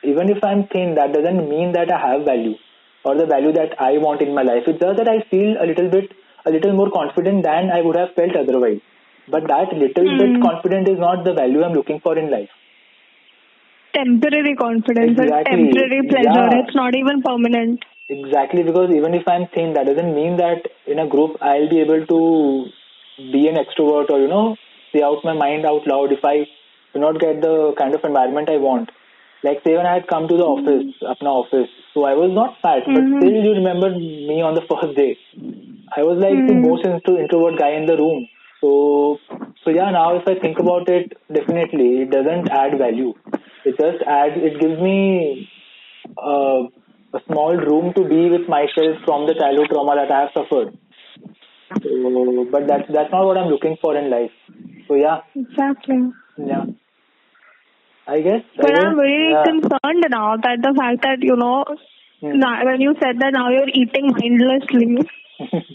even 0.06 0.30
if 0.30 0.44
I'm 0.44 0.68
thin, 0.68 0.96
that 0.96 1.14
doesn't 1.14 1.50
mean 1.50 1.72
that 1.74 1.92
I 1.92 2.00
have 2.00 2.26
value 2.26 2.56
or 3.04 3.16
the 3.16 3.26
value 3.26 3.52
that 3.54 3.80
I 3.80 3.98
want 3.98 4.22
in 4.22 4.34
my 4.34 4.44
life. 4.44 4.64
It's 4.68 4.80
just 4.80 4.98
that 4.98 5.08
I 5.08 5.22
feel 5.30 5.56
a 5.62 5.66
little 5.66 5.90
bit, 5.90 6.12
a 6.46 6.52
little 6.52 6.74
more 6.74 6.90
confident 6.92 7.44
than 7.44 7.72
I 7.72 7.82
would 7.82 7.96
have 7.96 8.14
felt 8.16 8.36
otherwise. 8.36 8.80
But 9.28 9.48
that 9.48 9.74
little 9.74 10.06
mm. 10.06 10.20
bit 10.20 10.42
confident 10.42 10.88
is 10.88 11.00
not 11.00 11.24
the 11.24 11.34
value 11.34 11.64
I'm 11.64 11.74
looking 11.74 12.00
for 12.00 12.18
in 12.18 12.30
life. 12.30 12.50
Temporary 13.95 14.55
confidence 14.55 15.19
exactly. 15.19 15.57
temporary 15.57 16.03
pleasure. 16.09 16.47
Yeah. 16.51 16.61
It's 16.63 16.75
not 16.75 16.95
even 16.95 17.23
permanent. 17.23 17.85
Exactly, 18.09 18.63
because 18.63 18.91
even 18.91 19.15
if 19.15 19.27
I'm 19.27 19.47
thin, 19.55 19.75
that 19.75 19.87
doesn't 19.87 20.15
mean 20.15 20.37
that 20.39 20.67
in 20.87 20.99
a 20.99 21.09
group 21.09 21.37
I'll 21.41 21.69
be 21.69 21.81
able 21.81 22.07
to 22.07 22.67
be 23.33 23.47
an 23.49 23.57
extrovert 23.57 24.11
or, 24.11 24.21
you 24.21 24.29
know, 24.29 24.57
say 24.93 25.03
out 25.03 25.25
my 25.25 25.35
mind 25.35 25.67
out 25.67 25.87
loud 25.87 26.13
if 26.13 26.25
I 26.25 26.47
do 26.93 27.01
not 27.01 27.21
get 27.21 27.41
the 27.41 27.73
kind 27.79 27.95
of 27.95 28.03
environment 28.05 28.51
I 28.51 28.57
want. 28.57 28.91
Like 29.43 29.63
say 29.65 29.77
when 29.77 29.87
I 29.87 29.95
had 29.95 30.07
come 30.09 30.29
to 30.29 30.37
the 30.37 30.45
office, 30.45 30.93
apna 31.03 31.31
office, 31.47 31.71
so 31.95 32.05
I 32.05 32.15
was 32.15 32.31
not 32.35 32.59
fat, 32.61 32.85
mm-hmm. 32.85 33.15
but 33.15 33.23
still 33.23 33.39
you 33.43 33.53
remember 33.53 33.91
me 33.91 34.43
on 34.43 34.55
the 34.55 34.67
first 34.71 34.97
day. 34.97 35.17
I 35.97 36.03
was 36.03 36.19
like 36.19 36.35
mm-hmm. 36.35 36.47
the 36.47 36.69
most 36.69 36.85
introvert 36.85 37.59
guy 37.59 37.73
in 37.73 37.87
the 37.87 37.97
room. 37.97 38.29
So, 38.61 39.17
so 39.65 39.71
yeah, 39.71 39.91
now 39.91 40.17
if 40.17 40.29
I 40.29 40.39
think 40.39 40.59
about 40.59 40.89
it, 40.89 41.17
definitely 41.33 42.03
it 42.03 42.11
doesn't 42.11 42.51
add 42.51 42.77
value. 42.77 43.15
It 43.65 43.77
just 43.79 44.03
adds, 44.07 44.35
it 44.37 44.61
gives 44.61 44.81
me 44.81 45.49
uh, 46.17 46.69
a 47.13 47.21
small 47.27 47.57
room 47.57 47.93
to 47.95 48.05
be 48.09 48.31
with 48.31 48.49
myself 48.49 49.03
from 49.05 49.27
the 49.27 49.35
childhood 49.35 49.69
trauma 49.71 49.97
that 49.97 50.11
I 50.11 50.21
have 50.23 50.31
suffered. 50.35 50.79
So, 51.83 52.47
but 52.51 52.67
that's 52.67 52.89
that's 52.93 53.13
not 53.13 53.27
what 53.27 53.37
I'm 53.37 53.49
looking 53.49 53.77
for 53.81 53.97
in 53.97 54.11
life. 54.11 54.33
So 54.89 54.95
yeah. 54.95 55.21
Exactly. 55.37 56.11
Yeah. 56.37 56.65
I 58.09 58.21
guess. 58.21 58.43
But 58.57 58.77
I 58.77 58.87
I'm 58.87 58.99
really 58.99 59.31
yeah. 59.31 59.45
concerned 59.45 60.05
now 60.11 60.37
that 60.37 60.59
the 60.63 60.75
fact 60.77 61.03
that, 61.03 61.19
you 61.21 61.37
know, 61.37 61.65
hmm. 62.21 62.39
now, 62.39 62.65
when 62.65 62.81
you 62.81 62.95
said 63.01 63.21
that 63.21 63.33
now 63.33 63.51
you're 63.51 63.69
eating 63.69 64.11
mindlessly 64.11 64.97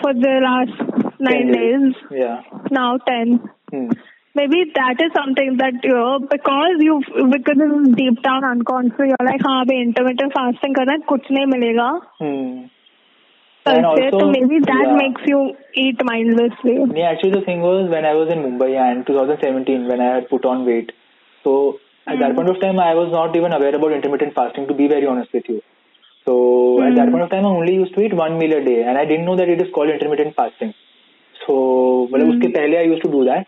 for 0.00 0.14
the 0.14 0.40
last 0.42 1.20
nine 1.20 1.52
days. 1.52 1.94
days. 1.94 2.20
Yeah. 2.22 2.42
Now 2.70 2.96
ten. 2.98 3.40
Hmm. 3.70 3.90
Maybe 4.34 4.58
that 4.74 5.00
is 5.04 5.12
something 5.12 5.56
that 5.58 5.74
you 5.82 5.94
know, 5.94 6.20
because 6.20 6.76
you 6.78 7.02
because 7.30 7.62
deep 7.94 8.22
down 8.22 8.44
unconscious 8.44 9.08
you're 9.12 9.26
like 9.28 9.40
हाँ 9.46 9.60
अभी 9.64 9.78
intermittent 9.84 10.32
fasting 10.36 10.76
करना 10.76 10.92
है 10.92 10.98
कुछ 11.08 11.30
नहीं 11.32 11.46
मिलेगा. 11.54 11.88
Hmm. 12.20 12.68
And 13.70 13.86
also, 13.86 14.18
so 14.18 14.28
maybe 14.30 14.58
that 14.60 14.86
yeah. 14.86 14.96
makes 14.96 15.22
you 15.26 15.40
eat 15.74 16.04
mindlessly. 16.04 16.76
Yeah, 16.98 17.10
actually 17.10 17.32
the 17.32 17.44
thing 17.44 17.60
was 17.60 17.90
when 17.90 18.06
I 18.06 18.14
was 18.14 18.32
in 18.32 18.38
Mumbai 18.44 18.70
and 18.84 19.06
2017 19.06 19.86
when 19.86 20.00
I 20.00 20.14
had 20.14 20.28
put 20.30 20.46
on 20.46 20.64
weight, 20.64 20.92
so 21.44 21.78
at 22.06 22.16
mm. 22.16 22.20
that 22.20 22.30
hmm. 22.30 22.36
point 22.36 22.50
of 22.50 22.60
time, 22.60 22.80
I 22.80 22.94
was 22.94 23.12
not 23.12 23.36
even 23.36 23.52
aware 23.52 23.74
about 23.74 23.92
intermittent 23.92 24.34
fasting, 24.34 24.66
to 24.68 24.74
be 24.74 24.88
very 24.88 25.06
honest 25.06 25.32
with 25.32 25.44
you. 25.48 25.60
So 26.24 26.32
mm. 26.80 26.88
at 26.88 26.96
that 26.96 27.06
hmm. 27.06 27.12
point 27.12 27.24
of 27.24 27.30
time, 27.30 27.44
I 27.44 27.48
only 27.48 27.74
used 27.74 27.94
to 27.94 28.02
eat 28.02 28.14
one 28.14 28.38
meal 28.38 28.56
a 28.56 28.64
day, 28.64 28.82
and 28.82 28.96
I 28.96 29.04
didn't 29.04 29.26
know 29.26 29.36
that 29.36 29.48
it 29.48 29.60
is 29.60 29.68
called 29.74 29.90
intermittent 29.90 30.34
fasting. 30.36 30.72
So 31.46 31.54
मतलब 32.12 32.26
mm. 32.26 32.34
उसके 32.36 32.52
पहले 32.56 32.78
I 32.78 32.88
used 32.94 33.02
to 33.02 33.10
do 33.10 33.24
that. 33.24 33.46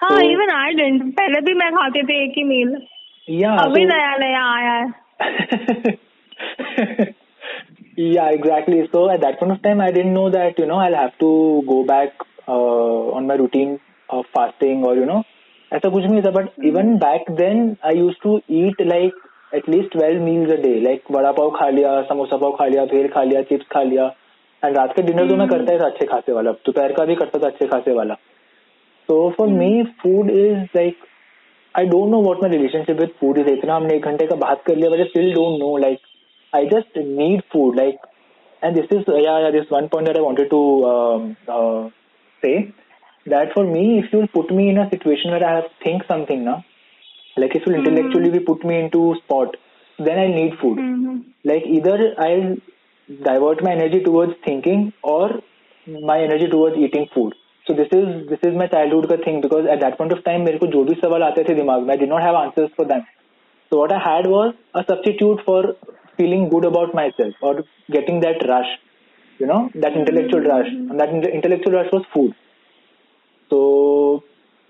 हाँ 0.00 0.18
even 0.22 0.50
I 0.56 0.68
didn't. 0.74 1.12
पहले 1.16 1.40
भी 1.46 1.54
मैं 1.54 1.70
खाते 1.72 2.02
थे 2.02 2.14
एक 2.24 2.36
ही 2.38 2.44
meal. 2.50 2.70
Yeah. 3.28 3.56
अभी 3.64 3.84
नया 3.86 4.16
नया 4.16 4.44
आया 4.52 4.74
है. 4.74 4.86
yeah, 7.98 8.30
exactly. 8.30 8.78
So 8.92 9.10
at 9.10 9.20
that 9.20 9.38
point 9.40 9.52
of 9.52 9.62
time, 9.62 9.80
I 9.80 9.90
didn't 9.90 10.14
know 10.14 10.30
that 10.30 10.58
you 10.58 10.66
know 10.66 10.78
I'll 10.78 10.98
have 11.00 11.18
to 11.18 11.30
go 11.68 11.84
back 11.84 12.24
uh, 12.48 13.18
on 13.18 13.26
my 13.26 13.34
routine 13.34 13.78
of 14.08 14.24
fasting 14.38 14.84
or 14.84 14.94
you 14.96 15.10
know 15.12 15.22
ऐसा 15.72 15.88
कुछ 15.88 16.04
नहीं 16.04 16.22
था 16.22 16.30
but 16.30 16.64
even 16.66 16.96
back 16.98 17.30
then 17.40 17.58
I 17.86 17.98
used 17.98 18.14
to 18.22 18.40
eat 18.60 18.80
like 18.86 19.20
at least 19.54 19.92
twelve 19.92 20.22
meals 20.22 20.52
a 20.52 20.56
day 20.62 20.74
like 20.80 21.10
vada 21.10 21.30
pav 21.32 21.50
खा 21.58 21.68
लिया 21.68 22.00
समोसा 22.08 22.36
पाव 22.36 22.52
खा 22.58 22.66
लिया 22.66 22.84
भेड़ 22.92 23.06
खा 23.12 23.22
लिया 23.22 23.42
चिप्स 23.50 23.66
खा 23.72 23.82
लिया 23.82 24.06
एंड 24.62 24.76
रात 24.76 24.94
का 24.96 25.02
डिनर 25.02 25.28
तो 25.28 25.36
मैं 25.36 25.48
करता 25.48 25.72
ही 25.72 25.78
था 25.78 25.86
अच्छे 25.86 26.06
खासे 26.06 26.32
वाला 26.32 26.52
दोपहर 26.66 26.92
का 26.92 27.04
भी 27.10 27.14
करता 27.22 27.38
था 27.38 27.46
अच्छे 27.46 27.66
खासे 27.66 27.92
वाला 27.94 28.14
तो 29.09 29.29
for 29.37 29.47
me 29.47 29.83
food 30.01 30.29
is 30.29 30.57
like 30.75 31.05
I 31.75 31.85
don't 31.87 32.11
know 32.11 32.21
what 32.27 32.41
my 32.43 32.51
relationship 32.57 32.99
with 32.99 33.09
food 33.19 33.37
is 33.37 33.47
इतना 33.57 33.75
हमने 33.75 33.95
एक 33.95 34.05
घंटे 34.05 34.27
का 34.27 34.35
बात 34.45 34.63
कर 34.67 34.75
लिया 34.75 34.89
but 34.89 35.07
still 35.09 35.33
don't 35.33 35.59
know 35.59 35.75
like 35.87 35.99
I 36.53 36.67
just 36.73 36.97
need 36.97 37.41
food 37.53 37.75
like 37.79 38.07
and 38.63 38.75
this 38.75 38.97
is 38.97 39.13
या 39.25 39.51
this 39.51 39.71
one 39.71 39.87
point 39.93 40.09
I 40.09 40.21
wanted 40.21 40.49
to 40.49 40.63
से 42.43 42.57
that 43.27 43.53
for 43.53 43.63
me, 43.65 43.99
if 43.99 44.11
you'll 44.11 44.27
put 44.27 44.51
me 44.51 44.69
in 44.69 44.77
a 44.77 44.89
situation 44.89 45.31
where 45.31 45.45
I 45.45 45.55
have 45.55 45.65
to 45.65 45.83
think 45.83 46.03
something 46.07 46.43
now, 46.45 46.63
like 47.37 47.55
if 47.55 47.63
you'll 47.65 47.77
mm-hmm. 47.77 47.87
intellectually 47.87 48.29
be 48.29 48.39
put 48.39 48.63
me 48.63 48.79
into 48.79 49.15
spot, 49.23 49.57
then 49.99 50.19
I 50.19 50.27
need 50.27 50.57
food. 50.59 50.77
Mm-hmm. 50.77 51.17
Like 51.43 51.63
either 51.65 52.13
I'll 52.17 52.55
divert 53.09 53.63
my 53.63 53.71
energy 53.71 54.03
towards 54.03 54.33
thinking 54.43 54.93
or 55.01 55.41
my 55.87 56.21
energy 56.21 56.47
towards 56.47 56.77
eating 56.77 57.07
food. 57.13 57.33
So 57.69 57.73
this 57.73 57.87
is 57.91 58.27
this 58.29 58.39
is 58.43 58.55
my 58.55 58.67
childhood 58.67 59.09
ka 59.09 59.17
thing 59.25 59.41
because 59.41 59.67
at 59.75 59.79
that 59.81 59.97
point 59.97 60.11
of 60.11 60.23
time 60.23 60.43
मेरे 60.45 60.57
को 60.63 60.67
जो 60.77 60.83
भी 60.89 60.95
सवाल 61.03 61.23
आते 61.23 61.43
थे 61.49 61.55
दिमाग 61.61 61.85
में 61.87 61.93
I 61.93 61.97
did 62.01 62.09
not 62.09 62.21
have 62.21 62.35
answers 62.41 62.71
for 62.75 62.85
them. 62.85 63.05
So 63.69 63.79
what 63.79 63.91
I 63.91 63.99
had 63.99 64.27
was 64.27 64.53
a 64.73 64.83
substitute 64.87 65.41
for 65.45 65.75
feeling 66.17 66.49
good 66.49 66.65
about 66.65 66.93
myself 66.93 67.33
or 67.41 67.63
getting 67.91 68.19
that 68.21 68.47
rush, 68.47 68.71
you 69.39 69.47
know, 69.47 69.69
that 69.75 69.95
intellectual 69.95 70.41
rush. 70.41 70.67
And 70.67 70.99
that 70.99 71.09
intellectual 71.09 71.73
rush 71.73 71.91
was 71.91 72.05
food. 72.13 72.35
So, 73.49 74.23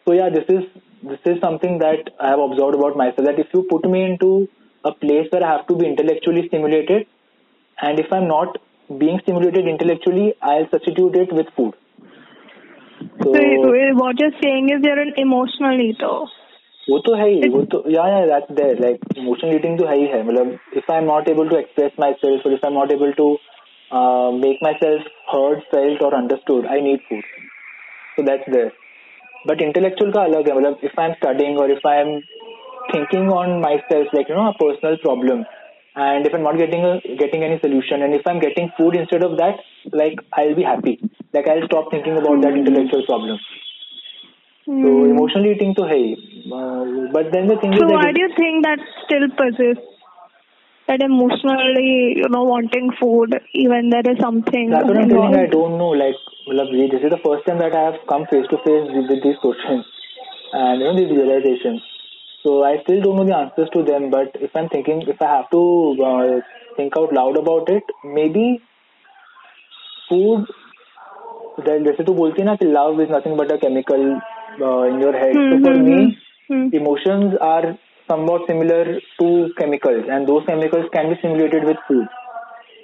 so 0.05 0.13
yeah, 0.13 0.29
this 0.29 0.45
is 0.49 0.63
this 1.03 1.19
is 1.25 1.39
something 1.41 1.79
that 1.79 2.09
I 2.19 2.29
have 2.29 2.39
observed 2.39 2.75
about 2.75 2.97
myself. 2.97 3.27
That 3.27 3.39
if 3.39 3.47
you 3.53 3.63
put 3.69 3.89
me 3.89 4.03
into 4.03 4.47
a 4.83 4.91
place 4.91 5.27
where 5.31 5.43
I 5.43 5.51
have 5.51 5.67
to 5.67 5.75
be 5.75 5.85
intellectually 5.85 6.47
stimulated, 6.47 7.07
and 7.81 7.99
if 7.99 8.11
I'm 8.11 8.27
not 8.27 8.57
being 8.97 9.19
stimulated 9.19 9.67
intellectually, 9.67 10.33
I'll 10.41 10.69
substitute 10.71 11.15
it 11.15 11.33
with 11.33 11.47
food. 11.55 11.73
तो 13.22 13.30
what 13.30 14.20
you 14.20 14.28
is 14.28 14.82
there 14.82 14.98
an 14.98 15.12
emotional 15.18 15.80
eater 15.80 16.38
वो 16.90 16.98
तो 17.06 17.14
है 17.14 17.28
ही 17.28 17.48
वो 17.48 17.62
तो 17.72 17.82
या 17.90 18.06
या 18.08 18.24
that 18.26 18.50
there 18.52 18.80
like 18.80 19.00
emotional 19.18 19.54
eating 19.54 19.78
तो 19.78 19.86
है 19.86 19.96
ही 19.96 20.06
है. 20.06 20.22
मतलब 20.26 20.58
if 20.76 20.92
I 20.92 20.98
am 20.98 21.04
not 21.04 21.28
able 21.28 21.48
to 21.48 21.56
express 21.56 21.92
myself 22.24 22.46
और 22.46 22.52
if 22.52 22.66
I 22.66 22.72
am 22.72 22.78
not 22.78 22.92
able 22.92 23.12
to 23.18 23.28
make 24.38 24.58
myself 24.82 25.06
heard 25.28 25.60
felt 25.70 26.02
और 26.02 26.14
understood 26.14 26.66
I 26.66 26.80
need 26.80 27.00
food 27.08 27.22
so 28.16 28.22
that's 28.22 28.50
there 28.52 28.70
but 29.48 29.62
intellectual 29.62 30.12
का 30.12 30.22
अलग 30.22 30.48
है. 30.48 30.56
मतलब 30.56 30.78
इफ़ 30.84 31.00
आई 31.00 31.06
एम 31.08 31.12
स्टडिंग 31.14 31.58
और 31.60 31.70
if 31.70 31.88
I 31.88 32.00
am 32.00 32.18
thinking 32.94 33.32
on 33.32 33.58
myself 33.92 34.14
like 34.14 34.30
you 34.30 34.36
know 34.36 34.50
personal 34.60 34.94
problem 35.02 35.42
and 35.96 36.26
if 36.26 36.34
i'm 36.34 36.42
not 36.42 36.56
getting 36.56 36.84
a, 36.84 37.00
getting 37.16 37.42
any 37.42 37.58
solution 37.60 38.02
and 38.02 38.14
if 38.14 38.26
i'm 38.26 38.38
getting 38.38 38.70
food 38.76 38.96
instead 38.96 39.22
of 39.22 39.36
that 39.36 39.56
like 39.92 40.18
i'll 40.34 40.54
be 40.54 40.62
happy 40.62 40.98
like 41.32 41.48
i'll 41.48 41.66
stop 41.66 41.90
thinking 41.90 42.16
about 42.16 42.40
that 42.42 42.54
intellectual 42.54 43.04
problem 43.06 43.38
mm. 44.68 44.82
so 44.82 45.04
emotional 45.12 45.46
eating 45.46 45.74
to 45.74 45.82
hai 45.92 46.04
uh, 46.58 46.84
but 47.12 47.32
then 47.32 47.48
the 47.48 47.56
thing 47.62 47.72
so 47.78 47.86
is 47.86 47.92
why 47.92 48.12
do 48.12 48.20
you 48.26 48.32
think 48.36 48.64
that 48.64 48.78
still 49.04 49.28
persists 49.36 49.90
that 50.90 51.02
emotionally, 51.06 52.18
you 52.18 52.28
know, 52.28 52.42
wanting 52.42 52.90
food, 52.98 53.38
even 53.54 53.90
there 53.90 54.02
is 54.10 54.18
something. 54.18 54.70
That's 54.70 54.84
what 54.84 54.98
I'm 54.98 55.08
telling 55.08 55.36
I 55.38 55.46
don't 55.46 55.78
know. 55.78 55.94
Like, 55.94 56.18
this 56.50 56.98
is 56.98 57.10
the 57.14 57.22
first 57.22 57.46
time 57.46 57.62
that 57.62 57.70
I 57.70 57.94
have 57.94 58.02
come 58.10 58.26
face 58.26 58.46
to 58.50 58.58
face 58.66 58.90
with 58.90 59.22
these 59.22 59.38
questions 59.38 59.86
and, 60.52 60.82
you 60.82 60.86
know, 60.90 60.96
these 60.98 61.14
realizations. 61.14 61.78
So 62.43 62.63
I 62.63 62.81
still 62.83 63.01
don't 63.01 63.17
know 63.17 63.25
the 63.25 63.35
answers 63.35 63.69
to 63.73 63.83
them, 63.83 64.09
but 64.11 64.35
if 64.35 64.55
I'm 64.55 64.69
thinking, 64.69 65.01
if 65.07 65.21
I 65.21 65.29
have 65.37 65.49
to 65.51 65.61
uh, 66.09 66.41
think 66.77 66.97
out 66.97 67.13
loud 67.13 67.37
about 67.37 67.69
it, 67.69 67.83
maybe 68.03 68.61
food, 70.09 70.45
जैसे 71.65 72.03
तू 72.03 72.13
बोलती 72.13 72.41
है 72.41 72.45
ना 72.45 72.55
कि 72.61 72.65
love 72.71 72.99
is 72.99 73.09
nothing 73.09 73.35
but 73.37 73.51
a 73.51 73.57
chemical 73.57 74.05
uh, 74.61 74.83
in 74.91 74.99
your 74.99 75.13
head. 75.13 75.35
Mm-hmm. 75.35 75.63
So 75.63 75.71
for 75.71 75.79
me, 75.87 76.17
mm-hmm. 76.51 76.75
emotions 76.81 77.35
are 77.41 77.77
somewhat 78.09 78.47
similar 78.47 78.99
to 79.19 79.49
chemicals 79.57 80.05
and 80.09 80.27
those 80.27 80.45
chemicals 80.45 80.85
can 80.93 81.09
be 81.09 81.17
stimulated 81.19 81.63
with 81.63 81.77
food. 81.87 82.07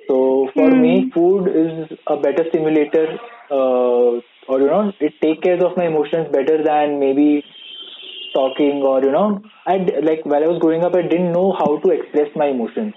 So 0.08 0.50
for 0.54 0.70
mm. 0.70 0.82
me, 0.82 1.12
food 1.14 1.48
is 1.48 1.98
a 2.08 2.18
better 2.18 2.46
stimulator 2.50 3.20
uh, 3.52 4.20
or 4.48 4.60
you 4.60 4.68
know, 4.68 4.92
it 5.00 5.14
take 5.22 5.42
care 5.42 5.64
of 5.64 5.78
my 5.78 5.86
emotions 5.86 6.28
better 6.32 6.64
than 6.64 7.00
maybe 7.00 7.46
talking 8.39 8.83
or 8.93 8.97
you 9.09 9.13
know 9.17 9.27
I 9.73 9.77
like 10.09 10.25
while 10.33 10.45
I 10.47 10.53
was 10.53 10.61
growing 10.65 10.85
up 10.89 10.97
I 11.01 11.03
didn't 11.13 11.33
know 11.39 11.49
how 11.61 11.69
to 11.85 11.91
express 11.97 12.31
my 12.43 12.49
emotions 12.55 12.95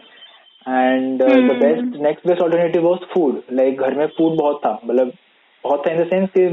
and 0.65 1.21
uh, 1.21 1.29
the 1.49 1.55
Hmm. 1.55 1.63
best 1.63 2.01
next 2.07 2.25
best 2.31 2.41
alternative 2.47 2.83
was 2.91 3.03
food 3.15 3.43
like 3.61 3.81
घर 3.87 3.97
में 4.01 4.07
food 4.19 4.37
बहुत 4.41 4.61
था 4.65 4.73
मतलब 4.85 5.11
बहुत 5.63 5.85
था 5.87 5.91
in 5.95 6.01
the 6.03 6.07
sense 6.13 6.31
कि 6.37 6.47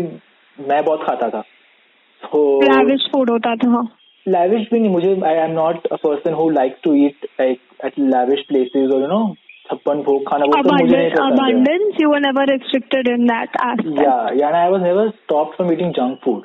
मैं 0.68 0.84
बहुत 0.84 1.04
खाता 1.08 1.28
था 1.36 1.42
so 2.26 2.42
Lavish 2.72 3.06
food 3.14 3.30
होता 3.30 3.54
था 3.64 3.82
lavish 4.34 4.70
भी 4.72 4.78
नहीं 4.80 4.90
मुझे 4.92 5.14
I 5.32 5.34
am 5.46 5.54
not 5.58 5.88
a 5.96 5.98
person 6.04 6.38
who 6.40 6.46
likes 6.58 6.80
to 6.86 6.94
eat 7.02 7.26
like 7.40 7.60
at 7.88 7.98
lavish 8.14 8.46
places 8.52 8.94
or 8.96 9.00
you 9.06 9.10
know 9.14 9.24
छप्पन 9.70 10.02
भोग 10.06 10.26
खाना 10.28 10.46
वो 10.50 10.62
तो 10.62 10.72
मुझे 10.80 10.96
नहीं 10.96 11.10
पसंद 11.10 11.32
है 11.32 11.38
abundance 11.38 12.02
you 12.02 12.10
were 12.14 12.20
never 12.26 12.44
restricted 12.50 13.08
in 13.14 13.26
that 13.30 13.56
aspect 13.68 14.02
Yeah, 14.02 14.28
yeah, 14.40 14.48
and 14.48 14.58
I 14.64 14.68
was 14.74 14.82
never 14.88 15.06
stopped 15.24 15.56
from 15.60 15.72
eating 15.72 15.92
junk 15.98 16.20
food. 16.26 16.44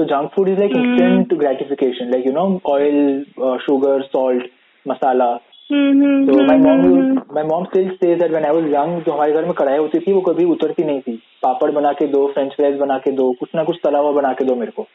So 0.00 0.06
junk 0.06 0.32
food 0.34 0.48
is 0.48 0.58
like 0.58 0.72
Mm. 0.72 0.98
instant 0.98 1.38
gratification, 1.38 2.10
like 2.10 2.24
you 2.24 2.32
know, 2.32 2.44
oil, 2.66 2.98
uh, 3.46 3.56
sugar, 3.64 3.96
salt, 4.10 4.44
masala. 4.86 5.26
mm-hmm, 5.70 6.14
So 6.28 6.36
my 6.50 6.56
mom, 6.56 6.80
mm-hmm. 6.84 7.34
my 7.34 7.42
mom 7.42 7.66
still 7.66 7.90
says 7.98 8.18
that 8.20 8.32
when 8.36 8.46
I 8.50 8.52
was 8.58 8.68
young, 8.74 8.94
जो 9.00 9.12
हमारे 9.12 9.32
घर 9.32 9.44
में 9.44 9.52
कढ़ाई 9.58 9.78
होती 9.78 9.98
थी 10.06 10.12
वो 10.12 10.20
कभी 10.28 10.44
उतरती 10.54 10.84
नहीं 10.84 11.00
थी 11.08 11.16
पापड़ 11.42 11.70
बना 11.70 11.92
के 11.98 12.06
दो 12.14 12.26
फ्रेंच 12.36 12.54
फ्राइज 12.54 12.78
बना 12.78 12.98
के 13.06 13.12
दो 13.20 13.30
कुछ 13.40 13.50
ना 13.54 13.64
कुछ 13.64 13.76
तला 13.84 13.98
हुआ 13.98 14.12
बना 14.12 14.32
के 14.40 14.44
दो 14.44 14.54
मेरे 14.62 14.72
को 14.80 14.86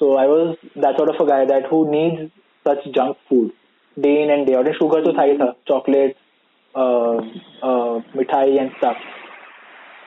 So 0.00 0.08
I 0.22 0.26
was 0.32 0.56
that 0.84 0.98
sort 1.00 1.12
of 1.14 1.20
a 1.24 1.28
guy 1.30 1.40
that 1.52 1.70
who 1.70 1.78
needs 1.92 2.26
such 2.66 2.88
junk 2.98 3.16
food 3.30 3.52
day 4.06 4.16
in 4.24 4.34
and 4.36 4.46
day 4.50 4.56
out. 4.56 4.66
And 4.66 4.76
sugar 4.80 5.02
तो 5.04 5.12
था 5.18 5.22
ही 5.22 5.38
था, 5.38 5.52
chocolate, 5.70 6.16
uh, 6.74 7.16
uh, 7.68 7.94
मिठाई 8.16 8.58
and 8.64 8.74
stuff. 8.80 9.06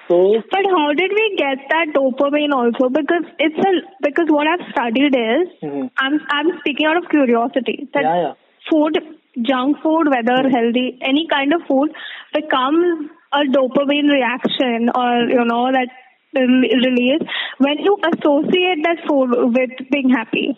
So 0.09 0.41
But 0.51 0.65
how 0.75 0.91
did 0.93 1.11
we 1.13 1.35
get 1.37 1.59
that 1.69 1.93
dopamine 1.95 2.51
also? 2.51 2.89
Because 2.89 3.25
it's 3.37 3.57
a 3.57 3.71
because 4.01 4.25
what 4.27 4.47
I've 4.47 4.65
studied 4.71 5.13
is 5.15 5.47
mhm. 5.61 5.91
I'm 5.97 6.19
I'm 6.29 6.49
speaking 6.59 6.87
out 6.87 6.97
of 6.97 7.09
curiosity 7.09 7.87
that 7.93 8.03
yeah, 8.03 8.21
yeah. 8.21 8.33
food, 8.71 8.97
junk 9.43 9.77
food, 9.83 10.09
whether 10.09 10.49
healthy, 10.49 10.97
any 11.01 11.27
kind 11.29 11.53
of 11.53 11.61
food 11.67 11.93
becomes 12.33 13.11
a 13.31 13.45
dopamine 13.57 14.09
reaction 14.09 14.89
or 14.95 15.29
you 15.29 15.45
know 15.45 15.71
that 15.71 15.89
release 16.33 17.21
when 17.59 17.77
you 17.79 17.97
associate 18.11 18.81
that 18.83 19.05
food 19.07 19.29
with 19.53 19.77
being 19.91 20.09
happy. 20.09 20.57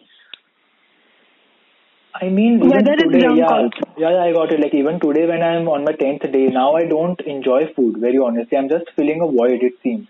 I 2.21 2.29
mean, 2.29 2.63
even 2.65 2.71
Whether 2.71 2.93
it's 2.93 3.03
today, 3.03 3.21
junk 3.23 3.39
yeah, 3.39 3.47
also. 3.51 3.85
yeah, 3.99 4.11
yeah, 4.11 4.23
I 4.25 4.33
got 4.33 4.51
it. 4.53 4.61
Like 4.61 4.75
even 4.75 4.99
today, 5.01 5.27
when 5.27 5.43
I'm 5.43 5.69
on 5.69 5.85
my 5.85 5.93
tenth 5.93 6.23
day, 6.33 6.47
now 6.49 6.75
I 6.75 6.85
don't 6.87 7.21
enjoy 7.21 7.73
food. 7.77 7.99
Very 8.01 8.19
honestly, 8.19 8.57
I'm 8.57 8.69
just 8.69 8.87
filling 8.97 9.21
a 9.21 9.27
void. 9.31 9.63
It 9.63 9.75
seems. 9.83 10.09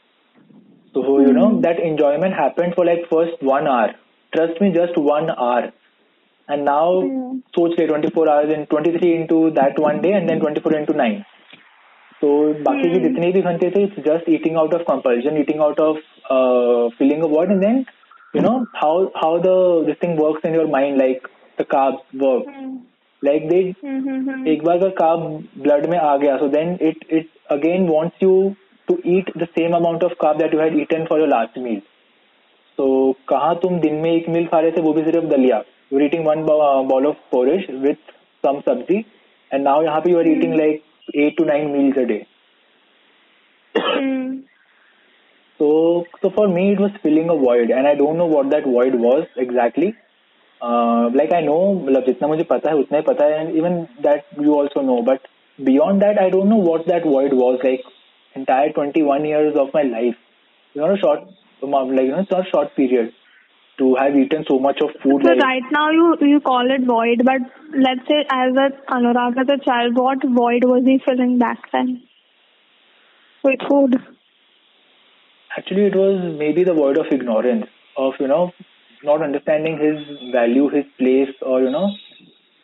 So 0.94 1.20
you 1.20 1.32
know 1.32 1.48
Hmm. 1.54 1.60
that 1.62 1.80
enjoyment 1.80 2.34
happened 2.34 2.74
for 2.74 2.84
like 2.86 3.06
first 3.10 3.42
one 3.42 3.66
hour. 3.66 3.94
Trust 4.34 4.60
me, 4.60 4.72
just 4.72 4.96
one 4.96 5.30
hour. 5.30 5.72
And 6.48 6.64
now, 6.64 7.02
Hmm. 7.02 7.38
सोच 7.56 7.78
ले 7.78 7.86
24 7.92 8.28
hours 8.34 8.52
in 8.58 8.66
23 8.74 9.14
into 9.20 9.40
that 9.60 9.78
one 9.88 10.00
day, 10.06 10.12
and 10.20 10.28
then 10.28 10.40
24 10.46 10.74
into 10.82 10.94
nine. 11.02 11.24
So 12.20 12.28
बाकी 12.68 12.90
के 12.92 12.98
Hmm. 12.98 13.08
जितने 13.08 13.30
भी 13.32 13.42
घंटे 13.50 13.70
थे, 13.76 13.82
it's 13.88 13.96
just 14.08 14.28
eating 14.36 14.56
out 14.62 14.74
of 14.78 14.84
compulsion, 14.90 15.36
eating 15.42 15.60
out 15.68 15.80
of 15.86 15.96
uh, 16.36 16.88
filling 16.98 17.22
a 17.22 17.28
void, 17.34 17.50
and 17.56 17.62
then 17.66 17.84
you 18.38 18.42
know 18.46 18.54
how 18.82 18.92
how 19.24 19.32
the 19.48 19.56
this 19.88 19.98
thing 20.04 20.16
works 20.22 20.48
in 20.50 20.54
your 20.60 20.68
mind, 20.76 20.98
like 21.04 21.28
carb 21.63 22.23
work 22.23 22.81
like 23.23 23.47
they 23.49 23.59
एक 24.51 24.63
बार 24.63 24.89
का 25.01 25.07
आ 25.99 26.15
गया 26.17 26.37
so 26.37 26.47
then 26.47 26.75
again 27.51 27.87
wants 27.87 28.23
you 28.23 28.53
to 28.87 28.97
eat 29.05 29.31
the 29.37 29.45
same 29.45 29.75
amount 29.75 30.03
of 30.03 30.13
carb 30.21 30.37
that 30.37 30.53
you 30.53 31.05
for 31.05 31.19
your 31.19 31.27
last 31.27 31.57
meal 31.57 31.79
so 32.77 32.89
कहा 33.27 33.53
तुम 33.53 33.79
दिन 33.79 33.95
में 33.95 34.11
एक 34.11 34.29
मील 34.29 34.45
खा 34.45 34.59
रहे 34.59 34.71
थे 34.71 34.81
वो 34.81 34.93
भी 34.93 35.03
सिर्फ़ 35.03 35.25
दलिया। 35.25 35.63
You 35.93 35.99
eating 35.99 36.25
one 36.27 36.43
bowl 36.43 37.05
of 37.05 37.15
porridge 37.31 37.65
with 37.71 38.11
some 38.43 38.61
and 39.51 39.63
now 39.63 39.83
यहाँ 39.83 40.01
पे 40.01 40.11
you 40.11 40.21
eating 40.21 40.53
like 40.55 40.83
eight 41.15 41.37
to 41.37 41.45
nine 41.45 41.67
meals 41.67 41.97
a 41.97 42.03
day 42.03 42.23
so 45.59 46.29
for 46.29 46.47
me 46.47 46.71
it 46.71 46.79
was 46.79 46.91
feeling 47.03 47.29
a 47.29 47.33
world 47.33 47.71
and 47.71 47.85
I 47.85 47.95
don't 47.95 48.17
know 48.17 48.25
what 48.27 48.45
that 48.45 48.67
world 48.67 48.95
was 48.95 49.39
exactly 49.41 49.91
Uh, 50.62 51.10
like 51.14 51.32
I 51.32 51.40
know, 51.46 51.74
मतलब 51.86 52.04
जितना 52.04 52.28
मुझे 52.28 52.44
पता 52.50 52.70
है 52.70 52.76
उतना 52.76 52.98
ही 52.98 53.04
पता 53.08 53.24
है, 53.24 53.40
and 53.40 53.56
even 53.60 53.74
that 54.06 54.24
you 54.46 54.54
also 54.58 54.82
know. 54.86 55.02
But 55.08 55.28
beyond 55.68 56.02
that, 56.02 56.20
I 56.22 56.30
don't 56.30 56.48
know 56.48 56.62
what 56.68 56.86
that 56.86 57.04
void 57.04 57.34
was. 57.40 57.60
Like 57.62 57.84
entire 58.34 58.72
21 58.78 59.26
years 59.26 59.58
of 59.64 59.74
my 59.74 59.82
life, 59.82 60.16
you 60.74 60.80
know, 60.80 60.94
a 60.94 60.98
short, 60.98 61.20
like 61.62 62.04
you 62.06 62.12
know, 62.12 62.20
it's 62.20 62.30
not 62.30 62.46
a 62.46 62.50
short 62.50 62.74
period 62.74 63.12
to 63.78 63.94
have 63.96 64.16
eaten 64.16 64.44
so 64.48 64.58
much 64.58 64.80
of 64.80 64.90
food. 65.02 65.22
So 65.24 65.32
like, 65.32 65.42
right 65.42 65.70
now 65.70 65.90
you 65.90 66.16
you 66.32 66.40
call 66.40 66.74
it 66.76 66.86
void, 66.86 67.24
but 67.24 67.42
let's 67.88 68.08
say 68.08 68.20
as 68.40 68.60
a 68.64 68.68
Anurag 68.98 69.40
as 69.44 69.54
a 69.56 69.58
child, 69.64 69.96
what 69.96 70.24
void 70.40 70.64
was 70.64 70.84
he 70.84 70.98
filling 71.04 71.38
back 71.38 71.70
then? 71.72 72.02
With 73.44 73.60
food. 73.68 73.98
Actually, 75.58 75.86
it 75.86 75.94
was 75.94 76.34
maybe 76.38 76.64
the 76.64 76.74
void 76.74 76.98
of 76.98 77.06
ignorance 77.12 77.66
of 77.96 78.14
you 78.20 78.28
know 78.28 78.52
not 79.03 79.21
understanding 79.21 79.77
his 79.77 80.31
value, 80.31 80.69
his 80.69 80.85
place, 80.97 81.33
or 81.41 81.61
you 81.61 81.71
know 81.71 81.89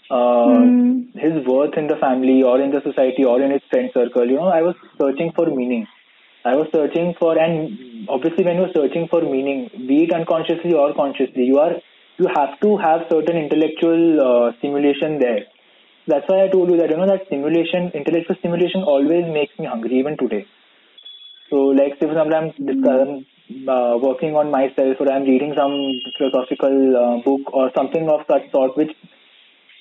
uh, 0.10 0.66
Mm. 0.72 1.20
his 1.24 1.46
worth 1.46 1.78
in 1.78 1.88
the 1.88 1.98
family 1.98 2.44
or 2.44 2.60
in 2.62 2.72
the 2.72 2.82
society 2.82 3.24
or 3.26 3.42
in 3.42 3.52
his 3.52 3.62
friend 3.70 3.90
circle. 3.94 4.26
You 4.30 4.38
know, 4.38 4.50
I 4.50 4.62
was 4.62 4.76
searching 5.02 5.32
for 5.36 5.48
meaning. 5.48 5.88
I 6.46 6.56
was 6.56 6.68
searching 6.74 7.14
for, 7.20 7.38
and 7.38 8.08
obviously, 8.10 8.46
when 8.46 8.58
you're 8.58 8.74
searching 8.74 9.08
for 9.10 9.22
meaning, 9.22 9.70
be 9.88 10.04
it 10.04 10.14
unconsciously 10.14 10.74
or 10.74 10.94
consciously, 10.94 11.44
you 11.44 11.60
are 11.60 11.74
you 12.18 12.28
have 12.36 12.60
to 12.62 12.78
have 12.78 13.02
certain 13.10 13.38
intellectual 13.38 14.22
uh, 14.28 14.52
stimulation 14.60 15.20
there. 15.20 15.42
That's 16.08 16.28
why 16.28 16.44
I 16.46 16.48
told 16.50 16.70
you 16.70 16.78
that 16.78 16.90
you 16.90 16.98
know 16.98 17.08
that 17.08 17.26
stimulation, 17.28 17.92
intellectual 17.94 18.36
stimulation, 18.40 18.84
always 18.84 19.26
makes 19.40 19.58
me 19.60 19.66
hungry 19.66 20.00
even 20.00 20.18
today. 20.18 20.46
So, 21.50 21.58
like, 21.80 21.94
say 22.00 22.08
for 22.08 22.12
example, 22.12 22.36
I'm, 22.36 22.48
I'm 22.90 23.26
uh, 23.69 23.99
working 24.01 24.35
on 24.37 24.51
myself, 24.51 24.97
or 25.01 25.11
I'm 25.13 25.25
reading 25.25 25.55
some 25.57 26.01
philosophical 26.19 26.97
uh, 26.97 27.23
book 27.23 27.53
or 27.53 27.71
something 27.77 28.09
of 28.09 28.27
that 28.29 28.51
sort, 28.53 28.77
which, 28.77 28.93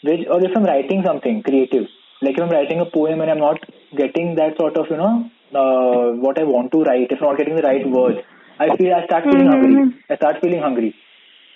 which, 0.03 0.27
or 0.29 0.43
if 0.43 0.55
I'm 0.55 0.63
writing 0.63 1.03
something 1.05 1.43
creative, 1.43 1.87
like 2.21 2.37
if 2.37 2.43
I'm 2.43 2.49
writing 2.49 2.79
a 2.79 2.85
poem 2.85 3.21
and 3.21 3.31
I'm 3.31 3.39
not 3.39 3.59
getting 3.95 4.35
that 4.35 4.57
sort 4.57 4.77
of, 4.77 4.87
you 4.89 4.97
know, 4.97 5.29
uh, 5.53 6.11
what 6.25 6.39
I 6.39 6.43
want 6.43 6.71
to 6.73 6.83
write, 6.83 7.11
if 7.11 7.21
I'm 7.21 7.29
not 7.29 7.37
getting 7.37 7.55
the 7.55 7.63
right 7.63 7.87
words, 7.87 8.19
I 8.59 8.75
feel 8.77 8.93
I 8.93 9.05
start 9.05 9.23
feeling 9.23 9.47
Mhm. 9.47 9.53
hungry. 9.53 9.93
I 10.09 10.15
start 10.15 10.41
feeling 10.41 10.61
hungry. 10.61 10.95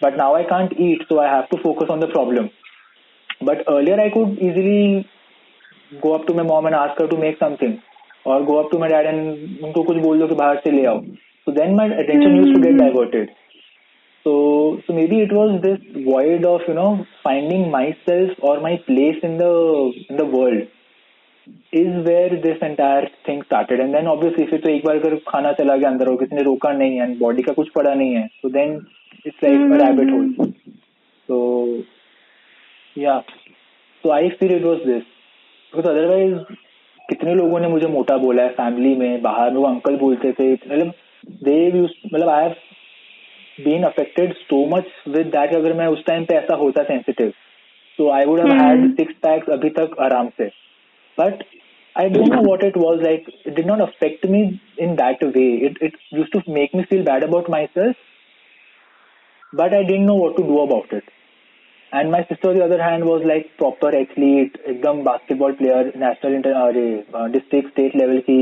But 0.01 0.17
now 0.17 0.35
I 0.35 0.43
can't 0.43 0.73
eat, 0.79 1.03
so 1.09 1.19
I 1.19 1.27
have 1.27 1.49
to 1.49 1.57
focus 1.57 1.89
on 1.89 1.99
the 1.99 2.07
problem. 2.07 2.49
But 3.41 3.63
earlier 3.67 3.99
I 3.99 4.09
could 4.09 4.37
easily 4.39 5.07
go 6.01 6.13
up 6.15 6.25
to 6.27 6.33
my 6.33 6.43
mom 6.43 6.65
and 6.65 6.75
ask 6.75 6.99
her 6.99 7.07
to 7.07 7.17
make 7.17 7.37
something 7.39 7.81
or 8.25 8.43
go 8.45 8.59
up 8.59 8.71
to 8.71 8.79
my 8.79 8.87
dad 8.87 9.05
and 9.05 9.59
उनको 9.63 9.83
कुछ 9.89 9.97
बोल 10.05 10.19
दो 10.19 10.27
कि 10.27 10.35
बाहर 10.35 10.61
से 10.63 10.71
ले 10.71 10.85
आओ 10.91 10.99
so 11.44 11.52
then 11.52 11.76
my 11.76 11.86
attention 11.86 12.32
mm. 12.32 12.40
used 12.44 12.54
to 12.56 12.62
get 12.62 12.76
diverted 12.76 13.30
so 14.26 14.80
so 14.86 14.92
maybe 14.92 15.20
it 15.20 15.32
was 15.32 15.60
this 15.62 15.80
void 16.04 16.44
of 16.44 16.60
you 16.68 16.74
know 16.74 17.06
finding 17.22 17.70
myself 17.70 18.30
or 18.40 18.60
my 18.60 18.76
place 18.88 19.18
in 19.22 19.38
the 19.38 19.54
in 20.08 20.16
the 20.16 20.26
world 20.26 20.68
is 21.72 22.06
where 22.06 22.30
this 22.46 22.58
entire 22.62 23.08
thing 23.26 23.42
started 23.46 23.80
and 23.80 23.94
then 23.94 24.06
obviously 24.06 24.46
फिर 24.50 24.60
तो 24.60 24.68
एक 24.70 24.84
बार 24.86 24.96
अगर 24.96 25.16
खाना 25.28 25.52
चला 25.60 25.76
गया 25.76 25.88
अंदर 25.90 26.08
और 26.08 26.16
किसी 26.16 26.36
ने 26.36 26.42
रोका 26.42 26.72
नहीं 26.72 26.98
है 26.98 27.06
बॉडी 27.18 27.42
का 27.42 27.52
कुछ 27.52 27.70
पड़ा 27.78 27.94
नहीं 27.94 28.14
है 28.14 28.26
so 28.42 28.52
then 28.56 28.76
it's 29.24 29.42
like 29.42 29.64
a 29.66 29.78
rabbit 29.82 30.10
hole 30.10 30.52
so 31.28 31.38
yeah 32.96 33.20
so 34.04 34.12
I 34.12 34.30
feel 34.38 34.52
it 34.52 34.66
was 34.72 34.82
this 34.86 35.04
because 35.72 35.90
otherwise 35.94 36.56
कितने 37.08 37.34
लोगों 37.34 37.60
ने 37.60 37.68
मुझे 37.68 37.86
मोटा 37.92 38.16
बोला 38.16 38.42
है 38.42 38.48
फैमिली 38.56 38.94
में 38.96 39.22
बाहर 39.22 39.54
वो 39.54 39.64
अंकल 39.66 39.96
बोलते 39.98 40.32
थे 40.32 40.52
मतलब 40.52 40.92
दे 41.43 41.57
मतलब 41.81 42.29
I 42.29 42.43
have 42.43 42.55
been 43.65 43.83
affected 43.83 44.33
so 44.35 44.65
much 44.75 44.85
with 45.07 45.27
that 45.35 45.53
अगर 45.55 45.73
मैं 45.73 45.87
उस 45.87 46.05
टाइम 46.05 46.25
पे 46.25 46.35
ऐसा 46.35 46.55
होता 46.55 46.83
सेंसिटिव 46.83 47.33
तो 47.99 48.09
I 48.11 48.25
would 48.25 48.39
have 48.39 48.61
had 48.61 48.89
six 48.95 49.13
packs 49.23 49.49
अभी 49.49 49.69
तक 49.79 49.95
आराम 50.07 50.29
से 50.37 50.47
but 51.17 51.43
I 51.95 52.09
don't 52.09 52.29
know 52.29 52.41
what 52.41 52.61
it 52.61 52.75
was 52.75 53.01
like. 53.01 53.27
It 53.45 53.55
did 53.55 53.67
not 53.67 53.79
affect 53.79 54.25
me 54.27 54.61
in 54.77 54.97
that 54.97 55.21
way. 55.21 55.49
It 55.67 55.77
it 55.81 55.93
used 56.11 56.33
to 56.33 56.41
make 56.47 56.73
me 56.75 56.83
feel 56.89 57.05
bad 57.09 57.23
about 57.27 57.49
myself, 57.53 58.01
but 59.53 59.73
I 59.73 59.83
didn't 59.83 60.09
know 60.09 60.17
what 60.21 60.35
to 60.39 60.43
do 60.43 60.57
about 60.63 60.91
it. 60.91 61.13
And 61.92 62.10
my 62.10 62.22
sister 62.22 62.54
the 62.54 62.60
other 62.62 62.80
hand 62.80 63.04
was 63.04 63.24
like 63.26 63.46
proper 63.58 63.94
athlete 63.94 64.58
एकदम 64.68 65.02
basketball 65.04 65.52
player 65.52 65.92
national 65.98 66.34
inter 66.34 66.52
अरे 66.56 66.82
district 67.32 67.68
state 67.70 67.96
level 67.96 68.18
की 68.28 68.40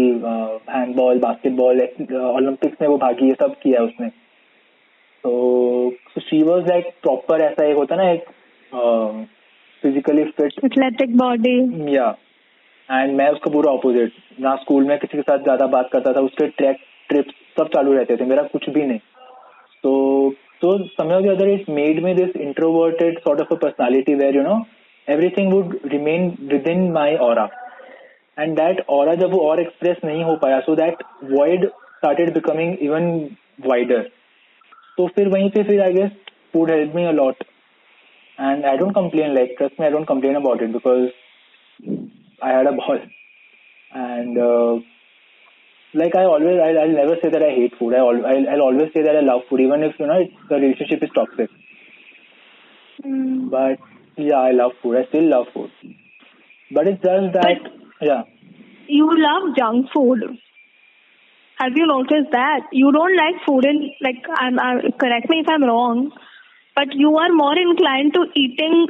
handball 0.70 1.18
basketball 1.18 1.80
Olympics 1.80 2.76
में 2.80 2.88
वो 2.88 2.96
भागी 2.98 3.28
ये 3.28 3.34
सब 3.40 3.54
किया 3.62 3.82
उसने। 3.82 4.08
तो 5.24 5.90
शी 6.20 6.42
वॉज़ 6.42 6.66
लाइक 6.68 6.90
प्रॉपर 7.02 7.40
ऐसा 7.42 7.64
एक 7.66 7.76
होता 7.76 7.96
ना 7.96 8.10
एक 8.10 8.24
physically 9.82 10.24
fit 10.30 10.64
athletic 10.64 11.16
body 11.16 11.56
yeah 11.94 12.08
and 12.88 13.14
मैं 13.16 13.28
उसका 13.30 13.50
पूरा 13.52 13.72
ऑपोजिट 13.72 14.12
ना 14.40 14.54
स्कूल 14.56 14.84
में 14.84 14.98
किसी 14.98 15.16
के 15.16 15.22
साथ 15.22 15.38
ज़्यादा 15.42 15.66
बात 15.68 15.88
करता 15.92 16.12
था 16.12 16.20
उसके 16.20 16.46
ट्रैक 16.58 16.76
ट्रिप 17.08 17.30
सब 17.58 17.68
चालू 17.74 17.92
रहते 17.92 18.16
थे 18.16 18.24
मेरा 18.24 18.42
कुछ 18.52 18.68
भी 18.70 18.82
नहीं। 18.82 18.98
तो 19.84 19.90
so, 20.28 20.36
somehow 20.61 21.17
or 21.17 21.21
the 21.21 21.31
other, 21.33 21.47
it 21.47 21.67
made 21.67 22.01
me 22.03 22.13
this 22.13 22.35
introverted 22.35 23.19
sort 23.23 23.41
of 23.41 23.47
a 23.51 23.57
personality 23.57 24.15
where 24.15 24.33
you 24.33 24.43
know 24.43 24.65
everything 25.07 25.51
would 25.51 25.91
remain 25.91 26.49
within 26.51 26.93
my 26.93 27.17
aura, 27.17 27.49
and 28.37 28.57
that 28.57 28.83
aura 28.87 29.15
जब 29.15 29.31
वो 29.31 29.39
और 29.49 29.63
express 29.63 30.03
नहीं 30.05 30.23
हो 30.23 30.35
पाया, 30.43 30.65
so 30.65 30.75
that 30.75 31.03
void 31.23 31.67
started 31.97 32.33
becoming 32.33 32.77
even 32.79 33.37
wider. 33.65 34.03
तो 34.97 35.07
फिर 35.07 35.27
वहीं 35.27 35.49
पे 35.49 35.63
फिर 35.63 35.81
I 35.81 35.91
guess 35.91 36.11
food 36.53 36.69
helped 36.69 36.95
me 36.95 37.05
a 37.05 37.11
lot, 37.11 37.35
and 38.39 38.65
I 38.65 38.77
don't 38.77 38.93
complain. 38.93 39.35
Like 39.35 39.57
trust 39.57 39.79
me, 39.79 39.85
I 39.87 39.89
don't 39.89 40.05
complain 40.05 40.35
about 40.35 40.61
it 40.61 40.71
because 40.71 41.09
I 42.41 42.49
had 42.49 42.67
a 42.67 42.71
ball, 42.71 42.99
and. 43.93 44.37
Uh, 44.37 44.79
like 45.93 46.15
I 46.15 46.23
always, 46.25 46.59
I'll, 46.59 46.79
I'll 46.79 46.95
never 47.01 47.15
say 47.21 47.29
that 47.29 47.41
I 47.43 47.51
hate 47.51 47.73
food. 47.77 47.93
I 47.93 47.99
al- 47.99 48.25
I'll, 48.25 48.49
I'll 48.49 48.61
always 48.61 48.91
say 48.93 49.03
that 49.03 49.15
I 49.15 49.21
love 49.21 49.41
food, 49.49 49.61
even 49.61 49.83
if 49.83 49.93
you 49.99 50.07
know 50.07 50.19
it, 50.21 50.31
the 50.49 50.55
relationship 50.55 51.03
is 51.03 51.09
toxic. 51.15 51.49
Mm. 53.05 53.49
But 53.49 53.79
yeah, 54.17 54.37
I 54.39 54.51
love 54.51 54.71
food. 54.81 54.97
I 54.97 55.05
still 55.09 55.29
love 55.29 55.47
food. 55.53 55.71
But 56.71 56.87
it's 56.87 57.01
just 57.03 57.33
that, 57.33 57.59
yeah. 58.01 58.23
You 58.87 59.09
love 59.11 59.55
junk 59.57 59.87
food. 59.93 60.19
Have 61.59 61.73
you 61.75 61.85
noticed 61.85 62.31
that? 62.31 62.61
You 62.71 62.91
don't 62.91 63.15
like 63.15 63.35
food 63.45 63.65
in 63.65 63.91
like 64.01 64.23
I'm, 64.35 64.59
i 64.59 64.81
correct 64.99 65.29
me 65.29 65.39
if 65.41 65.47
I'm 65.49 65.63
wrong, 65.63 66.11
but 66.75 66.87
you 66.93 67.15
are 67.17 67.29
more 67.31 67.55
inclined 67.57 68.13
to 68.15 68.25
eating 68.35 68.87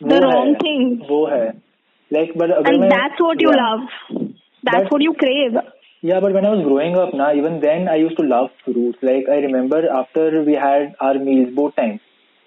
the 0.00 0.14
वो 0.14 0.20
wrong 0.22 0.54
है, 0.54 0.58
thing. 0.62 0.98
वो 1.10 1.26
है. 1.30 1.52
Like, 2.10 2.32
but 2.34 2.50
अगर 2.50 2.68
And 2.72 2.80
मैं- 2.80 2.90
that's 2.90 3.20
what 3.20 3.40
you 3.40 3.50
yeah. 3.50 3.62
love. 3.62 3.80
That's 4.62 4.82
But- 4.84 4.92
what 4.92 5.02
you 5.02 5.14
crave. 5.14 5.56
Yeah, 6.01 6.21
but 6.21 6.33
when 6.33 6.45
I 6.45 6.51
was 6.51 6.63
growing 6.65 6.95
up, 6.97 7.13
now 7.13 7.33
even 7.33 7.59
then 7.59 7.89
I 7.89 7.95
used 7.95 8.17
to 8.17 8.23
love 8.23 8.51
fruits. 8.63 8.99
Like 9.01 9.27
I 9.27 9.39
remember 9.47 9.81
after 9.89 10.43
we 10.43 10.53
had 10.53 10.95
our 10.99 11.15
meals 11.15 11.53
both 11.53 11.75
times, 11.75 11.99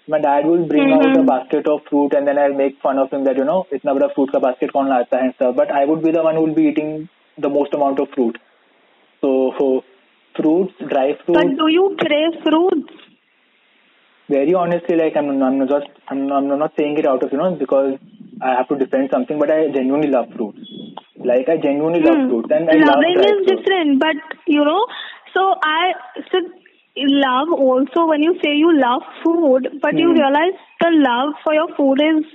my 0.07 0.19
dad 0.19 0.45
would 0.45 0.67
bring 0.67 0.87
mm-hmm. 0.87 0.93
out 0.93 1.05
a 1.05 1.19
mm-hmm. 1.19 1.27
basket 1.27 1.67
of 1.67 1.81
fruit, 1.89 2.13
and 2.13 2.27
then 2.27 2.39
I'd 2.39 2.57
make 2.57 2.81
fun 2.81 2.97
of 2.97 3.11
him 3.11 3.23
that 3.25 3.37
you 3.37 3.45
know 3.45 3.67
itna 3.71 3.93
bada 3.97 4.13
fruit 4.15 4.31
ka 4.31 4.39
basket 4.39 4.73
kaun 4.73 4.89
lata 4.89 5.19
hai 5.19 5.25
and 5.25 5.35
stuff. 5.35 5.55
But 5.55 5.71
I 5.71 5.85
would 5.85 6.01
be 6.03 6.11
the 6.11 6.23
one 6.23 6.35
who 6.35 6.41
would 6.45 6.55
be 6.55 6.63
eating 6.71 7.09
the 7.37 7.49
most 7.49 7.73
amount 7.75 7.99
of 7.99 8.09
fruit. 8.15 8.39
So, 9.21 9.53
so 9.59 9.83
fruits, 10.35 10.73
dry 10.89 11.13
fruits. 11.23 11.39
But 11.39 11.55
do 11.61 11.67
you 11.77 11.95
crave 11.99 12.41
fruits? 12.43 12.93
Very 14.29 14.53
honestly, 14.55 14.95
like 14.95 15.15
I'm, 15.15 15.29
I'm 15.43 15.67
just, 15.67 15.87
I'm, 16.07 16.31
I'm 16.31 16.47
not 16.47 16.73
saying 16.75 16.97
it 16.97 17.05
out 17.05 17.23
of 17.23 17.31
you 17.31 17.37
know 17.37 17.55
because 17.55 17.99
I 18.41 18.55
have 18.55 18.67
to 18.69 18.77
defend 18.77 19.09
something, 19.11 19.37
but 19.37 19.51
I 19.51 19.67
genuinely 19.67 20.09
love 20.09 20.33
fruits. 20.35 20.82
Like 21.25 21.49
I 21.49 21.57
genuinely 21.57 22.01
love 22.01 22.19
Hmm. 22.19 22.27
fruits 22.27 22.49
and 22.51 22.69
I 22.69 22.77
love 22.77 23.05
Loving 23.05 23.13
dry 23.13 23.31
is 23.31 23.45
fruits. 23.45 23.65
different, 23.65 23.99
but 23.99 24.15
you 24.47 24.63
know, 24.63 24.85
so 25.33 25.55
I 25.63 25.93
so 26.31 26.39
love 26.97 27.49
also 27.51 28.07
when 28.07 28.21
you 28.23 28.35
say 28.43 28.55
you 28.55 28.71
love 28.77 29.01
food, 29.23 29.79
but 29.81 29.97
you 29.97 30.11
Hmm. 30.11 30.13
realize 30.13 30.57
the 30.81 30.89
love 30.91 31.33
for 31.43 31.53
your 31.53 31.69
food 31.75 31.99
is 32.01 32.25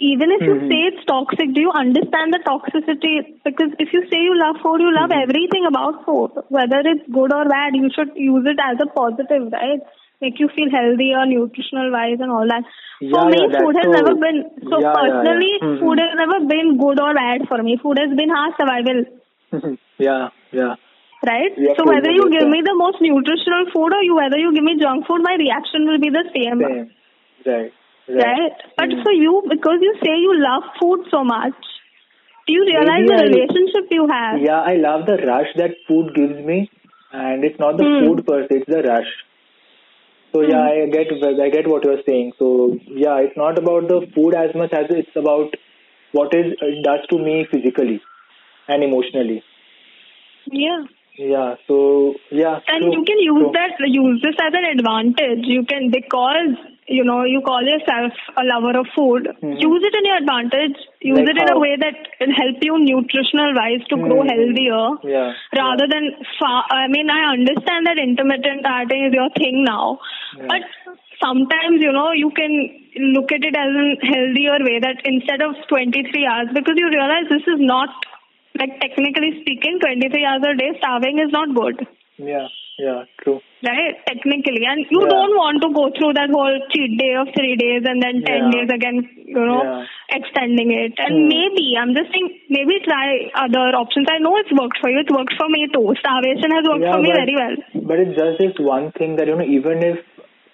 even 0.00 0.30
if 0.32 0.42
you 0.46 0.56
Mhm. 0.56 0.68
say 0.68 0.80
it's 0.90 1.04
toxic, 1.06 1.54
do 1.54 1.60
you 1.60 1.70
understand 1.70 2.32
the 2.34 2.40
toxicity? 2.44 3.40
Because 3.44 3.70
if 3.78 3.92
you 3.92 4.02
say 4.10 4.18
you 4.26 4.34
love 4.38 4.56
food, 4.62 4.80
you 4.80 4.92
love 4.92 5.10
Mhm. 5.10 5.22
everything 5.22 5.64
about 5.68 6.04
food, 6.04 6.32
whether 6.48 6.80
it's 6.84 7.06
good 7.12 7.32
or 7.32 7.44
bad. 7.48 7.74
You 7.76 7.88
should 7.94 8.10
use 8.16 8.44
it 8.46 8.58
as 8.60 8.78
a 8.82 8.86
positive, 8.90 9.52
right? 9.52 9.80
Make 10.22 10.38
you 10.40 10.48
feel 10.56 10.70
healthier, 10.70 11.26
nutritional 11.26 11.90
wise, 11.92 12.18
and 12.20 12.30
all 12.30 12.46
that. 12.48 12.64
For 13.00 13.06
Yeah, 13.06 13.24
me, 13.32 13.38
yeah, 13.50 13.58
food 13.60 13.76
has 13.76 13.84
so- 13.84 13.96
never 13.98 14.14
been 14.14 14.38
so 14.70 14.80
Yeah, 14.80 14.92
personally. 14.98 15.52
Mhm. 15.62 15.80
Food 15.80 15.98
has 16.04 16.14
never 16.22 16.38
been 16.52 16.76
good 16.78 17.00
or 17.06 17.12
bad 17.14 17.46
for 17.48 17.62
me. 17.62 17.76
Food 17.82 17.98
has 17.98 18.14
been 18.20 18.30
our 18.30 18.54
survival, 18.60 19.04
yeah, 19.98 20.28
yeah. 20.52 20.74
right? 21.26 21.52
So 21.76 21.84
whether 21.90 22.10
you 22.18 22.30
give 22.36 22.48
me 22.54 22.62
the 22.70 22.74
most 22.82 23.00
nutritional 23.00 23.66
food 23.74 23.92
or 23.98 24.02
you 24.08 24.14
whether 24.16 24.38
you 24.38 24.52
give 24.54 24.64
me 24.70 24.76
junk 24.84 25.06
food, 25.06 25.22
my 25.22 25.34
reaction 25.44 25.86
will 25.90 25.98
be 25.98 26.10
the 26.10 26.24
same, 26.36 26.60
Same. 26.60 26.90
Right. 27.46 27.72
Right. 28.08 28.24
right? 28.24 28.52
But 28.78 28.88
Mm. 28.90 29.02
for 29.02 29.12
you, 29.24 29.34
because 29.54 29.82
you 29.88 29.92
say 30.04 30.14
you 30.24 30.38
love 30.46 30.64
food 30.80 31.06
so 31.10 31.24
much, 31.24 31.54
do 32.46 32.52
you 32.54 32.64
realize 32.70 33.04
Maybe 33.04 33.12
the 33.12 33.20
I- 33.20 33.26
relationship 33.28 33.92
you 33.98 34.06
have? 34.14 34.40
Yeah, 34.48 34.60
I 34.72 34.76
love 34.86 35.06
the 35.12 35.16
rush 35.34 35.52
that 35.62 35.76
food 35.88 36.14
gives 36.14 36.40
me, 36.52 36.58
and 37.12 37.44
it's 37.50 37.58
not 37.66 37.78
the 37.78 37.86
Hmm. 37.90 38.00
food 38.06 38.26
per 38.26 38.40
se; 38.48 38.56
it's 38.60 38.72
the 38.78 38.82
rush. 38.88 39.12
So 40.34 40.42
yeah, 40.42 40.66
hmm. 40.66 40.82
I 40.82 40.90
get 40.90 41.06
I 41.40 41.48
get 41.48 41.68
what 41.68 41.84
you're 41.84 42.02
saying. 42.04 42.32
So 42.38 42.76
yeah, 42.88 43.18
it's 43.18 43.36
not 43.36 43.56
about 43.56 43.88
the 43.88 44.06
food 44.14 44.34
as 44.34 44.54
much 44.54 44.72
as 44.72 44.86
it's 44.90 45.14
about 45.14 45.54
what 46.10 46.34
is 46.34 46.52
it 46.60 46.82
does 46.82 47.06
to 47.10 47.18
me 47.18 47.46
physically 47.50 48.00
and 48.66 48.82
emotionally. 48.82 49.42
Yeah. 50.50 50.84
Yeah. 51.16 51.54
So 51.68 52.14
yeah. 52.32 52.58
And 52.66 52.82
true, 52.82 52.92
you 52.92 53.04
can 53.04 53.18
use 53.18 53.46
true. 53.46 53.52
that, 53.54 53.78
use 53.86 54.22
this 54.22 54.34
as 54.42 54.52
an 54.52 54.78
advantage. 54.78 55.46
You 55.46 55.64
can, 55.64 55.90
because, 55.90 56.58
you 56.86 57.04
know, 57.04 57.24
you 57.24 57.40
call 57.40 57.62
yourself 57.62 58.12
a 58.36 58.44
lover 58.44 58.78
of 58.78 58.86
food, 58.94 59.28
Mhm. 59.42 59.60
use 59.60 59.82
it 59.88 59.94
in 60.00 60.04
your 60.04 60.16
advantage. 60.16 60.76
Use 61.00 61.18
Like 61.18 61.28
it 61.30 61.38
in 61.42 61.48
a 61.52 61.58
way 61.58 61.76
that 61.76 61.96
will 62.20 62.34
help 62.38 62.62
you 62.64 62.78
nutritional 62.78 63.54
wise 63.54 63.84
to 63.92 63.96
grow 63.96 64.20
Mhm. 64.22 64.30
healthier. 64.32 64.84
Yeah. 65.14 65.32
Rather 65.60 65.86
than, 65.86 66.10
fa- 66.38 66.66
I 66.70 66.88
mean, 66.88 67.08
I 67.10 67.20
understand 67.32 67.86
that 67.86 67.98
intermittent 67.98 68.62
dieting 68.62 69.04
is 69.06 69.14
your 69.14 69.28
thing 69.30 69.64
now. 69.64 69.98
Yeah. 70.36 70.46
But 70.48 70.62
sometimes, 71.22 71.82
you 71.82 71.92
know, 71.92 72.12
you 72.12 72.30
can 72.30 72.52
look 73.16 73.32
at 73.32 73.44
it 73.44 73.56
as 73.56 73.74
a 73.84 74.06
healthier 74.06 74.58
way 74.68 74.78
that 74.80 75.00
instead 75.04 75.42
of 75.42 75.56
23 75.68 76.26
hours, 76.26 76.48
because 76.52 76.74
you 76.76 76.88
realize 76.88 77.28
this 77.28 77.46
is 77.46 77.60
not, 77.60 77.88
like 78.58 78.78
technically 78.80 79.40
speaking, 79.40 79.78
23 79.80 80.24
hours 80.24 80.42
a 80.50 80.54
day 80.54 80.72
starving 80.78 81.18
is 81.18 81.30
not 81.32 81.54
good 81.54 81.86
Yeah. 82.18 82.46
Yeah. 82.78 83.04
True. 83.22 83.40
right? 83.66 83.96
Technically, 84.06 84.62
and 84.68 84.84
you 84.90 85.00
Yeah. 85.02 85.08
don't 85.10 85.34
want 85.40 85.62
to 85.64 85.68
go 85.76 85.84
through 85.96 86.12
that 86.16 86.28
whole 86.36 86.56
cheat 86.72 86.98
day 86.98 87.14
of 87.20 87.28
three 87.36 87.54
days 87.60 87.84
and 87.90 88.02
then 88.02 88.20
ten 88.26 88.42
Yeah. 88.44 88.50
days 88.54 88.70
again, 88.74 88.98
you 89.26 89.44
know, 89.50 89.60
Yeah. 89.64 90.16
extending 90.18 90.72
it. 90.72 90.92
And 91.04 91.14
Hmm. 91.20 91.28
maybe 91.34 91.64
I'm 91.82 91.94
just 91.98 92.10
saying, 92.12 92.28
maybe 92.56 92.76
try 92.88 93.06
other 93.44 93.64
options. 93.82 94.10
I 94.16 94.18
know 94.26 94.34
it's 94.42 94.52
worked 94.60 94.78
for 94.82 94.90
you. 94.90 94.98
It's 95.04 95.14
worked 95.18 95.36
for 95.38 95.48
me 95.54 95.62
too. 95.76 95.86
Starvation 96.02 96.50
has 96.56 96.68
worked 96.72 96.84
for 96.90 97.00
me 97.06 97.12
but- 97.12 97.20
very 97.22 97.36
well. 97.40 97.56
But 97.92 98.00
it's 98.04 98.18
just 98.20 98.38
this 98.44 98.58
one 98.74 98.90
thing 99.00 99.16
that 99.22 99.28
you 99.32 99.38
know, 99.40 99.48
even 99.60 99.82
if, 99.92 100.04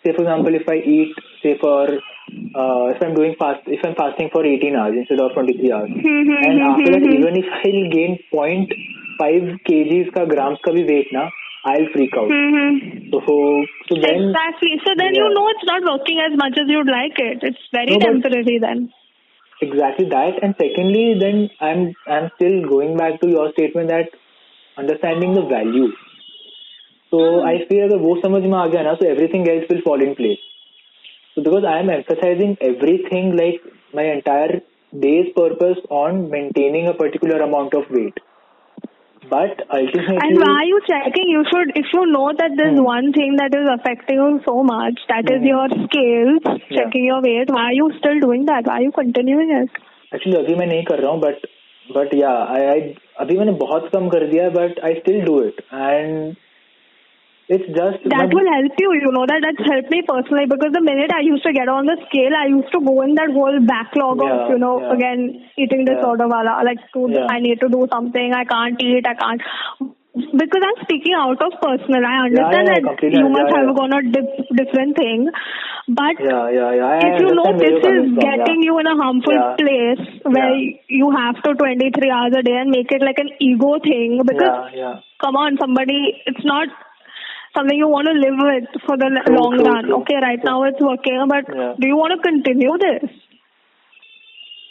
say 0.05 0.13
for 0.13 0.23
example, 0.29 0.55
if 0.63 0.69
I 0.77 0.79
eat, 0.99 1.19
say 1.43 1.57
for, 1.65 1.83
uh, 2.63 2.85
if 2.95 3.03
I'm 3.09 3.15
doing 3.19 3.35
fast, 3.43 3.67
if 3.79 3.85
I'm 3.91 3.97
fasting 4.05 4.31
for 4.37 4.45
18 4.55 4.77
hours 4.77 4.95
instead 5.03 5.21
of 5.27 5.33
23 5.41 5.73
hours, 5.73 5.91
hmm, 5.91 6.23
hmm, 6.31 6.41
and 6.47 6.63
hmm, 6.63 6.71
after 6.71 6.93
that, 6.93 7.11
even 7.19 7.43
if 7.45 7.53
I'll 7.65 7.91
gain 7.99 8.19
0.5 8.33 9.53
kgs 9.69 10.13
ka 10.21 10.27
grams 10.37 10.61
ka 10.69 10.71
bhi 10.81 10.87
weight 10.95 11.13
na, 11.19 11.29
I'll 11.66 11.88
freak 11.94 12.14
out. 12.22 12.30
Mm-hmm. 12.30 13.10
So, 13.14 13.20
so 13.90 13.96
then, 14.02 14.30
Exactly. 14.30 14.74
So 14.86 14.94
then 14.98 15.16
you 15.16 15.24
Yeah. 15.24 15.34
know 15.38 15.48
it's 15.54 15.66
not 15.70 15.84
working 15.92 16.20
as 16.26 16.38
much 16.44 16.58
as 16.64 16.68
you'd 16.74 16.92
like 16.96 17.18
it. 17.18 17.44
It's 17.52 17.64
very 17.72 17.96
No, 17.96 18.00
but- 18.00 18.06
temporary 18.12 18.60
then. 18.68 18.84
exactly 19.66 20.06
that. 20.12 20.38
And 20.46 20.56
secondly, 20.62 21.04
then 21.20 21.38
I'm 21.70 21.82
I'm 22.16 22.30
still 22.36 22.58
going 22.74 22.98
back 23.02 23.20
to 23.22 23.30
your 23.36 23.46
statement 23.54 23.88
that 23.94 24.10
understanding 24.84 25.34
the 25.38 25.46
value. 25.54 25.88
So 27.14 27.22
I 27.52 27.54
feel 27.70 27.84
अगर 27.88 27.98
वो 28.06 28.16
समझ 28.26 28.42
में 28.44 28.58
आ 28.60 28.66
गया 28.76 28.82
ना, 28.90 28.94
so 29.02 29.08
everything 29.16 29.48
else 29.56 29.66
will 29.74 29.82
fall 29.88 30.02
in 30.08 30.14
place. 30.22 30.44
So 31.36 31.44
because 31.50 31.68
I 31.74 31.80
am 31.84 31.90
emphasizing 31.96 32.58
everything 32.70 33.36
like 33.42 33.62
my 34.00 34.06
entire 34.14 34.62
day's 35.06 35.32
purpose 35.38 35.80
on 36.04 36.20
maintaining 36.36 36.88
a 36.88 36.94
particular 37.04 37.40
amount 37.50 37.74
of 37.82 37.90
weight. 38.00 38.20
But 39.24 39.62
ultimately, 39.76 40.18
And 40.24 40.38
why 40.40 40.50
are 40.54 40.66
you 40.66 40.80
checking? 40.88 41.30
You 41.30 41.44
should, 41.52 41.72
if 41.76 41.88
you 41.94 42.06
know 42.06 42.32
that 42.42 42.52
there's 42.58 42.78
Hmm. 42.80 42.84
one 42.88 43.08
thing 43.14 43.38
that 43.38 43.56
is 43.60 43.68
affecting 43.74 44.20
you 44.24 44.42
so 44.48 44.56
much, 44.64 45.00
that 45.10 45.32
is 45.36 45.42
Hmm. 45.42 45.48
your 45.52 45.68
scales, 45.86 46.44
Yeah. 46.46 46.78
checking 46.78 47.06
your 47.06 47.22
weight, 47.28 47.50
why 47.56 47.64
are 47.70 47.74
you 47.78 47.88
still 47.98 48.20
doing 48.26 48.46
that? 48.52 48.70
Why 48.72 48.76
are 48.80 48.86
you 48.88 48.92
continuing 49.00 49.54
it? 49.62 49.82
Actually 50.14 50.38
अभी 50.38 50.56
मैं 50.56 50.68
नहीं 50.68 50.84
कर 50.92 51.00
रहा 51.00 51.12
हूँ 51.12 51.20
but 51.22 51.48
but 51.96 52.14
yeah 52.16 52.30
आई 52.58 52.66
आई 52.66 52.82
अभी 53.20 53.38
मैंने 53.38 53.52
बहुत 53.64 53.90
कम 53.96 54.08
कर 54.10 54.26
दिया 54.28 54.44
है 54.44 54.50
but 54.54 54.80
I 54.86 54.94
still 55.00 55.22
do 55.26 55.42
it 55.44 55.62
it's 57.51 57.67
just 57.67 57.99
that 58.07 58.31
will 58.31 58.47
help 58.47 58.79
you. 58.79 58.95
You 58.95 59.11
know 59.11 59.27
that 59.27 59.43
that's 59.43 59.59
helped 59.67 59.91
me 59.91 60.07
personally 60.07 60.47
because 60.47 60.71
the 60.71 60.79
minute 60.87 61.11
I 61.11 61.27
used 61.27 61.43
to 61.43 61.51
get 61.51 61.67
on 61.67 61.83
the 61.83 61.99
scale, 62.07 62.31
I 62.31 62.47
used 62.47 62.71
to 62.71 62.79
go 62.79 63.03
in 63.03 63.19
that 63.19 63.35
whole 63.35 63.59
backlog 63.67 64.23
yeah, 64.23 64.31
of 64.31 64.55
you 64.55 64.59
know 64.63 64.79
yeah. 64.79 64.95
again 64.95 65.51
eating 65.59 65.83
disorder 65.83 66.31
yeah. 66.31 66.35
wala 66.47 66.63
like 66.63 66.79
yeah. 66.95 67.27
I 67.27 67.43
need 67.43 67.59
to 67.59 67.67
do 67.67 67.91
something. 67.91 68.31
I 68.31 68.47
can't 68.47 68.79
eat. 68.79 69.03
I 69.03 69.19
can't 69.19 69.43
because 70.15 70.63
I'm 70.63 70.79
speaking 70.87 71.19
out 71.19 71.43
of 71.43 71.59
personal. 71.59 72.07
I 72.07 72.31
understand 72.31 72.71
yeah, 72.71 72.79
yeah, 72.79 72.87
that 72.87 73.03
you 73.03 73.27
yeah, 73.35 73.51
have 73.51 73.75
gone 73.75 73.99
a 73.99 74.03
dip, 74.07 74.31
different 74.55 74.95
thing, 74.95 75.27
but 75.91 76.23
if 76.23 77.15
you 77.19 77.35
know 77.35 77.51
this 77.59 77.83
is 77.83 78.15
getting 78.15 78.63
you 78.63 78.79
in 78.79 78.87
a 78.87 78.95
harmful 78.95 79.39
place 79.59 80.03
where 80.23 80.55
you 80.87 81.11
have 81.11 81.43
to 81.43 81.59
23 81.59 82.15
hours 82.15 82.35
a 82.39 82.43
day 82.47 82.63
and 82.63 82.71
make 82.71 82.95
it 82.95 83.03
like 83.03 83.19
an 83.19 83.35
ego 83.43 83.83
thing, 83.83 84.23
because 84.23 84.71
come 85.19 85.35
on, 85.35 85.59
somebody, 85.59 86.15
it's 86.27 86.47
not 86.47 86.71
something 87.56 87.78
you 87.78 87.88
want 87.88 88.08
to 88.08 88.14
live 88.26 88.40
with 88.50 88.82
for 88.86 88.98
the 88.98 89.06
l- 89.06 89.26
True, 89.26 89.38
long 89.40 89.58
true, 89.58 89.66
run 89.70 89.86
true, 89.86 90.02
okay 90.02 90.18
right 90.28 90.40
true. 90.42 90.52
now 90.52 90.64
it's 90.64 90.82
working 90.82 91.24
but 91.28 91.46
Yeah. 91.48 91.76
do 91.80 91.88
you 91.88 91.98
want 91.98 92.14
to 92.16 92.22
continue 92.30 92.74
this 92.88 93.10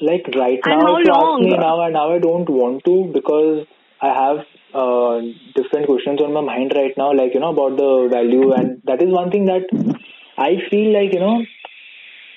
like 0.01 0.27
right 0.37 0.61
And 0.65 0.83
now 0.83 0.83
how 0.83 0.97
if 0.97 1.05
you 1.05 1.13
ask 1.13 1.33
long? 1.33 1.41
me 1.41 1.57
now 1.57 1.81
and 1.85 1.95
now 1.95 2.13
I 2.15 2.19
don't 2.19 2.49
want 2.49 2.85
to 2.85 3.11
because 3.13 3.67
I 4.01 4.09
have 4.09 4.39
uh, 4.75 5.21
different 5.55 5.87
questions 5.87 6.21
on 6.21 6.33
my 6.33 6.41
mind 6.41 6.73
right 6.75 6.93
now 6.97 7.13
like 7.13 7.35
you 7.35 7.41
know 7.41 7.53
about 7.53 7.77
the 7.77 8.09
value 8.13 8.53
and 8.53 8.81
that 8.85 9.03
is 9.03 9.11
one 9.11 9.31
thing 9.31 9.47
that 9.47 9.63
I 10.39 10.57
feel 10.71 10.93
like 10.93 11.13
you 11.13 11.21
know 11.21 11.45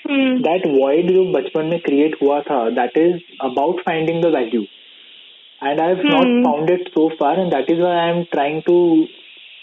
Hmm. 0.08 0.42
that 0.46 0.66
void 0.74 1.10
जो 1.16 1.24
बचपन 1.34 1.66
में 1.74 1.80
create 1.88 2.16
हुआ 2.22 2.40
था 2.50 2.60
that 2.80 2.98
is 3.04 3.22
about 3.50 3.82
finding 3.90 4.22
the 4.26 4.30
value 4.36 4.66
and 5.62 5.82
I 5.82 5.88
have 5.90 6.06
not 6.14 6.28
Hmm. 6.28 6.44
found 6.46 6.70
it 6.70 6.90
so 6.96 7.10
far 7.20 7.34
and 7.40 7.52
that 7.52 7.70
is 7.76 7.80
why 7.80 7.94
I 8.04 8.10
am 8.10 8.26
trying 8.34 8.62
to 8.70 8.78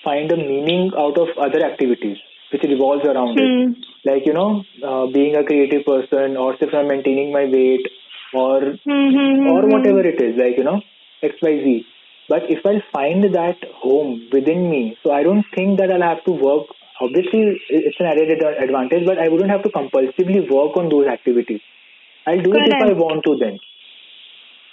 find 0.03 0.31
a 0.31 0.37
meaning 0.37 0.91
out 0.97 1.17
of 1.17 1.29
other 1.37 1.63
activities 1.65 2.17
which 2.51 2.63
revolves 2.63 3.05
around 3.05 3.37
it. 3.39 3.51
Hmm. 3.51 3.73
like 4.09 4.25
you 4.25 4.33
know 4.33 4.63
uh, 4.89 5.05
being 5.15 5.35
a 5.35 5.43
creative 5.43 5.85
person 5.85 6.37
or 6.37 6.55
if 6.59 6.73
I'm 6.73 6.87
maintaining 6.87 7.31
my 7.31 7.45
weight 7.45 7.87
or 8.33 8.59
Hmm, 8.85 9.09
hmm, 9.15 9.35
hmm, 9.41 9.47
or 9.51 9.61
whatever 9.67 10.01
it 10.07 10.21
is 10.21 10.35
like 10.37 10.57
you 10.57 10.63
know 10.63 10.81
xyz 11.23 11.85
but 12.33 12.43
if 12.55 12.65
i'll 12.71 12.81
find 12.93 13.23
that 13.37 13.63
home 13.83 14.11
within 14.31 14.69
me 14.69 14.81
so 15.03 15.11
i 15.11 15.23
don't 15.23 15.45
think 15.55 15.79
that 15.79 15.91
i'll 15.91 16.09
have 16.09 16.23
to 16.25 16.31
work. 16.31 16.67
Obviously 17.01 17.41
it's 17.69 17.99
an 17.99 18.07
added 18.07 18.29
advantage 18.63 19.05
but 19.05 19.17
i 19.17 19.27
wouldn't 19.29 19.49
have 19.51 19.63
to 19.63 19.69
compulsively 19.69 20.41
work 20.51 20.75
on 20.77 20.89
those 20.89 21.07
activities. 21.07 21.61
I'll 22.27 22.41
do 22.47 22.51
it 22.53 22.67
if 22.67 22.81
i 22.87 22.91
want 22.93 23.23
to 23.27 23.37
then. 23.43 23.59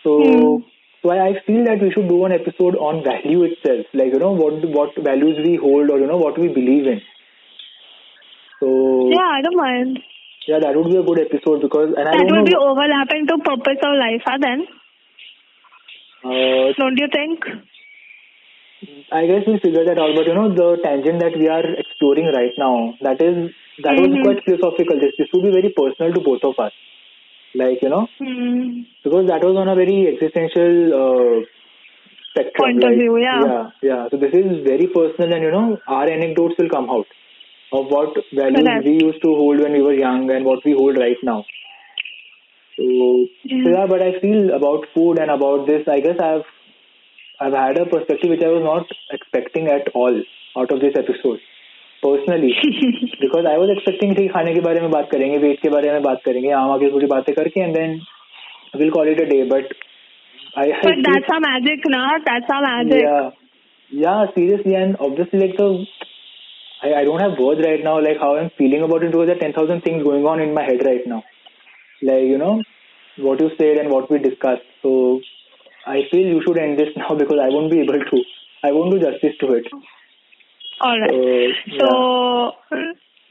So 0.04 0.12
Hmm. 0.22 0.75
So 1.02 1.10
I, 1.10 1.28
I 1.28 1.32
feel 1.46 1.64
that 1.64 1.80
we 1.82 1.90
should 1.92 2.08
do 2.08 2.24
an 2.24 2.32
episode 2.32 2.76
on 2.76 3.02
value 3.04 3.42
itself 3.44 3.86
like 3.94 4.12
you 4.12 4.18
know 4.18 4.32
what 4.32 4.64
what 4.78 4.96
values 5.10 5.38
we 5.44 5.56
hold 5.56 5.90
or 5.90 5.98
you 6.00 6.06
know 6.06 6.18
what 6.18 6.38
we 6.38 6.48
believe 6.48 6.86
in 6.86 7.00
so 8.60 8.68
Yeah, 9.10 9.30
I 9.38 9.42
don't 9.42 9.56
mind. 9.56 9.98
yeah 10.48 10.58
that 10.60 10.74
would 10.76 10.90
be 10.90 10.96
a 10.96 11.02
good 11.02 11.20
episode 11.20 11.60
because 11.62 11.94
and 11.96 12.08
i 12.08 12.12
That 12.12 12.18
don't 12.18 12.30
will 12.30 12.44
know 12.44 12.50
be 12.50 12.56
overlapping 12.56 13.26
to 13.28 13.38
purpose 13.38 13.80
of 13.82 13.94
life, 13.98 14.22
huh, 14.24 14.38
then? 14.40 14.66
uh, 16.24 16.72
Don't 16.78 16.98
you 16.98 17.08
think? 17.12 17.44
I 19.12 19.26
guess 19.26 19.42
we'll 19.46 19.58
figure 19.60 19.84
that 19.84 19.98
out. 19.98 20.14
But 20.16 20.26
you 20.26 20.34
know, 20.34 20.48
the 20.52 20.78
tangent 20.82 21.20
that 21.20 21.36
we 21.38 21.48
are 21.48 21.64
exploring 21.64 22.26
right 22.34 22.52
now, 22.58 22.94
that 23.00 23.20
is 23.22 23.50
that 23.82 23.96
was 24.00 24.10
Mhm. 24.10 24.22
quite 24.22 24.44
philosophical. 24.44 24.98
This 25.00 25.14
this 25.18 25.28
would 25.32 25.44
be 25.44 25.50
very 25.58 25.70
personal 25.80 26.12
to 26.14 26.20
both 26.20 26.44
of 26.44 26.58
us. 26.58 26.72
Like 27.58 27.82
you 27.82 27.88
know, 27.88 28.06
Hmm. 28.18 28.82
because 29.04 29.26
that 29.28 29.42
was 29.48 29.56
on 29.56 29.68
a 29.68 29.74
very 29.74 29.98
existential 30.12 30.72
uh, 31.02 31.44
spectrum. 32.30 32.64
Point 32.64 32.84
of 32.84 32.94
view, 33.00 33.16
yeah. 33.18 33.40
yeah, 33.46 33.70
yeah. 33.82 34.08
So 34.10 34.18
this 34.18 34.34
is 34.34 34.64
very 34.66 34.88
personal, 34.88 35.32
and 35.32 35.42
you 35.42 35.50
know, 35.50 35.78
our 35.88 36.08
anecdotes 36.16 36.54
will 36.58 36.68
come 36.68 36.90
out 36.90 37.06
of 37.72 37.86
what 37.96 38.14
values 38.34 38.62
Correct. 38.62 38.84
we 38.84 38.92
used 39.04 39.22
to 39.22 39.34
hold 39.42 39.60
when 39.60 39.72
we 39.72 39.82
were 39.82 39.94
young 39.94 40.30
and 40.30 40.44
what 40.44 40.64
we 40.64 40.72
hold 40.72 40.98
right 40.98 41.16
now. 41.22 41.44
So, 42.76 42.84
so 42.84 43.28
Yeah. 43.44 43.70
yeah, 43.78 43.86
but 43.88 44.02
I 44.02 44.20
feel 44.20 44.54
about 44.54 44.86
food 44.94 45.18
and 45.18 45.30
about 45.30 45.66
this. 45.66 45.88
I 45.88 46.00
guess 46.00 46.18
I've 46.20 46.44
I've 47.40 47.52
had 47.52 47.78
a 47.78 47.86
perspective 47.86 48.30
which 48.30 48.42
I 48.42 48.48
was 48.56 48.62
not 48.62 48.86
expecting 49.18 49.68
at 49.68 49.88
all 49.94 50.22
out 50.56 50.72
of 50.72 50.80
this 50.80 50.94
episode. 51.04 51.40
Personally 52.06 52.52
because 53.20 53.46
I 53.46 53.56
was 53.56 53.70
expecting 53.70 54.16
थी 54.18 54.26
खाने 54.28 54.54
के 54.54 54.60
बारे 54.60 54.80
में 54.80 54.90
बात 54.90 55.10
करेंगे 55.10 55.38
wait 55.38 55.60
के 55.60 55.68
बारे 55.68 55.92
में 55.92 56.02
बात 56.02 56.22
करेंगे 56.24 56.50
आम 56.52 56.70
आगे 56.70 56.90
थोड़ी 56.90 57.06
बातें 57.06 57.34
करके 57.34 57.60
and 57.60 57.74
then 57.74 58.00
will 58.76 58.90
call 58.90 59.08
it 59.08 59.20
a 59.20 59.24
day 59.24 59.42
but 59.44 59.74
justice 78.98 79.38
to 79.40 79.54
it 79.56 79.68
All 80.80 80.98
right. 81.00 81.54
So, 81.78 81.86
So, 81.86 82.78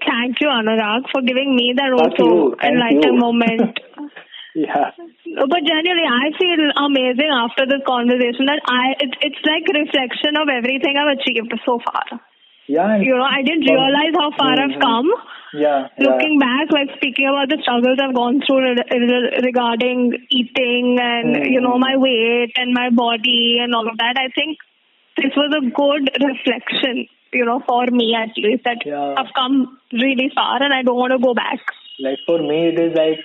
thank 0.05 0.41
you, 0.41 0.47
Anurag, 0.49 1.05
for 1.11 1.21
giving 1.21 1.55
me 1.55 1.73
that 1.77 1.91
Thank 1.93 2.19
also 2.19 2.55
enlightening 2.63 3.19
moment. 3.19 3.79
yeah, 4.55 4.91
But 4.97 5.61
genuinely, 5.61 6.07
I 6.09 6.33
feel 6.37 6.63
amazing 6.89 7.29
after 7.31 7.65
this 7.69 7.83
conversation 7.85 8.45
that 8.49 8.61
I 8.65 8.97
it, 8.99 9.11
it's 9.21 9.41
like 9.45 9.65
reflection 9.69 10.37
of 10.41 10.49
everything 10.49 10.97
I've 10.97 11.17
achieved 11.19 11.53
so 11.65 11.79
far. 11.85 12.19
yeah, 12.67 12.97
You 12.97 13.13
know, 13.15 13.23
I 13.29 13.43
didn't 13.43 13.69
realize 13.69 14.13
how 14.17 14.31
far 14.37 14.53
I've 14.57 14.77
Mhm. 14.77 14.81
come. 14.81 15.09
yeah, 15.53 15.87
yeah. 15.97 16.03
Looking 16.09 16.39
back, 16.39 16.71
like 16.71 16.89
speaking 16.97 17.27
about 17.27 17.49
the 17.49 17.59
struggles 17.61 17.99
I've 18.01 18.15
gone 18.15 18.41
through 18.41 18.73
re- 18.73 18.83
re- 18.91 19.39
regarding 19.43 19.99
eating 20.31 20.97
and 20.99 21.35
Mhm. 21.35 21.51
you 21.51 21.61
know 21.61 21.77
my 21.77 21.95
weight 21.97 22.57
and 22.57 22.73
my 22.73 22.89
body 22.89 23.59
and 23.61 23.75
all 23.75 23.87
of 23.87 23.97
that, 23.99 24.17
I 24.17 24.29
think 24.29 24.57
this 25.21 25.35
was 25.35 25.53
a 25.55 25.61
good 25.81 26.09
reflection. 26.29 27.07
You 27.35 27.45
know, 27.45 27.59
for 27.67 27.85
me 28.01 28.07
at 28.23 28.35
least, 28.43 28.63
that 28.65 28.85
Yeah. 28.85 29.15
I've 29.21 29.33
come 29.39 29.55
really 29.91 30.29
far 30.35 30.61
and 30.63 30.73
I 30.73 30.83
don't 30.83 31.01
want 31.03 31.13
to 31.17 31.19
go 31.29 31.33
back. 31.45 31.59
like 32.05 32.19
for 32.27 32.37
me 32.47 32.55
it 32.69 32.79
is 32.83 32.93
like 32.99 33.21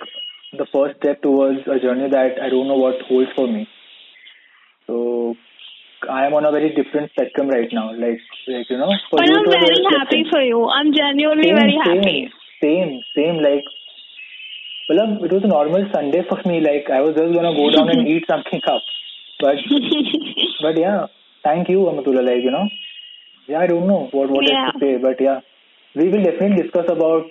the 0.59 0.65
first 0.73 0.93
step 0.99 1.17
towards 1.25 1.65
a 1.75 1.77
journey 1.85 2.09
that 2.13 2.37
I 2.45 2.49
don't 2.53 2.67
know 2.71 2.77
what 2.83 3.01
holds 3.07 3.31
for 3.39 3.47
me. 3.55 3.63
So 4.87 5.35
I 6.09 6.25
am 6.27 6.33
on 6.39 6.45
a 6.49 6.51
very 6.51 6.69
different 6.77 7.11
spectrum 7.15 7.49
right 7.55 7.71
now. 7.79 7.87
Like 8.03 8.21
like 8.53 8.69
you 8.69 8.77
know. 8.83 8.91
For 9.09 9.17
But 9.21 9.27
you 9.29 9.35
I'm 9.35 9.45
it 9.45 9.47
was 9.47 9.55
a 9.55 9.65
very 9.65 9.83
happy 9.97 10.21
for 10.31 10.41
you. 10.51 10.61
I'm 10.77 10.93
genuinely 10.99 11.49
Same, 11.51 11.59
very 11.63 11.77
same, 11.85 11.97
happy. 12.03 12.19
Same, 12.63 12.91
same. 13.15 13.37
Like, 13.47 13.65
well, 14.89 15.01
um, 15.03 15.11
it 15.25 15.31
was 15.37 15.43
a 15.43 15.51
normal 15.55 15.87
Sunday 15.93 16.23
for 16.31 16.39
me. 16.49 16.59
Like 16.69 16.89
I 16.89 17.01
was 17.01 17.15
just 17.15 17.33
gonna 17.33 17.53
go 17.55 17.69
down 17.77 17.89
and 17.95 18.07
eat 18.15 18.25
something 18.35 18.61
up. 18.75 18.81
But 19.39 19.55
but 20.67 20.77
yeah, 20.85 21.07
thank 21.43 21.69
you, 21.69 21.87
Amatullah. 21.91 22.25
Like 22.31 22.43
you 22.43 22.51
know, 22.57 22.67
yeah, 23.51 23.59
I 23.59 23.67
don't 23.67 23.87
know 23.87 24.07
what 24.11 24.29
what 24.29 24.49
else 24.49 24.73
to 24.73 24.79
say, 24.79 24.97
but 24.97 25.19
yeah, 25.19 25.41
we 25.95 26.09
will 26.09 26.23
definitely 26.23 26.63
discuss 26.63 26.87
about 26.89 27.27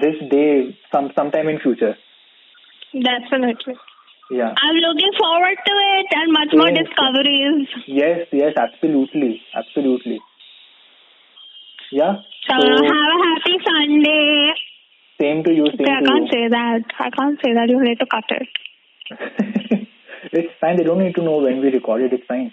this 0.00 0.16
day 0.30 0.76
some 0.92 1.10
sometime 1.16 1.48
in 1.48 1.58
future. 1.60 1.94
Definitely. 2.92 3.74
Yeah. 4.30 4.54
I'm 4.56 4.76
looking 4.76 5.12
forward 5.18 5.58
to 5.66 5.74
it 5.96 6.06
and 6.18 6.32
much 6.32 6.52
more 6.56 6.72
discoveries. 6.72 7.68
Yes, 7.86 8.28
yes, 8.32 8.54
absolutely, 8.56 9.42
absolutely. 9.54 10.20
Yeah. 11.92 12.22
So 12.48 12.54
have 12.56 13.10
a 13.12 13.18
happy 13.28 13.56
Sunday. 13.66 14.52
same 15.20 15.44
to 15.44 15.52
you, 15.52 15.66
same 15.76 15.84
Okay, 15.84 15.92
I 15.92 16.02
can't 16.08 16.24
you. 16.24 16.32
say 16.32 16.48
that. 16.48 16.82
I 16.98 17.10
can't 17.10 17.38
say 17.44 17.52
that. 17.52 17.68
You 17.68 17.82
need 17.82 17.98
to 17.98 18.06
cut 18.06 18.24
it. 18.30 18.48
it's 20.32 20.52
fine. 20.60 20.78
They 20.78 20.84
don't 20.84 20.98
need 20.98 21.14
to 21.16 21.22
know 21.22 21.38
when 21.38 21.60
we 21.60 21.68
record 21.68 22.02
it. 22.02 22.12
It's 22.14 22.26
fine. 22.26 22.52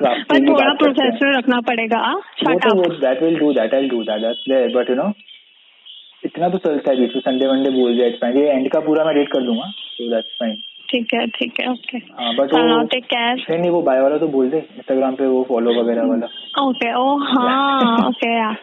पर 0.00 0.38
थोड़ा 0.48 0.64
हैं। 0.64 0.74
Professional 0.76 1.36
रखना 1.36 1.60
पड़ेगा. 1.60 2.00
वो 2.46 2.54
तो 2.58 2.68
up. 2.70 2.76
वो 2.76 2.82
that 3.04 3.20
will 3.22 3.36
do 3.42 3.48
that 3.58 3.70
I'll 3.78 3.88
do 3.94 4.00
that 4.10 4.20
that's 4.26 4.44
there 4.52 4.68
but 4.76 4.86
you 4.88 4.96
know 5.02 5.10
इतना 6.24 6.48
तो 6.48 6.58
चलता 6.58 6.90
है 6.90 6.96
बीच 7.00 7.14
में 7.14 7.20
संडे 7.22 7.46
वनडे 7.46 7.70
बोल 7.70 7.94
दिया 7.94 8.06
इट्स 8.06 8.18
फाइन 8.20 8.36
ये 8.38 8.48
एंड 8.50 8.68
का 8.72 8.80
पूरा 8.80 9.04
मैं 9.04 9.14
रेट 9.14 9.28
कर 9.32 9.42
दूँगा 9.46 9.64
तो 9.98 10.08
दैट्स 10.10 10.28
फाइन 10.40 10.54
ठीक 10.90 11.14
है 11.14 11.26
ठीक 11.38 11.60
है 11.60 11.68
ओके. 11.70 11.98
हाँ 12.20 12.34
बट 12.36 12.50
So 12.52 12.56
वो 12.58 12.64
now 12.68 12.82
take 12.94 13.06
care. 13.12 13.36
नहीं 13.50 13.70
वो 13.70 13.80
बाय 13.82 14.00
वाला 14.00 14.16
तो 14.18 14.28
बोल 14.28 14.50
दे 14.50 14.58
इंस्टाग्राम 14.76 15.14
पे 15.16 15.26
वो 15.26 15.42
फॉलो 15.48 15.72
वगैरह 15.80 16.02
वाला 16.12 16.26
Okay. 16.62 16.92
Oh, 17.02 17.18
हाँ. 17.28 17.98
Okay, 18.10 18.30
yeah. 18.30 18.54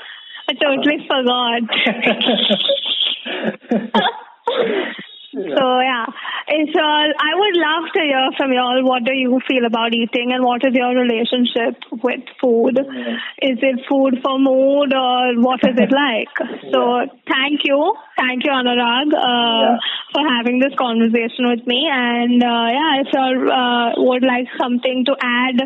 I 0.48 0.54
totally 0.54 0.98
So 5.32 5.66
yeah, 5.80 6.06
it's 6.48 6.74
all. 6.76 7.08
I 7.22 7.32
would 7.38 7.58
love 7.62 7.86
to 7.94 8.02
hear 8.02 8.30
from 8.38 8.52
you 8.52 8.60
all. 8.60 8.82
What 8.84 9.04
do 9.04 9.14
you 9.14 9.40
feel 9.48 9.66
about 9.66 9.94
eating, 9.94 10.32
and 10.34 10.44
what 10.44 10.66
is 10.66 10.74
your 10.74 10.90
relationship 10.98 11.78
with 12.04 12.26
food? 12.42 12.80
Yeah. 12.82 13.52
Is 13.54 13.60
it 13.62 13.86
food 13.88 14.18
for 14.24 14.40
mood, 14.40 14.90
or 14.94 15.38
what 15.42 15.60
is 15.64 15.78
it 15.78 15.92
like? 15.94 16.34
So 16.74 16.82
thank 17.30 17.62
you, 17.66 17.94
thank 18.18 18.44
you, 18.46 18.52
Anurag, 18.52 19.14
uh, 19.14 19.22
Yeah. 19.22 19.78
for 20.14 20.24
having 20.34 20.60
this 20.60 20.74
conversation 20.78 21.46
with 21.50 21.66
me. 21.66 21.88
And 21.92 22.44
uh, 22.44 22.68
yeah, 22.78 23.02
if 23.02 23.08
you 23.14 23.52
uh, 23.52 23.94
would 23.98 24.24
like 24.24 24.48
something 24.60 25.06
to 25.06 25.16
add, 25.22 25.62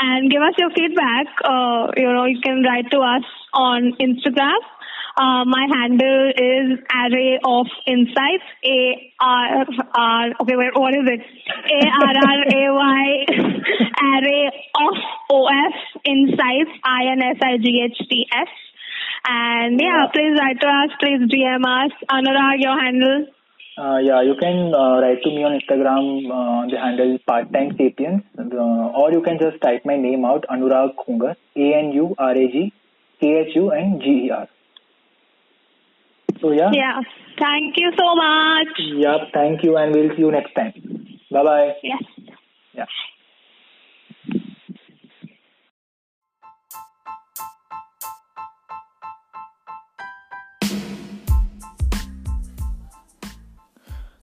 and 0.00 0.30
give 0.30 0.42
us 0.42 0.54
your 0.58 0.70
feedback, 0.70 1.26
uh, 1.44 1.92
you 1.96 2.12
know, 2.12 2.24
you 2.26 2.40
can 2.40 2.62
write 2.62 2.90
to 2.92 2.98
us 3.00 3.24
on 3.54 3.92
Instagram. 4.00 4.60
Uh, 5.18 5.42
my 5.44 5.66
handle 5.66 6.30
is 6.30 6.78
array 6.94 7.40
of 7.44 7.66
insights. 7.88 8.44
A 8.64 9.12
R 9.20 9.66
R. 9.92 10.30
Okay, 10.42 10.54
wait, 10.54 10.78
what 10.78 10.94
is 10.94 11.08
it? 11.10 11.18
A 11.18 11.90
R 12.06 12.14
R 12.22 12.40
A 12.54 12.70
Y 12.72 13.26
array 13.98 14.46
of 14.78 14.94
O 15.30 15.48
F 15.48 15.74
insights. 16.04 16.70
I 16.84 17.06
N 17.10 17.20
S 17.22 17.38
I 17.42 17.56
G 17.58 17.82
H 17.84 17.98
T 18.08 18.28
S. 18.32 18.46
And 19.26 19.80
yeah, 19.80 20.06
please 20.12 20.38
write 20.38 20.60
to 20.60 20.68
us. 20.68 20.90
Please 21.00 21.20
DM 21.26 21.64
us. 21.66 21.90
Anurag, 22.08 22.60
your 22.62 22.78
handle. 22.80 23.26
Uh, 23.76 23.98
yeah, 23.98 24.22
you 24.22 24.36
can 24.40 24.72
uh, 24.74 25.00
write 25.00 25.20
to 25.22 25.30
me 25.30 25.42
on 25.44 25.52
Instagram, 25.58 26.30
uh, 26.30 26.66
the 26.68 26.78
handle 26.78 27.18
part-time 27.26 27.76
sapiens, 27.76 28.22
uh, 28.36 28.92
or 29.00 29.12
you 29.12 29.20
can 29.22 29.38
just 29.38 29.60
type 29.62 29.84
my 29.84 29.96
name 29.96 30.24
out, 30.24 30.44
Anurag 30.50 30.94
Khunger, 30.96 31.36
A-N-U-R-A-G-K-H-U-N-G-E-R. 31.54 34.48
So 36.40 36.52
yeah. 36.52 36.70
Yeah. 36.72 37.00
Thank 37.38 37.76
you 37.76 37.92
so 37.98 38.14
much. 38.14 38.68
Yeah, 38.78 39.18
thank 39.32 39.62
you 39.62 39.76
and 39.76 39.94
we'll 39.94 40.10
see 40.10 40.22
you 40.22 40.30
next 40.30 40.54
time. 40.54 40.72
Bye 41.30 41.44
bye. 41.44 41.76
Yes. 41.82 42.02
Yeah. 42.74 42.86